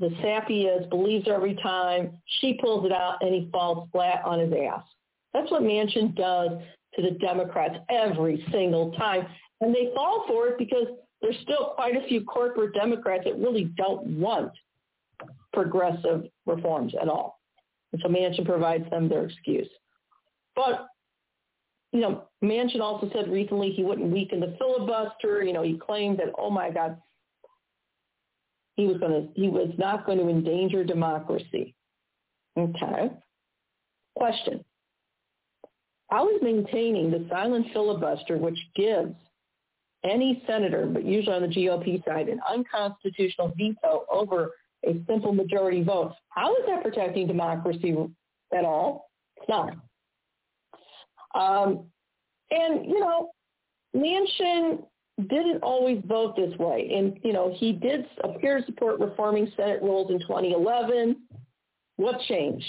the 0.00 0.10
sappy 0.20 0.64
is, 0.64 0.86
believes 0.88 1.28
every 1.28 1.54
time. 1.56 2.18
She 2.40 2.58
pulls 2.60 2.84
it 2.84 2.92
out 2.92 3.18
and 3.20 3.34
he 3.34 3.48
falls 3.52 3.88
flat 3.92 4.22
on 4.24 4.40
his 4.40 4.52
ass. 4.52 4.82
That's 5.32 5.50
what 5.50 5.62
Manchin 5.62 6.14
does 6.14 6.50
to 6.94 7.02
the 7.02 7.12
Democrats 7.18 7.76
every 7.88 8.44
single 8.50 8.92
time. 8.92 9.26
And 9.60 9.74
they 9.74 9.90
fall 9.94 10.24
for 10.26 10.48
it 10.48 10.58
because 10.58 10.86
there's 11.20 11.38
still 11.42 11.72
quite 11.74 11.96
a 11.96 12.06
few 12.08 12.24
corporate 12.24 12.74
Democrats 12.74 13.24
that 13.24 13.38
really 13.38 13.72
don't 13.76 14.18
want 14.18 14.50
progressive 15.52 16.24
reforms 16.46 16.94
at 17.00 17.08
all. 17.08 17.38
And 17.92 18.02
so 18.02 18.08
Manchin 18.08 18.44
provides 18.44 18.88
them 18.90 19.08
their 19.08 19.26
excuse. 19.26 19.68
But, 20.56 20.88
you 21.92 22.00
know, 22.00 22.24
Manchin 22.42 22.80
also 22.80 23.10
said 23.12 23.30
recently 23.30 23.70
he 23.70 23.84
wouldn't 23.84 24.12
weaken 24.12 24.40
the 24.40 24.56
filibuster. 24.58 25.42
You 25.42 25.52
know, 25.52 25.62
he 25.62 25.78
claimed 25.78 26.18
that, 26.18 26.32
oh 26.38 26.50
my 26.50 26.70
God, 26.70 26.96
he 28.76 28.86
was 28.86 28.96
going 28.96 29.12
to, 29.12 29.28
he 29.34 29.48
was 29.48 29.68
not 29.78 30.06
going 30.06 30.18
to 30.18 30.28
endanger 30.28 30.84
democracy. 30.84 31.74
Okay. 32.58 33.10
Question. 34.16 34.64
How 36.10 36.28
is 36.28 36.42
maintaining 36.42 37.10
the 37.10 37.26
silent 37.30 37.66
filibuster, 37.72 38.36
which 38.36 38.58
gives 38.74 39.14
any 40.04 40.42
senator, 40.46 40.86
but 40.86 41.04
usually 41.04 41.36
on 41.36 41.42
the 41.42 41.48
GOP 41.48 42.04
side, 42.04 42.28
an 42.28 42.40
unconstitutional 42.50 43.52
veto 43.56 44.04
over 44.10 44.52
a 44.84 45.00
simple 45.06 45.32
majority 45.32 45.82
vote. 45.82 46.12
How 46.30 46.54
is 46.56 46.62
that 46.66 46.82
protecting 46.82 47.26
democracy 47.26 47.96
at 48.52 48.64
all? 48.64 49.10
It's 49.36 49.48
not. 49.48 49.74
Um, 51.34 51.86
and, 52.50 52.86
you 52.86 53.00
know, 53.00 53.30
Manchin 53.96 54.84
didn't 55.28 55.62
always 55.62 56.02
vote 56.06 56.36
this 56.36 56.56
way. 56.58 56.90
And, 56.94 57.18
you 57.22 57.32
know, 57.32 57.54
he 57.56 57.72
did 57.72 58.06
appear 58.24 58.60
to 58.60 58.66
support 58.66 59.00
reforming 59.00 59.50
Senate 59.56 59.82
rules 59.82 60.10
in 60.10 60.20
2011. 60.20 61.16
What 61.96 62.20
changed? 62.28 62.66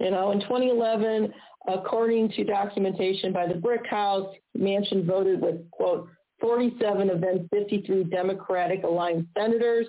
You 0.00 0.10
know, 0.10 0.32
in 0.32 0.40
2011, 0.40 1.32
according 1.68 2.30
to 2.30 2.44
documentation 2.44 3.32
by 3.32 3.46
the 3.46 3.54
Brick 3.54 3.86
House, 3.86 4.34
Manchin 4.58 5.06
voted 5.06 5.40
with, 5.40 5.70
quote, 5.70 6.08
47 6.40 7.10
of 7.10 7.20
then 7.20 7.48
53 7.52 8.04
Democratic 8.04 8.82
aligned 8.82 9.26
senators 9.36 9.86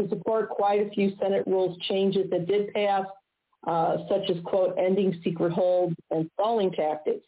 to 0.00 0.08
support 0.08 0.48
quite 0.48 0.80
a 0.80 0.90
few 0.90 1.12
Senate 1.20 1.44
rules 1.46 1.78
changes 1.88 2.28
that 2.30 2.46
did 2.46 2.72
pass, 2.72 3.04
uh, 3.66 3.98
such 4.08 4.30
as, 4.30 4.36
quote, 4.44 4.76
ending 4.78 5.20
secret 5.24 5.52
holds 5.52 5.94
and 6.10 6.30
stalling 6.34 6.70
tactics. 6.72 7.26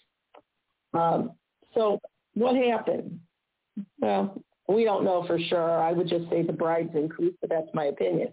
Um, 0.94 1.32
so 1.74 2.00
what 2.34 2.56
happened? 2.56 3.20
Well, 3.98 4.42
we 4.68 4.84
don't 4.84 5.04
know 5.04 5.24
for 5.26 5.38
sure. 5.38 5.80
I 5.80 5.92
would 5.92 6.08
just 6.08 6.28
say 6.30 6.42
the 6.42 6.52
bride's 6.52 6.94
increased, 6.94 7.36
but 7.40 7.50
that's 7.50 7.68
my 7.74 7.86
opinion. 7.86 8.28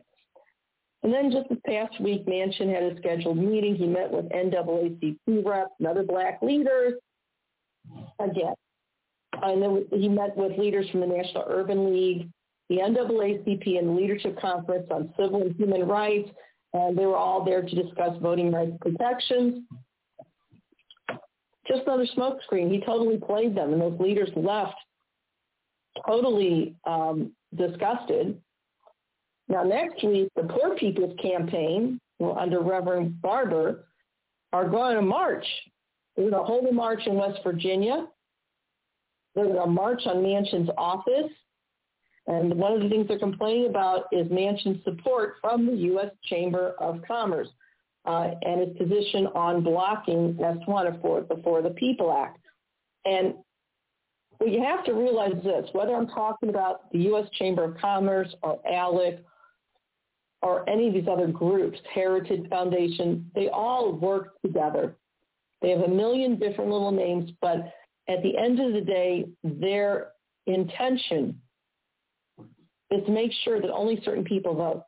And 1.04 1.14
then 1.14 1.32
just 1.32 1.50
this 1.50 1.60
past 1.66 2.00
week, 2.02 2.26
Manchin 2.26 2.74
had 2.74 2.84
a 2.84 2.98
scheduled 2.98 3.38
meeting. 3.38 3.76
He 3.76 3.88
met 3.88 4.12
with 4.12 4.26
NAACP 4.30 5.46
reps 5.46 5.72
and 5.80 5.88
other 5.88 6.04
black 6.04 6.40
leaders. 6.42 6.94
Again, 8.20 8.54
and 9.42 9.62
then 9.62 9.86
he 9.92 10.10
met 10.10 10.36
with 10.36 10.58
leaders 10.58 10.90
from 10.90 11.02
the 11.02 11.08
National 11.08 11.46
Urban 11.48 11.94
League, 11.94 12.30
the 12.70 12.78
NAACP 12.78 13.78
and 13.78 13.88
the 13.88 13.94
Leadership 13.94 14.40
Conference 14.40 14.88
on 14.92 15.14
Civil 15.18 15.44
and 15.44 15.56
Human 15.56 15.88
Rights, 15.88 16.30
and 16.78 16.98
they 16.98 17.06
were 17.06 17.18
all 17.18 17.44
there 17.44 17.62
to 17.62 17.84
discuss 17.84 18.18
voting 18.22 18.52
rights 18.52 18.78
protections. 18.82 19.64
Just 21.68 21.82
another 21.86 22.08
smokescreen. 22.16 22.72
He 22.72 22.82
totally 22.86 23.18
played 23.18 23.56
them, 23.56 23.74
and 23.74 23.82
those 23.82 24.00
leaders 24.00 24.30
left 24.36 24.76
totally 26.06 26.76
um, 26.86 27.32
disgusted. 27.56 28.40
Now, 29.50 29.64
next 29.64 30.04
week, 30.04 30.30
the 30.36 30.44
Poor 30.44 30.76
People's 30.76 31.18
Campaign, 31.22 32.00
under 32.38 32.62
Reverend 32.62 33.22
Barber, 33.22 33.86
are 34.54 34.68
going 34.70 34.96
to 34.96 35.02
march. 35.02 35.46
They're 36.16 36.30
going 36.30 36.42
to 36.42 36.46
hold 36.46 36.66
a 36.66 36.72
march 36.72 37.02
in 37.06 37.16
West 37.16 37.40
Virginia. 37.44 38.08
They're 39.36 39.46
going 39.46 39.58
to 39.58 39.68
march 39.68 40.02
on 40.06 40.18
Manchin's 40.18 40.70
office. 40.78 41.32
And 42.28 42.54
one 42.56 42.74
of 42.74 42.82
the 42.82 42.90
things 42.90 43.08
they're 43.08 43.20
complaining 43.20 43.68
about 43.68 44.06
is 44.12 44.28
Manchin's 44.28 44.84
support 44.84 45.36
from 45.42 45.66
the 45.66 45.74
U.S. 45.74 46.12
Chamber 46.26 46.76
of 46.80 47.02
Commerce 47.08 47.48
uh, 48.06 48.32
and 48.42 48.68
his 48.68 48.78
position 48.78 49.28
on 49.28 49.64
blocking 49.64 50.34
S1 50.36 51.02
for, 51.02 51.22
before 51.22 51.62
the 51.62 51.70
People 51.72 52.12
Act. 52.12 52.40
And 53.06 53.36
what 54.40 54.52
you 54.52 54.62
have 54.62 54.84
to 54.86 54.94
realize 54.94 55.42
this, 55.44 55.70
whether 55.72 55.96
I'm 55.96 56.08
talking 56.08 56.50
about 56.50 56.92
the 56.92 57.00
U.S. 57.00 57.28
Chamber 57.40 57.64
of 57.64 57.78
Commerce 57.78 58.34
or 58.44 58.60
ALEC 58.70 59.20
or 60.42 60.70
any 60.70 60.88
of 60.88 60.94
these 60.94 61.08
other 61.10 61.28
groups, 61.28 61.80
Heritage 61.94 62.48
Foundation, 62.50 63.32
they 63.34 63.50
all 63.50 63.94
work 63.94 64.40
together. 64.42 64.96
They 65.62 65.72
have 65.72 65.82
a 65.82 65.88
million 65.88 66.38
different 66.38 66.70
little 66.70 66.92
names, 66.92 67.32
but 67.42 67.74
at 68.08 68.22
the 68.22 68.38
end 68.38 68.60
of 68.60 68.74
the 68.74 68.82
day, 68.82 69.26
their 69.44 70.10
intention 70.46 71.42
is 72.92 73.06
to 73.06 73.12
make 73.12 73.32
sure 73.44 73.62
that 73.62 73.72
only 73.72 74.02
certain 74.04 74.24
people 74.24 74.56
vote, 74.56 74.84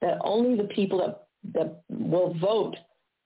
that 0.00 0.18
only 0.22 0.56
the 0.56 0.68
people 0.68 0.98
that, 0.98 1.26
that 1.54 1.82
will 1.88 2.34
vote 2.34 2.76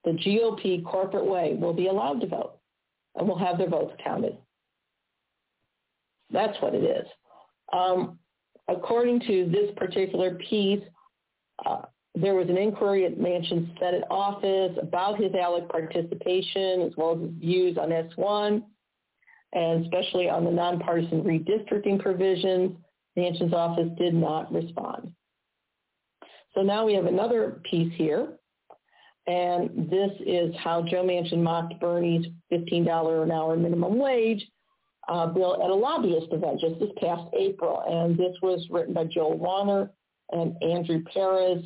the 0.04 0.12
GOP 0.12 0.84
corporate 0.84 1.26
way 1.26 1.56
will 1.58 1.72
be 1.72 1.88
allowed 1.88 2.20
to 2.20 2.26
vote 2.26 2.58
and 3.16 3.28
will 3.28 3.38
have 3.38 3.58
their 3.58 3.68
votes 3.68 3.92
counted. 4.02 4.36
That's 6.30 6.60
what 6.60 6.74
it 6.74 6.84
is. 6.84 7.06
Um, 7.72 8.18
according 8.68 9.20
to 9.20 9.50
this 9.50 9.70
particular 9.76 10.36
piece, 10.48 10.82
uh, 11.64 11.82
there 12.14 12.34
was 12.34 12.48
an 12.48 12.56
inquiry 12.56 13.04
at 13.04 13.18
Manchin's 13.18 13.68
Senate 13.78 14.04
office 14.10 14.76
about 14.80 15.20
his 15.20 15.32
ALEC 15.32 15.68
participation 15.68 16.82
as 16.82 16.92
well 16.96 17.14
as 17.14 17.22
his 17.22 17.30
views 17.38 17.76
on 17.76 17.90
S1 17.90 18.62
and 19.52 19.84
especially 19.84 20.28
on 20.28 20.44
the 20.44 20.50
nonpartisan 20.50 21.22
redistricting 21.22 21.98
provisions. 21.98 22.76
Manchin's 23.16 23.54
office 23.54 23.88
did 23.98 24.14
not 24.14 24.52
respond. 24.52 25.12
So 26.54 26.62
now 26.62 26.86
we 26.86 26.94
have 26.94 27.06
another 27.06 27.60
piece 27.70 27.92
here. 27.96 28.38
And 29.26 29.90
this 29.90 30.12
is 30.24 30.54
how 30.56 30.82
Joe 30.82 31.04
Manchin 31.04 31.42
mocked 31.42 31.80
Bernie's 31.80 32.26
$15 32.52 33.22
an 33.22 33.30
hour 33.32 33.56
minimum 33.56 33.98
wage 33.98 34.46
uh, 35.08 35.26
bill 35.26 35.62
at 35.62 35.70
a 35.70 35.74
lobbyist 35.74 36.28
event 36.32 36.60
just 36.60 36.78
this 36.80 36.90
past 36.98 37.24
April. 37.38 37.82
And 37.88 38.16
this 38.16 38.34
was 38.42 38.66
written 38.70 38.94
by 38.94 39.04
Joel 39.04 39.38
Warner 39.38 39.90
and 40.30 40.54
Andrew 40.62 41.02
Perez. 41.12 41.64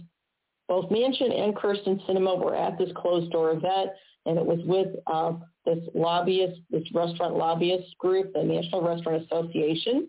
Both 0.68 0.90
Manchin 0.90 1.36
and 1.36 1.55
Kyrsten 1.55 2.05
Sinema 2.06 2.43
were 2.43 2.55
at 2.55 2.78
this 2.78 2.90
closed 2.94 3.32
door 3.32 3.51
event, 3.52 3.90
and 4.27 4.39
it 4.39 4.47
was 4.47 4.60
with 4.64 4.89
uh, 5.06 5.32
this 5.64 5.82
lobbyist, 5.94 6.60
this 6.70 6.85
restaurant 6.94 7.35
lobbyist 7.35 7.97
group, 7.98 8.32
the 8.32 8.43
National 8.43 8.82
Restaurant 8.82 9.24
Association. 9.24 10.09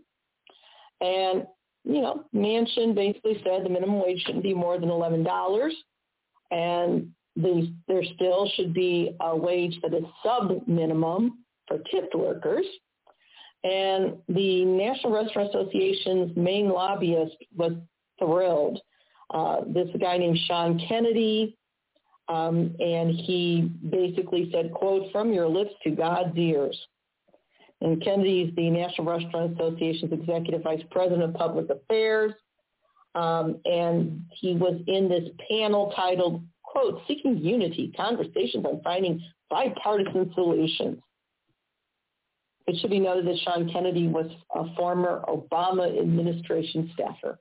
And, 1.02 1.46
you 1.84 2.02
know, 2.02 2.26
Manchin 2.34 2.96
basically 2.96 3.42
said 3.44 3.66
the 3.66 3.70
minimum 3.70 4.02
wage 4.02 4.22
shouldn't 4.24 4.44
be 4.44 4.54
more 4.54 4.80
than 4.80 4.90
$11 4.90 5.72
and 6.52 7.12
the, 7.36 7.74
there 7.88 8.04
still 8.16 8.50
should 8.56 8.74
be 8.74 9.16
a 9.22 9.36
wage 9.36 9.80
that 9.82 9.94
is 9.94 10.04
sub-minimum 10.24 11.40
for 11.68 11.78
tipped 11.90 12.14
workers. 12.14 12.66
And 13.64 14.18
the 14.28 14.66
National 14.66 15.14
Restaurant 15.14 15.50
Association's 15.50 16.36
main 16.36 16.70
lobbyist 16.70 17.38
was 17.56 17.74
thrilled. 18.20 18.80
Uh, 19.34 19.62
this 19.68 19.88
guy 20.00 20.18
named 20.18 20.38
Sean 20.46 20.80
Kennedy, 20.90 21.58
um, 22.28 22.76
and 22.80 23.12
he 23.12 23.72
basically 23.90 24.50
said, 24.52 24.74
quote, 24.74 25.12
from 25.12 25.32
your 25.32 25.48
lips 25.48 25.72
to 25.84 25.92
God's 25.92 26.38
ears. 26.38 26.78
And 27.82 28.02
Kennedy 28.04 28.42
is 28.42 28.56
the 28.56 28.70
National 28.70 29.08
Restaurant 29.08 29.54
Association's 29.54 30.14
Executive 30.14 30.62
Vice 30.62 30.84
President 30.92 31.24
of 31.24 31.34
Public 31.34 31.68
Affairs. 31.70 32.34
Um, 33.16 33.58
and 33.66 34.22
he 34.40 34.54
was 34.54 34.80
in 34.88 35.10
this 35.10 35.30
panel 35.50 35.92
titled, 35.96 36.44
quote, 36.64 37.02
Seeking 37.08 37.38
Unity, 37.40 37.92
Conversations 37.98 38.66
on 38.66 38.82
Finding 38.84 39.22
Bipartisan 39.50 40.32
Solutions. 40.34 41.00
It 42.68 42.80
should 42.80 42.92
be 42.92 43.00
noted 43.00 43.26
that 43.26 43.38
Sean 43.44 43.70
Kennedy 43.70 44.08
was 44.08 44.32
a 44.54 44.74
former 44.76 45.24
Obama 45.28 46.00
administration 46.00 46.92
staffer. 46.94 47.40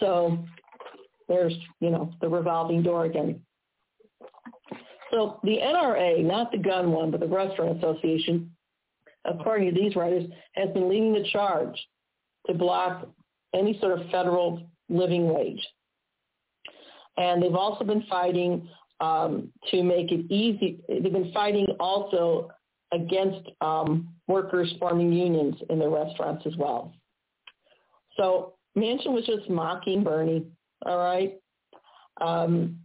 So 0.00 0.44
there's, 1.28 1.54
you 1.80 1.90
know, 1.90 2.12
the 2.20 2.28
revolving 2.28 2.82
door 2.82 3.04
again. 3.04 3.40
So 5.10 5.40
the 5.44 5.58
NRA, 5.58 6.24
not 6.24 6.50
the 6.50 6.58
gun 6.58 6.90
one, 6.90 7.10
but 7.10 7.20
the 7.20 7.28
Restaurant 7.28 7.78
Association, 7.78 8.50
according 9.24 9.72
to 9.72 9.80
these 9.80 9.94
writers, 9.96 10.24
has 10.52 10.70
been 10.70 10.88
leading 10.88 11.12
the 11.12 11.28
charge 11.30 11.76
to 12.46 12.54
block 12.54 13.08
any 13.54 13.78
sort 13.80 14.00
of 14.00 14.10
federal 14.10 14.68
living 14.88 15.32
wage. 15.32 15.64
And 17.16 17.42
they've 17.42 17.54
also 17.54 17.84
been 17.84 18.04
fighting 18.08 18.68
um, 19.00 19.52
to 19.70 19.82
make 19.82 20.12
it 20.12 20.30
easy. 20.30 20.80
They've 20.88 21.12
been 21.12 21.32
fighting 21.32 21.66
also 21.80 22.50
against 22.92 23.48
um, 23.60 24.08
workers 24.26 24.72
forming 24.78 25.12
unions 25.12 25.56
in 25.70 25.78
the 25.78 25.88
restaurants 25.88 26.44
as 26.46 26.56
well. 26.56 26.94
So 28.16 28.54
Manchin 28.76 29.12
was 29.12 29.24
just 29.26 29.48
mocking 29.48 30.02
Bernie, 30.04 30.46
all 30.84 30.98
right? 30.98 31.38
Um, 32.20 32.78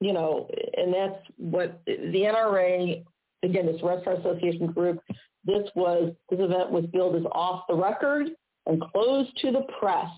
you 0.00 0.12
know, 0.12 0.48
and 0.76 0.92
that's 0.92 1.22
what 1.36 1.82
the 1.86 1.92
NRA, 1.94 3.04
again, 3.42 3.66
this 3.66 3.82
Restaurant 3.82 4.20
Association 4.20 4.66
group, 4.68 5.00
this 5.44 5.68
was, 5.74 6.12
this 6.30 6.40
event 6.40 6.70
was 6.70 6.84
billed 6.86 7.16
as 7.16 7.24
off 7.32 7.64
the 7.68 7.74
record 7.74 8.28
and 8.66 8.82
closed 8.92 9.30
to 9.42 9.52
the 9.52 9.66
press. 9.78 10.10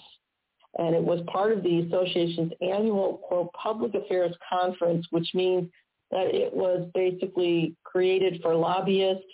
And 0.79 0.95
it 0.95 1.03
was 1.03 1.21
part 1.27 1.53
of 1.53 1.63
the 1.63 1.81
association's 1.81 2.53
annual, 2.63 3.19
quote, 3.29 3.53
public 3.53 3.95
affairs 3.95 4.35
conference, 4.49 5.07
which 5.11 5.29
means 5.35 5.69
that 6.11 6.35
it 6.35 6.53
was 6.53 6.89
basically 6.95 7.77
created 7.85 8.41
for 8.41 8.55
lobbyists 8.55 9.25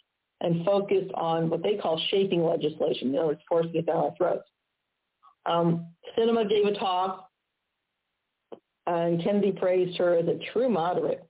and 0.40 0.64
focused 0.64 1.12
on 1.14 1.50
what 1.50 1.62
they 1.62 1.76
call 1.76 2.00
shaping 2.10 2.44
legislation. 2.44 3.08
In 3.08 3.16
other 3.16 3.26
words, 3.28 3.40
forcing 3.48 3.74
it 3.74 3.86
down 3.86 3.96
our 3.96 4.14
throats. 4.16 4.48
Um, 5.46 5.86
Sinema 6.16 6.48
gave 6.48 6.66
a 6.66 6.74
talk, 6.74 7.27
and 8.88 9.22
Kennedy 9.22 9.52
praised 9.52 9.98
her 9.98 10.14
as 10.14 10.26
a 10.26 10.38
true 10.52 10.68
moderate. 10.68 11.22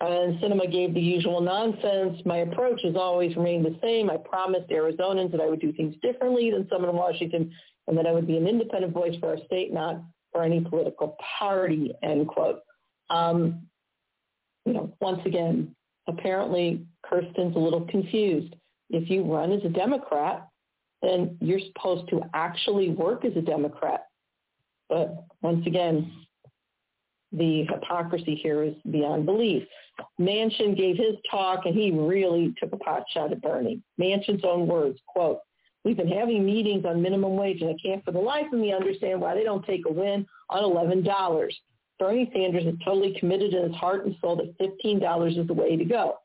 And 0.00 0.38
Sinema 0.40 0.70
gave 0.70 0.94
the 0.94 1.00
usual 1.00 1.40
nonsense. 1.40 2.20
My 2.24 2.38
approach 2.38 2.80
has 2.82 2.96
always 2.96 3.36
remained 3.36 3.64
the 3.64 3.78
same. 3.80 4.10
I 4.10 4.16
promised 4.16 4.68
Arizonans 4.68 5.30
that 5.32 5.40
I 5.40 5.48
would 5.48 5.60
do 5.60 5.72
things 5.72 5.94
differently 6.02 6.50
than 6.50 6.68
someone 6.68 6.90
in 6.90 6.96
Washington 6.96 7.52
and 7.86 7.96
that 7.96 8.06
I 8.06 8.12
would 8.12 8.26
be 8.26 8.36
an 8.36 8.48
independent 8.48 8.92
voice 8.92 9.16
for 9.20 9.28
our 9.28 9.38
state, 9.46 9.72
not 9.72 10.02
for 10.32 10.42
any 10.42 10.60
political 10.60 11.16
party, 11.38 11.92
end 12.02 12.26
quote. 12.26 12.60
Um, 13.10 13.62
you 14.66 14.72
know, 14.72 14.92
once 15.00 15.20
again, 15.24 15.74
apparently 16.08 16.84
Kyrsten's 17.08 17.56
a 17.56 17.60
little 17.60 17.86
confused. 17.86 18.54
If 18.90 19.08
you 19.08 19.22
run 19.22 19.52
as 19.52 19.64
a 19.64 19.68
Democrat, 19.68 20.48
then 21.00 21.38
you're 21.40 21.60
supposed 21.60 22.08
to 22.10 22.22
actually 22.34 22.90
work 22.90 23.24
as 23.24 23.36
a 23.36 23.40
Democrat. 23.40 24.07
But 24.88 25.24
once 25.42 25.66
again, 25.66 26.12
the 27.32 27.64
hypocrisy 27.64 28.34
here 28.34 28.62
is 28.62 28.74
beyond 28.90 29.26
belief. 29.26 29.64
Manchin 30.20 30.76
gave 30.76 30.96
his 30.96 31.16
talk 31.30 31.66
and 31.66 31.74
he 31.74 31.90
really 31.90 32.54
took 32.58 32.72
a 32.72 32.76
pot 32.76 33.04
shot 33.12 33.32
at 33.32 33.42
Bernie. 33.42 33.82
Manchin's 34.00 34.44
own 34.44 34.66
words, 34.66 34.98
quote, 35.06 35.40
we've 35.84 35.96
been 35.96 36.08
having 36.08 36.44
meetings 36.44 36.84
on 36.84 37.02
minimum 37.02 37.36
wage 37.36 37.60
and 37.60 37.70
I 37.70 37.76
can't 37.82 38.04
for 38.04 38.12
the 38.12 38.18
life 38.18 38.46
of 38.52 38.58
me 38.58 38.72
understand 38.72 39.20
why 39.20 39.34
they 39.34 39.44
don't 39.44 39.64
take 39.66 39.86
a 39.86 39.92
win 39.92 40.26
on 40.48 40.62
$11. 40.62 41.50
Bernie 41.98 42.30
Sanders 42.32 42.64
is 42.64 42.78
totally 42.84 43.16
committed 43.18 43.52
in 43.52 43.64
his 43.64 43.74
heart 43.74 44.06
and 44.06 44.14
soul 44.20 44.36
that 44.36 44.56
$15 44.58 45.40
is 45.40 45.46
the 45.46 45.54
way 45.54 45.76
to 45.76 45.84
go. 45.84 46.18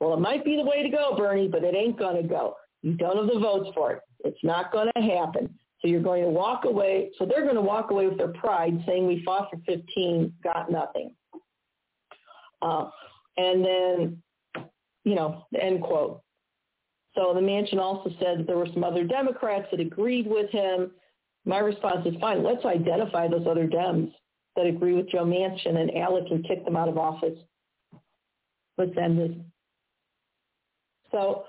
Well, 0.00 0.14
it 0.14 0.20
might 0.20 0.44
be 0.44 0.56
the 0.56 0.64
way 0.64 0.82
to 0.82 0.88
go, 0.88 1.14
Bernie, 1.16 1.48
but 1.48 1.62
it 1.62 1.74
ain't 1.74 1.98
going 1.98 2.20
to 2.20 2.28
go. 2.28 2.56
You 2.82 2.94
don't 2.94 3.16
have 3.16 3.26
the 3.26 3.38
votes 3.38 3.70
for 3.74 3.92
it. 3.92 4.00
It's 4.24 4.42
not 4.42 4.72
going 4.72 4.90
to 4.96 5.02
happen. 5.02 5.54
So 5.80 5.88
you're 5.88 6.02
going 6.02 6.24
to 6.24 6.30
walk 6.30 6.64
away. 6.66 7.10
So 7.18 7.24
they're 7.24 7.44
going 7.44 7.54
to 7.54 7.62
walk 7.62 7.90
away 7.90 8.06
with 8.06 8.18
their 8.18 8.32
pride 8.32 8.82
saying 8.86 9.06
we 9.06 9.22
fought 9.24 9.48
for 9.50 9.58
15, 9.66 10.32
got 10.44 10.70
nothing. 10.70 11.14
Uh, 12.60 12.90
and 13.38 13.64
then, 13.64 14.22
you 15.04 15.14
know, 15.14 15.46
the 15.52 15.62
end 15.62 15.82
quote. 15.82 16.20
So 17.14 17.32
the 17.34 17.40
Manchin 17.40 17.78
also 17.78 18.10
said 18.20 18.40
that 18.40 18.46
there 18.46 18.58
were 18.58 18.68
some 18.72 18.84
other 18.84 19.04
Democrats 19.04 19.66
that 19.70 19.80
agreed 19.80 20.26
with 20.26 20.50
him. 20.50 20.92
My 21.44 21.58
response 21.58 22.06
is 22.06 22.14
fine. 22.20 22.44
Let's 22.44 22.64
identify 22.64 23.26
those 23.26 23.46
other 23.46 23.66
Dems 23.66 24.12
that 24.56 24.66
agree 24.66 24.92
with 24.92 25.10
Joe 25.10 25.24
Manchin 25.24 25.76
and 25.76 25.90
ALEC 25.90 26.30
and 26.30 26.46
kick 26.46 26.64
them 26.64 26.76
out 26.76 26.88
of 26.88 26.98
office. 26.98 27.38
Let's 28.76 28.96
end 29.02 29.18
this. 29.18 29.32
So 31.10 31.44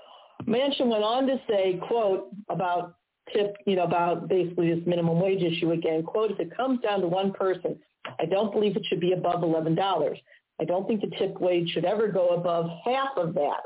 Manchin 0.46 0.88
went 0.88 1.04
on 1.04 1.26
to 1.26 1.40
say, 1.48 1.80
quote, 1.86 2.28
about 2.48 2.96
tip, 3.32 3.56
you 3.66 3.76
know, 3.76 3.84
about 3.84 4.28
basically 4.28 4.74
this 4.74 4.86
minimum 4.86 5.20
wage 5.20 5.42
issue 5.42 5.72
again, 5.72 6.02
quote, 6.02 6.30
if 6.30 6.40
it 6.40 6.56
comes 6.56 6.80
down 6.80 7.00
to 7.00 7.06
one 7.06 7.32
person, 7.32 7.78
I 8.18 8.26
don't 8.26 8.52
believe 8.52 8.76
it 8.76 8.84
should 8.88 9.00
be 9.00 9.12
above 9.12 9.42
$11. 9.42 10.16
I 10.60 10.64
don't 10.64 10.86
think 10.86 11.00
the 11.00 11.16
tip 11.16 11.40
wage 11.40 11.70
should 11.70 11.84
ever 11.84 12.08
go 12.08 12.28
above 12.30 12.66
half 12.84 13.16
of 13.16 13.34
that. 13.34 13.60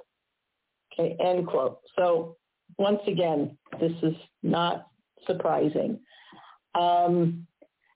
Okay, 0.93 1.17
end 1.21 1.47
quote. 1.47 1.81
So 1.97 2.37
once 2.79 3.01
again, 3.07 3.57
this 3.81 3.93
is 4.03 4.15
not 4.43 4.89
surprising. 5.27 5.99
Um, 6.75 7.47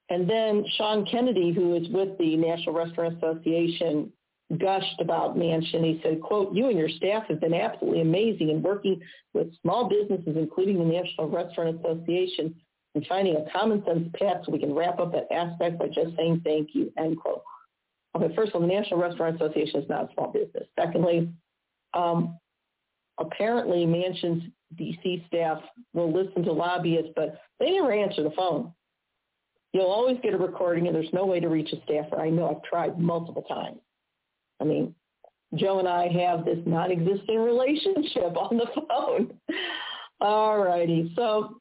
and 0.09 0.29
then 0.29 0.65
Sean 0.77 1.07
Kennedy, 1.07 1.53
who 1.53 1.77
is 1.77 1.89
with 1.89 2.19
the 2.19 2.37
National 2.37 2.75
Restaurant 2.75 3.17
Association, 3.17 4.13
gushed 4.59 5.01
about 5.01 5.37
Manchin. 5.37 5.85
He 5.85 6.01
said, 6.03 6.21
quote, 6.21 6.53
you 6.53 6.69
and 6.69 6.79
your 6.79 6.89
staff 6.89 7.25
have 7.29 7.41
been 7.41 7.55
absolutely 7.55 8.01
amazing 8.01 8.51
in 8.51 8.63
working 8.63 9.01
with 9.33 9.49
small 9.63 9.89
businesses, 9.89 10.37
including 10.37 10.79
the 10.79 10.85
National 10.85 11.29
Restaurant 11.29 11.79
Association, 11.79 12.55
and 12.95 13.07
finding 13.07 13.37
a 13.37 13.51
common 13.53 13.85
sense 13.85 14.09
path 14.19 14.43
so 14.45 14.53
we 14.53 14.59
can 14.59 14.75
wrap 14.75 14.99
up 14.99 15.13
that 15.13 15.33
aspect 15.33 15.79
by 15.79 15.87
just 15.87 16.17
saying 16.17 16.41
thank 16.45 16.71
you, 16.75 16.93
end 16.99 17.19
quote. 17.19 17.43
Okay, 18.17 18.35
first 18.35 18.49
of 18.49 18.57
all, 18.57 18.61
the 18.67 18.75
National 18.75 19.01
Restaurant 19.01 19.37
Association 19.37 19.83
is 19.83 19.89
not 19.89 20.11
a 20.11 20.15
small 20.15 20.33
business. 20.33 20.67
Secondly, 20.79 21.33
um, 21.95 22.37
apparently 23.19 23.87
Manchin's 23.87 24.43
DC 24.77 25.27
staff 25.29 25.63
will 25.93 26.13
listen 26.13 26.43
to 26.43 26.53
lobbyists, 26.53 27.13
but 27.15 27.41
they 27.61 27.71
never 27.71 27.93
answer 27.93 28.25
the 28.25 28.33
phone. 28.33 28.73
You'll 29.73 29.87
always 29.87 30.17
get 30.23 30.35
a 30.35 30.39
recording, 30.39 30.89
and 30.89 30.97
there's 30.97 31.13
no 31.13 31.27
way 31.27 31.39
to 31.39 31.49
reach 31.49 31.73
a 31.73 31.81
staffer. 31.85 32.21
I 32.21 32.31
know 32.31 32.51
I've 32.51 32.69
tried 32.69 32.99
multiple 32.99 33.43
times. 33.43 33.79
I 34.61 34.65
mean, 34.65 34.95
Joe 35.55 35.79
and 35.79 35.89
I 35.89 36.09
have 36.09 36.45
this 36.45 36.59
non-existent 36.67 37.39
relationship 37.39 38.37
on 38.37 38.57
the 38.57 38.67
phone. 38.89 39.33
All 40.21 40.59
righty. 40.59 41.13
So, 41.17 41.61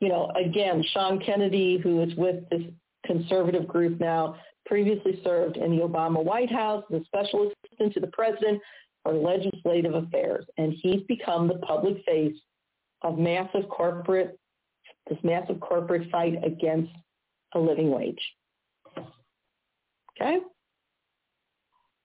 you 0.00 0.08
know, 0.08 0.30
again, 0.34 0.82
Sean 0.92 1.20
Kennedy, 1.20 1.78
who 1.82 2.02
is 2.02 2.14
with 2.16 2.48
this 2.50 2.62
conservative 3.06 3.68
group 3.68 4.00
now, 4.00 4.36
previously 4.66 5.20
served 5.22 5.56
in 5.56 5.76
the 5.76 5.82
Obama 5.82 6.24
White 6.24 6.50
House 6.50 6.84
as 6.92 7.02
a 7.02 7.04
special 7.04 7.50
assistant 7.64 7.92
to 7.94 8.00
the 8.00 8.06
president 8.08 8.60
for 9.02 9.12
legislative 9.12 9.94
affairs. 9.94 10.46
And 10.56 10.72
he's 10.80 11.02
become 11.02 11.48
the 11.48 11.58
public 11.58 12.02
face 12.06 12.36
of 13.02 13.18
massive 13.18 13.68
corporate, 13.68 14.38
this 15.08 15.18
massive 15.22 15.60
corporate 15.60 16.10
fight 16.10 16.42
against 16.42 16.90
a 17.54 17.58
living 17.58 17.90
wage. 17.90 18.20
Okay? 20.16 20.38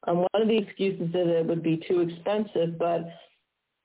Um, 0.08 0.26
one 0.32 0.42
of 0.42 0.48
the 0.48 0.58
excuses 0.58 1.08
is 1.08 1.14
that 1.14 1.28
it 1.28 1.46
would 1.46 1.64
be 1.64 1.82
too 1.88 2.02
expensive, 2.02 2.78
but 2.78 3.10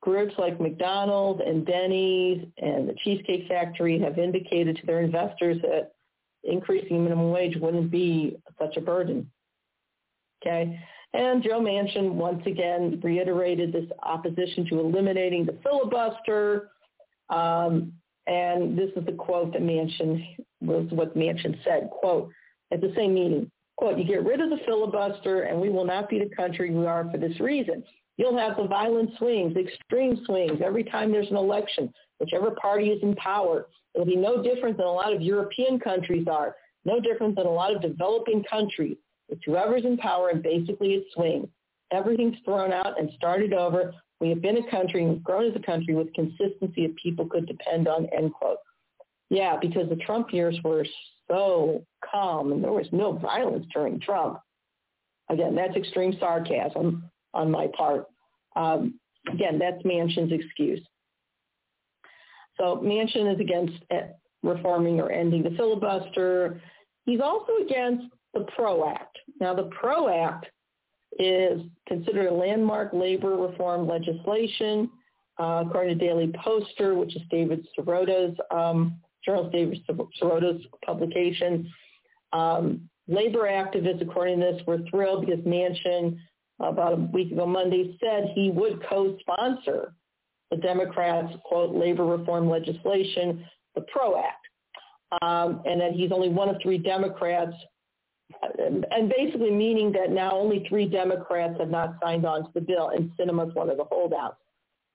groups 0.00 0.34
like 0.38 0.60
McDonald's 0.60 1.42
and 1.44 1.66
Denny's 1.66 2.46
and 2.58 2.88
the 2.88 2.94
Cheesecake 3.02 3.48
Factory 3.48 3.98
have 4.00 4.18
indicated 4.18 4.76
to 4.76 4.86
their 4.86 5.00
investors 5.00 5.58
that 5.62 5.92
increasing 6.44 7.02
minimum 7.02 7.30
wage 7.30 7.56
wouldn't 7.56 7.90
be 7.90 8.36
such 8.58 8.76
a 8.76 8.80
burden. 8.80 9.30
Okay. 10.42 10.78
And 11.14 11.42
Joe 11.42 11.60
Manchin 11.60 12.12
once 12.12 12.42
again 12.44 13.00
reiterated 13.02 13.72
this 13.72 13.88
opposition 14.02 14.66
to 14.68 14.80
eliminating 14.80 15.46
the 15.46 15.56
filibuster. 15.62 16.70
Um, 17.30 17.92
and 18.26 18.76
this 18.76 18.90
is 18.96 19.06
the 19.06 19.12
quote 19.12 19.52
that 19.52 19.62
Manchin 19.62 20.22
was 20.60 20.86
what 20.90 21.16
Manchin 21.16 21.56
said, 21.64 21.88
quote, 21.90 22.30
at 22.72 22.80
the 22.80 22.92
same 22.96 23.14
meeting, 23.14 23.50
quote, 23.76 23.98
you 23.98 24.04
get 24.04 24.24
rid 24.24 24.40
of 24.40 24.50
the 24.50 24.58
filibuster 24.64 25.42
and 25.42 25.60
we 25.60 25.70
will 25.70 25.84
not 25.84 26.08
be 26.08 26.18
the 26.18 26.34
country 26.34 26.70
we 26.70 26.86
are 26.86 27.08
for 27.10 27.18
this 27.18 27.38
reason. 27.40 27.82
You'll 28.16 28.38
have 28.38 28.56
the 28.56 28.66
violent 28.66 29.10
swings, 29.18 29.54
the 29.54 29.60
extreme 29.60 30.22
swings 30.24 30.60
every 30.64 30.84
time 30.84 31.10
there's 31.10 31.30
an 31.30 31.36
election, 31.36 31.92
whichever 32.20 32.52
party 32.52 32.90
is 32.90 33.02
in 33.02 33.14
power. 33.16 33.66
It'll 33.94 34.06
be 34.06 34.16
no 34.16 34.42
different 34.42 34.76
than 34.76 34.86
a 34.86 34.92
lot 34.92 35.12
of 35.12 35.20
European 35.20 35.80
countries 35.80 36.26
are, 36.30 36.54
no 36.84 37.00
different 37.00 37.36
than 37.36 37.46
a 37.46 37.50
lot 37.50 37.74
of 37.74 37.82
developing 37.82 38.44
countries. 38.44 38.96
It's 39.28 39.42
whoever's 39.44 39.84
in 39.84 39.96
power 39.96 40.28
and 40.28 40.42
basically 40.42 40.94
it 40.94 41.04
swings. 41.14 41.48
Everything's 41.92 42.36
thrown 42.44 42.72
out 42.72 42.98
and 43.00 43.10
started 43.16 43.52
over. 43.52 43.94
We 44.20 44.28
have 44.28 44.40
been 44.40 44.58
a 44.58 44.70
country 44.70 45.02
and 45.02 45.12
we've 45.12 45.24
grown 45.24 45.50
as 45.50 45.56
a 45.56 45.64
country 45.64 45.94
with 45.94 46.12
consistency 46.14 46.86
that 46.86 46.96
people 46.96 47.26
could 47.26 47.46
depend 47.46 47.88
on, 47.88 48.06
end 48.16 48.32
quote. 48.32 48.58
Yeah, 49.30 49.56
because 49.60 49.88
the 49.88 49.96
Trump 49.96 50.32
years 50.32 50.58
were 50.62 50.84
so 51.28 51.84
calm 52.10 52.52
and 52.52 52.62
there 52.62 52.72
was 52.72 52.86
no 52.92 53.12
violence 53.12 53.66
during 53.72 54.00
Trump. 54.00 54.38
Again, 55.30 55.54
that's 55.54 55.76
extreme 55.76 56.16
sarcasm 56.20 57.10
on 57.32 57.50
my 57.50 57.68
part. 57.76 58.06
Um, 58.56 59.00
again, 59.32 59.58
that's 59.58 59.82
Manchin's 59.82 60.32
excuse. 60.32 60.80
So 62.58 62.76
Manchin 62.76 63.32
is 63.32 63.40
against, 63.40 63.74
eh, 63.90 64.08
reforming 64.42 65.00
or 65.00 65.10
ending 65.10 65.42
the 65.42 65.50
filibuster. 65.56 66.60
He's 67.06 67.20
also 67.20 67.56
against 67.64 68.04
the 68.34 68.46
PRO 68.54 68.88
Act. 68.88 69.18
Now, 69.40 69.54
the 69.54 69.64
PRO 69.64 70.08
Act 70.08 70.46
is 71.18 71.62
considered 71.86 72.26
a 72.26 72.34
landmark 72.34 72.92
labor 72.92 73.36
reform 73.36 73.88
legislation, 73.88 74.90
uh, 75.38 75.64
according 75.66 75.98
to 75.98 76.04
Daily 76.04 76.32
Poster, 76.42 76.94
which 76.94 77.16
is 77.16 77.22
David 77.30 77.66
Sirota's, 77.76 78.36
um, 78.50 79.00
Charles 79.24 79.50
David 79.52 79.80
Sirota's 80.20 80.64
publication. 80.84 81.70
Um, 82.32 82.88
labor 83.08 83.42
activists, 83.42 84.02
according 84.02 84.40
to 84.40 84.52
this, 84.52 84.62
were 84.66 84.80
thrilled 84.90 85.26
because 85.26 85.44
Manchin, 85.44 86.18
about 86.60 86.92
a 86.92 86.96
week 86.96 87.32
ago 87.32 87.46
Monday, 87.46 87.96
said 88.00 88.32
he 88.34 88.50
would 88.50 88.82
co-sponsor 88.88 89.94
the 90.50 90.56
Democrats' 90.58 91.34
quote 91.44 91.74
labor 91.74 92.04
reform 92.04 92.48
legislation, 92.48 93.44
the 93.74 93.82
PRO 93.82 94.16
Act, 94.18 95.22
um, 95.22 95.62
and 95.64 95.80
that 95.80 95.92
he's 95.92 96.12
only 96.12 96.28
one 96.28 96.48
of 96.48 96.56
three 96.62 96.78
Democrats, 96.78 97.54
and 98.58 99.12
basically 99.16 99.50
meaning 99.50 99.92
that 99.92 100.10
now 100.10 100.32
only 100.32 100.64
three 100.68 100.86
Democrats 100.86 101.58
have 101.58 101.70
not 101.70 101.96
signed 102.02 102.24
on 102.24 102.44
to 102.44 102.50
the 102.54 102.60
bill, 102.60 102.90
and 102.90 103.10
Sinema's 103.18 103.54
one 103.54 103.70
of 103.70 103.76
the 103.76 103.84
holdouts. 103.84 104.36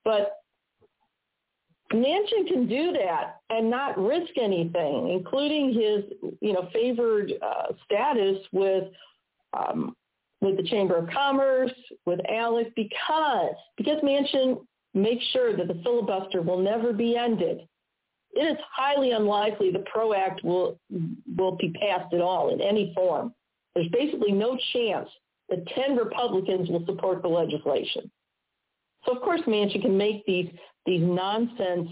But 0.03 0.34
Manchin 1.94 2.48
can 2.48 2.68
do 2.68 2.91
that 2.94 3.41
and 3.49 3.70
not 3.70 3.98
risk 3.98 4.38
anything, 4.40 5.10
including 5.10 5.74
his, 5.74 6.32
you 6.41 6.53
know, 6.53 6.70
favored 6.72 7.34
uh, 7.41 7.74
status 7.86 8.38
with 8.52 8.86
um, 9.53 9.95
with 10.41 10.56
the 10.56 10.64
Chamber 10.64 10.95
of 10.95 11.10
Commerce, 11.10 11.74
with 12.06 12.20
ALEC, 12.32 12.74
because 12.76 13.56
because 13.78 13.98
Manchin 14.03 14.66
makes 14.94 15.24
sure 15.34 15.56
that 15.56 15.68
the 15.68 15.82
filibuster 15.84 16.41
will 16.41 16.60
never 16.60 16.94
be 16.94 17.16
ended. 17.18 17.68
It 18.34 18.41
is 18.41 18.57
highly 18.72 19.11
unlikely 19.11 19.72
the 19.72 19.84
PRO 19.91 20.14
Act 20.14 20.44
will 20.44 20.80
will 21.36 21.56
be 21.57 21.72
passed 21.72 22.14
at 22.14 22.22
all 22.22 22.53
in 22.53 22.61
any 22.61 22.94
form. 22.95 23.34
There's 23.74 23.90
basically 23.90 24.32
no 24.32 24.57
chance 24.74 25.10
that 25.49 25.66
10 25.68 25.95
Republicans 25.95 26.70
will 26.70 26.86
support 26.86 27.22
the 27.22 27.28
legislation. 27.28 28.11
So 29.05 29.15
of 29.15 29.21
course 29.21 29.41
Manchin 29.47 29.81
can 29.81 29.97
make 29.97 30.26
these 30.26 30.49
these 30.85 31.01
nonsense 31.01 31.89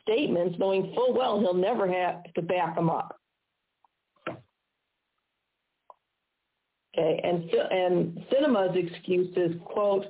statements 0.00 0.56
knowing 0.58 0.92
full 0.94 1.14
well 1.14 1.40
he'll 1.40 1.54
never 1.54 1.90
have 1.90 2.22
to 2.34 2.42
back 2.42 2.74
them 2.76 2.90
up. 2.90 3.16
Okay, 6.96 7.20
and 7.24 7.48
and 7.50 8.18
Sinema's 8.30 8.76
excuse 8.76 9.34
is, 9.36 9.56
quote, 9.64 10.04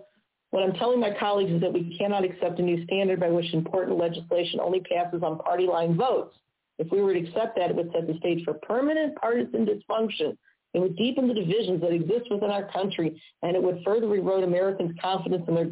what 0.51 0.65
I'm 0.65 0.75
telling 0.75 1.01
my 1.01 1.15
colleagues 1.19 1.53
is 1.53 1.61
that 1.61 1.73
we 1.73 1.97
cannot 1.97 2.25
accept 2.25 2.59
a 2.59 2.63
new 2.63 2.85
standard 2.85 3.21
by 3.21 3.31
which 3.31 3.53
important 3.55 3.99
legislation 3.99 4.61
only 4.61 4.81
passes 4.81 5.23
on 5.23 5.39
party 5.39 5.67
line 5.67 5.97
votes. 5.97 6.37
If 6.79 6.91
we 6.91 7.01
were 7.01 7.15
to 7.15 7.21
accept 7.21 7.57
that, 7.57 7.71
it 7.71 7.77
would 7.77 7.93
set 7.93 8.07
the 8.07 8.19
stage 8.19 8.45
for 8.45 8.55
permanent 8.55 9.15
partisan 9.17 9.67
dysfunction. 9.67 10.37
It 10.75 10.81
would 10.81 10.97
deepen 10.97 11.29
the 11.29 11.35
divisions 11.35 11.81
that 11.83 11.93
exist 11.93 12.31
within 12.31 12.51
our 12.51 12.71
country, 12.73 13.23
and 13.43 13.55
it 13.55 13.63
would 13.63 13.83
further 13.85 14.13
erode 14.15 14.43
Americans' 14.43 14.93
confidence 15.01 15.45
in 15.47 15.55
their, 15.55 15.71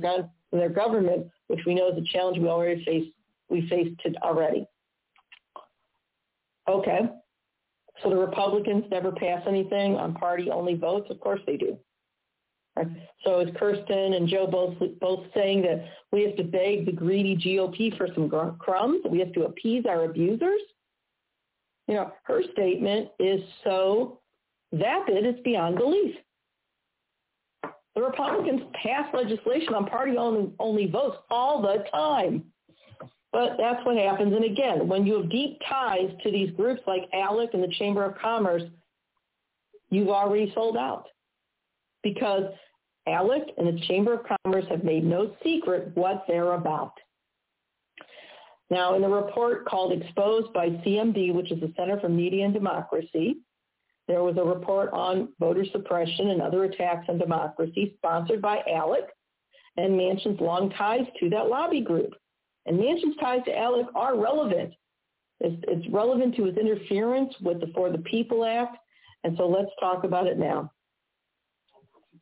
their 0.59 0.68
government, 0.68 1.28
which 1.47 1.60
we 1.66 1.74
know 1.74 1.90
is 1.90 1.98
a 1.98 2.12
challenge 2.12 2.39
we 2.39 2.48
already 2.48 2.85
face 2.85 3.12
we 3.48 3.68
faced 3.68 4.01
it 4.05 4.16
already. 4.22 4.66
Okay, 6.68 7.01
so 8.02 8.10
the 8.10 8.16
Republicans 8.16 8.85
never 8.90 9.12
pass 9.12 9.43
anything 9.47 9.97
on 9.97 10.14
party-only 10.14 10.74
votes? 10.74 11.10
Of 11.10 11.20
course 11.20 11.40
they 11.47 11.56
do. 11.56 11.78
So 13.24 13.40
is 13.40 13.51
Kyrsten 13.56 14.16
and 14.16 14.27
Joe 14.27 14.47
both 14.47 14.78
both 15.01 15.27
saying 15.35 15.62
that 15.62 15.85
we 16.12 16.22
have 16.22 16.36
to 16.36 16.44
beg 16.44 16.86
the 16.86 16.93
greedy 16.93 17.36
GOP 17.36 17.97
for 17.98 18.09
some 18.14 18.31
crumbs? 18.59 19.05
We 19.10 19.18
have 19.18 19.32
to 19.32 19.44
appease 19.44 19.85
our 19.86 20.05
abusers? 20.05 20.60
You 21.89 21.94
know, 21.94 22.12
her 22.22 22.43
statement 22.52 23.09
is 23.18 23.40
so 23.64 24.20
vapid 24.72 25.27
it's 25.27 25.40
beyond 25.43 25.77
belief. 25.77 26.14
The 28.01 28.06
Republicans 28.06 28.62
pass 28.82 29.12
legislation 29.12 29.74
on 29.74 29.85
party-only 29.85 30.52
only 30.59 30.86
votes 30.86 31.18
all 31.28 31.60
the 31.60 31.85
time. 31.93 32.44
But 33.31 33.59
that's 33.59 33.85
what 33.85 33.98
happens. 33.98 34.35
And 34.35 34.43
again, 34.43 34.89
when 34.89 35.05
you 35.05 35.20
have 35.20 35.31
deep 35.31 35.60
ties 35.68 36.10
to 36.22 36.31
these 36.31 36.51
groups 36.52 36.81
like 36.86 37.02
ALEC 37.12 37.52
and 37.52 37.62
the 37.62 37.74
Chamber 37.78 38.02
of 38.02 38.16
Commerce, 38.16 38.62
you've 39.90 40.09
already 40.09 40.51
sold 40.55 40.78
out. 40.78 41.09
Because 42.02 42.44
ALEC 43.06 43.51
and 43.59 43.68
the 43.68 43.86
Chamber 43.86 44.14
of 44.14 44.20
Commerce 44.44 44.64
have 44.70 44.82
made 44.82 45.05
no 45.05 45.36
secret 45.44 45.90
what 45.94 46.24
they're 46.27 46.55
about. 46.55 46.94
Now, 48.70 48.94
in 48.94 49.02
the 49.02 49.09
report 49.09 49.66
called 49.66 49.93
Exposed 49.93 50.55
by 50.55 50.70
CMD, 50.70 51.35
which 51.35 51.52
is 51.52 51.60
the 51.60 51.70
Center 51.77 52.01
for 52.01 52.09
Media 52.09 52.47
and 52.47 52.55
Democracy, 52.55 53.43
there 54.11 54.24
was 54.24 54.37
a 54.39 54.43
report 54.43 54.91
on 54.93 55.28
voter 55.39 55.65
suppression 55.70 56.31
and 56.31 56.43
other 56.43 56.65
attacks 56.65 57.07
on 57.09 57.16
democracy 57.16 57.95
sponsored 57.97 58.43
by 58.43 58.61
ALEC 58.69 59.05
and 59.77 59.93
Manchin's 59.97 60.41
long 60.41 60.70
ties 60.70 61.07
to 61.20 61.31
that 61.31 61.47
lobby 61.47 61.81
group. 61.81 62.12
And 62.66 62.77
Manchin's 62.77 63.16
ties 63.20 63.43
to 63.45 63.53
ALEC 63.53 63.87
are 63.95 64.19
relevant. 64.19 64.74
It's, 65.39 65.62
it's 65.69 65.89
relevant 65.93 66.35
to 66.37 66.45
his 66.47 66.57
interference 66.57 67.32
with 67.41 67.61
the 67.61 67.69
For 67.73 67.93
the 67.93 67.99
People 67.99 68.45
Act. 68.45 68.78
And 69.23 69.37
so 69.37 69.47
let's 69.47 69.70
talk 69.78 70.03
about 70.03 70.27
it 70.27 70.41
now. 70.41 70.73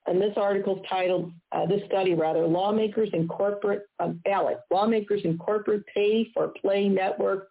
And 0.06 0.20
this 0.20 0.34
article 0.36 0.76
is 0.76 0.82
titled, 0.90 1.32
uh, 1.52 1.64
this 1.64 1.80
study 1.86 2.12
rather, 2.12 2.46
Lawmakers 2.46 3.08
and 3.14 3.30
Corporate, 3.30 3.88
um, 3.98 4.20
ALEC, 4.26 4.58
Lawmakers 4.70 5.22
and 5.24 5.38
Corporate 5.40 5.84
Pay 5.86 6.30
for 6.34 6.48
Play 6.60 6.86
Network 6.86 7.48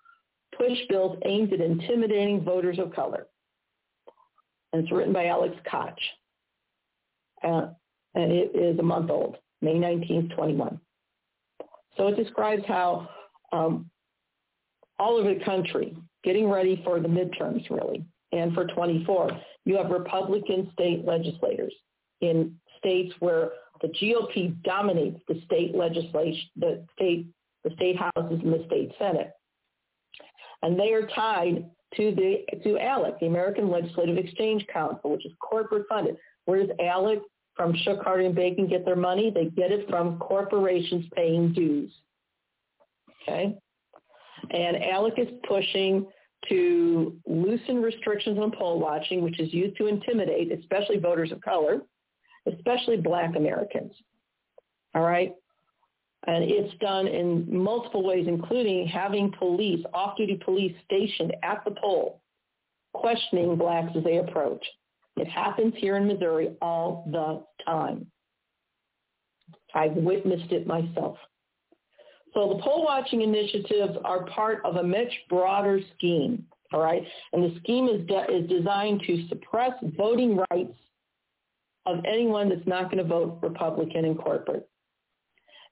Push 0.55 0.77
Bills 0.89 1.17
Aimed 1.25 1.53
at 1.53 1.59
Intimidating 1.59 2.43
Voters 2.43 2.77
of 2.77 2.93
Color. 2.93 3.25
And 4.71 4.83
it's 4.83 4.91
written 4.91 5.13
by 5.13 5.27
Alex 5.27 5.55
Kotch. 5.71 5.99
Uh, 7.43 7.67
and 8.15 8.31
it 8.31 8.51
is 8.55 8.79
a 8.79 8.83
month 8.83 9.09
old, 9.09 9.37
May 9.61 9.75
19th, 9.75 10.35
21. 10.35 10.79
So 11.95 12.07
it 12.07 12.15
describes 12.15 12.63
how 12.67 13.09
um, 13.51 13.89
all 14.99 15.17
over 15.17 15.33
the 15.33 15.43
country, 15.43 15.95
getting 16.23 16.49
ready 16.49 16.81
for 16.83 16.99
the 16.99 17.07
midterms 17.07 17.69
really, 17.69 18.05
and 18.31 18.53
for 18.53 18.65
24, 18.65 19.29
you 19.65 19.77
have 19.77 19.89
Republican 19.89 20.69
state 20.73 21.05
legislators 21.05 21.73
in 22.21 22.55
states 22.77 23.13
where 23.19 23.51
the 23.81 23.87
GOP 23.89 24.61
dominates 24.63 25.19
the 25.27 25.41
state 25.45 25.75
legislation, 25.75 26.49
the 26.55 26.85
state, 26.93 27.27
the 27.63 27.71
state 27.75 27.95
houses 27.97 28.39
and 28.43 28.53
the 28.53 28.63
state 28.65 28.91
senate. 28.97 29.31
And 30.61 30.79
they 30.79 30.93
are 30.93 31.07
tied 31.07 31.69
to 31.95 32.13
the 32.13 32.45
to 32.63 32.77
ALEC, 32.77 33.19
the 33.19 33.27
American 33.27 33.69
Legislative 33.69 34.17
Exchange 34.17 34.65
Council, 34.67 35.11
which 35.11 35.25
is 35.25 35.31
corporate 35.39 35.87
funded. 35.87 36.17
Where 36.45 36.65
does 36.65 36.75
ALEC 36.79 37.19
from 37.55 37.73
Shook, 37.83 38.03
Hardy, 38.03 38.25
and 38.25 38.35
Bacon 38.35 38.67
get 38.67 38.85
their 38.85 38.95
money? 38.95 39.31
They 39.31 39.45
get 39.45 39.71
it 39.71 39.89
from 39.89 40.19
corporations 40.19 41.05
paying 41.15 41.53
dues. 41.53 41.91
Okay? 43.23 43.55
And 44.51 44.77
ALEC 44.77 45.19
is 45.19 45.27
pushing 45.47 46.07
to 46.49 47.17
loosen 47.25 47.81
restrictions 47.81 48.37
on 48.37 48.51
poll 48.51 48.79
watching, 48.79 49.23
which 49.23 49.39
is 49.39 49.53
used 49.53 49.77
to 49.77 49.87
intimidate, 49.87 50.51
especially 50.51 50.97
voters 50.97 51.31
of 51.31 51.41
color, 51.41 51.81
especially 52.45 52.97
black 52.97 53.35
Americans. 53.35 53.91
All 54.93 55.01
right? 55.01 55.33
And 56.27 56.43
it's 56.43 56.77
done 56.79 57.07
in 57.07 57.45
multiple 57.49 58.03
ways, 58.03 58.25
including 58.27 58.85
having 58.85 59.31
police, 59.39 59.83
off-duty 59.93 60.41
police 60.43 60.75
stationed 60.83 61.33
at 61.41 61.63
the 61.63 61.71
poll, 61.71 62.21
questioning 62.93 63.55
blacks 63.55 63.93
as 63.95 64.03
they 64.03 64.17
approach. 64.17 64.65
It 65.15 65.27
happens 65.27 65.73
here 65.77 65.95
in 65.95 66.05
Missouri 66.05 66.51
all 66.61 67.07
the 67.11 67.43
time. 67.63 68.07
I've 69.73 69.93
witnessed 69.93 70.51
it 70.51 70.67
myself. 70.67 71.17
So 72.33 72.53
the 72.55 72.61
poll 72.61 72.83
watching 72.83 73.21
initiatives 73.21 73.97
are 74.03 74.25
part 74.25 74.61
of 74.65 74.75
a 74.75 74.83
much 74.83 75.11
broader 75.29 75.79
scheme, 75.95 76.45
all 76.73 76.81
right? 76.81 77.03
And 77.33 77.43
the 77.43 77.57
scheme 77.59 77.87
is, 77.87 78.05
de- 78.05 78.35
is 78.35 78.49
designed 78.49 79.01
to 79.07 79.27
suppress 79.29 79.71
voting 79.97 80.43
rights 80.51 80.75
of 81.85 82.03
anyone 82.05 82.49
that's 82.49 82.67
not 82.67 82.91
going 82.91 82.97
to 82.97 83.05
vote 83.05 83.39
Republican 83.41 84.03
in 84.03 84.15
corporate. 84.15 84.69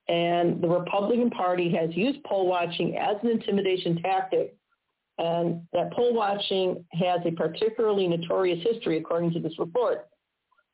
And 0.07 0.61
the 0.61 0.68
Republican 0.68 1.32
Party 1.32 1.73
has 1.76 1.95
used 1.95 2.23
poll 2.23 2.48
watching 2.48 2.95
as 2.98 3.15
an 3.23 3.30
intimidation 3.30 4.02
tactic 4.02 4.56
and 5.18 5.61
that 5.72 5.94
poll 5.94 6.14
watching 6.14 6.84
has 6.91 7.22
a 7.26 7.32
particularly 7.32 8.07
notorious 8.07 8.61
history, 8.64 8.98
according 8.98 9.32
to 9.34 9.40
this 9.40 9.57
report. 9.57 10.07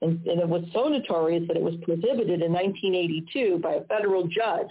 And, 0.01 0.25
and, 0.25 0.41
it 0.41 0.49
was 0.49 0.63
so 0.73 0.87
notorious 0.87 1.47
that 1.47 1.57
it 1.57 1.61
was 1.61 1.75
prohibited 1.83 2.41
in 2.41 2.51
1982 2.51 3.59
by 3.61 3.73
a 3.73 3.83
federal 3.83 4.23
judge 4.23 4.69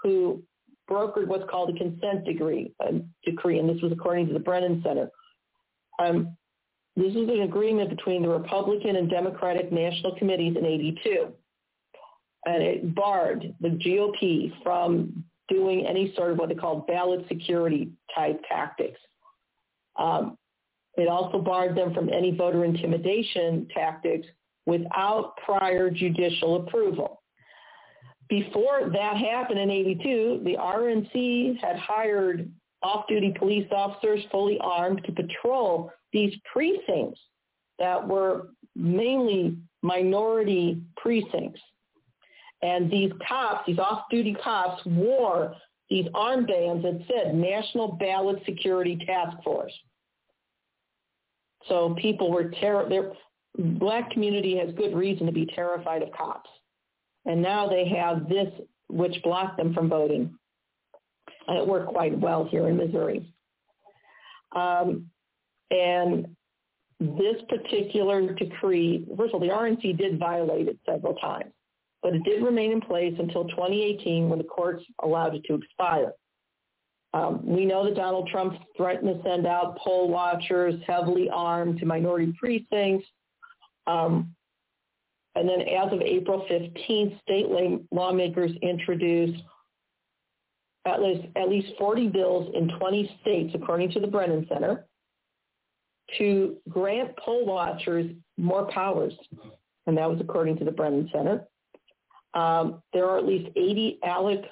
who 0.00 0.40
brokered 0.88 1.26
what's 1.26 1.48
called 1.50 1.70
a 1.70 1.78
consent 1.78 2.24
decree, 2.24 2.72
a 2.80 3.00
decree 3.24 3.58
and 3.58 3.68
this 3.68 3.82
was 3.82 3.90
according 3.90 4.28
to 4.28 4.32
the 4.32 4.38
Brennan 4.38 4.82
Center. 4.84 5.10
Um, 5.98 6.36
this 6.94 7.14
was 7.14 7.28
an 7.28 7.42
agreement 7.42 7.90
between 7.90 8.22
the 8.22 8.28
Republican 8.28 8.96
and 8.96 9.10
Democratic 9.10 9.72
National 9.72 10.14
Committees 10.16 10.56
in 10.56 10.64
82. 10.64 11.32
And 12.44 12.62
it 12.62 12.94
barred 12.94 13.54
the 13.60 13.68
GOP 13.68 14.52
from 14.62 15.24
doing 15.48 15.86
any 15.86 16.12
sort 16.16 16.32
of 16.32 16.38
what 16.38 16.48
they 16.48 16.54
call 16.54 16.84
ballot 16.88 17.24
security 17.28 17.90
type 18.14 18.40
tactics. 18.48 18.98
Um, 19.98 20.36
it 20.96 21.08
also 21.08 21.38
barred 21.38 21.76
them 21.76 21.94
from 21.94 22.08
any 22.08 22.34
voter 22.34 22.64
intimidation 22.64 23.68
tactics 23.72 24.26
without 24.66 25.36
prior 25.44 25.90
judicial 25.90 26.56
approval. 26.56 27.22
Before 28.28 28.90
that 28.92 29.16
happened 29.16 29.58
in 29.58 29.70
82, 29.70 30.40
the 30.44 30.56
RNC 30.56 31.60
had 31.60 31.76
hired 31.76 32.50
off-duty 32.82 33.34
police 33.38 33.68
officers 33.70 34.24
fully 34.30 34.58
armed 34.60 35.02
to 35.04 35.12
patrol 35.12 35.90
these 36.12 36.34
precincts 36.50 37.20
that 37.78 38.06
were 38.06 38.48
mainly 38.74 39.56
minority 39.82 40.80
precincts. 40.96 41.60
And 42.62 42.90
these 42.90 43.10
cops, 43.26 43.66
these 43.66 43.78
off-duty 43.78 44.36
cops, 44.42 44.84
wore 44.86 45.54
these 45.90 46.06
armbands 46.14 46.82
that 46.82 47.04
said 47.08 47.34
National 47.34 47.88
Ballot 47.92 48.42
Security 48.46 48.96
Task 49.04 49.36
Force. 49.42 49.72
So 51.68 51.94
people 52.00 52.30
were. 52.30 52.52
Their 52.60 53.12
black 53.58 54.10
community 54.10 54.56
has 54.58 54.74
good 54.74 54.94
reason 54.94 55.26
to 55.26 55.32
be 55.32 55.46
terrified 55.46 56.02
of 56.02 56.10
cops, 56.12 56.50
and 57.24 57.42
now 57.42 57.68
they 57.68 57.88
have 57.88 58.28
this, 58.28 58.48
which 58.88 59.22
blocked 59.22 59.56
them 59.56 59.74
from 59.74 59.88
voting. 59.88 60.34
And 61.46 61.58
it 61.58 61.66
worked 61.66 61.88
quite 61.88 62.18
well 62.18 62.44
here 62.44 62.68
in 62.68 62.76
Missouri. 62.76 63.32
Um, 64.54 65.10
and 65.70 66.36
this 67.00 67.36
particular 67.48 68.32
decree, 68.34 69.06
first 69.16 69.34
of 69.34 69.40
all, 69.42 69.48
the 69.48 69.52
RNC 69.52 69.98
did 69.98 70.18
violate 70.18 70.68
it 70.68 70.78
several 70.86 71.14
times, 71.14 71.52
but 72.02 72.14
it 72.14 72.24
did 72.24 72.42
remain 72.42 72.72
in 72.72 72.80
place 72.80 73.14
until 73.18 73.44
2018 73.48 74.28
when 74.28 74.38
the 74.38 74.44
courts 74.44 74.84
allowed 75.02 75.34
it 75.34 75.44
to 75.44 75.54
expire. 75.54 76.12
Um, 77.14 77.40
we 77.44 77.64
know 77.64 77.84
that 77.84 77.94
Donald 77.94 78.28
Trump 78.28 78.54
threatened 78.76 79.14
to 79.14 79.22
send 79.22 79.46
out 79.46 79.78
poll 79.78 80.08
watchers 80.08 80.74
heavily 80.86 81.28
armed 81.30 81.78
to 81.80 81.86
minority 81.86 82.32
precincts. 82.38 83.06
Um, 83.86 84.34
and 85.34 85.48
then 85.48 85.60
as 85.62 85.92
of 85.92 86.00
April 86.00 86.46
15th, 86.50 87.20
state 87.22 87.46
lawmakers 87.90 88.52
introduced 88.62 89.42
at 90.84 91.00
least, 91.00 91.28
at 91.36 91.48
least 91.48 91.68
40 91.78 92.08
bills 92.08 92.52
in 92.54 92.68
20 92.78 93.18
states, 93.20 93.54
according 93.54 93.92
to 93.92 94.00
the 94.00 94.06
Brennan 94.06 94.46
Center, 94.48 94.86
to 96.18 96.56
grant 96.68 97.16
poll 97.16 97.46
watchers 97.46 98.10
more 98.36 98.66
powers. 98.70 99.12
And 99.86 99.96
that 99.96 100.10
was 100.10 100.20
according 100.20 100.58
to 100.58 100.64
the 100.64 100.70
Brennan 100.70 101.08
Center. 101.12 101.46
Um, 102.34 102.82
there 102.92 103.06
are 103.06 103.18
at 103.18 103.26
least 103.26 103.50
80 103.56 103.98
ALEC 104.04 104.44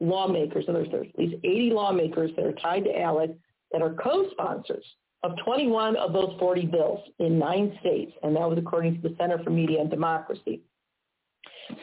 lawmakers, 0.00 0.64
and 0.66 0.76
there's, 0.76 0.88
there's 0.90 1.08
at 1.08 1.18
least 1.18 1.36
80 1.44 1.70
lawmakers 1.72 2.30
that 2.36 2.44
are 2.44 2.52
tied 2.52 2.84
to 2.84 2.90
ALEC 2.90 3.36
that 3.72 3.82
are 3.82 3.94
co-sponsors 3.94 4.84
of 5.22 5.32
21 5.44 5.96
of 5.96 6.12
those 6.12 6.34
40 6.38 6.66
bills 6.66 7.00
in 7.18 7.38
nine 7.38 7.76
states, 7.80 8.12
and 8.22 8.36
that 8.36 8.48
was 8.48 8.58
according 8.58 9.00
to 9.00 9.08
the 9.08 9.14
Center 9.18 9.42
for 9.42 9.50
Media 9.50 9.80
and 9.80 9.90
Democracy. 9.90 10.60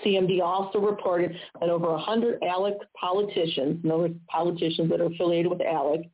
CMD 0.05 0.41
also 0.41 0.79
reported 0.79 1.35
that 1.59 1.69
over 1.69 1.91
100 1.91 2.41
ALEC 2.41 2.77
politicians, 2.97 3.83
in 3.83 3.91
other 3.91 4.03
words, 4.03 4.15
politicians 4.29 4.89
that 4.89 5.01
are 5.01 5.07
affiliated 5.07 5.51
with 5.51 5.59
ALEC, 5.59 6.09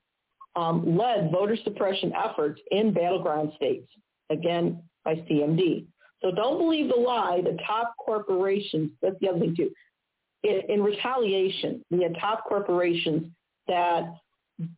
um, 0.56 0.98
led 0.98 1.32
voter 1.32 1.56
suppression 1.64 2.12
efforts 2.14 2.60
in 2.72 2.92
battleground 2.94 3.52
states, 3.56 3.88
again 4.32 4.82
by 5.06 5.16
CMD. 5.16 5.86
So 6.22 6.32
don't 6.32 6.58
believe 6.58 6.90
the 6.90 7.00
lie 7.00 7.42
The 7.44 7.58
top 7.66 7.94
corporations, 7.98 8.92
that's 9.02 9.16
the 9.22 9.30
other 9.30 9.40
thing 9.40 9.56
too, 9.56 9.72
in, 10.44 10.62
in 10.70 10.84
retaliation, 10.84 11.84
we 11.90 12.04
had 12.04 12.16
top 12.20 12.46
corporations 12.48 13.28
that 13.68 14.14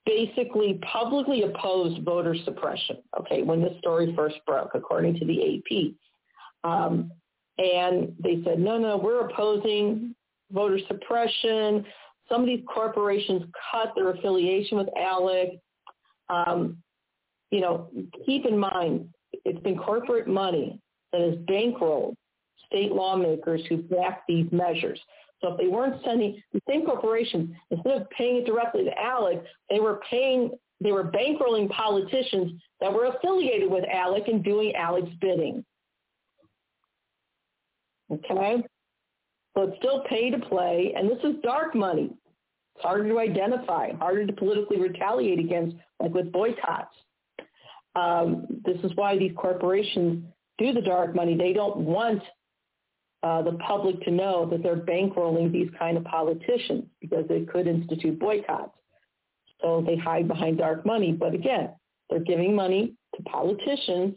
basically 0.06 0.80
publicly 0.92 1.44
opposed 1.44 2.04
voter 2.04 2.36
suppression, 2.44 2.98
okay, 3.20 3.42
when 3.42 3.62
this 3.62 3.78
story 3.80 4.14
first 4.16 4.38
broke, 4.46 4.72
according 4.76 5.20
to 5.20 5.26
the 5.26 5.58
AP. 5.58 6.70
Um, 6.70 7.12
and 7.58 8.14
they 8.24 8.42
said, 8.44 8.60
no, 8.60 8.78
no, 8.78 8.98
we're 8.98 9.28
opposing 9.28 10.16
voter 10.52 10.80
suppression. 10.88 11.86
Some 12.30 12.42
of 12.42 12.48
these 12.48 12.64
corporations 12.72 13.44
cut 13.72 13.94
their 13.96 14.12
affiliation 14.12 14.78
with 14.78 14.88
ALEC. 14.98 15.60
Um, 16.30 16.78
you 17.50 17.62
know, 17.62 17.90
keep 18.26 18.46
in 18.46 18.58
mind, 18.58 19.10
it's 19.46 19.60
been 19.62 19.78
corporate 19.78 20.28
money 20.28 20.80
that 21.12 21.22
has 21.22 21.36
bankrolled 21.40 22.16
state 22.66 22.92
lawmakers 22.92 23.62
who 23.68 23.78
back 23.78 24.24
these 24.28 24.48
measures. 24.52 25.00
So 25.42 25.54
if 25.54 25.58
they 25.58 25.68
weren't 25.68 26.02
sending 26.06 26.42
the 26.54 26.62
same 26.70 26.86
corporations, 26.86 27.50
instead 27.72 28.02
of 28.02 28.10
paying 28.12 28.38
it 28.38 28.46
directly 28.46 28.84
to 28.86 28.92
ALEC, 28.92 29.44
they 29.70 29.80
were 29.80 30.02
paying, 30.10 30.52
they 30.80 30.92
were 30.92 31.04
bankrolling 31.04 31.70
politicians 31.70 32.62
that 32.80 32.94
were 32.94 33.06
affiliated 33.06 33.70
with 33.70 33.84
ALEC 33.86 34.28
and 34.30 34.44
doing 34.44 34.74
ALEC's 34.78 35.16
bidding. 35.20 35.66
Okay? 38.12 38.64
So 39.56 39.64
it's 39.64 39.78
still 39.80 40.04
pay 40.08 40.30
to 40.30 40.40
play, 40.40 40.94
and 40.96 41.10
this 41.10 41.20
is 41.24 41.36
dark 41.44 41.76
money. 41.76 42.12
It's 42.76 42.86
harder 42.86 43.10
to 43.10 43.20
identify, 43.20 43.94
harder 43.94 44.26
to 44.26 44.34
politically 44.34 44.80
retaliate 44.80 45.40
against, 45.40 45.76
like 46.00 46.14
with 46.14 46.32
boycotts. 46.32 46.96
Um, 47.96 48.48
this 48.64 48.78
is 48.84 48.92
why 48.96 49.18
these 49.18 49.34
corporations 49.36 50.24
do 50.62 50.74
the 50.74 50.82
dark 50.82 51.16
money. 51.16 51.36
They 51.36 51.54
don't 51.54 51.78
want 51.78 52.22
uh, 53.24 53.42
the 53.42 53.54
public 53.54 54.02
to 54.04 54.12
know 54.12 54.48
that 54.50 54.64
they're 54.64 54.78
bankrolling 54.78 55.52
these 55.52 55.70
kind 55.78 55.98
of 55.98 56.04
politicians 56.04 56.86
because 57.00 57.26
they 57.28 57.42
could 57.42 57.68
institute 57.68 58.20
boycotts. 58.20 58.78
So 59.62 59.84
they 59.86 59.96
hide 59.96 60.28
behind 60.28 60.58
dark 60.58 60.86
money. 60.86 61.12
But 61.12 61.34
again, 61.34 61.70
they're 62.10 62.20
giving 62.20 62.56
money 62.56 62.96
to 63.16 63.24
politicians 63.24 64.16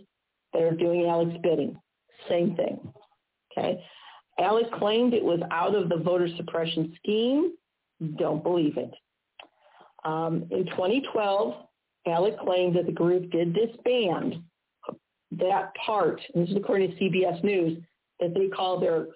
that 0.53 0.63
are 0.63 0.75
doing 0.75 1.03
ALEC's 1.03 1.39
bidding. 1.43 1.77
Same 2.29 2.57
thing. 2.57 2.81
Okay. 3.53 3.83
ALEC 4.41 4.71
claimed 4.79 5.15
it 5.15 5.25
was 5.25 5.41
out 5.51 5.75
of 5.75 5.89
the 5.89 5.97
voter 5.97 6.29
suppression 6.37 6.95
scheme. 6.97 7.53
Don't 8.19 8.43
believe 8.43 8.77
it. 8.77 8.93
Um, 10.05 10.47
in 10.51 10.67
2012, 10.67 11.55
ALEC 12.07 12.39
claimed 12.39 12.77
that 12.77 12.87
the 12.87 12.93
group 12.93 13.31
did 13.31 13.55
disband 13.55 14.43
that 15.39 15.73
part, 15.75 16.21
and 16.35 16.45
this 16.45 16.51
is 16.51 16.57
according 16.57 16.91
to 16.91 16.97
CBS 16.97 17.43
News, 17.45 17.79
that 18.21 18.35
they 18.35 18.49
call 18.49 18.79
their 18.79 19.07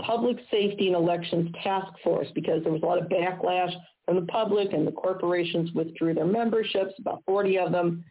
Public 0.00 0.36
Safety 0.50 0.86
and 0.86 0.96
Elections 0.96 1.52
Task 1.62 1.92
Force 2.04 2.28
because 2.34 2.62
there 2.62 2.72
was 2.72 2.82
a 2.82 2.86
lot 2.86 2.98
of 2.98 3.08
backlash 3.08 3.72
from 4.04 4.16
the 4.16 4.26
public 4.26 4.72
and 4.72 4.86
the 4.86 4.92
corporations 4.92 5.72
withdrew 5.72 6.14
their 6.14 6.26
memberships, 6.26 6.92
about 6.98 7.22
40 7.26 7.58
of 7.58 7.72
them. 7.72 8.04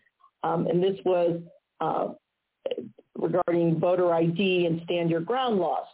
Um, 0.44 0.68
and 0.68 0.84
this 0.84 0.98
was 1.06 1.42
uh, 1.82 2.10
regarding 3.18 3.80
voter 3.80 4.14
ID 4.14 4.66
and 4.66 4.82
stand 4.84 5.10
your 5.10 5.22
ground 5.22 5.58
laws. 5.58 5.88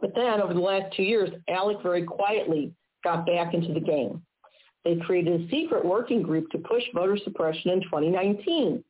But 0.00 0.14
then 0.14 0.40
over 0.40 0.54
the 0.54 0.60
last 0.60 0.94
two 0.96 1.02
years, 1.02 1.30
ALEC 1.48 1.82
very 1.82 2.04
quietly 2.04 2.72
got 3.04 3.26
back 3.26 3.54
into 3.54 3.72
the 3.72 3.80
game. 3.80 4.22
They 4.84 4.96
created 4.96 5.40
a 5.40 5.48
secret 5.48 5.84
working 5.84 6.22
group 6.22 6.50
to 6.50 6.58
push 6.58 6.82
voter 6.94 7.16
suppression 7.22 7.70
in 7.70 7.82
2019. 7.82 8.82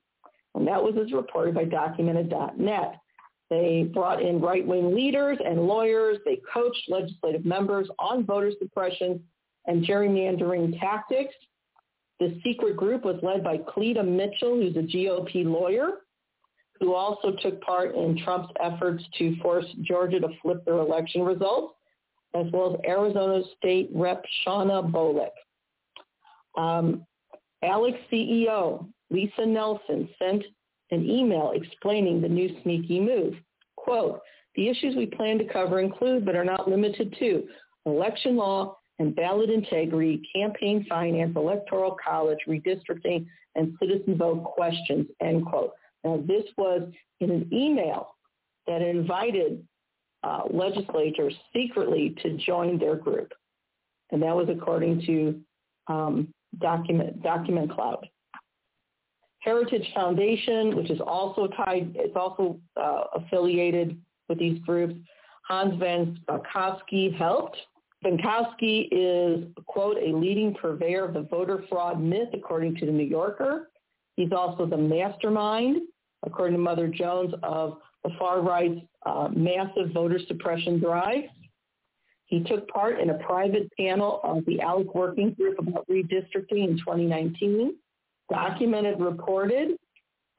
And 0.54 0.66
that 0.66 0.82
was 0.82 0.94
as 1.02 1.12
reported 1.12 1.54
by 1.54 1.64
Documented.net. 1.64 3.00
They 3.50 3.90
brought 3.92 4.22
in 4.22 4.40
right-wing 4.40 4.94
leaders 4.94 5.38
and 5.44 5.66
lawyers. 5.66 6.18
They 6.24 6.40
coached 6.52 6.88
legislative 6.88 7.44
members 7.44 7.88
on 7.98 8.24
voter 8.24 8.50
suppression 8.58 9.22
and 9.66 9.84
gerrymandering 9.84 10.78
tactics. 10.80 11.34
The 12.18 12.40
secret 12.42 12.76
group 12.76 13.04
was 13.04 13.18
led 13.22 13.44
by 13.44 13.58
Cleta 13.58 14.02
Mitchell, 14.02 14.56
who's 14.56 14.76
a 14.76 14.80
GOP 14.80 15.44
lawyer, 15.44 15.98
who 16.80 16.94
also 16.94 17.32
took 17.42 17.60
part 17.60 17.94
in 17.94 18.18
Trump's 18.24 18.52
efforts 18.62 19.04
to 19.18 19.36
force 19.36 19.66
Georgia 19.82 20.20
to 20.20 20.28
flip 20.40 20.64
their 20.64 20.78
election 20.78 21.22
results, 21.22 21.74
as 22.34 22.46
well 22.52 22.74
as 22.74 22.80
Arizona 22.88 23.42
State 23.58 23.90
Rep. 23.94 24.24
Shawnna 24.46 24.90
Bolick. 24.90 25.30
Um, 26.56 27.06
ALEC 27.62 27.96
CEO 28.10 28.86
Lisa 29.12 29.46
Nelson 29.46 30.08
sent 30.18 30.44
an 30.90 31.08
email 31.08 31.52
explaining 31.54 32.20
the 32.20 32.28
new 32.28 32.50
sneaky 32.62 33.00
move. 33.00 33.34
Quote, 33.76 34.20
the 34.54 34.68
issues 34.68 34.96
we 34.96 35.06
plan 35.06 35.38
to 35.38 35.44
cover 35.44 35.80
include 35.80 36.24
but 36.24 36.36
are 36.36 36.44
not 36.44 36.68
limited 36.68 37.14
to 37.18 37.44
election 37.86 38.36
law 38.36 38.76
and 38.98 39.16
ballot 39.16 39.50
integrity, 39.50 40.22
campaign 40.34 40.86
finance, 40.88 41.32
electoral 41.34 41.96
college, 42.04 42.38
redistricting, 42.46 43.26
and 43.54 43.74
citizen 43.80 44.16
vote 44.16 44.44
questions, 44.44 45.06
end 45.20 45.46
quote. 45.46 45.72
Now 46.04 46.22
this 46.26 46.44
was 46.56 46.82
in 47.20 47.30
an 47.30 47.48
email 47.52 48.16
that 48.66 48.82
invited 48.82 49.66
uh, 50.22 50.42
legislators 50.50 51.34
secretly 51.52 52.14
to 52.22 52.36
join 52.36 52.78
their 52.78 52.96
group. 52.96 53.32
And 54.10 54.22
that 54.22 54.36
was 54.36 54.48
according 54.48 55.02
to 55.06 55.40
um, 55.88 56.28
document, 56.60 57.22
document 57.22 57.72
cloud. 57.72 58.06
Heritage 59.42 59.86
Foundation, 59.94 60.76
which 60.76 60.90
is 60.90 61.00
also 61.00 61.48
tied, 61.48 61.92
it's 61.96 62.16
also 62.16 62.60
uh, 62.80 63.04
affiliated 63.16 64.00
with 64.28 64.38
these 64.38 64.60
groups. 64.60 64.94
Hans 65.48 65.74
Van 65.80 66.18
Spakovsky 66.22 67.14
helped. 67.16 67.56
Spakovsky 68.04 68.88
is, 68.92 69.44
quote, 69.66 69.96
a 69.98 70.16
leading 70.16 70.54
purveyor 70.54 71.04
of 71.04 71.14
the 71.14 71.22
voter 71.22 71.64
fraud 71.68 72.00
myth, 72.00 72.28
according 72.32 72.76
to 72.76 72.86
the 72.86 72.92
New 72.92 73.04
Yorker. 73.04 73.70
He's 74.14 74.32
also 74.32 74.64
the 74.64 74.76
mastermind, 74.76 75.82
according 76.24 76.56
to 76.56 76.62
Mother 76.62 76.86
Jones, 76.86 77.34
of 77.42 77.78
the 78.04 78.10
far 78.18 78.42
right's 78.42 78.80
uh, 79.06 79.28
massive 79.34 79.90
voter 79.92 80.20
suppression 80.28 80.78
drive. 80.78 81.24
He 82.26 82.44
took 82.44 82.68
part 82.68 83.00
in 83.00 83.10
a 83.10 83.18
private 83.18 83.70
panel 83.76 84.20
of 84.22 84.44
the 84.46 84.58
ALEC 84.58 84.94
Working 84.94 85.32
Group 85.34 85.58
about 85.58 85.86
redistricting 85.88 86.68
in 86.68 86.78
2019, 86.78 87.74
documented, 88.32 88.98
reported, 89.00 89.76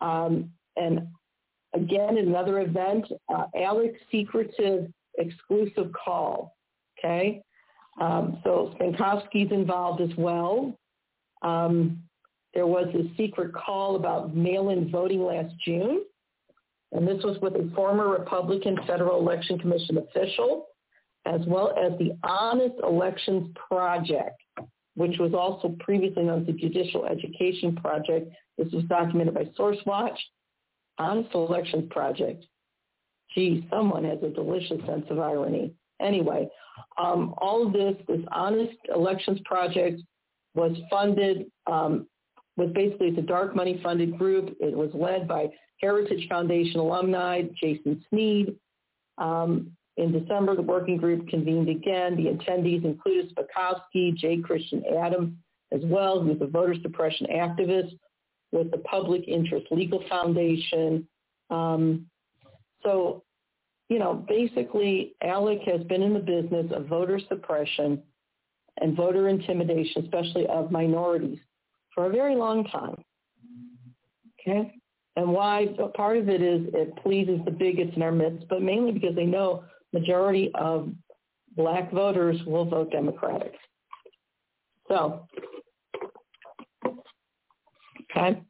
um, 0.01 0.49
and 0.75 1.07
again, 1.73 2.17
another 2.17 2.61
event, 2.61 3.05
uh, 3.33 3.45
ALEC 3.55 3.93
secretive 4.11 4.91
exclusive 5.17 5.91
call. 5.93 6.55
Okay, 6.97 7.41
um, 8.01 8.39
so 8.43 8.75
Spakovsky's 8.79 9.51
involved 9.51 10.01
as 10.01 10.15
well. 10.17 10.77
Um, 11.41 12.01
there 12.53 12.67
was 12.67 12.87
a 12.93 13.15
secret 13.17 13.53
call 13.53 13.95
about 13.95 14.35
mail-in 14.35 14.89
voting 14.89 15.23
last 15.23 15.53
June, 15.65 16.03
and 16.91 17.07
this 17.07 17.23
was 17.23 17.37
with 17.41 17.55
a 17.55 17.69
former 17.75 18.09
Republican 18.09 18.77
Federal 18.87 19.19
Election 19.19 19.59
Commission 19.59 19.97
official 19.97 20.67
as 21.25 21.41
well 21.47 21.73
as 21.77 21.97
the 21.99 22.17
Honest 22.23 22.75
Elections 22.83 23.55
Project, 23.67 24.39
which 24.95 25.17
was 25.19 25.33
also 25.33 25.75
previously 25.79 26.23
known 26.23 26.41
as 26.41 26.47
the 26.47 26.53
Judicial 26.53 27.05
Education 27.05 27.75
Project. 27.75 28.31
This 28.57 28.71
was 28.71 28.83
documented 28.85 29.33
by 29.33 29.45
SourceWatch. 29.57 30.17
Honest 30.99 31.33
Elections 31.33 31.85
Project. 31.89 32.45
Gee, 33.33 33.67
someone 33.71 34.03
has 34.03 34.19
a 34.21 34.29
delicious 34.29 34.79
sense 34.85 35.05
of 35.09 35.19
irony. 35.19 35.73
Anyway, 35.99 36.47
um, 36.97 37.33
all 37.37 37.65
of 37.65 37.73
this, 37.73 37.95
this 38.07 38.21
Honest 38.31 38.77
Elections 38.93 39.39
Project 39.45 40.01
was 40.53 40.77
funded, 40.89 41.45
um, 41.65 42.07
was 42.57 42.69
basically 42.75 43.09
a 43.09 43.21
dark 43.21 43.55
money 43.55 43.79
funded 43.81 44.17
group. 44.17 44.55
It 44.59 44.75
was 44.75 44.91
led 44.93 45.27
by 45.27 45.47
Heritage 45.81 46.27
Foundation 46.29 46.79
alumni 46.79 47.43
Jason 47.59 48.05
Snead. 48.09 48.55
Um, 49.17 49.71
in 49.97 50.11
December, 50.11 50.55
the 50.55 50.61
working 50.61 50.97
group 50.97 51.27
convened 51.27 51.69
again. 51.69 52.15
The 52.15 52.31
attendees 52.31 52.83
included 52.83 53.35
Spakovsky, 53.35 54.15
J. 54.15 54.37
Christian 54.37 54.83
Adams 54.99 55.35
as 55.71 55.81
well, 55.83 56.21
who's 56.21 56.41
a 56.41 56.47
voter 56.47 56.75
suppression 56.81 57.27
activist 57.33 57.97
with 58.51 58.71
the 58.71 58.79
Public 58.79 59.27
Interest 59.27 59.65
Legal 59.71 60.03
Foundation. 60.09 61.07
Um, 61.49 62.07
so, 62.83 63.23
you 63.89 63.99
know, 63.99 64.25
basically, 64.27 65.15
ALEC 65.23 65.63
has 65.71 65.83
been 65.83 66.01
in 66.01 66.13
the 66.13 66.19
business 66.19 66.71
of 66.71 66.87
voter 66.87 67.19
suppression 67.27 68.01
and 68.81 68.95
voter 68.95 69.29
intimidation, 69.29 70.03
especially 70.03 70.47
of 70.47 70.71
minorities, 70.71 71.39
for 71.93 72.07
a 72.07 72.09
very 72.09 72.35
long 72.35 72.63
time. 72.65 72.95
Okay? 74.39 74.73
And 75.15 75.31
why? 75.31 75.67
Part 75.95 76.17
of 76.17 76.29
it 76.29 76.41
is 76.41 76.67
it 76.73 76.95
pleases 76.97 77.39
the 77.45 77.51
bigots 77.51 77.95
in 77.95 78.01
our 78.01 78.11
midst, 78.11 78.47
but 78.49 78.63
mainly 78.63 78.91
because 78.91 79.15
they 79.15 79.25
know 79.25 79.63
majority 79.93 80.51
of 80.55 80.89
black 81.55 81.91
voters 81.91 82.37
will 82.45 82.65
vote 82.65 82.91
Democratic. 82.91 83.53
So, 84.87 85.27
okay. 88.11 88.41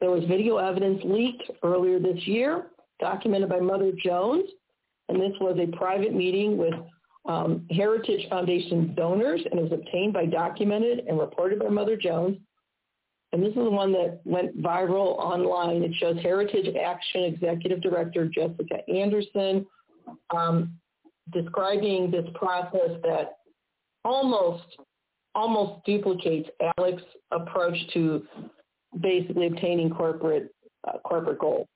There 0.00 0.10
was 0.10 0.24
video 0.24 0.56
evidence 0.56 1.02
leaked 1.04 1.50
earlier 1.62 1.98
this 1.98 2.26
year, 2.26 2.68
documented 3.00 3.50
by 3.50 3.60
Mother 3.60 3.92
Jones, 4.02 4.48
and 5.08 5.20
this 5.20 5.32
was 5.40 5.58
a 5.58 5.76
private 5.76 6.14
meeting 6.14 6.56
with 6.56 6.74
um, 7.26 7.66
Heritage 7.70 8.28
Foundation 8.30 8.94
donors, 8.94 9.42
and 9.50 9.60
it 9.60 9.62
was 9.62 9.72
obtained 9.72 10.14
by 10.14 10.24
documented 10.24 11.00
and 11.06 11.18
reported 11.18 11.58
by 11.58 11.68
Mother 11.68 11.96
Jones. 11.96 12.38
And 13.32 13.42
this 13.42 13.50
is 13.50 13.56
the 13.56 13.70
one 13.70 13.92
that 13.92 14.20
went 14.24 14.60
viral 14.60 15.18
online. 15.18 15.82
It 15.82 15.94
shows 15.96 16.16
Heritage 16.22 16.74
Action 16.76 17.24
Executive 17.24 17.82
Director 17.82 18.26
Jessica 18.26 18.88
Anderson 18.88 19.66
um, 20.34 20.72
describing 21.32 22.10
this 22.10 22.26
process 22.34 22.90
that 23.02 23.38
almost 24.04 24.64
almost 25.34 25.84
duplicates 25.84 26.48
ALEC's 26.78 27.02
approach 27.30 27.76
to 27.92 28.26
basically 29.00 29.46
obtaining 29.46 29.90
corporate 29.90 30.52
uh, 30.88 30.98
corporate 31.04 31.38
goals. 31.38 31.68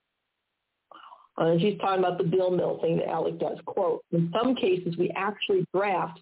Uh, 1.39 1.47
and 1.47 1.61
she's 1.61 1.79
talking 1.81 1.99
about 1.99 2.19
the 2.19 2.25
bill 2.25 2.51
mill 2.51 2.79
thing 2.81 2.97
that 2.97 3.09
ALEC 3.09 3.39
does. 3.39 3.59
Quote, 3.67 4.03
in 4.13 4.33
some 4.33 4.55
cases, 4.55 4.97
we 4.97 5.11
actually 5.17 5.65
draft, 5.75 6.21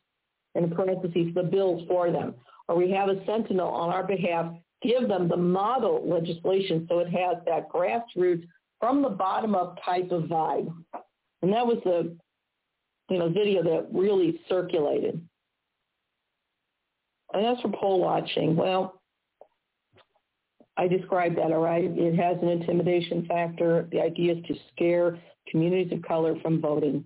in 0.54 0.70
parentheses, 0.70 1.34
the 1.34 1.42
bills 1.42 1.82
for 1.88 2.10
them, 2.10 2.34
or 2.68 2.76
we 2.76 2.90
have 2.90 3.08
a 3.08 3.24
sentinel 3.26 3.68
on 3.68 3.90
our 3.90 4.06
behalf 4.06 4.54
give 4.82 5.08
them 5.08 5.28
the 5.28 5.36
model 5.36 6.02
legislation 6.06 6.86
so 6.88 6.98
it 6.98 7.08
has 7.08 7.36
that 7.46 7.70
grassroots 7.70 8.46
from 8.80 9.02
the 9.02 9.08
bottom 9.08 9.54
up 9.54 9.78
type 9.84 10.10
of 10.10 10.24
vibe. 10.24 10.72
And 11.42 11.52
that 11.52 11.66
was 11.66 11.78
the 11.84 12.16
you 13.10 13.18
know 13.18 13.28
video 13.28 13.62
that 13.62 13.88
really 13.92 14.40
circulated. 14.48 15.20
And 17.34 17.46
as 17.46 17.60
for 17.62 17.70
poll 17.70 18.00
watching, 18.00 18.56
well, 18.56 19.00
I 20.76 20.88
described 20.88 21.36
that, 21.38 21.52
all 21.52 21.62
right? 21.62 21.84
It 21.84 22.16
has 22.16 22.36
an 22.42 22.48
intimidation 22.48 23.26
factor. 23.26 23.88
The 23.90 24.00
idea 24.00 24.34
is 24.34 24.44
to 24.46 24.54
scare 24.72 25.18
communities 25.50 25.92
of 25.92 26.02
color 26.02 26.34
from 26.40 26.60
voting. 26.60 27.04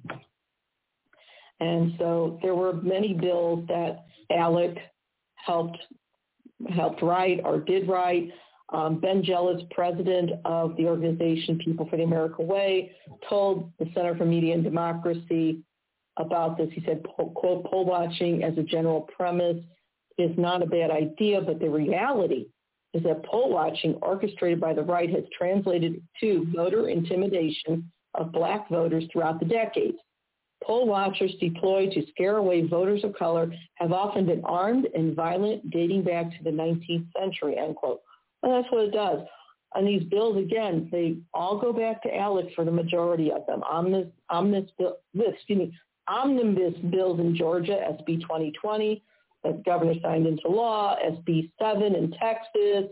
And 1.61 1.95
so 1.99 2.39
there 2.43 2.55
were 2.55 2.75
many 2.75 3.15
bills 3.15 3.67
that 3.69 4.07
ALEC 4.31 4.79
helped 5.37 5.79
helped 6.71 7.03
write 7.03 7.41
or 7.45 7.61
did 7.61 7.89
write. 7.89 8.31
Um, 8.73 8.99
ben 8.99 9.23
Jealous, 9.23 9.63
president 9.71 10.33
of 10.45 10.77
the 10.77 10.87
organization 10.87 11.59
People 11.59 11.89
for 11.89 11.97
the 11.97 12.03
American 12.03 12.47
Way, 12.47 12.93
told 13.29 13.71
the 13.79 13.87
Center 13.95 14.17
for 14.17 14.25
Media 14.25 14.55
and 14.55 14.65
Democracy 14.65 15.63
about 16.17 16.59
this. 16.59 16.69
He 16.73 16.83
said, 16.85 17.05
quote, 17.05 17.65
poll 17.65 17.85
watching 17.85 18.43
as 18.43 18.59
a 18.59 18.63
general 18.63 19.03
premise 19.17 19.63
is 20.19 20.37
not 20.37 20.63
a 20.63 20.67
bad 20.67 20.91
idea, 20.91 21.41
but 21.41 21.61
the 21.61 21.69
reality 21.69 22.47
is 22.95 23.03
that 23.03 23.25
poll 23.25 23.51
watching 23.51 23.95
orchestrated 23.97 24.61
by 24.61 24.73
the 24.73 24.83
right 24.83 25.11
has 25.11 25.25
translated 25.37 26.03
to 26.21 26.47
voter 26.55 26.89
intimidation 26.89 27.91
of 28.15 28.33
black 28.33 28.69
voters 28.71 29.05
throughout 29.13 29.39
the 29.39 29.47
decades. 29.47 29.99
Poll 30.65 30.87
watchers 30.87 31.35
deployed 31.39 31.93
to 31.93 32.07
scare 32.09 32.39
away 32.39 32.67
voters 32.67 33.05
of 33.05 33.15
color 33.15 33.53
have 33.75 33.93
often 33.93 34.27
been 34.27 34.43
armed 34.45 34.89
and 34.95 35.15
violent 35.15 35.71
dating 35.71 36.03
back 36.03 36.31
to 36.31 36.45
the 36.45 36.51
19th 36.51 37.07
century, 37.17 37.59
end 37.59 37.77
quote. 37.77 38.01
Well, 38.47 38.63
that's 38.63 38.73
what 38.73 38.85
it 38.85 38.93
does. 38.93 39.27
And 39.75 39.89
these 39.89 40.05
bills, 40.05 40.37
again, 40.37 40.89
they 40.93 41.19
all 41.35 41.59
go 41.59 41.73
back 41.73 42.01
to 42.05 42.09
ALEC 42.09 42.55
for 42.55 42.65
the 42.65 42.71
majority 42.71 43.33
of 43.33 43.45
them. 43.47 43.63
Omnibus, 43.65 44.13
omnibus, 44.31 44.71
excuse 45.17 45.59
me, 45.59 45.79
omnibus 46.07 46.75
bills 46.91 47.19
in 47.19 47.35
Georgia, 47.37 47.73
SB 47.73 48.21
2020, 48.21 49.03
that 49.43 49.57
the 49.57 49.63
governor 49.65 49.95
signed 50.01 50.29
into 50.29 50.49
law, 50.49 50.97
SB 51.05 51.51
7 51.61 51.97
in 51.97 52.13
Texas. 52.13 52.85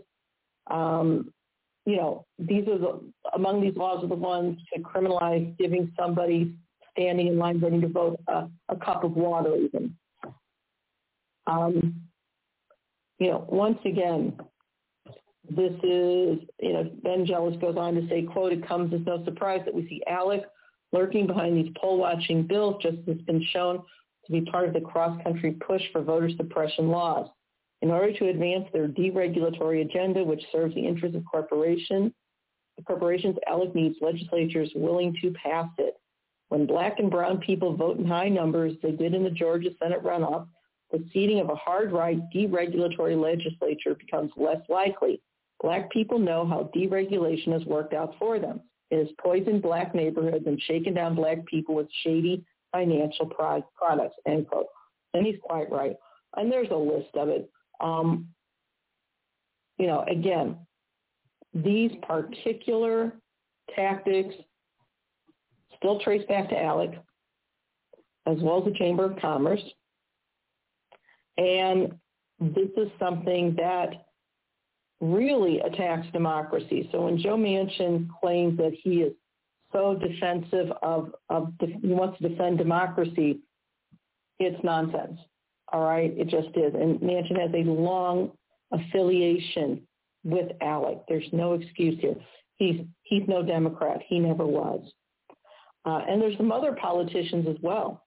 Um, 0.69 1.31
you 1.85 1.95
know, 1.95 2.25
these 2.37 2.67
are 2.67 2.77
the, 2.77 2.99
among 3.33 3.61
these 3.61 3.77
laws 3.77 4.03
are 4.03 4.07
the 4.07 4.15
ones 4.15 4.59
to 4.73 4.81
criminalize 4.81 5.57
giving 5.57 5.89
somebody 5.97 6.53
standing 6.91 7.27
in 7.27 7.37
line 7.37 7.61
waiting 7.61 7.79
to 7.79 7.87
vote 7.87 8.19
a, 8.27 8.47
a 8.67 8.75
cup 8.75 9.05
of 9.05 9.13
water 9.13 9.55
even. 9.55 9.95
Um, 11.47 12.01
you 13.19 13.29
know, 13.29 13.45
once 13.47 13.79
again, 13.85 14.37
this 15.49 15.73
is, 15.83 16.39
you 16.59 16.73
know, 16.73 16.89
Ben 17.03 17.25
Jealous 17.25 17.55
goes 17.57 17.77
on 17.77 17.95
to 17.95 18.07
say, 18.07 18.23
quote, 18.23 18.53
it 18.53 18.67
comes 18.67 18.93
as 18.93 19.01
no 19.05 19.23
surprise 19.25 19.61
that 19.65 19.73
we 19.73 19.87
see 19.87 20.01
ALEC 20.09 20.43
lurking 20.91 21.27
behind 21.27 21.57
these 21.57 21.71
poll 21.79 21.97
watching 21.97 22.43
bills 22.43 22.81
just 22.81 22.97
as 23.07 23.15
has 23.15 23.21
been 23.23 23.45
shown 23.51 23.81
to 24.25 24.31
be 24.31 24.41
part 24.41 24.67
of 24.67 24.73
the 24.73 24.81
cross-country 24.81 25.51
push 25.65 25.81
for 25.91 26.01
voter 26.01 26.29
suppression 26.35 26.89
laws. 26.89 27.29
In 27.81 27.91
order 27.91 28.13
to 28.17 28.29
advance 28.29 28.65
their 28.73 28.87
deregulatory 28.87 29.81
agenda, 29.81 30.23
which 30.23 30.41
serves 30.51 30.73
the 30.73 30.85
interests 30.85 31.17
of 31.17 31.23
corporations, 31.25 32.11
corporations, 32.85 33.37
ALEC 33.47 33.75
needs 33.75 33.97
legislatures 34.01 34.71
willing 34.75 35.15
to 35.21 35.31
pass 35.31 35.67
it. 35.77 35.95
When 36.49 36.65
black 36.65 36.99
and 36.99 37.11
brown 37.11 37.39
people 37.39 37.75
vote 37.75 37.97
in 37.97 38.05
high 38.05 38.29
numbers, 38.29 38.75
they 38.81 38.91
did 38.91 39.13
in 39.13 39.23
the 39.23 39.29
Georgia 39.29 39.69
Senate 39.81 40.03
runoff, 40.03 40.47
the 40.91 41.03
seating 41.11 41.39
of 41.39 41.49
a 41.49 41.55
hard-right 41.55 42.19
deregulatory 42.33 43.19
legislature 43.19 43.95
becomes 43.95 44.31
less 44.37 44.61
likely. 44.69 45.21
Black 45.61 45.91
people 45.91 46.19
know 46.19 46.45
how 46.45 46.69
deregulation 46.75 47.53
has 47.53 47.65
worked 47.65 47.93
out 47.93 48.15
for 48.19 48.39
them. 48.39 48.61
It 48.91 48.99
has 48.99 49.07
poisoned 49.19 49.61
black 49.61 49.95
neighborhoods 49.95 50.45
and 50.45 50.61
shaken 50.61 50.93
down 50.93 51.15
black 51.15 51.45
people 51.45 51.75
with 51.75 51.87
shady 52.03 52.45
financial 52.71 53.25
products, 53.25 54.15
end 54.27 54.47
quote. 54.47 54.67
And 55.13 55.25
he's 55.25 55.39
quite 55.41 55.71
right. 55.71 55.95
And 56.35 56.51
there's 56.51 56.69
a 56.71 56.75
list 56.75 57.15
of 57.15 57.29
it. 57.29 57.49
Um, 57.79 58.27
you 59.77 59.87
know, 59.87 60.03
again, 60.09 60.57
these 61.53 61.91
particular 62.03 63.13
tactics 63.75 64.35
still 65.77 65.99
trace 65.99 66.25
back 66.27 66.49
to 66.49 66.55
ALEC, 66.55 66.97
as 68.25 68.37
well 68.41 68.59
as 68.59 68.65
the 68.71 68.77
Chamber 68.77 69.05
of 69.05 69.19
Commerce. 69.19 69.61
And 71.37 71.93
this 72.39 72.69
is 72.77 72.89
something 72.99 73.55
that 73.55 74.04
really 75.01 75.59
attacks 75.59 76.07
democracy. 76.13 76.89
So 76.91 77.01
when 77.01 77.17
Joe 77.17 77.37
Manchin 77.37 78.07
claims 78.21 78.57
that 78.57 78.73
he 78.73 79.01
is 79.01 79.13
so 79.73 79.95
defensive 79.95 80.71
of, 80.81 81.13
of 81.29 81.53
he 81.59 81.87
wants 81.87 82.19
to 82.19 82.29
defend 82.29 82.57
democracy, 82.57 83.39
it's 84.39 84.63
nonsense. 84.63 85.19
All 85.71 85.83
right, 85.83 86.13
it 86.15 86.29
just 86.29 86.55
is. 86.55 86.73
And 86.73 86.99
Manchin 86.99 87.39
has 87.39 87.51
a 87.53 87.69
long 87.69 88.31
affiliation 88.71 89.81
with 90.23 90.51
ALEC. 90.61 91.01
There's 91.07 91.27
no 91.31 91.53
excuse 91.53 91.99
here. 91.99 92.15
He's 92.57 92.81
he's 93.03 93.23
no 93.27 93.43
Democrat. 93.43 94.01
He 94.07 94.19
never 94.19 94.45
was. 94.45 94.81
Uh, 95.85 96.01
and 96.07 96.21
there's 96.21 96.37
some 96.37 96.51
other 96.51 96.73
politicians 96.73 97.47
as 97.47 97.57
well. 97.61 98.03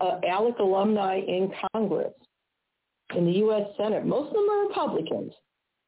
Uh, 0.00 0.20
ALEC 0.24 0.58
alumni 0.58 1.18
in 1.18 1.52
Congress, 1.72 2.12
in 3.16 3.24
the 3.24 3.32
U.S. 3.32 3.66
Senate. 3.76 4.04
Most 4.04 4.28
of 4.28 4.34
them 4.34 4.48
are 4.50 4.68
Republicans. 4.68 5.32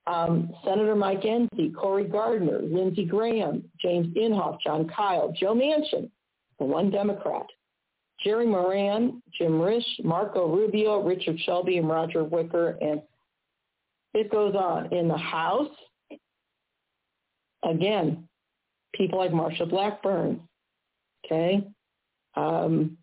Um, 0.07 0.53
Senator 0.65 0.95
Mike 0.95 1.23
Enzi, 1.23 1.75
Cory 1.75 2.05
Gardner, 2.05 2.61
Lindsey 2.63 3.07
Graham, 3.07 3.65
James 3.81 4.15
Inhofe, 4.15 4.61
Jon 4.61 4.87
Kyl, 4.89 5.33
Joe 5.39 5.55
Manchin, 5.55 6.11
the 6.59 6.65
one 6.65 6.91
Democrat, 6.91 7.47
Jerry 8.23 8.47
Moran, 8.47 9.23
Jim 9.37 9.53
Risch, 9.53 9.83
Marco 10.03 10.47
Rubio, 10.47 11.03
Richard 11.03 11.39
Shelby, 11.41 11.79
and 11.79 11.89
Roger 11.89 12.23
Wicker. 12.23 12.77
And 12.81 13.01
it 14.13 14.31
goes 14.31 14.55
on. 14.55 14.93
In 14.93 15.09
the 15.09 15.17
House, 15.17 15.75
again, 17.63 18.29
people 18.95 19.19
like 19.19 19.31
Marsha 19.31 19.69
Blackburn, 19.69 20.41
okay, 21.25 21.67
um, 22.37 22.97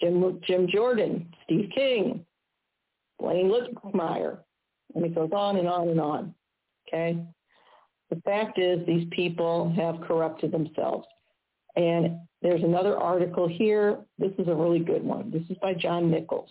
Jim, 0.00 0.40
Jim 0.46 0.66
Jordan, 0.72 1.32
Steve 1.44 1.70
King, 1.74 2.24
Blaine 3.18 3.50
Lippmeyer, 3.50 4.38
and 4.94 5.04
it 5.04 5.14
goes 5.14 5.30
on 5.32 5.56
and 5.56 5.68
on 5.68 5.88
and 5.88 6.00
on, 6.00 6.34
okay? 6.88 7.18
The 8.10 8.20
fact 8.22 8.58
is 8.58 8.84
these 8.86 9.06
people 9.10 9.72
have 9.76 10.00
corrupted 10.00 10.52
themselves. 10.52 11.06
And 11.76 12.18
there's 12.42 12.62
another 12.62 12.96
article 12.96 13.46
here. 13.46 13.98
This 14.18 14.32
is 14.38 14.48
a 14.48 14.54
really 14.54 14.80
good 14.80 15.04
one. 15.04 15.30
This 15.30 15.42
is 15.48 15.56
by 15.62 15.74
John 15.74 16.10
Nichols, 16.10 16.50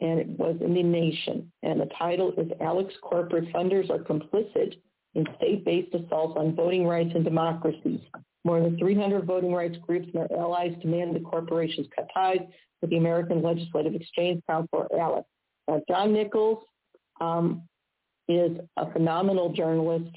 and 0.00 0.18
it 0.18 0.28
was 0.28 0.56
in 0.60 0.74
The 0.74 0.82
Nation. 0.82 1.50
And 1.62 1.80
the 1.80 1.88
title 1.98 2.32
is 2.36 2.50
ALEC's 2.60 2.94
Corporate 3.00 3.50
Funders 3.52 3.88
Are 3.90 4.00
Complicit 4.00 4.74
in 5.14 5.24
State-Based 5.36 5.94
Assaults 5.94 6.34
on 6.36 6.54
Voting 6.54 6.86
Rights 6.86 7.12
and 7.14 7.24
Democracies. 7.24 8.00
More 8.44 8.60
than 8.60 8.76
300 8.76 9.24
voting 9.24 9.54
rights 9.54 9.78
groups 9.86 10.06
and 10.12 10.28
their 10.28 10.38
allies 10.38 10.74
demand 10.82 11.16
the 11.16 11.20
corporations 11.20 11.86
cut 11.96 12.08
ties 12.12 12.40
with 12.82 12.90
the 12.90 12.98
American 12.98 13.40
Legislative 13.40 13.94
Exchange 13.94 14.42
Council, 14.46 14.68
or 14.72 14.88
ALEC. 14.88 15.24
Now, 15.66 15.80
John 15.88 16.12
Nichols 16.12 16.62
um, 17.20 17.62
is 18.28 18.58
a 18.76 18.90
phenomenal 18.92 19.52
journalist. 19.52 20.10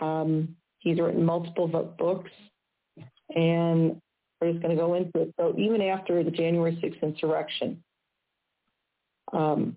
Um, 0.00 0.56
he's 0.78 0.98
written 0.98 1.24
multiple 1.24 1.68
books, 1.98 2.30
and 3.34 4.00
we're 4.40 4.52
just 4.52 4.62
going 4.62 4.76
to 4.76 4.80
go 4.80 4.94
into 4.94 5.20
it. 5.20 5.34
So 5.38 5.54
even 5.58 5.82
after 5.82 6.22
the 6.22 6.30
January 6.30 6.78
6th 6.82 7.02
insurrection, 7.02 7.82
um, 9.32 9.76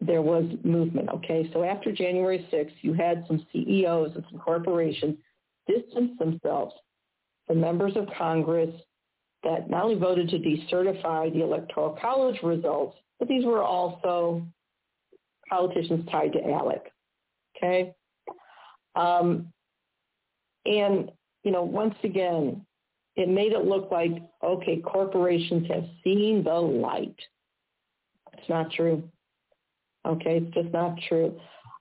there 0.00 0.22
was 0.22 0.44
movement. 0.64 1.08
Okay, 1.10 1.50
so 1.52 1.62
after 1.62 1.92
January 1.92 2.46
6th, 2.52 2.72
you 2.82 2.94
had 2.94 3.24
some 3.26 3.44
CEOs 3.52 4.16
of 4.16 4.24
some 4.30 4.40
corporations 4.40 5.16
distance 5.68 6.12
themselves 6.18 6.74
from 7.46 7.60
members 7.60 7.96
of 7.96 8.06
Congress 8.16 8.70
that 9.42 9.70
not 9.70 9.84
only 9.84 9.96
voted 9.96 10.28
to 10.30 10.38
decertify 10.38 11.32
the 11.32 11.42
Electoral 11.42 11.96
College 12.00 12.38
results, 12.42 12.96
but 13.18 13.28
these 13.28 13.44
were 13.44 13.62
also 13.62 14.42
politicians 15.50 16.08
tied 16.10 16.32
to 16.32 16.38
ALEC. 16.38 16.80
Okay? 17.56 17.92
Um, 18.94 19.52
and, 20.64 21.10
you 21.42 21.50
know, 21.50 21.64
once 21.64 21.94
again, 22.04 22.64
it 23.16 23.28
made 23.28 23.52
it 23.52 23.64
look 23.64 23.90
like, 23.90 24.12
okay, 24.42 24.80
corporations 24.80 25.66
have 25.68 25.84
seen 26.02 26.44
the 26.44 26.54
light. 26.54 27.16
It's 28.38 28.48
not 28.48 28.70
true. 28.72 29.02
Okay, 30.06 30.38
it's 30.38 30.54
just 30.54 30.72
not 30.72 30.98
true. 31.08 31.38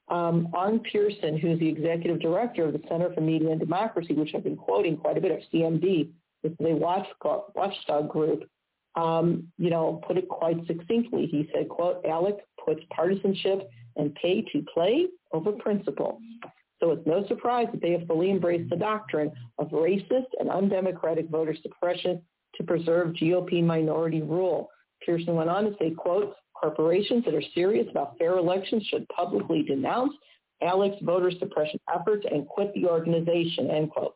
Um, 0.09 0.51
Pearson, 0.91 1.37
who's 1.37 1.59
the 1.59 1.67
executive 1.67 2.19
director 2.19 2.65
of 2.65 2.73
the 2.73 2.81
Center 2.89 3.13
for 3.13 3.21
Media 3.21 3.51
and 3.51 3.59
Democracy, 3.59 4.13
which 4.13 4.31
I've 4.35 4.43
been 4.43 4.57
quoting 4.57 4.97
quite 4.97 5.17
a 5.17 5.21
bit 5.21 5.31
of 5.31 5.39
CMD, 5.53 6.09
this 6.43 6.51
is 6.51 6.65
a 6.65 6.75
watch, 6.75 7.07
watchdog 7.55 8.09
group, 8.09 8.49
um, 8.95 9.47
you 9.57 9.69
know, 9.69 10.01
put 10.05 10.17
it 10.17 10.27
quite 10.27 10.65
succinctly. 10.67 11.27
He 11.27 11.49
said, 11.53 11.69
quote, 11.69 12.03
ALEC 12.03 12.39
puts 12.69 12.85
partisanship 12.95 13.67
and 13.95 14.13
pay 14.15 14.43
to 14.53 14.63
play 14.71 15.07
over 15.33 15.51
principle. 15.53 16.19
So 16.79 16.91
it's 16.91 17.05
no 17.07 17.25
surprise 17.27 17.67
that 17.71 17.81
they 17.81 17.91
have 17.91 18.07
fully 18.07 18.29
embraced 18.29 18.69
the 18.69 18.75
doctrine 18.75 19.31
of 19.57 19.69
racist 19.69 20.27
and 20.39 20.49
undemocratic 20.49 21.29
voter 21.29 21.55
suppression 21.61 22.21
to 22.55 22.63
preserve 22.63 23.13
GOP 23.13 23.63
minority 23.63 24.21
rule. 24.21 24.69
Pearson 25.05 25.35
went 25.35 25.49
on 25.49 25.65
to 25.65 25.75
say, 25.79 25.91
quote, 25.91 26.35
corporations 26.53 27.25
that 27.25 27.33
are 27.33 27.43
serious 27.53 27.87
about 27.89 28.17
fair 28.17 28.37
elections 28.37 28.85
should 28.89 29.07
publicly 29.09 29.63
denounce 29.63 30.13
ALEC's 30.61 31.01
voter 31.03 31.31
suppression 31.39 31.79
efforts 31.93 32.25
and 32.29 32.47
quit 32.47 32.71
the 32.73 32.85
organization, 32.85 33.71
end 33.71 33.89
quote. 33.89 34.15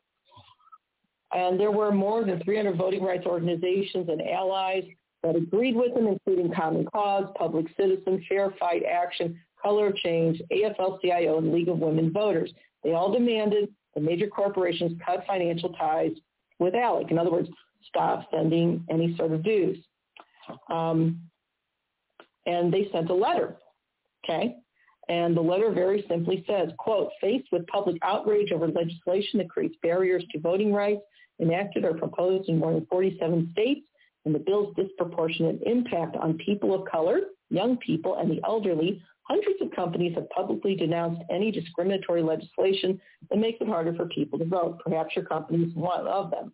And 1.33 1.59
there 1.59 1.71
were 1.71 1.91
more 1.91 2.23
than 2.23 2.43
300 2.43 2.77
voting 2.77 3.01
rights 3.01 3.25
organizations 3.25 4.09
and 4.09 4.21
allies 4.21 4.83
that 5.23 5.35
agreed 5.35 5.75
with 5.75 5.93
them, 5.93 6.07
including 6.07 6.53
Common 6.53 6.85
Cause, 6.85 7.25
Public 7.35 7.67
Citizen, 7.77 8.23
Fair 8.27 8.53
Fight 8.59 8.83
Action, 8.83 9.39
Color 9.61 9.93
Change, 9.93 10.41
AFL-CIO, 10.51 11.37
and 11.37 11.53
League 11.53 11.69
of 11.69 11.79
Women 11.79 12.11
Voters. 12.11 12.53
They 12.83 12.93
all 12.93 13.11
demanded 13.11 13.69
the 13.95 14.01
major 14.01 14.27
corporations 14.27 14.99
cut 15.05 15.23
financial 15.25 15.69
ties 15.69 16.11
with 16.59 16.73
ALEC. 16.73 17.11
In 17.11 17.17
other 17.17 17.31
words, 17.31 17.49
stop 17.87 18.27
sending 18.31 18.85
any 18.89 19.15
sort 19.15 19.31
of 19.31 19.43
dues. 19.43 19.77
Um, 20.69 21.21
and 22.45 22.73
they 22.73 22.89
sent 22.91 23.09
a 23.09 23.13
letter, 23.13 23.55
okay? 24.23 24.57
And 25.09 25.35
the 25.35 25.41
letter 25.41 25.71
very 25.71 26.05
simply 26.09 26.43
says, 26.47 26.69
quote, 26.77 27.09
faced 27.21 27.47
with 27.51 27.65
public 27.67 27.97
outrage 28.03 28.51
over 28.51 28.67
legislation 28.67 29.39
that 29.39 29.49
creates 29.49 29.75
barriers 29.81 30.23
to 30.31 30.39
voting 30.39 30.73
rights 30.73 31.01
enacted 31.39 31.83
or 31.83 31.93
proposed 31.93 32.49
in 32.49 32.57
more 32.57 32.73
than 32.73 32.85
47 32.87 33.49
states, 33.53 33.81
and 34.25 34.33
the 34.33 34.39
bill's 34.39 34.73
disproportionate 34.75 35.61
impact 35.65 36.15
on 36.15 36.37
people 36.37 36.73
of 36.73 36.85
color, 36.89 37.21
young 37.49 37.77
people, 37.77 38.17
and 38.17 38.31
the 38.31 38.41
elderly, 38.45 39.01
hundreds 39.23 39.61
of 39.61 39.71
companies 39.71 40.15
have 40.15 40.29
publicly 40.29 40.75
denounced 40.75 41.21
any 41.31 41.51
discriminatory 41.51 42.21
legislation 42.21 42.99
that 43.29 43.37
makes 43.37 43.59
it 43.61 43.67
harder 43.67 43.93
for 43.93 44.05
people 44.07 44.39
to 44.39 44.45
vote. 44.45 44.79
Perhaps 44.85 45.15
your 45.15 45.25
company 45.25 45.65
is 45.65 45.73
one 45.75 46.07
of 46.07 46.31
them. 46.31 46.53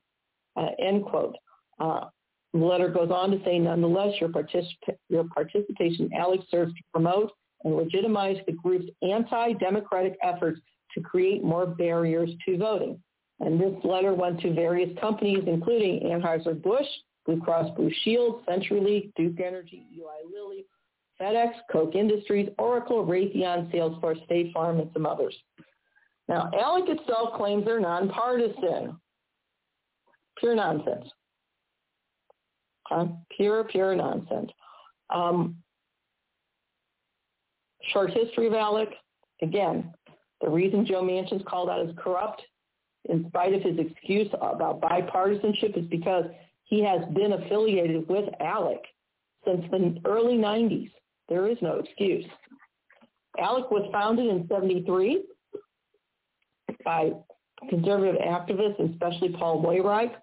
Uh, 0.56 0.70
end 0.80 1.06
quote. 1.06 1.36
Uh, 1.80 2.06
the 2.54 2.60
letter 2.60 2.90
goes 2.90 3.12
on 3.12 3.32
to 3.32 3.44
say, 3.46 3.60
nonetheless, 3.60 4.14
your, 4.20 4.30
particip- 4.30 4.98
your 5.10 5.26
participation 5.26 6.10
Alex 6.18 6.44
serves 6.50 6.74
to 6.74 6.82
promote 6.92 7.32
and 7.64 7.76
legitimize 7.76 8.38
the 8.48 8.54
group's 8.54 8.90
anti-democratic 9.02 10.18
efforts 10.24 10.60
to 10.96 11.02
create 11.02 11.44
more 11.44 11.68
barriers 11.68 12.32
to 12.46 12.58
voting. 12.58 13.00
And 13.40 13.60
this 13.60 13.74
letter 13.84 14.14
went 14.14 14.42
to 14.42 14.54
various 14.54 14.90
companies, 15.00 15.44
including 15.46 16.02
Anheuser-Busch, 16.02 16.88
Blue 17.30 17.40
Cross 17.40 17.76
Blue 17.76 17.92
Shield, 18.04 18.44
CenturyLink, 18.48 19.12
Duke 19.16 19.40
Energy, 19.40 19.86
Eli 19.96 20.24
Lilly, 20.34 20.66
FedEx, 21.22 21.52
Koch 21.72 21.94
Industries, 21.94 22.50
Oracle, 22.58 23.06
Raytheon, 23.06 23.72
Salesforce, 23.72 24.24
State 24.26 24.52
Farm, 24.52 24.80
and 24.80 24.90
some 24.94 25.06
others. 25.06 25.36
Now, 26.28 26.50
ALEC 26.54 26.90
itself 26.90 27.38
claims 27.38 27.66
they're 27.66 27.80
nonpartisan. 27.80 28.98
Pure 30.40 30.56
nonsense. 30.56 31.06
Okay? 32.92 33.12
Pure, 33.38 33.66
pure 33.66 33.96
nonsense. 33.96 34.50
Um, 35.14 35.58
short 37.94 38.10
history 38.10 38.48
of 38.48 38.54
ALEC. 38.54 38.88
Again, 39.44 39.94
the 40.42 40.50
reason 40.50 40.84
Joe 40.84 41.04
Manchin's 41.04 41.44
called 41.48 41.70
out 41.70 41.88
as 41.88 41.94
corrupt 41.96 42.42
in 43.08 43.28
spite 43.28 43.54
of 43.54 43.62
his 43.62 43.78
excuse 43.78 44.30
about 44.34 44.82
bipartisanship 44.82 45.78
is 45.78 45.86
because 45.90 46.26
he 46.70 46.84
has 46.84 47.02
been 47.16 47.34
affiliated 47.34 48.08
with 48.08 48.26
ALEC 48.40 48.82
since 49.46 49.66
the 49.72 50.00
early 50.06 50.38
90s. 50.38 50.92
There 51.28 51.48
is 51.48 51.58
no 51.62 51.80
excuse. 51.80 52.26
ALEC 53.40 53.72
was 53.72 53.90
founded 53.92 54.28
in 54.28 54.48
73 54.48 55.24
by 56.86 57.12
conservative 57.70 58.22
activists, 58.22 58.92
especially 58.92 59.30
Paul 59.30 59.64
Weyrich. 59.64 60.14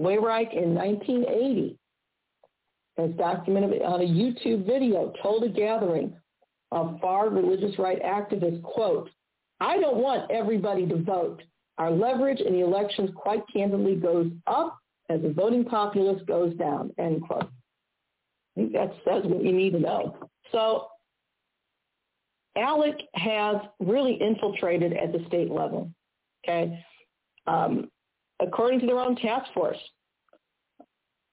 Weyrich 0.00 0.56
in 0.56 0.74
1980, 0.74 1.78
as 2.96 3.10
documented 3.12 3.82
on 3.82 4.00
a 4.00 4.04
YouTube 4.04 4.66
video, 4.66 5.12
told 5.22 5.44
a 5.44 5.50
gathering 5.50 6.14
of 6.70 6.98
far 7.00 7.28
religious 7.28 7.78
right 7.78 8.02
activists, 8.02 8.62
quote, 8.62 9.10
I 9.60 9.78
don't 9.78 9.98
want 9.98 10.30
everybody 10.30 10.86
to 10.86 10.96
vote. 10.96 11.42
Our 11.76 11.90
leverage 11.90 12.40
in 12.40 12.54
the 12.54 12.60
elections 12.60 13.10
quite 13.14 13.42
candidly 13.52 13.96
goes 13.96 14.30
up 14.46 14.78
as 15.12 15.22
the 15.22 15.32
voting 15.32 15.64
populace 15.64 16.22
goes 16.26 16.54
down, 16.54 16.92
end 16.98 17.22
quote. 17.22 17.44
I 17.44 18.60
think 18.60 18.72
that 18.72 18.92
says 19.04 19.22
what 19.24 19.44
you 19.44 19.52
need 19.52 19.70
to 19.72 19.80
know. 19.80 20.16
So 20.50 20.88
ALEC 22.56 23.00
has 23.14 23.56
really 23.80 24.14
infiltrated 24.20 24.92
at 24.92 25.12
the 25.12 25.24
state 25.26 25.50
level. 25.50 25.90
Okay, 26.44 26.84
um, 27.46 27.90
according 28.40 28.80
to 28.80 28.86
their 28.86 28.98
own 28.98 29.16
task 29.16 29.52
force. 29.54 29.78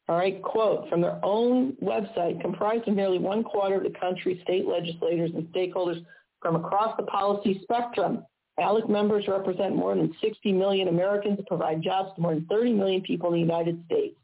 All 0.08 0.18
right, 0.18 0.42
quote 0.42 0.90
from 0.90 1.02
their 1.02 1.20
own 1.24 1.74
website, 1.84 2.42
comprised 2.42 2.88
of 2.88 2.96
nearly 2.96 3.20
one 3.20 3.44
quarter 3.44 3.76
of 3.76 3.84
the 3.84 4.00
country's 4.00 4.42
state 4.42 4.66
legislators 4.66 5.32
and 5.36 5.46
stakeholders 5.54 6.04
from 6.42 6.56
across 6.56 6.96
the 6.98 7.04
policy 7.04 7.60
spectrum. 7.64 8.26
ALEC 8.60 8.90
members 8.90 9.28
represent 9.28 9.76
more 9.76 9.96
than 9.96 10.14
60 10.22 10.52
million 10.54 10.88
Americans 10.88 11.38
and 11.38 11.48
provide 11.48 11.82
jobs 11.82 12.14
to 12.16 12.22
more 12.22 12.34
than 12.34 12.46
30 12.48 12.74
million 12.74 13.02
people 13.02 13.28
in 13.30 13.34
the 13.34 13.40
United 13.40 13.84
States. 13.86 14.16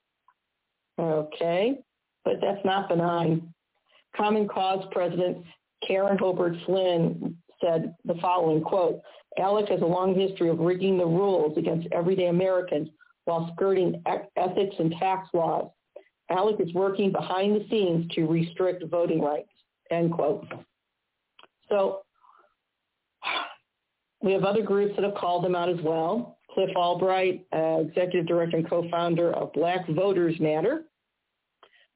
Okay, 0.99 1.79
but 2.23 2.35
that's 2.41 2.63
not 2.65 2.89
benign. 2.89 3.53
Common 4.15 4.47
Cause 4.47 4.85
President 4.91 5.43
Karen 5.85 6.17
Hobart 6.17 6.55
Flynn 6.65 7.37
said 7.61 7.95
the 8.05 8.15
following, 8.15 8.61
quote, 8.61 9.01
ALEC 9.39 9.69
has 9.69 9.81
a 9.81 9.85
long 9.85 10.17
history 10.17 10.49
of 10.49 10.59
rigging 10.59 10.97
the 10.97 11.05
rules 11.05 11.57
against 11.57 11.87
everyday 11.91 12.27
Americans 12.27 12.89
while 13.25 13.51
skirting 13.53 14.01
ethics 14.37 14.75
and 14.79 14.93
tax 14.99 15.27
laws. 15.33 15.69
ALEC 16.31 16.61
is 16.61 16.73
working 16.73 17.11
behind 17.11 17.55
the 17.55 17.65
scenes 17.69 18.09
to 18.13 18.25
restrict 18.25 18.83
voting 18.89 19.21
rights, 19.21 19.49
end 19.91 20.13
quote. 20.13 20.47
So 21.69 22.04
we 24.25 24.33
have 24.33 24.43
other 24.43 24.63
groups 24.63 24.95
that 24.95 25.05
have 25.05 25.13
called 25.13 25.45
them 25.45 25.55
out 25.55 25.69
as 25.69 25.79
well. 25.83 26.39
Cliff 26.51 26.71
Albright, 26.75 27.45
uh, 27.55 27.81
executive 27.81 28.25
director 28.25 28.57
and 28.57 28.67
co-founder 28.67 29.31
of 29.33 29.53
Black 29.53 29.87
Voters 29.89 30.35
Matter, 30.39 30.85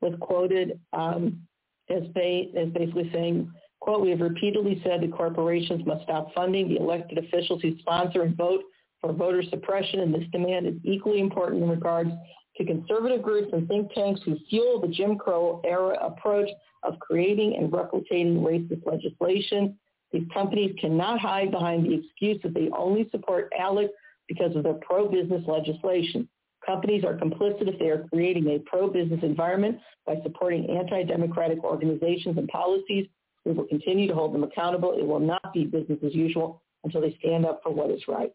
was 0.02 0.14
quoted 0.22 0.80
um, 0.94 1.42
as, 1.90 2.04
ba- 2.14 2.44
as 2.56 2.70
basically 2.70 3.10
saying, 3.12 3.52
quote, 3.80 4.02
we 4.02 4.12
have 4.12 4.22
repeatedly 4.22 4.80
said 4.84 5.02
that 5.02 5.12
corporations 5.12 5.86
must 5.88 6.04
stop 6.04 6.34
funding 6.36 6.70
the 6.70 6.78
elected 6.78 7.18
officials 7.18 7.62
who 7.64 7.78
sponsor 7.80 8.22
and 8.22 8.38
vote 8.38 8.62
for 9.02 9.12
voter 9.12 9.42
suppression, 9.50 10.02
and 10.02 10.14
this 10.14 10.28
demand 10.32 10.68
is 10.68 10.76
equally 10.84 11.20
important 11.22 11.64
in 11.64 11.70
regards 11.70 12.12
to 12.58 12.66
conservative 12.66 13.24
groups 13.24 13.50
and 13.54 13.68
think 13.68 13.92
tanks 13.94 14.22
who 14.24 14.38
fuel 14.50 14.80
the 14.80 14.88
Jim 14.88 15.18
Crow 15.18 15.62
era 15.66 15.98
approach 16.02 16.50
of 16.84 17.00
creating 17.00 17.56
and 17.58 17.72
replicating 17.72 18.40
racist 18.40 18.86
legislation. 18.86 19.78
These 20.12 20.28
companies 20.34 20.76
cannot 20.80 21.20
hide 21.20 21.52
behind 21.52 21.86
the 21.86 21.94
excuse 21.94 22.42
that 22.44 22.54
they 22.54 22.70
only 22.76 23.08
support 23.12 23.52
ALEC 23.60 23.90
because 24.28 24.56
of 24.56 24.64
their 24.64 24.74
pro-business 24.76 25.44
legislation. 25.48 26.28
Companies 26.66 27.04
are 27.04 27.16
complicit 27.16 27.68
if 27.68 27.80
they 27.80 27.90
are 27.90 28.08
creating 28.12 28.48
a 28.48 28.60
pro-business 28.60 29.22
environment 29.24 29.80
by 30.06 30.16
supporting 30.24 30.70
anti-democratic 30.70 31.64
organizations 31.64 32.38
and 32.38 32.48
policies. 32.48 33.08
We 33.46 33.54
will 33.54 33.66
continue 33.66 34.08
to 34.08 34.14
hold 34.14 34.34
them 34.34 34.44
accountable. 34.44 34.96
It 34.98 35.06
will 35.06 35.20
not 35.20 35.54
be 35.54 35.66
business 35.66 36.00
as 36.06 36.14
usual 36.14 36.62
until 36.84 37.02
they 37.02 37.16
stand 37.20 37.46
up 37.46 37.62
for 37.64 37.72
what 37.72 37.90
is 37.90 38.02
right. 38.08 38.34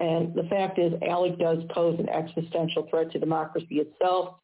And 0.00 0.34
the 0.34 0.42
fact 0.44 0.78
is, 0.78 0.92
ALEC 1.02 1.38
does 1.38 1.58
pose 1.70 1.98
an 1.98 2.08
existential 2.08 2.86
threat 2.90 3.12
to 3.12 3.18
democracy 3.18 3.76
itself. 3.76 4.36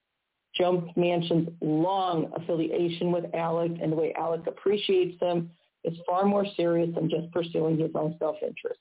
Joe 0.54 0.88
Manchin's 0.96 1.50
long 1.60 2.30
affiliation 2.36 3.10
with 3.10 3.24
ALEC 3.32 3.82
and 3.82 3.92
the 3.92 3.96
way 3.96 4.14
ALEC 4.18 4.46
appreciates 4.46 5.18
them 5.20 5.50
is 5.84 5.98
far 6.06 6.24
more 6.24 6.46
serious 6.56 6.94
than 6.94 7.10
just 7.10 7.30
pursuing 7.32 7.78
his 7.78 7.90
own 7.94 8.16
self-interest. 8.18 8.80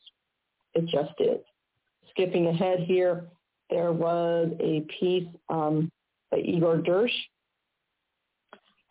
It 0.74 0.86
just 0.88 1.14
is. 1.20 1.44
Skipping 2.12 2.48
ahead 2.48 2.80
here, 2.80 3.28
there 3.70 3.92
was 3.92 4.52
a 4.60 4.82
piece 5.00 5.28
um, 5.50 5.92
by 6.30 6.40
Igor 6.40 6.78
Derysh. 6.78 7.10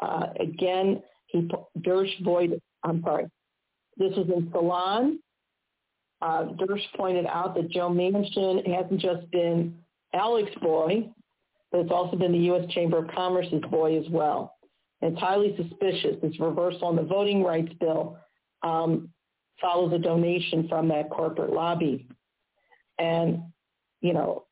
Uh, 0.00 0.28
again, 0.38 1.02
he 1.26 1.48
Dersh 1.78 2.22
void. 2.24 2.60
I'm 2.82 3.02
sorry. 3.02 3.26
This 3.96 4.12
was 4.16 4.28
in 4.34 4.48
Salon. 4.50 5.18
Uh, 6.22 6.46
Derysh 6.58 6.84
pointed 6.96 7.26
out 7.26 7.54
that 7.54 7.70
Joe 7.70 7.90
Manchin 7.90 8.66
hasn't 8.66 9.00
just 9.00 9.30
been 9.30 9.76
ALEC's 10.14 10.54
boy, 10.60 11.08
but 11.70 11.80
it's 11.80 11.90
also 11.90 12.16
been 12.16 12.32
the 12.32 12.38
U.S. 12.38 12.68
Chamber 12.72 12.98
of 12.98 13.08
Commerce's 13.08 13.62
boy 13.70 13.98
as 13.98 14.08
well. 14.10 14.56
It's 15.02 15.18
highly 15.18 15.56
suspicious. 15.56 16.16
This 16.22 16.38
reversal 16.38 16.88
on 16.88 16.96
the 16.96 17.02
voting 17.02 17.42
rights 17.42 17.72
bill 17.80 18.18
um, 18.62 19.08
follows 19.60 19.92
a 19.92 19.98
donation 19.98 20.68
from 20.68 20.88
that 20.88 21.10
corporate 21.10 21.52
lobby. 21.52 22.06
And, 22.98 23.42
you 24.00 24.12
know, 24.12 24.44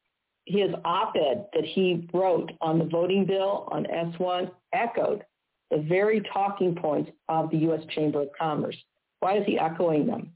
his 0.47 0.71
op-ed 0.85 1.47
that 1.53 1.65
he 1.65 2.09
wrote 2.15 2.51
on 2.61 2.79
the 2.79 2.85
voting 2.87 3.27
bill 3.27 3.69
on 3.71 3.85
S1 3.85 4.51
echoed 4.73 5.25
the 5.71 5.85
very 5.87 6.23
talking 6.33 6.75
points 6.75 7.11
of 7.29 7.51
the 7.51 7.59
U.S. 7.59 7.83
Chamber 7.95 8.23
of 8.23 8.29
Commerce. 8.39 8.77
Why 9.21 9.37
is 9.39 9.47
he 9.47 9.59
echoing 9.59 10.07
them? 10.07 10.33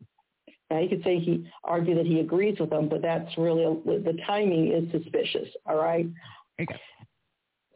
Now 0.70 0.80
you 0.80 0.89
could 0.89 1.05
say 1.05 1.18
he 1.18 1.47
argue 1.64 1.94
that 1.94 2.06
he 2.06 2.20
agrees 2.20 2.59
with 2.59 2.70
them, 2.70 2.89
but 2.89 3.02
that's 3.02 3.36
really 3.39 3.64
the 3.84 4.18
timing 4.26 4.72
is 4.72 4.90
suspicious. 4.90 5.48
All 5.66 5.76
right. 5.76 6.06
Okay. 6.60 6.80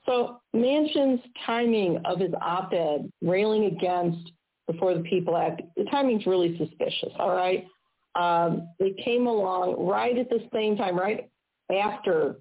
So 0.07 0.41
Manchin's 0.55 1.21
timing 1.45 2.01
of 2.05 2.21
his 2.21 2.33
op-ed 2.41 3.11
railing 3.23 3.67
against 3.67 4.31
the 4.69 4.75
For 4.75 4.95
the 4.95 5.01
People 5.01 5.37
Act, 5.37 5.63
the 5.77 5.85
timing's 5.85 6.27
really 6.27 6.57
suspicious. 6.57 7.13
All 7.19 7.35
right. 7.35 7.67
Um, 8.15 8.69
it 8.79 8.97
came 9.05 9.27
along 9.27 9.87
right 9.87 10.17
at 10.17 10.31
the 10.31 10.49
same 10.53 10.77
time, 10.77 10.99
right 10.99 11.29
after 11.77 12.37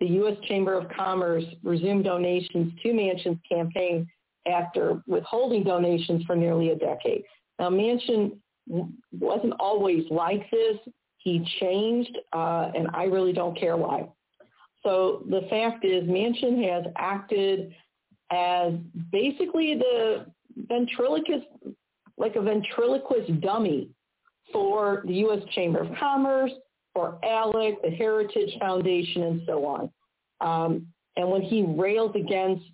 the 0.00 0.06
U.S. 0.06 0.36
Chamber 0.46 0.74
of 0.74 0.88
Commerce 0.90 1.44
resumed 1.62 2.04
donations 2.04 2.72
to 2.82 2.88
Manchin's 2.88 3.40
campaign 3.48 4.06
after 4.46 5.02
withholding 5.06 5.64
donations 5.64 6.24
for 6.24 6.36
nearly 6.36 6.70
a 6.70 6.76
decade. 6.76 7.22
Now, 7.58 7.70
Manchin 7.70 8.36
wasn't 9.12 9.54
always 9.58 10.04
like 10.10 10.48
this. 10.50 10.76
He 11.18 11.44
changed, 11.60 12.16
uh, 12.32 12.70
and 12.74 12.88
I 12.94 13.04
really 13.04 13.32
don't 13.32 13.58
care 13.58 13.76
why. 13.76 14.08
So 14.82 15.24
the 15.28 15.42
fact 15.50 15.84
is, 15.84 16.04
Manchin 16.04 16.68
has 16.70 16.84
acted 16.96 17.74
as 18.30 18.74
basically 19.10 19.74
the 19.76 20.26
ventriloquist, 20.56 21.46
like 22.16 22.36
a 22.36 22.42
ventriloquist 22.42 23.40
dummy 23.40 23.90
for 24.52 25.02
the 25.06 25.14
U.S. 25.14 25.40
Chamber 25.54 25.80
of 25.80 25.88
Commerce, 25.98 26.52
for 26.94 27.18
ALEC, 27.22 27.82
the 27.82 27.90
Heritage 27.90 28.56
Foundation, 28.58 29.22
and 29.22 29.42
so 29.46 29.64
on. 29.64 29.90
Um, 30.40 30.86
and 31.16 31.28
when 31.28 31.42
he 31.42 31.62
rails 31.62 32.14
against 32.14 32.64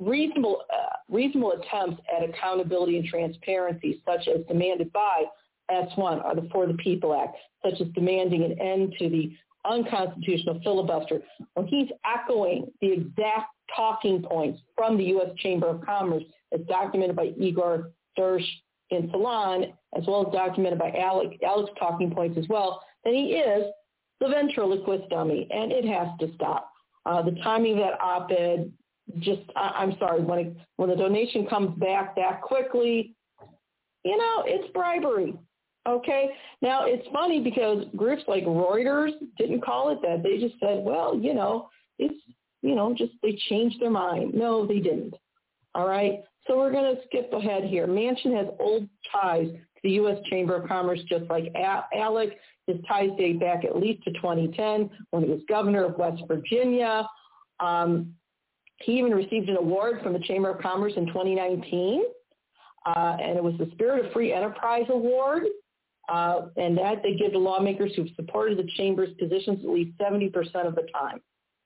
reasonable, 0.00 0.62
uh, 0.72 0.96
reasonable 1.08 1.52
attempts 1.52 2.02
at 2.14 2.28
accountability 2.28 2.98
and 2.98 3.06
transparency, 3.06 4.02
such 4.04 4.28
as 4.28 4.44
demanded 4.46 4.92
by 4.92 5.24
S1 5.70 6.24
or 6.24 6.34
the 6.34 6.48
For 6.52 6.66
the 6.66 6.74
People 6.74 7.14
Act, 7.14 7.36
such 7.64 7.80
as 7.80 7.88
demanding 7.94 8.44
an 8.44 8.60
end 8.60 8.94
to 8.98 9.08
the 9.08 9.32
unconstitutional 9.64 10.60
filibuster, 10.62 11.20
when 11.54 11.66
he's 11.66 11.88
echoing 12.04 12.70
the 12.80 12.92
exact 12.92 13.48
talking 13.74 14.22
points 14.22 14.60
from 14.76 14.96
the 14.96 15.04
U.S. 15.04 15.30
Chamber 15.38 15.68
of 15.68 15.84
Commerce 15.84 16.24
as 16.52 16.60
documented 16.68 17.16
by 17.16 17.32
Igor 17.38 17.92
Derysh 18.18 18.46
in 18.90 19.08
Salon, 19.10 19.72
as 19.96 20.04
well 20.06 20.26
as 20.26 20.32
documented 20.32 20.78
by 20.78 20.92
Alex, 20.92 21.36
talking 21.78 22.10
points 22.10 22.38
as 22.38 22.46
well, 22.48 22.82
then 23.04 23.14
he 23.14 23.32
is 23.32 23.64
the 24.20 24.28
ventriloquist 24.28 25.08
dummy, 25.10 25.48
and 25.50 25.72
it 25.72 25.84
has 25.84 26.08
to 26.20 26.34
stop. 26.34 26.70
Uh, 27.06 27.22
the 27.22 27.32
timing 27.42 27.72
of 27.72 27.78
that 27.78 28.00
op-ed 28.00 28.72
just 29.18 29.42
I, 29.54 29.82
am 29.82 29.96
sorry 29.98 30.22
when 30.22 30.38
it, 30.38 30.56
when 30.76 30.88
the 30.88 30.96
donation 30.96 31.46
comes 31.46 31.78
back 31.78 32.16
that 32.16 32.40
quickly, 32.40 33.14
you 34.04 34.16
know, 34.16 34.44
it's 34.46 34.70
bribery. 34.72 35.34
Okay. 35.86 36.30
Now 36.62 36.86
it's 36.86 37.06
funny 37.12 37.40
because 37.40 37.84
groups 37.96 38.22
like 38.26 38.44
Reuters 38.44 39.12
didn't 39.36 39.62
call 39.62 39.90
it 39.90 39.98
that. 40.02 40.22
They 40.22 40.38
just 40.38 40.58
said, 40.60 40.82
well, 40.82 41.18
you 41.18 41.34
know, 41.34 41.68
it's 41.98 42.14
you 42.62 42.74
know, 42.74 42.94
just 42.96 43.12
they 43.22 43.38
changed 43.50 43.80
their 43.80 43.90
mind. 43.90 44.32
No, 44.32 44.66
they 44.66 44.78
didn't. 44.78 45.14
All 45.74 45.86
right. 45.86 46.20
So 46.46 46.56
we're 46.56 46.72
going 46.72 46.96
to 46.96 47.02
skip 47.06 47.30
ahead 47.32 47.64
here. 47.64 47.86
Manchin 47.86 48.34
has 48.36 48.46
old 48.58 48.88
ties 49.12 49.48
to 49.48 49.80
the 49.82 49.90
U.S. 49.90 50.18
Chamber 50.30 50.56
of 50.56 50.68
Commerce, 50.68 51.00
just 51.08 51.24
like 51.30 51.52
ALEC. 51.54 52.32
His 52.66 52.76
ties 52.88 53.10
date 53.18 53.38
back 53.38 53.64
at 53.64 53.76
least 53.76 54.02
to 54.04 54.12
2010 54.12 54.88
when 55.10 55.24
he 55.24 55.28
was 55.28 55.40
governor 55.48 55.84
of 55.84 55.98
West 55.98 56.22
Virginia. 56.26 57.06
Um, 57.60 58.14
he 58.82 58.98
even 58.98 59.12
received 59.12 59.50
an 59.50 59.56
award 59.56 60.00
from 60.02 60.14
the 60.14 60.18
Chamber 60.20 60.50
of 60.50 60.60
Commerce 60.60 60.94
in 60.96 61.06
2019, 61.06 62.02
uh, 62.86 63.16
and 63.20 63.36
it 63.36 63.44
was 63.44 63.54
the 63.58 63.68
Spirit 63.72 64.04
of 64.04 64.12
Free 64.12 64.32
Enterprise 64.32 64.86
Award. 64.88 65.44
Uh, 66.08 66.48
and 66.56 66.76
that 66.76 67.02
they 67.02 67.14
give 67.14 67.32
to 67.32 67.38
lawmakers 67.38 67.92
who've 67.96 68.10
supported 68.14 68.58
the 68.58 68.68
Chamber's 68.76 69.14
positions 69.18 69.60
at 69.64 69.70
least 69.70 69.96
70% 69.98 70.30
of 70.66 70.74
the 70.74 70.86
time. 70.92 71.20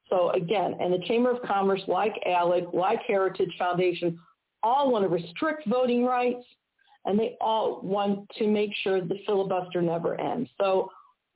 So 0.09 0.31
again, 0.31 0.77
and 0.81 0.93
the 0.93 1.05
Chamber 1.07 1.31
of 1.31 1.43
Commerce, 1.43 1.83
like 1.89 2.15
ALEC, 2.27 2.73
like 2.73 3.01
Heritage 3.07 3.53
Foundation, 3.59 4.19
all 4.63 4.91
want 4.91 5.05
to 5.05 5.09
restrict 5.09 5.67
voting 5.67 6.05
rights, 6.05 6.45
and 7.05 7.19
they 7.19 7.37
all 7.41 7.81
want 7.83 8.29
to 8.39 8.47
make 8.47 8.71
sure 8.83 9.01
the 9.01 9.19
filibuster 9.27 9.83
never 9.83 10.19
ends. 10.21 10.49
So 10.61 10.91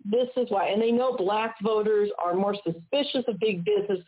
this 0.04 0.28
is 0.36 0.46
why, 0.48 0.68
and 0.68 0.80
they 0.80 0.90
know 0.90 1.16
black 1.16 1.56
voters 1.62 2.08
are 2.24 2.34
more 2.34 2.56
suspicious 2.64 3.24
of 3.28 3.38
big 3.38 3.64
business 3.64 3.98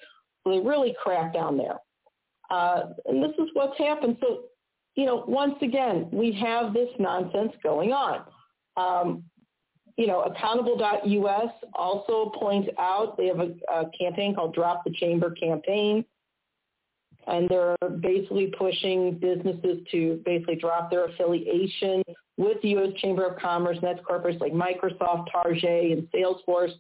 they 0.47 0.59
really 0.59 0.95
crack 1.03 1.33
down 1.33 1.57
there. 1.57 1.79
Uh, 2.51 2.91
and 3.07 3.23
this 3.23 3.33
is 3.39 3.49
what's 3.55 3.79
happened. 3.79 4.19
So 4.21 4.45
you 4.95 5.07
know, 5.07 5.25
once 5.27 5.57
again, 5.61 6.09
we 6.13 6.33
have 6.33 6.73
this 6.73 6.89
nonsense 6.99 7.53
going 7.63 7.93
on. 7.93 8.25
Um, 8.77 9.25
you 9.97 10.07
know, 10.07 10.23
accountable.us 10.23 11.53
also 11.75 12.33
points 12.39 12.69
out 12.79 13.17
they 13.17 13.27
have 13.27 13.39
a, 13.39 13.55
a 13.73 13.91
campaign 13.99 14.35
called 14.35 14.55
Drop 14.55 14.83
the 14.85 14.91
Chamber 14.93 15.31
campaign. 15.31 16.05
And 17.27 17.49
they're 17.49 17.77
basically 18.01 18.53
pushing 18.59 19.19
businesses 19.19 19.79
to 19.93 20.21
basically 20.27 20.57
drop 20.57 20.91
their 20.91 21.07
affiliation 21.07 22.03
with 22.37 22.61
the 22.63 22.71
U.S. 22.71 22.93
Chamber 23.01 23.25
of 23.25 23.39
Commerce, 23.39 23.79
and 23.81 23.85
that's 23.85 24.05
corporates 24.05 24.41
like 24.41 24.53
Microsoft, 24.53 25.31
Target, 25.33 25.93
and 25.93 26.09
Salesforce. 26.13 26.73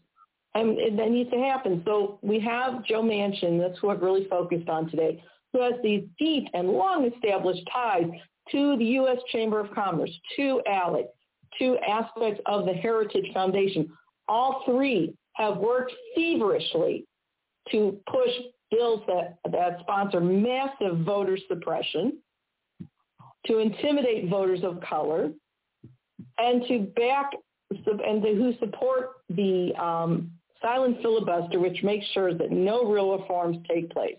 And, 0.54 0.78
and 0.78 0.98
that 0.98 1.10
needs 1.10 1.30
to 1.30 1.38
happen. 1.38 1.82
So 1.84 2.18
we 2.22 2.40
have 2.40 2.84
Joe 2.84 3.02
Manchin, 3.02 3.58
that's 3.58 3.78
who 3.80 3.90
I've 3.90 4.02
really 4.02 4.26
focused 4.28 4.68
on 4.68 4.90
today, 4.90 5.22
who 5.52 5.62
has 5.62 5.74
these 5.82 6.04
deep 6.18 6.48
and 6.52 6.68
long 6.68 7.10
established 7.12 7.62
ties 7.72 8.10
to 8.52 8.76
the 8.76 8.84
U.S. 8.84 9.18
Chamber 9.32 9.60
of 9.60 9.74
Commerce, 9.74 10.10
to 10.36 10.60
ALEC, 10.68 11.06
to 11.58 11.76
aspects 11.88 12.40
of 12.46 12.66
the 12.66 12.72
Heritage 12.72 13.32
Foundation. 13.32 13.90
All 14.28 14.62
three 14.64 15.14
have 15.34 15.56
worked 15.58 15.92
feverishly 16.14 17.06
to 17.70 17.98
push 18.10 18.30
bills 18.70 19.02
that, 19.06 19.38
that 19.50 19.78
sponsor 19.80 20.20
massive 20.20 20.98
voter 20.98 21.38
suppression, 21.48 22.18
to 23.46 23.58
intimidate 23.58 24.28
voters 24.28 24.60
of 24.62 24.80
color, 24.80 25.30
and 26.38 26.64
to 26.68 26.80
back 26.96 27.30
and 27.70 28.22
to, 28.22 28.34
who 28.34 28.54
support 28.58 29.12
the 29.28 29.72
um, 29.82 30.30
silent 30.62 30.98
filibuster, 31.02 31.58
which 31.58 31.82
makes 31.82 32.06
sure 32.08 32.32
that 32.34 32.50
no 32.50 32.90
real 32.90 33.18
reforms 33.18 33.58
take 33.68 33.90
place. 33.90 34.16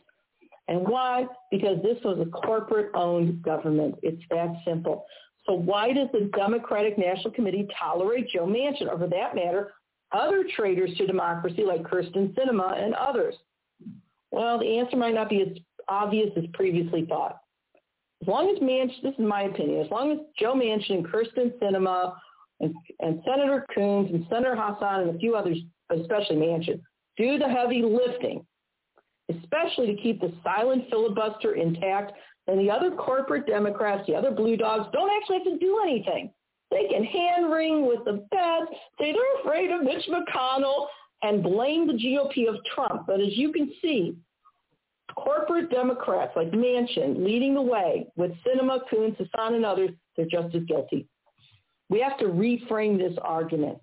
And 0.68 0.88
why? 0.88 1.26
Because 1.52 1.78
this 1.84 1.98
was 2.04 2.20
a 2.20 2.30
corporate-owned 2.30 3.44
government. 3.44 3.96
It's 4.02 4.22
that 4.32 4.54
simple. 4.66 5.06
So 5.46 5.54
why 5.54 5.94
does 5.94 6.08
the 6.12 6.30
Democratic 6.36 6.98
National 6.98 7.32
Committee 7.32 7.68
tolerate 7.80 8.30
Joe 8.30 8.46
Manchin, 8.46 8.88
or 8.92 8.98
for 8.98 9.08
that 9.08 9.36
matter, 9.36 9.74
other 10.12 10.44
traitors 10.56 10.96
to 10.98 11.06
democracy 11.06 11.64
like 11.64 11.84
Kyrsten 11.84 12.34
Sinema 12.34 12.84
and 12.84 12.94
others? 12.96 13.36
Well, 14.32 14.60
the 14.60 14.80
answer 14.80 14.98
might 14.98 15.14
not 15.14 15.30
be 15.30 15.42
as 15.42 15.50
obvious 15.88 16.32
as 16.36 16.46
previously 16.54 17.06
thought. 17.06 17.40
As 18.22 18.28
long 18.28 18.50
as 18.50 18.62
Manchin, 18.62 19.04
this 19.04 19.14
is 19.14 19.26
my 19.26 19.44
opinion, 19.44 19.86
as 19.86 19.92
long 19.92 20.12
as 20.12 20.18
Joe 20.40 20.56
Manchin 20.56 20.96
and 20.96 21.06
Kyrsten 21.06 21.52
Sinema 21.60 22.16
and, 22.60 22.74
and 23.00 23.22
Senator 23.26 23.66
Coons 23.74 24.10
and 24.12 24.26
Senator 24.30 24.56
Hassan 24.56 25.02
and 25.02 25.16
a 25.16 25.20
few 25.20 25.36
others, 25.36 25.58
especially 25.92 26.38
Manchin, 26.38 26.82
do 27.18 27.38
the 27.38 27.48
heavy 27.48 27.84
lifting, 27.84 28.46
especially 29.30 29.88
to 29.88 30.02
keep 30.02 30.22
the 30.22 30.34
silent 30.44 30.86
filibuster 30.90 31.56
intact, 31.56 32.14
then 32.48 32.58
the 32.58 32.70
other 32.70 32.92
corporate 32.92 33.48
Democrats, 33.48 34.06
the 34.08 34.16
other 34.16 34.32
blue 34.32 34.58
dogs, 34.58 34.88
don't 34.94 35.10
actually 35.18 35.38
have 35.38 35.46
to 35.46 35.58
do 35.58 35.80
anything. 35.84 36.32
They 36.72 36.88
can 36.88 37.04
hand 37.04 37.52
wring 37.52 37.88
with 37.88 38.04
the 38.06 38.26
best. 38.32 38.72
Say 39.00 39.14
they're 39.14 39.42
afraid 39.42 39.72
of 39.72 39.84
Mitch 39.84 40.08
McConnell 40.10 40.88
and 41.24 41.42
blame 41.42 41.88
the 41.88 41.94
GOP 41.94 42.48
of 42.48 42.56
Trump. 42.74 43.06
But 43.08 43.22
as 43.22 43.36
you 43.36 43.52
can 43.52 43.72
see, 43.82 44.16
corporate 45.16 45.70
Democrats 45.70 46.34
like 46.36 46.52
Manchin 46.52 47.24
leading 47.24 47.54
the 47.54 47.62
way 47.62 48.08
with 48.16 48.32
Sinema, 48.46 48.80
Coons, 48.90 49.16
Hassan, 49.18 49.56
and 49.56 49.66
others, 49.66 49.92
they're 50.16 50.26
just 50.26 50.54
as 50.56 50.64
guilty. 50.64 51.08
We 51.90 52.00
have 52.02 52.18
to 52.20 52.26
reframe 52.26 52.98
this 52.98 53.18
argument. 53.22 53.78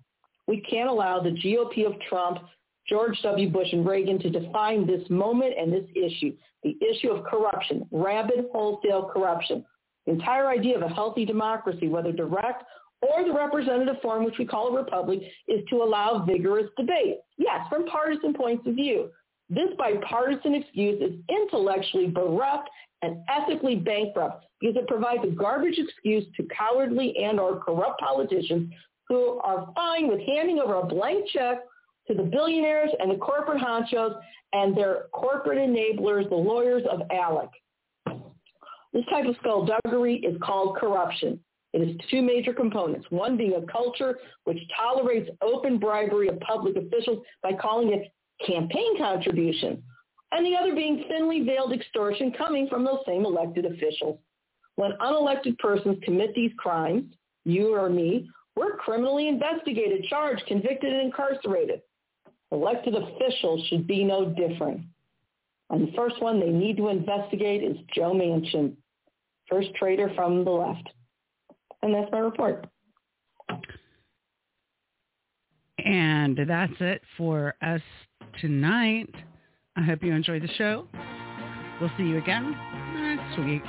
We 0.47 0.61
can't 0.61 0.89
allow 0.89 1.21
the 1.21 1.31
GOP 1.31 1.85
of 1.85 1.99
Trump, 2.09 2.39
George 2.87 3.17
W. 3.23 3.49
Bush, 3.49 3.71
and 3.71 3.85
Reagan 3.85 4.19
to 4.19 4.29
define 4.29 4.85
this 4.85 5.09
moment 5.09 5.53
and 5.57 5.71
this 5.71 5.85
issue, 5.95 6.33
the 6.63 6.77
issue 6.83 7.09
of 7.09 7.25
corruption, 7.25 7.87
rabid 7.91 8.45
wholesale 8.51 9.09
corruption. 9.13 9.65
The 10.05 10.13
entire 10.13 10.49
idea 10.49 10.75
of 10.75 10.81
a 10.83 10.93
healthy 10.93 11.25
democracy, 11.25 11.87
whether 11.87 12.11
direct 12.11 12.63
or 13.01 13.23
the 13.23 13.33
representative 13.33 14.01
form, 14.01 14.23
which 14.23 14.37
we 14.37 14.45
call 14.45 14.69
a 14.75 14.81
republic, 14.81 15.21
is 15.47 15.61
to 15.69 15.83
allow 15.83 16.23
vigorous 16.25 16.69
debate. 16.77 17.17
Yes, 17.37 17.61
from 17.69 17.85
partisan 17.85 18.33
points 18.33 18.65
of 18.65 18.75
view. 18.75 19.09
This 19.49 19.69
bipartisan 19.77 20.55
excuse 20.55 21.01
is 21.01 21.19
intellectually 21.29 22.07
bereft 22.07 22.69
and 23.01 23.17
ethically 23.29 23.75
bankrupt 23.75 24.45
because 24.59 24.77
it 24.77 24.87
provides 24.87 25.23
a 25.25 25.27
garbage 25.27 25.77
excuse 25.77 26.23
to 26.37 26.47
cowardly 26.57 27.15
and 27.17 27.39
or 27.39 27.59
corrupt 27.59 27.99
politicians 27.99 28.71
who 29.09 29.39
are 29.43 29.69
fine 29.75 30.07
with 30.07 30.21
handing 30.21 30.59
over 30.59 30.75
a 30.75 30.85
blank 30.85 31.27
check 31.33 31.59
to 32.07 32.13
the 32.13 32.23
billionaires 32.23 32.89
and 32.99 33.11
the 33.11 33.17
corporate 33.17 33.61
honchos 33.61 34.15
and 34.53 34.77
their 34.77 35.05
corporate 35.11 35.57
enablers, 35.57 36.29
the 36.29 36.35
lawyers 36.35 36.83
of 36.89 37.01
ALEC. 37.11 37.49
This 38.93 39.03
type 39.09 39.25
of 39.25 39.35
skullduggery 39.39 40.17
is 40.17 40.37
called 40.41 40.77
corruption. 40.77 41.39
It 41.73 41.87
has 41.87 41.97
two 42.11 42.21
major 42.21 42.53
components, 42.53 43.07
one 43.09 43.35
being 43.35 43.55
a 43.55 43.71
culture 43.71 44.19
which 44.43 44.59
tolerates 44.77 45.29
open 45.41 45.79
bribery 45.79 46.27
of 46.27 46.39
public 46.41 46.75
officials 46.75 47.25
by 47.41 47.53
calling 47.53 47.91
it 47.91 48.11
campaign 48.45 48.97
contribution, 48.99 49.81
and 50.31 50.45
the 50.45 50.55
other 50.55 50.75
being 50.75 51.05
thinly 51.07 51.41
veiled 51.41 51.73
extortion 51.73 52.31
coming 52.31 52.67
from 52.67 52.83
those 52.83 52.99
same 53.07 53.25
elected 53.25 53.65
officials. 53.65 54.19
When 54.75 54.91
unelected 55.01 55.57
persons 55.57 55.97
commit 56.03 56.35
these 56.35 56.51
crimes, 56.57 57.11
you 57.45 57.75
or 57.75 57.89
me, 57.89 58.29
we're 58.55 58.77
criminally 58.77 59.27
investigated, 59.27 60.05
charged, 60.05 60.45
convicted, 60.45 60.93
and 60.93 61.01
incarcerated. 61.01 61.81
Elected 62.53 62.93
officials 62.93 63.65
should 63.67 63.87
be 63.87 64.03
no 64.03 64.29
different. 64.29 64.81
And 65.71 65.87
the 65.87 65.91
first 65.93 66.21
one 66.21 66.39
they 66.39 66.51
need 66.51 66.77
to 66.77 66.89
investigate 66.89 67.63
is 67.63 67.75
Joe 67.95 68.13
Manchin, 68.13 68.75
first 69.49 69.73
traitor 69.73 70.11
from 70.15 70.45
the 70.45 70.51
left. 70.51 70.87
And 71.81 71.95
that's 71.95 72.11
my 72.11 72.19
report. 72.19 72.67
And 75.83 76.39
that's 76.47 76.73
it 76.79 77.01
for 77.17 77.55
us 77.63 77.81
tonight. 78.39 79.09
I 79.75 79.81
hope 79.81 80.03
you 80.03 80.13
enjoyed 80.13 80.43
the 80.43 80.53
show. 80.55 80.87
We'll 81.81 81.91
see 81.97 82.03
you 82.03 82.19
again 82.19 82.55
next 82.95 83.39
week. 83.39 83.63